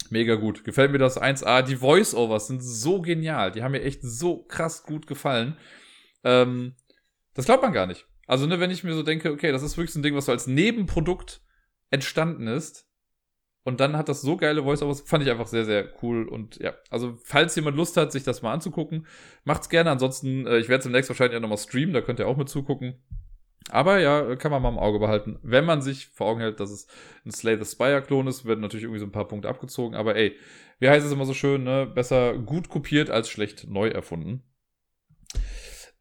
mega 0.09 0.35
gut. 0.35 0.64
Gefällt 0.64 0.91
mir 0.91 0.99
das 0.99 1.20
1A. 1.20 1.62
Die 1.62 1.76
Voice-Overs 1.76 2.47
sind 2.47 2.62
so 2.62 3.03
genial. 3.03 3.53
Die 3.53 3.62
haben 3.62 3.72
mir 3.72 3.83
echt 3.83 4.01
so 4.03 4.43
krass 4.45 4.85
gut 4.85 5.07
gefallen. 5.07 5.59
Ähm, 6.24 6.76
das 7.35 7.45
glaubt 7.45 7.62
man 7.62 7.72
gar 7.72 7.87
nicht. 7.87 8.07
Also, 8.26 8.47
ne, 8.47 8.59
wenn 8.59 8.70
ich 8.70 8.85
mir 8.85 8.95
so 8.95 9.03
denke, 9.03 9.33
okay, 9.33 9.53
das 9.53 9.62
ist 9.62 9.76
wirklich 9.76 9.93
so 9.93 9.99
ein 9.99 10.03
Ding, 10.03 10.14
was 10.14 10.26
so 10.26 10.33
als 10.33 10.47
Nebenprodukt 10.47 11.43
entstanden 11.91 12.47
ist, 12.47 12.89
und 13.65 13.81
dann 13.81 13.97
hat 13.97 14.09
das 14.09 14.23
so 14.23 14.37
geile 14.37 14.65
Voice-Overs, 14.65 15.03
fand 15.03 15.23
ich 15.23 15.31
einfach 15.31 15.47
sehr, 15.47 15.65
sehr 15.65 15.89
cool. 16.03 16.29
Und 16.29 16.57
ja, 16.57 16.75
also 16.91 17.17
falls 17.23 17.55
jemand 17.55 17.77
Lust 17.77 17.97
hat, 17.97 18.11
sich 18.11 18.25
das 18.25 18.43
mal 18.43 18.53
anzugucken, 18.53 19.07
macht's 19.45 19.69
gerne. 19.69 19.91
Ansonsten, 19.91 20.47
äh, 20.47 20.59
ich 20.59 20.69
werde 20.69 20.85
demnächst 20.85 21.11
wahrscheinlich 21.11 21.37
auch 21.37 21.43
nochmal 21.43 21.59
streamen, 21.59 21.95
da 21.95 22.01
könnt 22.01 22.19
ihr 22.19 22.27
auch 22.27 22.37
mit 22.37 22.49
zugucken. 22.49 22.97
Aber 23.71 24.01
ja, 24.01 24.35
kann 24.37 24.51
man 24.51 24.63
mal 24.63 24.71
im 24.71 24.79
Auge 24.79 24.99
behalten. 24.99 25.39
Wenn 25.43 25.65
man 25.65 25.83
sich 25.83 26.09
vor 26.09 26.27
Augen 26.27 26.41
hält, 26.41 26.59
dass 26.59 26.71
es 26.71 26.89
ein 27.25 27.31
Slay 27.31 27.57
the 27.57 27.65
Spire-Klon 27.65 28.27
ist, 28.27 28.45
werden 28.45 28.61
natürlich 28.61 28.85
irgendwie 28.85 28.99
so 28.99 29.07
ein 29.07 29.13
paar 29.13 29.29
Punkte 29.29 29.49
abgezogen. 29.49 29.95
Aber 29.95 30.17
ey, 30.17 30.37
wie 30.81 30.89
heißt 30.89 31.07
es 31.07 31.13
immer 31.13 31.25
so 31.27 31.35
schön, 31.35 31.63
ne? 31.63 31.87
Besser 31.87 32.37
gut 32.39 32.69
kopiert 32.69 33.11
als 33.11 33.29
schlecht 33.29 33.69
neu 33.69 33.89
erfunden. 33.89 34.43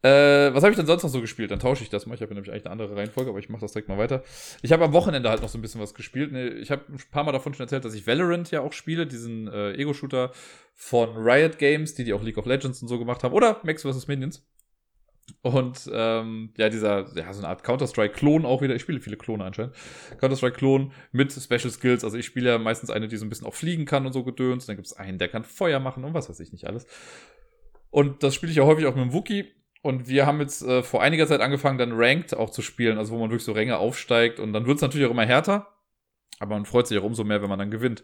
Äh, 0.02 0.52
was 0.52 0.64
habe 0.64 0.70
ich 0.70 0.76
denn 0.76 0.86
sonst 0.86 1.04
noch 1.04 1.10
so 1.10 1.20
gespielt? 1.20 1.52
Dann 1.52 1.60
tausche 1.60 1.84
ich 1.84 1.88
das 1.88 2.06
mal. 2.06 2.14
Ich 2.14 2.22
habe 2.22 2.34
nämlich 2.34 2.50
eigentlich 2.50 2.64
eine 2.66 2.72
andere 2.72 2.96
Reihenfolge, 2.96 3.30
aber 3.30 3.38
ich 3.38 3.48
mache 3.48 3.60
das 3.60 3.72
direkt 3.72 3.88
mal 3.88 3.98
weiter. 3.98 4.24
Ich 4.62 4.72
habe 4.72 4.84
am 4.84 4.92
Wochenende 4.92 5.30
halt 5.30 5.42
noch 5.42 5.48
so 5.48 5.58
ein 5.58 5.62
bisschen 5.62 5.80
was 5.80 5.94
gespielt. 5.94 6.32
Ich 6.60 6.72
habe 6.72 6.82
ein 6.88 6.98
paar 7.12 7.22
Mal 7.22 7.32
davon 7.32 7.54
schon 7.54 7.64
erzählt, 7.64 7.84
dass 7.84 7.94
ich 7.94 8.06
Valorant 8.06 8.50
ja 8.50 8.62
auch 8.62 8.72
spiele, 8.72 9.06
diesen 9.06 9.46
äh, 9.46 9.74
Ego-Shooter 9.74 10.32
von 10.74 11.16
Riot 11.16 11.58
Games, 11.58 11.94
die 11.94 12.02
die 12.02 12.12
auch 12.12 12.22
League 12.22 12.38
of 12.38 12.46
Legends 12.46 12.82
und 12.82 12.88
so 12.88 12.98
gemacht 12.98 13.22
haben. 13.22 13.32
Oder 13.32 13.60
Max 13.62 13.82
vs. 13.82 14.08
Minions. 14.08 14.44
Und 15.42 15.88
ähm, 15.92 16.52
ja, 16.56 16.68
dieser, 16.68 17.06
ja, 17.16 17.32
so 17.32 17.38
eine 17.40 17.48
Art 17.48 17.62
Counter-Strike-Klon 17.62 18.44
auch 18.44 18.60
wieder. 18.60 18.74
Ich 18.74 18.82
spiele 18.82 19.00
viele 19.00 19.16
Klone 19.16 19.44
anscheinend. 19.44 19.74
Counter-Strike-Klon 20.18 20.92
mit 21.12 21.32
Special 21.32 21.70
Skills. 21.70 22.02
Also 22.02 22.16
ich 22.16 22.26
spiele 22.26 22.50
ja 22.50 22.58
meistens 22.58 22.90
eine, 22.90 23.06
die 23.06 23.16
so 23.16 23.24
ein 23.24 23.28
bisschen 23.28 23.46
auch 23.46 23.54
fliegen 23.54 23.84
kann 23.84 24.04
und 24.04 24.12
so 24.12 24.24
gedöns. 24.24 24.66
dann 24.66 24.76
gibt 24.76 24.86
es 24.86 24.94
einen, 24.94 25.18
der 25.18 25.28
kann 25.28 25.44
Feuer 25.44 25.78
machen 25.78 26.04
und 26.04 26.12
was 26.12 26.28
weiß 26.28 26.40
ich 26.40 26.52
nicht 26.52 26.66
alles. 26.66 26.86
Und 27.90 28.22
das 28.24 28.34
spiele 28.34 28.50
ich 28.50 28.58
ja 28.58 28.64
häufig 28.64 28.86
auch 28.86 28.96
mit 28.96 29.04
dem 29.04 29.12
Wookie. 29.12 29.52
Und 29.82 30.08
wir 30.08 30.26
haben 30.26 30.40
jetzt 30.40 30.62
äh, 30.62 30.82
vor 30.82 31.02
einiger 31.02 31.26
Zeit 31.26 31.40
angefangen, 31.40 31.78
dann 31.78 31.92
Ranked 31.92 32.36
auch 32.36 32.50
zu 32.50 32.62
spielen, 32.62 32.98
also 32.98 33.12
wo 33.12 33.18
man 33.18 33.30
wirklich 33.30 33.44
so 33.44 33.52
Ränge 33.52 33.78
aufsteigt. 33.78 34.40
Und 34.40 34.52
dann 34.52 34.66
wird 34.66 34.76
es 34.76 34.82
natürlich 34.82 35.06
auch 35.06 35.10
immer 35.10 35.26
härter. 35.26 35.68
Aber 36.38 36.54
man 36.54 36.64
freut 36.64 36.86
sich 36.86 36.98
auch 36.98 37.04
umso 37.04 37.24
mehr, 37.24 37.42
wenn 37.42 37.48
man 37.48 37.58
dann 37.58 37.70
gewinnt. 37.70 38.02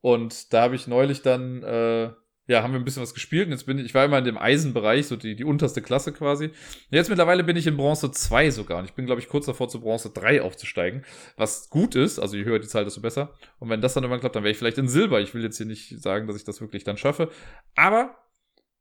Und 0.00 0.52
da 0.52 0.62
habe 0.62 0.76
ich 0.76 0.86
neulich 0.86 1.22
dann 1.22 1.62
äh, 1.62 2.10
ja, 2.48 2.62
haben 2.62 2.72
wir 2.72 2.78
ein 2.78 2.84
bisschen 2.84 3.02
was 3.02 3.14
gespielt. 3.14 3.46
Und 3.46 3.52
jetzt 3.52 3.66
bin 3.66 3.78
ich, 3.78 3.86
ich 3.86 3.94
war 3.94 4.04
immer 4.04 4.18
in 4.18 4.24
dem 4.24 4.38
Eisenbereich, 4.38 5.06
so 5.06 5.16
die, 5.16 5.34
die 5.34 5.44
unterste 5.44 5.82
Klasse 5.82 6.12
quasi. 6.12 6.50
Jetzt 6.90 7.08
mittlerweile 7.08 7.42
bin 7.42 7.56
ich 7.56 7.66
in 7.66 7.76
Bronze 7.76 8.10
2 8.10 8.50
sogar. 8.50 8.78
Und 8.78 8.84
ich 8.84 8.94
bin, 8.94 9.06
glaube 9.06 9.20
ich, 9.20 9.28
kurz 9.28 9.46
davor, 9.46 9.68
zu 9.68 9.80
Bronze 9.80 10.10
3 10.10 10.42
aufzusteigen. 10.42 11.04
Was 11.36 11.70
gut 11.70 11.96
ist, 11.96 12.18
also 12.18 12.36
je 12.36 12.44
höher 12.44 12.60
die 12.60 12.68
Zahl, 12.68 12.84
desto 12.84 13.00
besser. 13.00 13.34
Und 13.58 13.68
wenn 13.68 13.80
das 13.80 13.94
dann 13.94 14.04
irgendwann 14.04 14.20
klappt, 14.20 14.36
dann 14.36 14.44
wäre 14.44 14.52
ich 14.52 14.58
vielleicht 14.58 14.78
in 14.78 14.88
Silber. 14.88 15.20
Ich 15.20 15.34
will 15.34 15.42
jetzt 15.42 15.56
hier 15.56 15.66
nicht 15.66 16.00
sagen, 16.00 16.28
dass 16.28 16.36
ich 16.36 16.44
das 16.44 16.60
wirklich 16.60 16.84
dann 16.84 16.96
schaffe. 16.96 17.30
Aber 17.74 18.16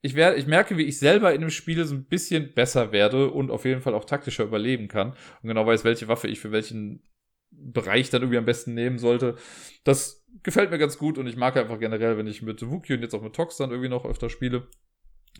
ich, 0.05 0.13
werde, 0.13 0.37
ich 0.37 0.45
merke, 0.45 0.77
wie 0.77 0.83
ich 0.83 0.99
selber 0.99 1.33
in 1.33 1.41
dem 1.41 1.49
Spiel 1.49 1.83
so 1.83 1.95
ein 1.95 2.05
bisschen 2.05 2.53
besser 2.53 2.91
werde 2.91 3.31
und 3.31 3.49
auf 3.49 3.65
jeden 3.65 3.81
Fall 3.81 3.95
auch 3.95 4.05
taktischer 4.05 4.43
überleben 4.43 4.87
kann. 4.87 5.15
Und 5.41 5.49
genau 5.49 5.65
weiß, 5.65 5.83
welche 5.83 6.07
Waffe 6.07 6.27
ich 6.27 6.39
für 6.39 6.51
welchen 6.51 7.01
Bereich 7.49 8.11
dann 8.11 8.21
irgendwie 8.21 8.37
am 8.37 8.45
besten 8.45 8.75
nehmen 8.75 8.99
sollte. 8.99 9.35
Das 9.83 10.23
gefällt 10.43 10.69
mir 10.69 10.77
ganz 10.77 10.99
gut 10.99 11.17
und 11.17 11.25
ich 11.25 11.37
mag 11.37 11.57
einfach 11.57 11.79
generell, 11.79 12.19
wenn 12.19 12.27
ich 12.27 12.43
mit 12.43 12.69
Wookie 12.69 12.93
und 12.93 13.01
jetzt 13.01 13.15
auch 13.15 13.23
mit 13.23 13.33
Tox 13.33 13.57
dann 13.57 13.71
irgendwie 13.71 13.89
noch 13.89 14.05
öfter 14.05 14.29
spiele, 14.29 14.67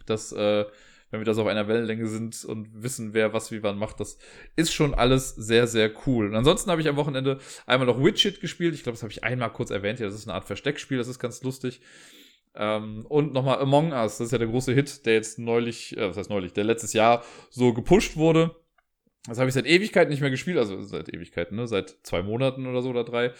dass, 0.07 0.31
äh, 0.31 0.65
wenn 1.11 1.19
wir 1.19 1.25
das 1.25 1.37
auf 1.37 1.45
einer 1.45 1.67
Wellenlänge 1.67 2.07
sind 2.07 2.43
und 2.45 2.69
wissen, 2.73 3.13
wer 3.13 3.33
was 3.33 3.51
wie 3.51 3.61
wann 3.61 3.77
macht, 3.77 3.99
das 3.99 4.17
ist 4.55 4.73
schon 4.73 4.95
alles 4.95 5.35
sehr, 5.35 5.67
sehr 5.67 5.91
cool. 6.07 6.25
Und 6.25 6.35
ansonsten 6.35 6.71
habe 6.71 6.81
ich 6.81 6.87
am 6.87 6.95
Wochenende 6.95 7.37
einmal 7.67 7.85
noch 7.85 8.03
Witchit 8.03 8.41
gespielt. 8.41 8.73
Ich 8.73 8.81
glaube, 8.81 8.95
das 8.95 9.03
habe 9.03 9.11
ich 9.11 9.23
einmal 9.23 9.53
kurz 9.53 9.69
erwähnt. 9.69 9.99
Ja, 9.99 10.07
das 10.07 10.15
ist 10.15 10.27
eine 10.27 10.33
Art 10.33 10.45
Versteckspiel, 10.45 10.97
das 10.97 11.07
ist 11.07 11.19
ganz 11.19 11.43
lustig. 11.43 11.81
Ähm, 12.57 13.05
und 13.07 13.33
nochmal 13.33 13.59
Among 13.59 13.91
Us, 13.91 14.17
das 14.17 14.27
ist 14.27 14.31
ja 14.31 14.37
der 14.37 14.47
große 14.47 14.73
Hit, 14.73 15.05
der 15.05 15.13
jetzt 15.13 15.39
neulich, 15.39 15.97
äh, 15.97 16.09
was 16.09 16.17
heißt 16.17 16.29
neulich, 16.29 16.53
der 16.53 16.63
letztes 16.63 16.93
Jahr 16.93 17.23
so 17.49 17.73
gepusht 17.73 18.15
wurde. 18.15 18.55
Das 19.27 19.39
habe 19.39 19.47
ich 19.49 19.55
seit 19.55 19.65
Ewigkeiten 19.65 20.11
nicht 20.11 20.21
mehr 20.21 20.29
gespielt, 20.29 20.57
also 20.57 20.81
seit 20.81 21.09
Ewigkeiten, 21.09 21.55
ne? 21.57 21.67
Seit 21.67 21.97
zwei 22.03 22.21
Monaten 22.21 22.67
oder 22.67 22.81
so 22.81 22.89
oder 22.89 23.03
drei. 23.03 23.33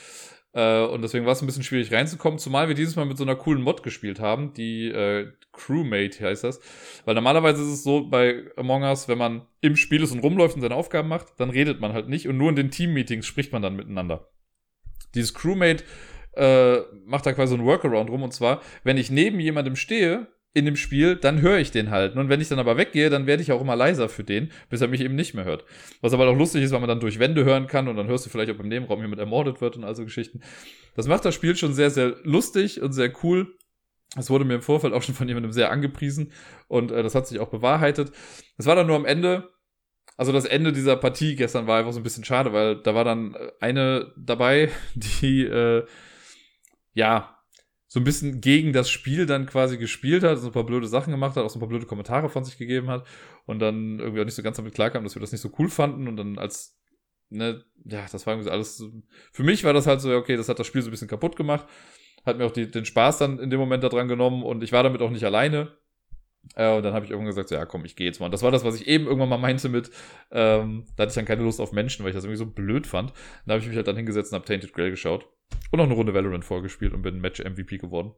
Äh, 0.54 0.86
und 0.86 1.02
deswegen 1.02 1.26
war 1.26 1.34
es 1.34 1.42
ein 1.42 1.46
bisschen 1.46 1.64
schwierig 1.64 1.92
reinzukommen, 1.92 2.40
zumal 2.40 2.68
wir 2.68 2.76
dieses 2.76 2.96
Mal 2.96 3.06
mit 3.06 3.18
so 3.18 3.24
einer 3.24 3.36
coolen 3.36 3.62
Mod 3.62 3.84
gespielt 3.84 4.20
haben, 4.20 4.54
die 4.54 4.88
äh, 4.88 5.32
Crewmate 5.52 6.24
heißt 6.24 6.44
das. 6.44 6.60
Weil 7.04 7.16
normalerweise 7.16 7.62
ist 7.62 7.70
es 7.70 7.84
so 7.84 8.08
bei 8.08 8.46
Among 8.56 8.84
Us, 8.84 9.08
wenn 9.08 9.18
man 9.18 9.46
im 9.62 9.76
Spiel 9.76 10.02
ist 10.02 10.12
und 10.12 10.20
rumläuft 10.20 10.56
und 10.56 10.62
seine 10.62 10.76
Aufgaben 10.76 11.10
macht, 11.10 11.40
dann 11.40 11.50
redet 11.50 11.82
man 11.82 11.94
halt 11.94 12.08
nicht 12.08 12.28
und 12.28 12.38
nur 12.38 12.50
in 12.50 12.56
den 12.56 12.72
Team-Meetings 12.72 13.26
spricht 13.26 13.52
man 13.52 13.62
dann 13.62 13.76
miteinander. 13.76 14.30
Dieses 15.14 15.34
Crewmate 15.34 15.84
äh, 16.36 16.80
macht 17.06 17.26
da 17.26 17.34
quasi 17.34 17.56
so 17.56 17.62
ein 17.62 17.66
Workaround 17.66 18.10
rum 18.10 18.24
und 18.24 18.34
zwar, 18.34 18.62
wenn 18.84 18.98
ich 18.98 19.10
neben 19.10 19.40
jemandem 19.40 19.76
stehe, 19.76 20.28
in 20.56 20.64
dem 20.64 20.78
Spiel, 20.78 21.18
dann 21.18 21.42
höre 21.42 21.58
ich 21.58 21.72
den 21.72 21.92
halt. 21.92 22.16
Und 22.16 22.30
wenn 22.30 22.40
ich 22.40 22.48
dann 22.48 22.60
aber 22.60 22.78
weggehe, 22.78 23.10
dann 23.10 23.28
werde 23.28 23.44
ich 23.44 23.52
auch 23.52 23.60
immer 23.60 23.76
leiser 23.76 24.08
für 24.08 24.24
den, 24.24 24.52
bis 24.70 24.80
er 24.80 24.88
mich 24.88 25.02
eben 25.02 25.14
nicht 25.14 25.34
mehr 25.34 25.44
hört. 25.44 25.66
Was 26.00 26.14
aber 26.14 26.30
auch 26.30 26.36
lustig 26.36 26.64
ist, 26.64 26.72
weil 26.72 26.80
man 26.80 26.88
dann 26.88 27.02
durch 27.02 27.20
Wände 27.20 27.44
hören 27.44 27.68
kann 27.68 27.90
und 27.90 27.98
dann 27.98 28.08
hörst 28.08 28.26
du 28.26 28.30
vielleicht, 28.30 28.50
ob 28.50 28.62
im 28.62 28.70
Nebenraum 28.70 29.02
jemand 29.02 29.20
ermordet 29.20 29.60
wird 29.60 29.76
und 29.76 29.84
all 29.84 29.94
so 29.98 30.06
Geschichten. 30.06 30.40
Das 30.96 31.08
macht 31.08 31.26
das 31.26 31.36
Spiel 31.36 31.58
schon 31.58 31.74
sehr, 31.74 31.90
sehr 31.90 32.16
lustig 32.24 32.82
und 32.82 32.94
sehr 32.94 33.12
cool. 33.22 33.54
Das 34.16 34.30
wurde 34.30 34.46
mir 34.46 34.56
im 34.56 34.62
Vorfeld 34.62 34.94
auch 34.94 35.04
schon 35.04 35.14
von 35.14 35.28
jemandem 35.28 35.52
sehr 35.52 35.72
angepriesen 35.72 36.32
und 36.70 36.90
äh, 36.90 37.04
das 37.04 37.16
hat 37.16 37.28
sich 37.28 37.40
auch 37.40 37.50
bewahrheitet. 37.50 38.14
Es 38.58 38.66
war 38.66 38.78
dann 38.78 38.88
nur 38.88 38.96
am 38.96 39.04
Ende, 39.04 39.50
also 40.16 40.32
das 40.32 40.46
Ende 40.46 40.72
dieser 40.72 40.96
Partie 40.96 41.36
gestern 41.36 41.68
war 41.68 41.80
einfach 41.80 41.92
so 41.92 42.00
ein 42.00 42.04
bisschen 42.04 42.24
schade, 42.24 42.54
weil 42.54 42.78
da 42.78 42.96
war 42.96 43.04
dann 43.04 43.36
eine 43.60 44.14
dabei, 44.16 44.70
die 44.96 45.44
äh, 45.44 45.84
ja 46.96 47.36
so 47.88 48.00
ein 48.00 48.04
bisschen 48.04 48.42
gegen 48.42 48.74
das 48.74 48.90
Spiel 48.90 49.26
dann 49.26 49.46
quasi 49.46 49.78
gespielt 49.78 50.24
hat, 50.24 50.40
so 50.40 50.48
ein 50.48 50.54
paar 50.54 50.66
blöde 50.66 50.88
Sachen 50.88 51.12
gemacht 51.12 51.36
hat, 51.36 51.44
auch 51.44 51.50
so 51.50 51.58
ein 51.58 51.62
paar 51.62 51.70
blöde 51.70 51.86
Kommentare 51.86 52.30
von 52.30 52.44
sich 52.44 52.58
gegeben 52.58 52.90
hat 52.90 53.06
und 53.46 53.60
dann 53.60 54.00
irgendwie 54.00 54.22
auch 54.22 54.26
nicht 54.26 54.36
so 54.36 54.44
ganz 54.44 54.58
damit 54.58 54.74
klarkam, 54.74 55.04
dass 55.04 55.16
wir 55.16 55.22
das 55.22 55.32
nicht 55.32 55.42
so 55.42 55.52
cool 55.60 55.70
fanden 55.70 56.08
und 56.08 56.18
dann 56.18 56.40
als, 56.40 56.78
ne, 57.30 57.64
ja, 57.86 58.06
das 58.12 58.26
war 58.26 58.34
irgendwie 58.34 58.50
alles, 58.50 58.78
so, 58.78 58.92
für 59.32 59.44
mich 59.44 59.64
war 59.64 59.74
das 59.74 59.86
halt 59.86 60.02
so, 60.02 60.14
okay, 60.16 60.36
das 60.36 60.50
hat 60.50 60.58
das 60.58 60.68
Spiel 60.68 60.82
so 60.82 60.90
ein 60.90 60.92
bisschen 60.92 61.08
kaputt 61.08 61.36
gemacht, 61.36 61.68
hat 62.26 62.38
mir 62.38 62.46
auch 62.46 62.52
die, 62.52 62.70
den 62.70 62.86
Spaß 62.86 63.20
dann 63.20 63.38
in 63.40 63.52
dem 63.52 63.60
Moment 63.60 63.84
da 63.84 63.90
dran 63.90 64.08
genommen 64.08 64.42
und 64.44 64.64
ich 64.64 64.72
war 64.72 64.84
damit 64.84 65.02
auch 65.02 65.12
nicht 65.12 65.24
alleine. 65.24 65.78
Äh, 66.56 66.76
und 66.76 66.84
dann 66.84 66.94
habe 66.94 67.06
ich 67.06 67.12
irgendwann 67.12 67.32
gesagt, 67.32 67.50
so, 67.50 67.56
ja 67.56 67.66
komm, 67.66 67.86
ich 67.86 67.96
gehe 67.96 68.06
jetzt 68.06 68.20
mal. 68.20 68.28
Und 68.28 68.34
das 68.34 68.44
war 68.44 68.52
das, 68.52 68.64
was 68.64 68.76
ich 68.76 68.88
eben 68.88 69.06
irgendwann 69.06 69.30
mal 69.30 69.38
meinte 69.38 69.70
mit, 69.70 69.90
ähm, 70.32 70.86
da 70.96 71.04
hatte 71.04 71.10
ich 71.10 71.16
dann 71.16 71.26
keine 71.26 71.44
Lust 71.44 71.60
auf 71.60 71.72
Menschen, 71.72 72.04
weil 72.04 72.10
ich 72.10 72.16
das 72.16 72.24
irgendwie 72.24 72.38
so 72.38 72.46
blöd 72.46 72.86
fand. 72.86 73.14
Da 73.46 73.54
habe 73.54 73.62
ich 73.62 73.68
mich 73.68 73.76
halt 73.76 73.88
dann 73.88 73.96
hingesetzt 73.96 74.32
und 74.32 74.36
habe 74.36 74.46
Tainted 74.46 74.74
Grail 74.74 74.92
geschaut. 74.92 75.28
Und 75.72 75.78
noch 75.78 75.86
eine 75.86 75.96
Runde 75.96 76.14
Valorant 76.14 76.46
vorgespielt 76.46 76.94
und 76.94 77.02
bin 77.02 77.20
Match-MVP 77.20 77.78
geworden. 77.78 78.14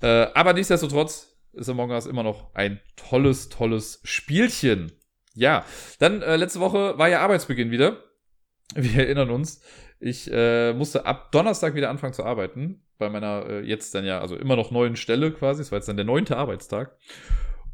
Äh, 0.00 0.26
aber 0.34 0.52
nichtsdestotrotz 0.52 1.36
ist 1.52 1.68
Among 1.68 1.90
Us 1.90 2.06
immer 2.06 2.22
noch 2.22 2.54
ein 2.54 2.80
tolles, 2.96 3.48
tolles 3.48 4.00
Spielchen. 4.04 4.92
Ja, 5.34 5.64
dann 5.98 6.22
äh, 6.22 6.36
letzte 6.36 6.60
Woche 6.60 6.98
war 6.98 7.08
ja 7.08 7.20
Arbeitsbeginn 7.20 7.70
wieder. 7.70 8.02
Wir 8.74 9.04
erinnern 9.04 9.30
uns. 9.30 9.62
Ich 10.00 10.30
äh, 10.32 10.72
musste 10.72 11.06
ab 11.06 11.32
Donnerstag 11.32 11.74
wieder 11.74 11.90
anfangen 11.90 12.12
zu 12.12 12.24
arbeiten. 12.24 12.82
Bei 12.98 13.08
meiner 13.08 13.46
äh, 13.48 13.60
jetzt 13.60 13.94
dann 13.94 14.04
ja, 14.04 14.20
also 14.20 14.36
immer 14.36 14.56
noch 14.56 14.70
neuen 14.70 14.96
Stelle 14.96 15.32
quasi. 15.32 15.62
Es 15.62 15.72
war 15.72 15.78
jetzt 15.78 15.88
dann 15.88 15.96
der 15.96 16.04
neunte 16.04 16.36
Arbeitstag. 16.36 16.96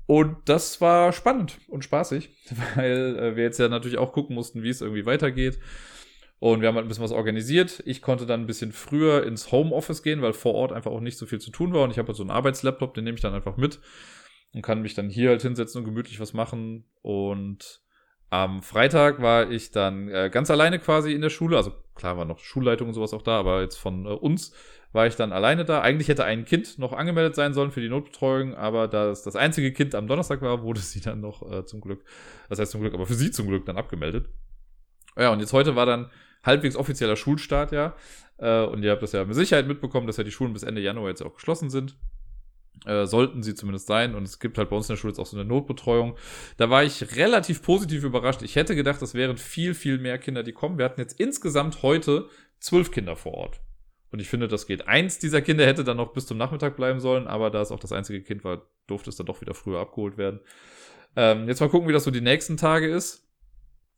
Und 0.06 0.36
das 0.46 0.80
war 0.80 1.12
spannend 1.12 1.58
und 1.68 1.82
spaßig, 1.84 2.30
weil 2.74 3.18
äh, 3.18 3.36
wir 3.36 3.44
jetzt 3.44 3.58
ja 3.58 3.68
natürlich 3.68 3.98
auch 3.98 4.12
gucken 4.12 4.34
mussten, 4.34 4.62
wie 4.62 4.68
es 4.68 4.80
irgendwie 4.80 5.06
weitergeht. 5.06 5.58
Und 6.44 6.60
wir 6.60 6.68
haben 6.68 6.74
halt 6.74 6.84
ein 6.84 6.88
bisschen 6.88 7.04
was 7.04 7.10
organisiert. 7.10 7.82
Ich 7.86 8.02
konnte 8.02 8.26
dann 8.26 8.42
ein 8.42 8.46
bisschen 8.46 8.72
früher 8.72 9.24
ins 9.24 9.50
Homeoffice 9.50 10.02
gehen, 10.02 10.20
weil 10.20 10.34
vor 10.34 10.52
Ort 10.52 10.72
einfach 10.72 10.90
auch 10.90 11.00
nicht 11.00 11.16
so 11.16 11.24
viel 11.24 11.40
zu 11.40 11.50
tun 11.50 11.72
war. 11.72 11.84
Und 11.84 11.90
ich 11.90 11.96
habe 11.96 12.08
halt 12.08 12.18
so 12.18 12.22
einen 12.22 12.30
Arbeitslaptop, 12.30 12.92
den 12.92 13.04
nehme 13.04 13.14
ich 13.14 13.22
dann 13.22 13.32
einfach 13.32 13.56
mit 13.56 13.80
und 14.52 14.60
kann 14.60 14.82
mich 14.82 14.92
dann 14.92 15.08
hier 15.08 15.30
halt 15.30 15.40
hinsetzen 15.40 15.78
und 15.78 15.86
gemütlich 15.86 16.20
was 16.20 16.34
machen. 16.34 16.84
Und 17.00 17.80
am 18.28 18.62
Freitag 18.62 19.22
war 19.22 19.50
ich 19.50 19.70
dann 19.70 20.08
äh, 20.08 20.28
ganz 20.30 20.50
alleine 20.50 20.78
quasi 20.78 21.14
in 21.14 21.22
der 21.22 21.30
Schule. 21.30 21.56
Also 21.56 21.72
klar 21.94 22.18
war 22.18 22.26
noch 22.26 22.40
Schulleitung 22.40 22.88
und 22.88 22.94
sowas 22.94 23.14
auch 23.14 23.22
da, 23.22 23.38
aber 23.38 23.62
jetzt 23.62 23.76
von 23.76 24.04
äh, 24.04 24.10
uns 24.10 24.52
war 24.92 25.06
ich 25.06 25.16
dann 25.16 25.32
alleine 25.32 25.64
da. 25.64 25.80
Eigentlich 25.80 26.08
hätte 26.08 26.24
ein 26.24 26.44
Kind 26.44 26.78
noch 26.78 26.92
angemeldet 26.92 27.36
sein 27.36 27.54
sollen 27.54 27.70
für 27.70 27.80
die 27.80 27.88
Notbetreuung, 27.88 28.54
aber 28.54 28.86
da 28.86 29.08
es 29.08 29.22
das 29.22 29.34
einzige 29.34 29.72
Kind 29.72 29.94
am 29.94 30.08
Donnerstag 30.08 30.42
war, 30.42 30.62
wurde 30.62 30.80
sie 30.80 31.00
dann 31.00 31.22
noch 31.22 31.50
äh, 31.50 31.64
zum 31.64 31.80
Glück, 31.80 32.04
das 32.50 32.58
heißt 32.58 32.72
zum 32.72 32.82
Glück, 32.82 32.92
aber 32.92 33.06
für 33.06 33.14
sie 33.14 33.30
zum 33.30 33.48
Glück 33.48 33.64
dann 33.64 33.78
abgemeldet. 33.78 34.28
Ja, 35.16 35.32
und 35.32 35.40
jetzt 35.40 35.54
heute 35.54 35.74
war 35.74 35.86
dann 35.86 36.10
halbwegs 36.44 36.76
offizieller 36.76 37.16
Schulstart, 37.16 37.72
ja. 37.72 37.96
Äh, 38.38 38.64
und 38.64 38.82
ihr 38.82 38.90
habt 38.90 39.02
das 39.02 39.12
ja 39.12 39.24
mit 39.24 39.34
Sicherheit 39.34 39.66
mitbekommen, 39.66 40.06
dass 40.06 40.16
ja 40.16 40.24
die 40.24 40.30
Schulen 40.30 40.52
bis 40.52 40.62
Ende 40.62 40.80
Januar 40.80 41.08
jetzt 41.08 41.22
auch 41.22 41.34
geschlossen 41.34 41.70
sind. 41.70 41.96
Äh, 42.86 43.06
sollten 43.06 43.42
sie 43.42 43.54
zumindest 43.54 43.86
sein. 43.86 44.14
Und 44.14 44.24
es 44.24 44.38
gibt 44.40 44.58
halt 44.58 44.68
bei 44.68 44.76
uns 44.76 44.88
in 44.88 44.94
der 44.94 44.98
Schule 44.98 45.12
jetzt 45.12 45.18
auch 45.18 45.26
so 45.26 45.36
eine 45.36 45.46
Notbetreuung. 45.46 46.16
Da 46.58 46.68
war 46.68 46.84
ich 46.84 47.16
relativ 47.16 47.62
positiv 47.62 48.04
überrascht. 48.04 48.42
Ich 48.42 48.56
hätte 48.56 48.76
gedacht, 48.76 49.00
das 49.00 49.14
wären 49.14 49.38
viel, 49.38 49.74
viel 49.74 49.98
mehr 49.98 50.18
Kinder, 50.18 50.42
die 50.42 50.52
kommen. 50.52 50.76
Wir 50.76 50.84
hatten 50.84 51.00
jetzt 51.00 51.18
insgesamt 51.18 51.82
heute 51.82 52.28
zwölf 52.60 52.90
Kinder 52.90 53.16
vor 53.16 53.34
Ort. 53.34 53.60
Und 54.10 54.20
ich 54.20 54.28
finde, 54.28 54.48
das 54.48 54.66
geht. 54.66 54.86
Eins 54.86 55.18
dieser 55.18 55.40
Kinder 55.40 55.66
hätte 55.66 55.82
dann 55.82 55.96
noch 55.96 56.12
bis 56.12 56.26
zum 56.26 56.36
Nachmittag 56.36 56.76
bleiben 56.76 57.00
sollen, 57.00 57.26
aber 57.26 57.50
da 57.50 57.60
es 57.60 57.72
auch 57.72 57.80
das 57.80 57.90
einzige 57.90 58.22
Kind 58.22 58.44
war, 58.44 58.62
durfte 58.86 59.10
es 59.10 59.16
dann 59.16 59.26
doch 59.26 59.40
wieder 59.40 59.54
früher 59.54 59.80
abgeholt 59.80 60.18
werden. 60.18 60.40
Ähm, 61.16 61.48
jetzt 61.48 61.60
mal 61.60 61.68
gucken, 61.68 61.88
wie 61.88 61.92
das 61.92 62.04
so 62.04 62.10
die 62.10 62.20
nächsten 62.20 62.56
Tage 62.56 62.88
ist. 62.88 63.26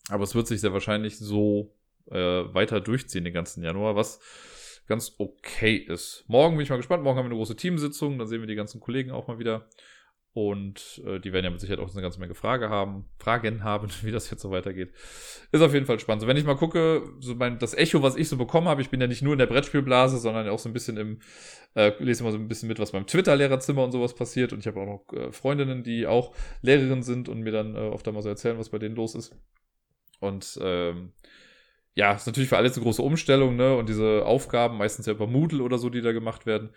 Aber 0.08 0.24
es 0.24 0.34
wird 0.34 0.46
sich 0.46 0.60
sehr 0.60 0.72
wahrscheinlich 0.72 1.18
so 1.18 1.74
äh, 2.10 2.54
weiter 2.54 2.80
durchziehen 2.80 3.24
den 3.24 3.34
ganzen 3.34 3.62
Januar, 3.62 3.96
was 3.96 4.20
ganz 4.86 5.14
okay 5.18 5.76
ist. 5.76 6.24
Morgen 6.28 6.56
bin 6.56 6.64
ich 6.64 6.70
mal 6.70 6.76
gespannt. 6.76 7.02
Morgen 7.02 7.18
haben 7.18 7.26
wir 7.26 7.30
eine 7.30 7.38
große 7.38 7.56
Teamsitzung. 7.56 8.18
Dann 8.18 8.28
sehen 8.28 8.40
wir 8.40 8.46
die 8.46 8.54
ganzen 8.54 8.80
Kollegen 8.80 9.10
auch 9.10 9.26
mal 9.26 9.38
wieder. 9.38 9.68
Und 10.36 11.00
äh, 11.06 11.18
die 11.18 11.32
werden 11.32 11.46
ja 11.46 11.50
mit 11.50 11.60
Sicherheit 11.60 11.82
auch 11.82 11.90
eine 11.90 12.02
ganze 12.02 12.20
Menge 12.20 12.34
Frage 12.34 12.68
haben, 12.68 13.06
Fragen 13.18 13.64
haben, 13.64 13.88
wie 14.02 14.10
das 14.10 14.30
jetzt 14.30 14.42
so 14.42 14.50
weitergeht. 14.50 14.92
Ist 15.50 15.62
auf 15.62 15.72
jeden 15.72 15.86
Fall 15.86 15.98
spannend. 15.98 16.20
So, 16.20 16.28
wenn 16.28 16.36
ich 16.36 16.44
mal 16.44 16.56
gucke, 16.56 17.08
so 17.20 17.34
mein, 17.34 17.58
das 17.58 17.72
Echo, 17.72 18.02
was 18.02 18.16
ich 18.16 18.28
so 18.28 18.36
bekommen 18.36 18.68
habe, 18.68 18.82
ich 18.82 18.90
bin 18.90 19.00
ja 19.00 19.06
nicht 19.06 19.22
nur 19.22 19.32
in 19.32 19.38
der 19.38 19.46
Brettspielblase, 19.46 20.18
sondern 20.18 20.46
auch 20.50 20.58
so 20.58 20.68
ein 20.68 20.74
bisschen 20.74 20.98
im, 20.98 21.20
äh, 21.74 21.92
lese 22.00 22.22
mal 22.22 22.32
so 22.32 22.38
ein 22.38 22.48
bisschen 22.48 22.68
mit, 22.68 22.78
was 22.78 22.92
beim 22.92 23.06
Twitter-Lehrerzimmer 23.06 23.82
und 23.82 23.92
sowas 23.92 24.14
passiert. 24.14 24.52
Und 24.52 24.58
ich 24.58 24.66
habe 24.66 24.78
auch 24.78 24.84
noch 24.86 25.18
äh, 25.18 25.32
Freundinnen, 25.32 25.82
die 25.82 26.06
auch 26.06 26.34
Lehrerin 26.60 27.02
sind 27.02 27.30
und 27.30 27.40
mir 27.40 27.52
dann 27.52 27.74
äh, 27.74 27.78
oft 27.88 28.06
einmal 28.06 28.22
so 28.22 28.28
erzählen, 28.28 28.58
was 28.58 28.68
bei 28.68 28.78
denen 28.78 28.94
los 28.94 29.14
ist. 29.14 29.34
Und 30.20 30.58
ähm, 30.60 31.14
ja, 31.96 32.12
ist 32.12 32.26
natürlich 32.26 32.50
für 32.50 32.58
alle 32.58 32.66
jetzt 32.66 32.76
eine 32.76 32.84
große 32.84 33.00
Umstellung, 33.00 33.56
ne? 33.56 33.74
Und 33.74 33.88
diese 33.88 34.24
Aufgaben, 34.26 34.76
meistens 34.76 35.06
ja 35.06 35.14
über 35.14 35.26
Moodle 35.26 35.62
oder 35.62 35.78
so, 35.78 35.88
die 35.88 36.02
da 36.02 36.12
gemacht 36.12 36.44
werden. 36.44 36.70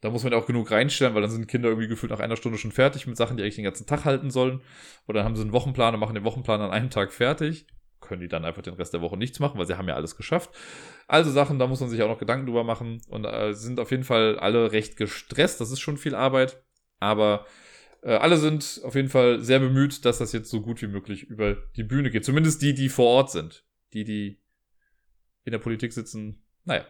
Da 0.00 0.10
muss 0.10 0.22
man 0.22 0.32
ja 0.32 0.38
auch 0.38 0.46
genug 0.46 0.70
reinstellen, 0.70 1.14
weil 1.14 1.22
dann 1.22 1.30
sind 1.30 1.48
Kinder 1.48 1.68
irgendwie 1.68 1.88
gefühlt 1.88 2.10
nach 2.10 2.20
einer 2.20 2.36
Stunde 2.36 2.56
schon 2.56 2.70
fertig 2.70 3.06
mit 3.06 3.16
Sachen, 3.16 3.36
die 3.36 3.42
eigentlich 3.42 3.56
den 3.56 3.64
ganzen 3.64 3.86
Tag 3.86 4.04
halten 4.04 4.30
sollen. 4.30 4.62
Oder 5.08 5.18
dann 5.18 5.24
haben 5.26 5.36
sie 5.36 5.42
einen 5.42 5.52
Wochenplan 5.52 5.92
und 5.92 6.00
machen 6.00 6.14
den 6.14 6.24
Wochenplan 6.24 6.60
an 6.60 6.70
einem 6.70 6.88
Tag 6.88 7.12
fertig. 7.12 7.66
Können 8.00 8.20
die 8.20 8.28
dann 8.28 8.44
einfach 8.44 8.62
den 8.62 8.74
Rest 8.74 8.94
der 8.94 9.02
Woche 9.02 9.16
nichts 9.16 9.40
machen, 9.40 9.58
weil 9.58 9.66
sie 9.66 9.76
haben 9.76 9.88
ja 9.88 9.94
alles 9.94 10.16
geschafft. 10.16 10.50
Also 11.08 11.32
Sachen, 11.32 11.58
da 11.58 11.66
muss 11.66 11.80
man 11.80 11.90
sich 11.90 12.00
auch 12.02 12.08
noch 12.08 12.18
Gedanken 12.18 12.46
drüber 12.46 12.62
machen. 12.62 13.02
Und 13.08 13.24
äh, 13.24 13.52
sind 13.52 13.80
auf 13.80 13.90
jeden 13.90 14.04
Fall 14.04 14.38
alle 14.38 14.70
recht 14.70 14.96
gestresst. 14.96 15.60
Das 15.60 15.72
ist 15.72 15.80
schon 15.80 15.98
viel 15.98 16.14
Arbeit. 16.14 16.62
Aber 17.00 17.44
äh, 18.02 18.14
alle 18.14 18.36
sind 18.36 18.80
auf 18.84 18.94
jeden 18.94 19.08
Fall 19.08 19.40
sehr 19.40 19.58
bemüht, 19.58 20.04
dass 20.04 20.18
das 20.18 20.32
jetzt 20.32 20.48
so 20.48 20.62
gut 20.62 20.80
wie 20.80 20.86
möglich 20.86 21.24
über 21.24 21.56
die 21.76 21.84
Bühne 21.84 22.10
geht. 22.10 22.24
Zumindest 22.24 22.62
die, 22.62 22.72
die 22.72 22.88
vor 22.88 23.06
Ort 23.06 23.32
sind. 23.32 23.64
Die, 23.92 24.04
die 24.04 24.40
in 25.50 25.52
der 25.52 25.58
Politik 25.58 25.92
sitzen, 25.92 26.42
naja. 26.64 26.86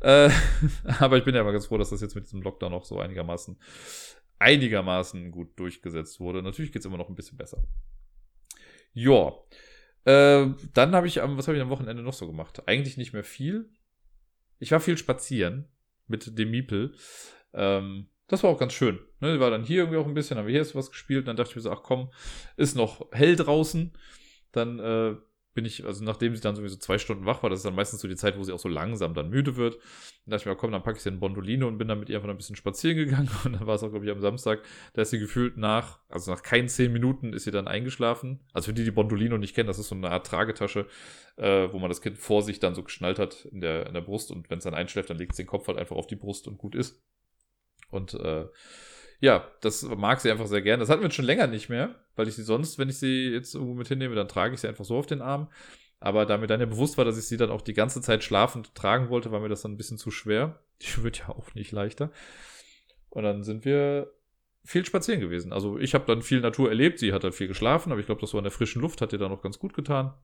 Äh, 0.00 0.30
aber 0.98 1.18
ich 1.18 1.24
bin 1.24 1.34
ja 1.34 1.44
mal 1.44 1.52
ganz 1.52 1.66
froh, 1.66 1.78
dass 1.78 1.90
das 1.90 2.00
jetzt 2.00 2.16
mit 2.16 2.24
diesem 2.24 2.42
Lockdown 2.42 2.74
auch 2.74 2.84
so 2.84 2.98
einigermaßen, 2.98 3.56
einigermaßen 4.40 5.30
gut 5.30 5.58
durchgesetzt 5.58 6.18
wurde. 6.18 6.42
Natürlich 6.42 6.72
geht 6.72 6.80
es 6.80 6.86
immer 6.86 6.98
noch 6.98 7.08
ein 7.08 7.14
bisschen 7.14 7.38
besser. 7.38 7.62
Ja. 8.92 9.32
Äh, 10.04 10.48
dann 10.74 10.94
habe 10.94 11.06
ich 11.06 11.22
am, 11.22 11.38
was 11.38 11.46
habe 11.46 11.56
ich 11.56 11.62
am 11.62 11.70
Wochenende 11.70 12.02
noch 12.02 12.12
so 12.12 12.26
gemacht? 12.26 12.66
Eigentlich 12.66 12.96
nicht 12.96 13.12
mehr 13.12 13.22
viel. 13.22 13.70
Ich 14.58 14.72
war 14.72 14.80
viel 14.80 14.98
spazieren 14.98 15.68
mit 16.08 16.36
dem 16.36 16.50
Miepel. 16.50 16.96
Ähm, 17.54 18.08
das 18.26 18.42
war 18.42 18.50
auch 18.50 18.58
ganz 18.58 18.72
schön. 18.72 18.98
Ne, 19.20 19.38
war 19.38 19.50
dann 19.50 19.62
hier 19.62 19.82
irgendwie 19.82 19.98
auch 19.98 20.06
ein 20.06 20.14
bisschen, 20.14 20.38
haben 20.38 20.48
wir 20.48 20.52
hier 20.52 20.74
was 20.74 20.90
gespielt. 20.90 21.28
Dann 21.28 21.36
dachte 21.36 21.50
ich 21.50 21.56
mir 21.56 21.62
so, 21.62 21.70
ach 21.70 21.84
komm, 21.84 22.10
ist 22.56 22.74
noch 22.74 23.06
hell 23.12 23.36
draußen. 23.36 23.92
Dann 24.50 24.78
äh, 24.80 25.16
bin 25.54 25.64
ich, 25.64 25.84
also 25.84 26.02
nachdem 26.04 26.34
sie 26.34 26.40
dann 26.40 26.56
sowieso 26.56 26.76
zwei 26.76 26.98
Stunden 26.98 27.26
wach 27.26 27.42
war, 27.42 27.50
das 27.50 27.60
ist 27.60 27.66
dann 27.66 27.74
meistens 27.74 28.00
so 28.00 28.08
die 28.08 28.16
Zeit, 28.16 28.38
wo 28.38 28.44
sie 28.44 28.52
auch 28.52 28.58
so 28.58 28.68
langsam 28.68 29.12
dann 29.14 29.28
müde 29.28 29.56
wird. 29.56 29.74
Dann 29.74 30.30
dachte 30.30 30.42
ich 30.42 30.46
mir, 30.46 30.56
komm, 30.56 30.72
dann 30.72 30.82
packe 30.82 30.96
ich 30.96 31.02
sie 31.02 31.10
in 31.10 31.20
Bondolino 31.20 31.68
und 31.68 31.78
bin 31.78 31.88
dann 31.88 32.00
mit 32.00 32.08
ihr 32.08 32.16
einfach 32.16 32.28
ein 32.28 32.36
bisschen 32.36 32.56
spazieren 32.56 32.96
gegangen. 32.96 33.30
Und 33.44 33.54
dann 33.54 33.66
war 33.66 33.74
es 33.74 33.82
auch, 33.82 33.90
glaube 33.90 34.04
ich, 34.04 34.10
am 34.10 34.20
Samstag, 34.20 34.62
da 34.94 35.02
ist 35.02 35.10
sie 35.10 35.18
gefühlt 35.18 35.56
nach, 35.56 35.98
also 36.08 36.30
nach 36.30 36.42
keinen 36.42 36.68
zehn 36.68 36.92
Minuten 36.92 37.32
ist 37.32 37.44
sie 37.44 37.50
dann 37.50 37.68
eingeschlafen. 37.68 38.40
Also 38.52 38.66
für 38.66 38.74
die, 38.74 38.84
die 38.84 38.90
Bondolino 38.90 39.36
nicht 39.36 39.54
kennen, 39.54 39.66
das 39.66 39.78
ist 39.78 39.88
so 39.88 39.94
eine 39.94 40.10
Art 40.10 40.26
Tragetasche, 40.26 40.86
äh, 41.36 41.68
wo 41.72 41.78
man 41.78 41.88
das 41.88 42.00
Kind 42.00 42.18
vor 42.18 42.42
sich 42.42 42.58
dann 42.58 42.74
so 42.74 42.82
geschnallt 42.82 43.18
hat 43.18 43.44
in 43.46 43.60
der, 43.60 43.86
in 43.86 43.94
der 43.94 44.00
Brust. 44.00 44.30
Und 44.30 44.48
wenn 44.48 44.58
es 44.58 44.64
dann 44.64 44.74
einschläft, 44.74 45.10
dann 45.10 45.18
legt 45.18 45.32
es 45.32 45.36
den 45.36 45.46
Kopf 45.46 45.68
halt 45.68 45.78
einfach 45.78 45.96
auf 45.96 46.06
die 46.06 46.16
Brust 46.16 46.48
und 46.48 46.58
gut 46.58 46.74
ist. 46.74 47.02
Und 47.90 48.14
äh, 48.14 48.46
ja, 49.22 49.48
das 49.60 49.84
mag 49.84 50.20
sie 50.20 50.32
einfach 50.32 50.48
sehr 50.48 50.62
gern. 50.62 50.80
Das 50.80 50.88
hatten 50.88 51.00
wir 51.00 51.10
schon 51.12 51.24
länger 51.24 51.46
nicht 51.46 51.68
mehr, 51.68 51.94
weil 52.16 52.26
ich 52.26 52.34
sie 52.34 52.42
sonst, 52.42 52.76
wenn 52.80 52.88
ich 52.88 52.98
sie 52.98 53.28
jetzt 53.28 53.54
irgendwo 53.54 53.74
mit 53.74 53.86
hinnehme, 53.86 54.16
dann 54.16 54.26
trage 54.26 54.52
ich 54.52 54.60
sie 54.60 54.66
einfach 54.66 54.84
so 54.84 54.96
auf 54.96 55.06
den 55.06 55.22
Arm. 55.22 55.48
Aber 56.00 56.26
da 56.26 56.38
mir 56.38 56.48
dann 56.48 56.58
ja 56.58 56.66
bewusst 56.66 56.98
war, 56.98 57.04
dass 57.04 57.16
ich 57.16 57.26
sie 57.26 57.36
dann 57.36 57.50
auch 57.50 57.62
die 57.62 57.72
ganze 57.72 58.00
Zeit 58.00 58.24
schlafend 58.24 58.74
tragen 58.74 59.10
wollte, 59.10 59.30
war 59.30 59.38
mir 59.38 59.48
das 59.48 59.62
dann 59.62 59.74
ein 59.74 59.76
bisschen 59.76 59.96
zu 59.96 60.10
schwer. 60.10 60.58
Die 60.82 61.04
wird 61.04 61.20
ja 61.20 61.28
auch 61.28 61.54
nicht 61.54 61.70
leichter. 61.70 62.10
Und 63.10 63.22
dann 63.22 63.44
sind 63.44 63.64
wir 63.64 64.12
viel 64.64 64.84
spazieren 64.84 65.20
gewesen. 65.20 65.52
Also 65.52 65.78
ich 65.78 65.94
habe 65.94 66.04
dann 66.04 66.22
viel 66.22 66.40
Natur 66.40 66.68
erlebt, 66.70 66.98
sie 66.98 67.12
hat 67.12 67.22
halt 67.22 67.36
viel 67.36 67.46
geschlafen, 67.46 67.92
aber 67.92 68.00
ich 68.00 68.06
glaube, 68.06 68.20
das 68.20 68.34
war 68.34 68.38
in 68.38 68.44
der 68.44 68.50
frischen 68.50 68.82
Luft, 68.82 69.00
hat 69.00 69.12
ihr 69.12 69.20
dann 69.20 69.30
auch 69.30 69.42
ganz 69.42 69.60
gut 69.60 69.72
getan. 69.72 70.14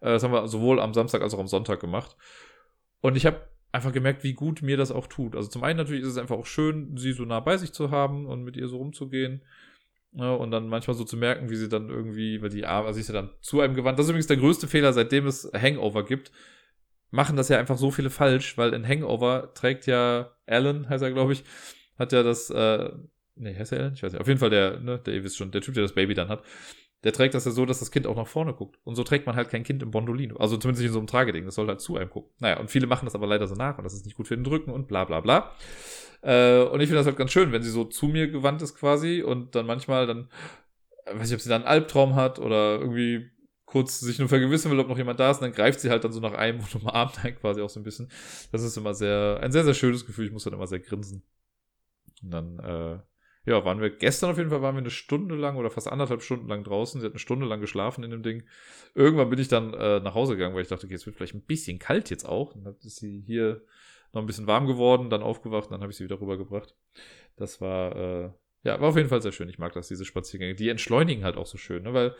Äh, 0.00 0.12
das 0.12 0.22
haben 0.22 0.32
wir 0.32 0.48
sowohl 0.48 0.80
am 0.80 0.94
Samstag 0.94 1.20
als 1.20 1.34
auch 1.34 1.38
am 1.38 1.48
Sonntag 1.48 1.80
gemacht. 1.80 2.16
Und 3.02 3.18
ich 3.18 3.26
habe 3.26 3.42
einfach 3.74 3.92
gemerkt, 3.92 4.22
wie 4.22 4.34
gut 4.34 4.62
mir 4.62 4.76
das 4.76 4.92
auch 4.92 5.08
tut. 5.08 5.34
Also 5.34 5.48
zum 5.48 5.64
einen 5.64 5.76
natürlich 5.76 6.02
ist 6.02 6.10
es 6.10 6.16
einfach 6.16 6.36
auch 6.36 6.46
schön, 6.46 6.96
sie 6.96 7.12
so 7.12 7.24
nah 7.24 7.40
bei 7.40 7.56
sich 7.56 7.72
zu 7.72 7.90
haben 7.90 8.26
und 8.26 8.44
mit 8.44 8.56
ihr 8.56 8.68
so 8.68 8.76
rumzugehen. 8.76 9.42
Ja, 10.12 10.32
und 10.32 10.52
dann 10.52 10.68
manchmal 10.68 10.96
so 10.96 11.02
zu 11.02 11.16
merken, 11.16 11.50
wie 11.50 11.56
sie 11.56 11.68
dann 11.68 11.90
irgendwie, 11.90 12.40
weil 12.40 12.50
die 12.50 12.64
Arme, 12.64 12.86
also 12.86 13.00
ist 13.00 13.08
ja 13.08 13.14
dann 13.14 13.30
zu 13.40 13.60
einem 13.60 13.74
gewandt. 13.74 13.98
Das 13.98 14.06
ist 14.06 14.10
übrigens 14.10 14.28
der 14.28 14.36
größte 14.36 14.68
Fehler, 14.68 14.92
seitdem 14.92 15.26
es 15.26 15.50
Hangover 15.52 16.04
gibt. 16.04 16.30
Machen 17.10 17.36
das 17.36 17.48
ja 17.48 17.58
einfach 17.58 17.76
so 17.76 17.90
viele 17.90 18.10
falsch, 18.10 18.56
weil 18.56 18.72
in 18.74 18.86
Hangover 18.86 19.52
trägt 19.54 19.86
ja 19.86 20.30
Alan, 20.46 20.88
heißt 20.88 21.02
er, 21.02 21.10
glaube 21.10 21.32
ich, 21.32 21.42
hat 21.98 22.12
ja 22.12 22.22
das, 22.22 22.50
äh, 22.50 22.90
nee, 23.34 23.56
heißt 23.56 23.72
er 23.72 23.80
Alan? 23.80 23.94
Ich 23.94 24.04
weiß 24.04 24.12
nicht. 24.12 24.20
Auf 24.20 24.28
jeden 24.28 24.38
Fall 24.38 24.50
der, 24.50 24.78
ne, 24.78 25.00
der, 25.00 25.14
ihr 25.14 25.24
wisst 25.24 25.36
schon, 25.36 25.50
der 25.50 25.62
Typ, 25.62 25.74
der 25.74 25.82
das 25.82 25.94
Baby 25.94 26.14
dann 26.14 26.28
hat, 26.28 26.44
der 27.04 27.12
trägt 27.12 27.34
das 27.34 27.44
ja 27.44 27.50
so, 27.50 27.66
dass 27.66 27.80
das 27.80 27.90
Kind 27.90 28.06
auch 28.06 28.16
nach 28.16 28.26
vorne 28.26 28.54
guckt. 28.54 28.78
Und 28.82 28.96
so 28.96 29.04
trägt 29.04 29.26
man 29.26 29.36
halt 29.36 29.50
kein 29.50 29.62
Kind 29.62 29.82
im 29.82 29.90
Bondolino. 29.90 30.36
Also 30.36 30.56
zumindest 30.56 30.80
nicht 30.80 30.88
in 30.88 30.92
so 30.94 30.98
einem 30.98 31.06
Trageding. 31.06 31.44
Das 31.44 31.54
soll 31.54 31.68
halt 31.68 31.80
zu 31.80 31.96
einem 31.96 32.10
gucken. 32.10 32.32
Naja, 32.40 32.58
und 32.58 32.70
viele 32.70 32.86
machen 32.86 33.04
das 33.04 33.14
aber 33.14 33.26
leider 33.26 33.46
so 33.46 33.54
nach 33.54 33.78
und 33.78 33.84
das 33.84 33.92
ist 33.94 34.06
nicht 34.06 34.16
gut 34.16 34.26
für 34.26 34.36
den 34.36 34.46
Rücken 34.46 34.70
und 34.70 34.88
bla 34.88 35.04
bla 35.04 35.20
bla. 35.20 35.52
Äh, 36.22 36.62
und 36.62 36.80
ich 36.80 36.86
finde 36.86 36.96
das 36.96 37.06
halt 37.06 37.18
ganz 37.18 37.30
schön, 37.30 37.52
wenn 37.52 37.62
sie 37.62 37.70
so 37.70 37.84
zu 37.84 38.06
mir 38.06 38.28
gewandt 38.28 38.62
ist 38.62 38.74
quasi 38.74 39.22
und 39.22 39.54
dann 39.54 39.66
manchmal 39.66 40.06
dann, 40.06 40.28
weiß 41.12 41.28
ich, 41.28 41.34
ob 41.34 41.40
sie 41.40 41.50
dann 41.50 41.62
einen 41.62 41.70
Albtraum 41.70 42.14
hat 42.14 42.38
oder 42.38 42.78
irgendwie 42.80 43.30
kurz 43.66 44.00
sich 44.00 44.18
nur 44.18 44.28
vergewissen 44.28 44.70
will, 44.70 44.78
ob 44.78 44.88
noch 44.88 44.96
jemand 44.96 45.18
da 45.20 45.30
ist, 45.30 45.38
und 45.38 45.48
dann 45.48 45.52
greift 45.52 45.80
sie 45.80 45.90
halt 45.90 46.04
dann 46.04 46.12
so 46.12 46.20
nach 46.20 46.34
einem 46.34 46.60
und 46.60 46.74
umarmt 46.76 47.22
einen 47.24 47.36
quasi 47.36 47.60
auch 47.60 47.68
so 47.68 47.80
ein 47.80 47.82
bisschen. 47.82 48.08
Das 48.52 48.62
ist 48.62 48.76
immer 48.76 48.94
sehr, 48.94 49.40
ein 49.42 49.52
sehr, 49.52 49.64
sehr 49.64 49.74
schönes 49.74 50.06
Gefühl. 50.06 50.26
Ich 50.26 50.32
muss 50.32 50.44
dann 50.44 50.54
immer 50.54 50.66
sehr 50.66 50.80
grinsen. 50.80 51.22
Und 52.22 52.30
dann, 52.30 52.58
äh, 52.60 52.98
ja, 53.46 53.64
waren 53.64 53.80
wir 53.80 53.90
gestern 53.90 54.30
auf 54.30 54.38
jeden 54.38 54.50
Fall, 54.50 54.62
waren 54.62 54.74
wir 54.74 54.80
eine 54.80 54.90
Stunde 54.90 55.34
lang 55.34 55.56
oder 55.56 55.70
fast 55.70 55.88
anderthalb 55.88 56.22
Stunden 56.22 56.48
lang 56.48 56.64
draußen. 56.64 57.00
Sie 57.00 57.06
hat 57.06 57.12
eine 57.12 57.18
Stunde 57.18 57.46
lang 57.46 57.60
geschlafen 57.60 58.02
in 58.02 58.10
dem 58.10 58.22
Ding. 58.22 58.44
Irgendwann 58.94 59.28
bin 59.28 59.38
ich 59.38 59.48
dann 59.48 59.74
äh, 59.74 60.00
nach 60.00 60.14
Hause 60.14 60.34
gegangen, 60.34 60.54
weil 60.54 60.62
ich 60.62 60.68
dachte, 60.68 60.86
okay, 60.86 60.94
es 60.94 61.04
wird 61.04 61.16
vielleicht 61.16 61.34
ein 61.34 61.42
bisschen 61.42 61.78
kalt 61.78 62.08
jetzt 62.10 62.24
auch. 62.24 62.54
Dann 62.54 62.74
ist 62.82 62.96
sie 62.96 63.22
hier 63.26 63.62
noch 64.12 64.22
ein 64.22 64.26
bisschen 64.26 64.46
warm 64.46 64.66
geworden, 64.66 65.10
dann 65.10 65.22
aufgewacht, 65.22 65.70
dann 65.70 65.82
habe 65.82 65.90
ich 65.90 65.98
sie 65.98 66.04
wieder 66.04 66.20
rübergebracht. 66.20 66.74
Das 67.36 67.60
war, 67.60 67.96
äh, 67.96 68.30
ja, 68.62 68.80
war 68.80 68.90
auf 68.90 68.96
jeden 68.96 69.08
Fall 69.08 69.20
sehr 69.20 69.32
schön. 69.32 69.48
Ich 69.48 69.58
mag 69.58 69.72
das, 69.74 69.88
diese 69.88 70.04
Spaziergänge. 70.04 70.54
Die 70.54 70.68
entschleunigen 70.68 71.24
halt 71.24 71.36
auch 71.36 71.46
so 71.46 71.58
schön, 71.58 71.82
ne? 71.82 71.92
weil 71.92 72.14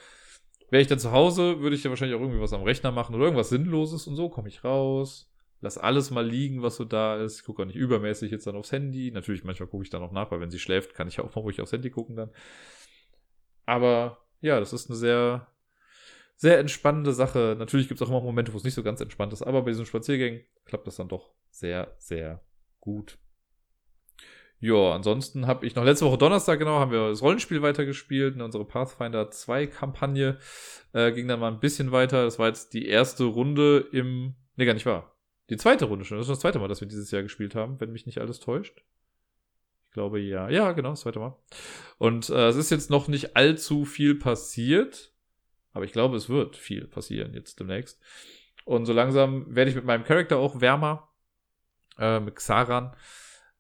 wäre 0.71 0.83
ich 0.83 0.89
dann 0.89 0.99
zu 0.99 1.13
Hause, 1.13 1.61
würde 1.61 1.77
ich 1.77 1.85
ja 1.85 1.91
wahrscheinlich 1.91 2.17
auch 2.17 2.21
irgendwie 2.21 2.41
was 2.41 2.53
am 2.53 2.63
Rechner 2.63 2.91
machen 2.91 3.15
oder 3.15 3.25
irgendwas 3.25 3.49
Sinnloses 3.49 4.07
und 4.07 4.17
so 4.17 4.29
komme 4.29 4.49
ich 4.49 4.65
raus, 4.65 5.33
lass 5.65 5.79
alles 5.79 6.11
mal 6.11 6.25
liegen, 6.25 6.63
was 6.63 6.77
so 6.77 6.85
da 6.85 7.17
ist. 7.17 7.41
Ich 7.41 7.45
gucke 7.45 7.63
auch 7.63 7.67
nicht 7.67 7.77
übermäßig 7.77 8.31
jetzt 8.31 8.47
dann 8.47 8.55
aufs 8.55 8.71
Handy. 8.71 9.11
Natürlich, 9.11 9.43
manchmal 9.43 9.69
gucke 9.69 9.83
ich 9.83 9.91
dann 9.91 10.03
auch 10.03 10.13
nach, 10.13 10.31
weil 10.31 10.41
wenn 10.41 10.51
sie 10.51 10.61
schläft, 10.61 10.95
kann 10.95 11.09
ich 11.09 11.19
auch 11.21 11.35
mal 11.35 11.43
ruhig 11.43 11.61
aufs 11.61 11.73
Handy 11.73 11.91
gucken 11.91 12.15
dann. 12.15 12.31
Aber 13.67 14.19
ja, 14.41 14.61
das 14.61 14.73
ist 14.73 14.91
eine 14.91 14.97
sehr, 14.97 15.49
sehr 16.37 16.59
entspannende 16.59 17.13
Sache. 17.13 17.57
Natürlich 17.59 17.89
gibt 17.89 18.01
es 18.01 18.07
auch 18.07 18.11
immer 18.11 18.21
Momente, 18.21 18.53
wo 18.53 18.59
es 18.59 18.65
nicht 18.65 18.75
so 18.75 18.83
ganz 18.83 19.01
entspannt 19.01 19.33
ist, 19.33 19.43
aber 19.43 19.63
bei 19.63 19.71
diesen 19.71 19.87
Spaziergängen 19.87 20.45
klappt 20.67 20.87
das 20.87 20.97
dann 20.97 21.09
doch 21.09 21.33
sehr, 21.51 21.95
sehr 21.99 22.45
gut. 22.81 23.19
Ja, 24.61 24.93
ansonsten 24.93 25.47
habe 25.47 25.67
ich 25.67 25.75
noch 25.75 25.85
letzte 25.85 26.07
Woche 26.07 26.19
Donnerstag, 26.19 26.59
genau, 26.59 26.79
haben 26.79 26.93
wir 26.93 27.09
das 27.09 27.23
Rollenspiel 27.23 27.61
weitergespielt. 27.63 28.41
Unsere 28.41 28.65
Pathfinder 28.65 29.31
2 29.31 29.67
Kampagne 29.67 30.39
äh, 30.93 31.13
ging 31.13 31.29
dann 31.29 31.41
mal 31.41 31.53
ein 31.53 31.61
bisschen 31.61 31.93
weiter. 31.93 32.25
Das 32.25 32.39
war 32.39 32.49
jetzt 32.49 32.73
die 32.73 32.87
erste 32.87 33.25
Runde 33.25 33.89
im, 33.93 34.35
ne, 34.57 34.65
gar 34.65 34.75
nicht 34.75 34.87
wahr. 34.87 35.14
Die 35.51 35.57
zweite 35.57 35.87
Runde 35.87 36.05
schon. 36.05 36.19
Das 36.19 36.27
ist 36.27 36.31
das 36.31 36.41
zweite 36.41 36.59
Mal, 36.59 36.69
dass 36.69 36.81
wir 36.81 36.89
dieses 36.89 37.11
Jahr 37.11 37.23
gespielt 37.23 37.55
haben, 37.55 37.81
wenn 37.81 37.93
mich 37.93 38.07
nicht 38.07 38.19
alles 38.19 38.41
täuscht. 38.41 38.83
Ich 39.87 39.91
glaube 39.93 40.21
ja. 40.21 40.49
Ja, 40.49 40.73
genau, 40.73 40.91
das 40.91 41.01
zweite 41.01 41.19
Mal. 41.19 41.37
Und 41.99 42.31
äh, 42.31 42.49
es 42.49 42.57
ist 42.57 42.71
jetzt 42.71 42.91
noch 42.91 43.09
nicht 43.09 43.37
allzu 43.37 43.85
viel 43.85 44.15
passiert. 44.15 45.13
Aber 45.73 45.85
ich 45.85 45.93
glaube, 45.93 46.17
es 46.17 46.29
wird 46.29 46.57
viel 46.57 46.87
passieren 46.87 47.35
jetzt 47.35 47.61
demnächst. 47.61 48.01
Und 48.65 48.87
so 48.87 48.93
langsam 48.93 49.55
werde 49.55 49.71
ich 49.71 49.77
mit 49.77 49.85
meinem 49.85 50.05
Charakter 50.05 50.39
auch 50.39 50.61
wärmer. 50.61 51.11
Äh, 51.99 52.21
mit 52.21 52.37
Xaran. 52.37 52.97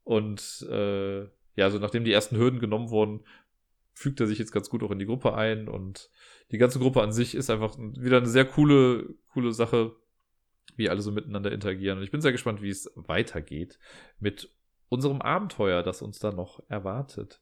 Und 0.02 0.66
äh, 0.70 1.22
ja, 1.56 1.70
so 1.70 1.78
nachdem 1.78 2.04
die 2.04 2.12
ersten 2.12 2.36
Hürden 2.36 2.60
genommen 2.60 2.90
wurden, 2.90 3.24
fügt 3.92 4.20
er 4.20 4.26
sich 4.26 4.38
jetzt 4.38 4.52
ganz 4.52 4.70
gut 4.70 4.82
auch 4.82 4.90
in 4.90 4.98
die 4.98 5.06
Gruppe 5.06 5.34
ein. 5.34 5.68
Und 5.68 6.10
die 6.50 6.58
ganze 6.58 6.78
Gruppe 6.78 7.02
an 7.02 7.12
sich 7.12 7.34
ist 7.34 7.50
einfach 7.50 7.76
wieder 7.78 8.18
eine 8.18 8.28
sehr 8.28 8.44
coole, 8.44 9.14
coole 9.32 9.52
Sache 9.52 9.94
wie 10.76 10.88
alle 10.88 11.02
so 11.02 11.12
miteinander 11.12 11.52
interagieren. 11.52 11.98
Und 11.98 12.04
ich 12.04 12.10
bin 12.10 12.20
sehr 12.20 12.32
gespannt, 12.32 12.62
wie 12.62 12.70
es 12.70 12.90
weitergeht 12.94 13.78
mit 14.18 14.50
unserem 14.88 15.22
Abenteuer, 15.22 15.82
das 15.82 16.02
uns 16.02 16.18
da 16.18 16.32
noch 16.32 16.62
erwartet. 16.68 17.40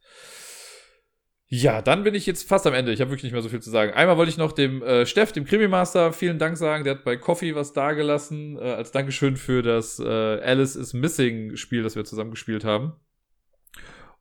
Ja, 1.55 1.83
dann 1.83 2.03
bin 2.03 2.15
ich 2.15 2.25
jetzt 2.25 2.49
fast 2.49 2.67
am 2.67 2.73
Ende. 2.73 2.93
Ich 2.93 3.03
habe 3.03 3.11
wirklich 3.11 3.25
nicht 3.25 3.35
mehr 3.35 3.43
so 3.43 3.51
viel 3.51 3.61
zu 3.61 3.69
sagen. 3.69 3.93
Einmal 3.93 4.17
wollte 4.17 4.31
ich 4.31 4.39
noch 4.39 4.53
dem 4.53 4.83
äh, 4.83 5.05
Steff, 5.05 5.33
dem 5.33 5.45
Krimi-Master, 5.45 6.15
vielen 6.15 6.39
Dank 6.39 6.57
sagen. 6.57 6.85
Der 6.85 6.95
hat 6.95 7.05
bei 7.05 7.19
Coffee 7.19 7.55
was 7.55 7.75
dagelassen, 7.75 8.57
äh, 8.57 8.63
als 8.63 8.91
Dankeschön 8.91 9.37
für 9.37 9.61
das 9.63 9.99
äh, 9.99 10.03
Alice 10.05 10.77
is 10.77 10.95
Missing-Spiel, 10.95 11.83
das 11.83 11.95
wir 11.95 12.07
zusammen 12.07 12.31
gespielt 12.31 12.65
haben. 12.65 12.95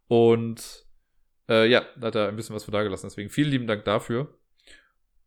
Und 0.07 0.85
äh, 1.47 1.69
ja, 1.69 1.85
da 1.97 2.07
hat 2.07 2.15
er 2.15 2.27
ein 2.27 2.35
bisschen 2.35 2.53
was 2.53 2.65
für 2.65 2.71
dagelassen. 2.71 3.07
Deswegen 3.07 3.29
vielen 3.29 3.49
lieben 3.49 3.67
Dank 3.67 3.85
dafür. 3.85 4.37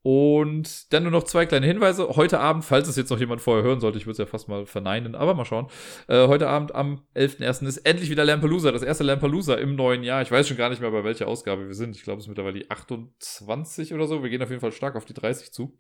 Und 0.05 0.93
dann 0.93 1.05
nur 1.05 1.13
noch 1.13 1.23
zwei 1.23 1.47
kleine 1.47 1.65
Hinweise. 1.65 2.07
Heute 2.09 2.39
Abend, 2.39 2.63
falls 2.63 2.89
es 2.89 2.97
jetzt 2.97 3.09
noch 3.09 3.19
jemand 3.19 3.41
vorher 3.41 3.65
hören 3.65 3.81
sollte, 3.81 3.97
ich 3.97 4.05
würde 4.05 4.13
es 4.13 4.19
ja 4.19 4.27
fast 4.27 4.51
mal 4.51 4.67
verneinen, 4.67 5.15
aber 5.15 5.33
mal 5.33 5.47
schauen. 5.47 5.69
Äh, 6.09 6.29
heute 6.29 6.47
Abend 6.47 6.75
am 6.75 7.01
11.01. 7.17 7.67
ist 7.67 7.79
endlich 7.79 8.11
wieder 8.11 8.23
Lampalooza, 8.23 8.71
das 8.71 8.83
erste 8.83 9.03
Lampalooza 9.03 9.55
im 9.55 9.77
neuen 9.77 10.03
Jahr. 10.03 10.21
Ich 10.21 10.31
weiß 10.31 10.47
schon 10.47 10.59
gar 10.59 10.69
nicht 10.69 10.83
mehr, 10.83 10.91
bei 10.91 11.05
welcher 11.05 11.27
Ausgabe 11.27 11.69
wir 11.69 11.75
sind. 11.75 11.97
Ich 11.97 12.03
glaube, 12.03 12.19
es 12.19 12.27
ist 12.27 12.29
mittlerweile 12.29 12.59
die 12.59 12.71
28 12.71 13.95
oder 13.95 14.07
so. 14.07 14.23
Wir 14.23 14.29
gehen 14.29 14.43
auf 14.43 14.51
jeden 14.51 14.61
Fall 14.61 14.73
stark 14.73 14.95
auf 14.95 15.07
die 15.07 15.15
30 15.15 15.53
zu. 15.53 15.75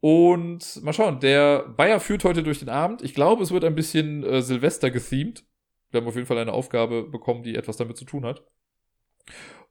Und 0.00 0.82
mal 0.82 0.92
schauen, 0.92 1.18
der 1.18 1.60
Bayer 1.66 2.00
führt 2.00 2.24
heute 2.24 2.42
durch 2.42 2.58
den 2.58 2.68
Abend. 2.68 3.00
Ich 3.00 3.14
glaube, 3.14 3.42
es 3.42 3.52
wird 3.52 3.64
ein 3.64 3.74
bisschen 3.74 4.22
äh, 4.22 4.42
Silvester 4.42 4.90
gethemed. 4.90 5.46
Wir 5.90 6.02
haben 6.02 6.08
auf 6.08 6.16
jeden 6.16 6.26
Fall 6.26 6.36
eine 6.36 6.52
Aufgabe 6.52 7.04
bekommen, 7.04 7.42
die 7.42 7.54
etwas 7.54 7.78
damit 7.78 7.96
zu 7.96 8.04
tun 8.04 8.26
hat. 8.26 8.44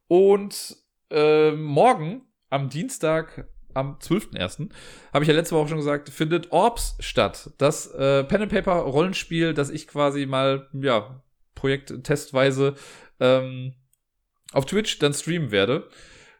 Und 0.07 0.75
äh, 1.11 1.51
morgen 1.51 2.23
am 2.53 2.69
Dienstag 2.69 3.47
am 3.73 3.97
12.01. 3.97 4.69
habe 5.11 5.23
ich 5.23 5.27
ja 5.27 5.33
letzte 5.33 5.55
Woche 5.55 5.69
schon 5.69 5.77
gesagt, 5.77 6.09
findet 6.09 6.51
Orbs 6.51 6.95
statt. 6.99 7.49
Das 7.57 7.87
äh, 7.87 8.23
Pen 8.23 8.43
and 8.43 8.51
Paper 8.51 8.73
Rollenspiel, 8.73 9.53
das 9.53 9.71
ich 9.71 9.87
quasi 9.87 10.25
mal, 10.25 10.69
ja, 10.73 11.21
Projekt 11.55 12.03
testweise 12.03 12.75
ähm, 13.19 13.73
auf 14.51 14.65
Twitch 14.65 14.99
dann 14.99 15.13
streamen 15.13 15.51
werde. 15.51 15.87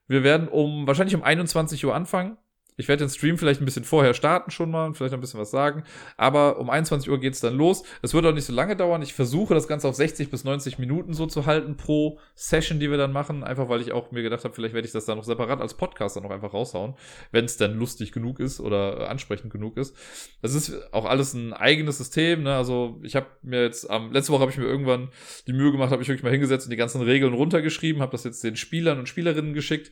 Wir 0.08 0.24
werden 0.24 0.48
um 0.48 0.86
wahrscheinlich 0.86 1.16
um 1.16 1.24
21 1.24 1.84
Uhr 1.86 1.96
anfangen. 1.96 2.38
Ich 2.78 2.88
werde 2.88 3.06
den 3.06 3.10
Stream 3.10 3.38
vielleicht 3.38 3.62
ein 3.62 3.66
bisschen 3.66 3.84
vorher 3.84 4.14
starten 4.14 4.52
schon 4.52 4.72
mal 4.72 4.86
und 4.86 4.98
vielleicht 4.98 5.14
ein 5.14 5.22
bisschen 5.22 5.40
was 5.40 5.52
sagen. 5.52 5.84
Aber 6.18 6.60
um 6.60 6.70
21 6.70 7.10
Uhr 7.10 7.20
geht's 7.20 7.40
dann 7.40 7.56
los. 7.56 7.84
Es 8.02 8.14
wird 8.14 8.26
auch 8.26 8.34
nicht 8.34 8.46
so 8.46 8.54
lange 8.54 8.76
dauern. 8.76 9.02
Ich 9.02 9.14
versuche 9.14 9.54
das 9.54 9.68
Ganze 9.68 9.88
auf 9.88 9.96
60 9.96 10.30
bis 10.30 10.44
90 10.44 10.80
Minuten 10.80 11.14
so 11.14 11.28
zu 11.28 11.46
halten 11.46 11.78
pro 11.78 12.20
Session, 12.36 12.80
die 12.80 12.90
wir 12.90 12.98
dann 12.98 13.12
machen. 13.12 13.44
Einfach 13.44 13.70
weil 13.70 13.82
ich 13.82 13.92
auch 13.92 14.12
mir 14.12 14.24
gedacht 14.24 14.44
habe, 14.44 14.54
vielleicht 14.54 14.74
werde 14.74 14.88
ich 14.88 14.94
das 14.94 15.06
dann 15.06 15.18
noch 15.18 15.24
separat 15.24 15.62
als 15.62 15.76
Podcast 15.76 16.16
dann 16.16 16.24
noch 16.24 16.32
einfach 16.32 16.54
raushauen, 16.54 16.96
wenn 17.32 17.46
es 17.46 17.58
dann 17.58 17.78
lustig 17.78 18.12
genug 18.12 18.40
ist 18.40 18.60
oder 18.60 19.10
ansprechend 19.10 19.52
genug 19.52 19.78
ist. 19.78 19.96
Das 20.42 20.56
ist 20.56 20.94
auch 20.94 21.06
alles 21.06 21.34
ein 21.34 21.54
eigenes 21.54 22.00
System. 22.00 22.44
Ne? 22.44 22.56
Also 22.56 23.00
ich 23.04 23.16
habe 23.16 23.28
mir 23.44 23.62
jetzt, 23.62 23.88
ähm, 23.90 24.12
letzte 24.12 24.32
Woche 24.34 24.42
habe 24.42 24.52
ich 24.52 24.58
mir 24.58 24.66
irgendwann 24.66 25.10
die 25.48 25.54
Mühe 25.54 25.72
gemacht, 25.72 25.92
habe 25.92 26.02
ich 26.02 26.08
wirklich 26.08 26.24
mal 26.24 26.32
hingesetzt 26.32 26.66
und 26.66 26.72
die 26.72 26.78
ganzen 26.78 27.02
Regeln 27.02 27.34
runtergeschrieben, 27.34 28.02
habe 28.02 28.12
das 28.12 28.24
jetzt 28.24 28.44
den 28.44 28.56
Spielern 28.56 29.00
und 29.00 29.08
Spielerinnen 29.08 29.54
geschickt, 29.54 29.92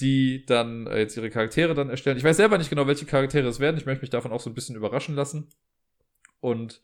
die 0.00 0.44
dann 0.46 0.86
äh, 0.86 0.98
jetzt 0.98 1.16
ihre 1.16 1.30
Charaktere 1.30 1.74
dann 1.74 1.88
erstellen 1.90 2.15
werden. 2.16 2.18
Ich 2.18 2.24
weiß 2.24 2.36
selber 2.36 2.58
nicht 2.58 2.70
genau, 2.70 2.86
welche 2.86 3.06
Charaktere 3.06 3.48
es 3.48 3.60
werden. 3.60 3.76
Ich 3.76 3.86
möchte 3.86 4.02
mich 4.02 4.10
davon 4.10 4.32
auch 4.32 4.40
so 4.40 4.50
ein 4.50 4.54
bisschen 4.54 4.76
überraschen 4.76 5.14
lassen. 5.14 5.48
Und 6.40 6.80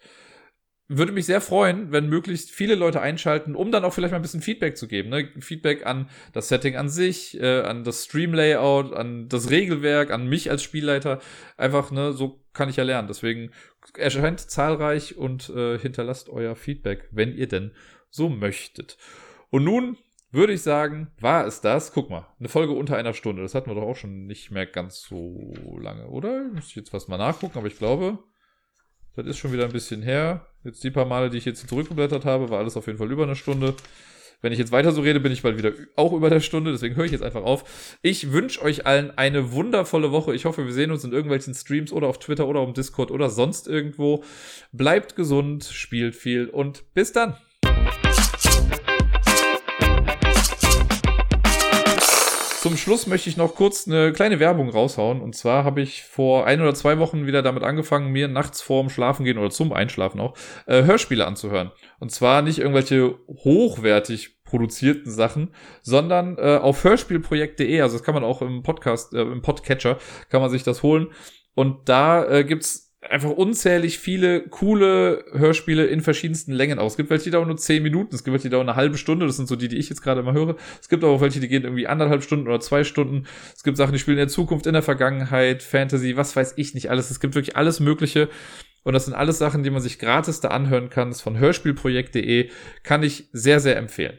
würde 0.89 1.13
mich 1.13 1.27
sehr 1.27 1.41
freuen, 1.41 1.91
wenn 1.91 2.09
möglichst 2.09 2.51
viele 2.51 2.75
Leute 2.75 3.01
einschalten, 3.01 3.55
um 3.55 3.73
dann 3.73 3.85
auch 3.85 3.95
vielleicht 3.95 4.13
mal 4.13 4.19
ein 4.19 4.23
bisschen 4.23 4.43
Feedback 4.43 4.77
zu 4.77 4.89
geben. 4.89 5.09
Ne? 5.09 5.31
Feedback 5.41 5.87
an 5.87 6.11
das 6.33 6.49
Setting 6.49 6.77
an 6.77 6.89
sich, 6.89 7.41
äh, 7.41 7.61
an 7.61 7.85
das 7.85 8.05
Stream-Layout, 8.05 8.93
an 8.93 9.29
das 9.29 9.49
Regelwerk, 9.49 10.11
an 10.11 10.29
mich 10.29 10.51
als 10.51 10.63
Spielleiter. 10.63 11.21
Einfach, 11.57 11.91
ne, 11.93 12.13
so 12.13 12.45
kann 12.53 12.69
ich 12.69 12.77
ja 12.77 12.85
lernen. 12.85 13.09
Deswegen 13.09 13.53
erscheint 13.97 14.41
zahlreich 14.41 15.17
und 15.17 15.49
äh, 15.51 15.79
hinterlasst 15.79 16.29
euer 16.29 16.57
Feedback, 16.57 17.09
wenn 17.11 17.35
ihr 17.35 17.49
denn 17.49 17.73
so 18.11 18.29
möchtet. 18.29 18.99
Und 19.49 19.65
nun 19.65 19.97
würde 20.33 20.55
ich 20.55 20.63
sagen, 20.63 21.13
war 21.21 21.47
es 21.47 21.61
das. 21.61 21.93
Guck 21.93 22.11
mal, 22.11 22.27
eine 22.39 22.49
Folge 22.49 22.73
unter 22.73 22.97
einer 22.97 23.15
Stunde. 23.15 23.43
Das 23.43 23.55
hatten 23.55 23.71
wir 23.71 23.75
doch 23.75 23.87
auch 23.87 23.97
schon 23.97 24.27
nicht 24.27 24.51
mehr 24.51 24.67
ganz 24.67 25.03
so 25.03 25.55
lange, 25.79 26.09
oder? 26.09 26.45
Muss 26.53 26.69
ich 26.69 26.77
jetzt 26.77 26.91
fast 26.91 27.09
mal 27.09 27.19
nachgucken, 27.19 27.59
aber 27.59 27.67
ich 27.67 27.79
glaube, 27.79 28.19
das 29.15 29.27
ist 29.27 29.39
schon 29.39 29.53
wieder 29.53 29.67
ein 29.67 29.73
bisschen 29.73 30.03
her. 30.03 30.47
Jetzt 30.65 30.83
die 30.83 30.91
paar 30.91 31.05
Male, 31.05 31.29
die 31.29 31.39
ich 31.39 31.45
jetzt 31.45 31.69
zurückgeblättert 31.69 32.25
habe, 32.25 32.51
war 32.51 32.59
alles 32.59 32.77
auf 32.77 32.87
jeden 32.87 32.99
Fall 32.99 33.13
über 33.13 33.25
eine 33.25 33.37
Stunde. 33.37 33.75
Wenn 34.41 34.53
ich 34.53 34.59
jetzt 34.59 34.73
weiter 34.73 34.91
so 34.91 35.03
rede, 35.03 35.21
bin 35.21 35.31
ich 35.31 35.43
bald 35.43 35.57
wieder 35.57 35.73
auch 35.95 36.13
über 36.13 36.29
der 36.29 36.41
Stunde, 36.41 36.73
deswegen 36.73 36.97
höre 36.97 37.05
ich 37.05 37.13
jetzt 37.13 37.23
einfach 37.23 37.45
auf. 37.45 37.97
Ich 38.03 38.33
wünsche 38.33 38.61
euch 38.63 38.87
allen 38.87 39.17
eine 39.17 39.53
wundervolle 39.53 40.11
Woche. 40.11 40.35
Ich 40.35 40.47
hoffe, 40.47 40.67
wir 40.67 40.73
sehen 40.73 40.91
uns 40.91 41.05
in 41.05 41.13
irgendwelchen 41.13 41.55
Streams 41.55 41.93
oder 41.93 42.09
auf 42.09 42.19
Twitter 42.19 42.49
oder 42.49 42.59
auf 42.59 42.73
Discord 42.73 43.13
oder 43.13 43.31
sonst 43.31 43.69
irgendwo. 43.69 44.25
Bleibt 44.73 45.15
gesund, 45.15 45.65
spielt 45.65 46.17
viel 46.17 46.49
und 46.49 46.93
bis 46.93 47.13
dann. 47.13 47.37
Zum 52.63 52.77
Schluss 52.77 53.09
möchte 53.09 53.29
ich 53.29 53.37
noch 53.37 53.57
kurz 53.57 53.89
eine 53.89 54.13
kleine 54.13 54.39
Werbung 54.39 54.69
raushauen. 54.69 55.21
Und 55.21 55.35
zwar 55.35 55.65
habe 55.65 55.81
ich 55.81 56.05
vor 56.05 56.47
ein 56.47 56.61
oder 56.61 56.75
zwei 56.75 57.01
Wochen 57.01 57.27
wieder 57.27 57.43
damit 57.43 57.65
angefangen, 57.65 58.13
mir 58.13 58.29
nachts 58.29 58.63
vorm 58.63 58.89
Schlafengehen 58.89 59.37
oder 59.37 59.51
zum 59.51 59.73
Einschlafen 59.73 60.21
auch 60.21 60.37
äh, 60.67 60.85
Hörspiele 60.85 61.27
anzuhören. 61.27 61.73
Und 61.99 62.13
zwar 62.13 62.41
nicht 62.41 62.61
irgendwelche 62.61 63.19
hochwertig 63.27 64.45
produzierten 64.45 65.11
Sachen, 65.11 65.53
sondern 65.81 66.39
äh, 66.39 66.59
auf 66.59 66.85
hörspielprojekt.de, 66.85 67.81
also 67.81 67.97
das 67.97 68.05
kann 68.05 68.15
man 68.15 68.23
auch 68.23 68.43
im 68.43 68.63
Podcast, 68.63 69.13
äh, 69.13 69.23
im 69.23 69.43
Podcatcher, 69.43 69.99
kann 70.29 70.41
man 70.41 70.49
sich 70.49 70.63
das 70.63 70.85
holen. 70.85 71.09
Und 71.57 71.89
da 71.89 72.25
äh, 72.25 72.45
gibt's 72.45 72.92
einfach 73.09 73.31
unzählig 73.31 73.99
viele 73.99 74.43
coole 74.43 75.25
Hörspiele 75.33 75.87
in 75.87 76.01
verschiedensten 76.01 76.53
Längen 76.53 76.79
aus. 76.79 76.93
Es 76.93 76.97
gibt 76.97 77.11
welche, 77.11 77.25
die 77.25 77.31
dauern 77.31 77.49
nur 77.49 77.57
zehn 77.57 77.83
Minuten, 77.83 78.15
es 78.15 78.23
gibt 78.23 78.33
welche, 78.33 78.45
die 78.45 78.53
dauern 78.53 78.69
eine 78.69 78.77
halbe 78.77 78.97
Stunde, 78.97 79.27
das 79.27 79.37
sind 79.37 79.49
so 79.49 79.57
die, 79.57 79.69
die 79.69 79.77
ich 79.77 79.89
jetzt 79.89 80.03
gerade 80.03 80.21
immer 80.21 80.33
höre. 80.33 80.57
Es 80.81 80.89
gibt 80.89 81.03
aber 81.03 81.13
auch 81.13 81.21
welche, 81.21 81.41
die 81.41 81.49
gehen 81.49 81.65
irgendwie 81.65 81.87
anderthalb 81.87 82.23
Stunden 82.23 82.47
oder 82.47 82.61
zwei 82.61 82.85
Stunden. 82.85 83.27
Es 83.55 83.65
gibt 83.65 83.77
Sachen, 83.77 83.93
die 83.93 83.99
spielen 83.99 84.19
in 84.19 84.27
der 84.27 84.29
Zukunft, 84.29 84.67
in 84.67 84.73
der 84.73 84.83
Vergangenheit, 84.83 85.63
Fantasy, 85.63 86.17
was 86.17 86.37
weiß 86.37 86.55
ich 86.57 86.75
nicht 86.75 86.91
alles. 86.91 87.11
Es 87.11 87.21
gibt 87.21 87.35
wirklich 87.35 87.57
alles 87.57 87.81
Mögliche. 87.81 88.29
Und 88.85 88.95
das 88.95 89.05
sind 89.05 89.15
alles 89.15 89.39
Sachen, 89.39 89.63
die 89.63 89.71
man 89.71 89.81
sich 89.81 89.99
gratis 89.99 90.41
da 90.41 90.49
anhören 90.49 90.91
kann. 90.91 91.09
Das 91.09 91.19
ist 91.19 91.23
von 91.23 91.39
hörspielprojekt.de. 91.39 92.51
Kann 92.83 93.03
ich 93.03 93.29
sehr, 93.33 93.61
sehr 93.61 93.77
empfehlen. 93.77 94.19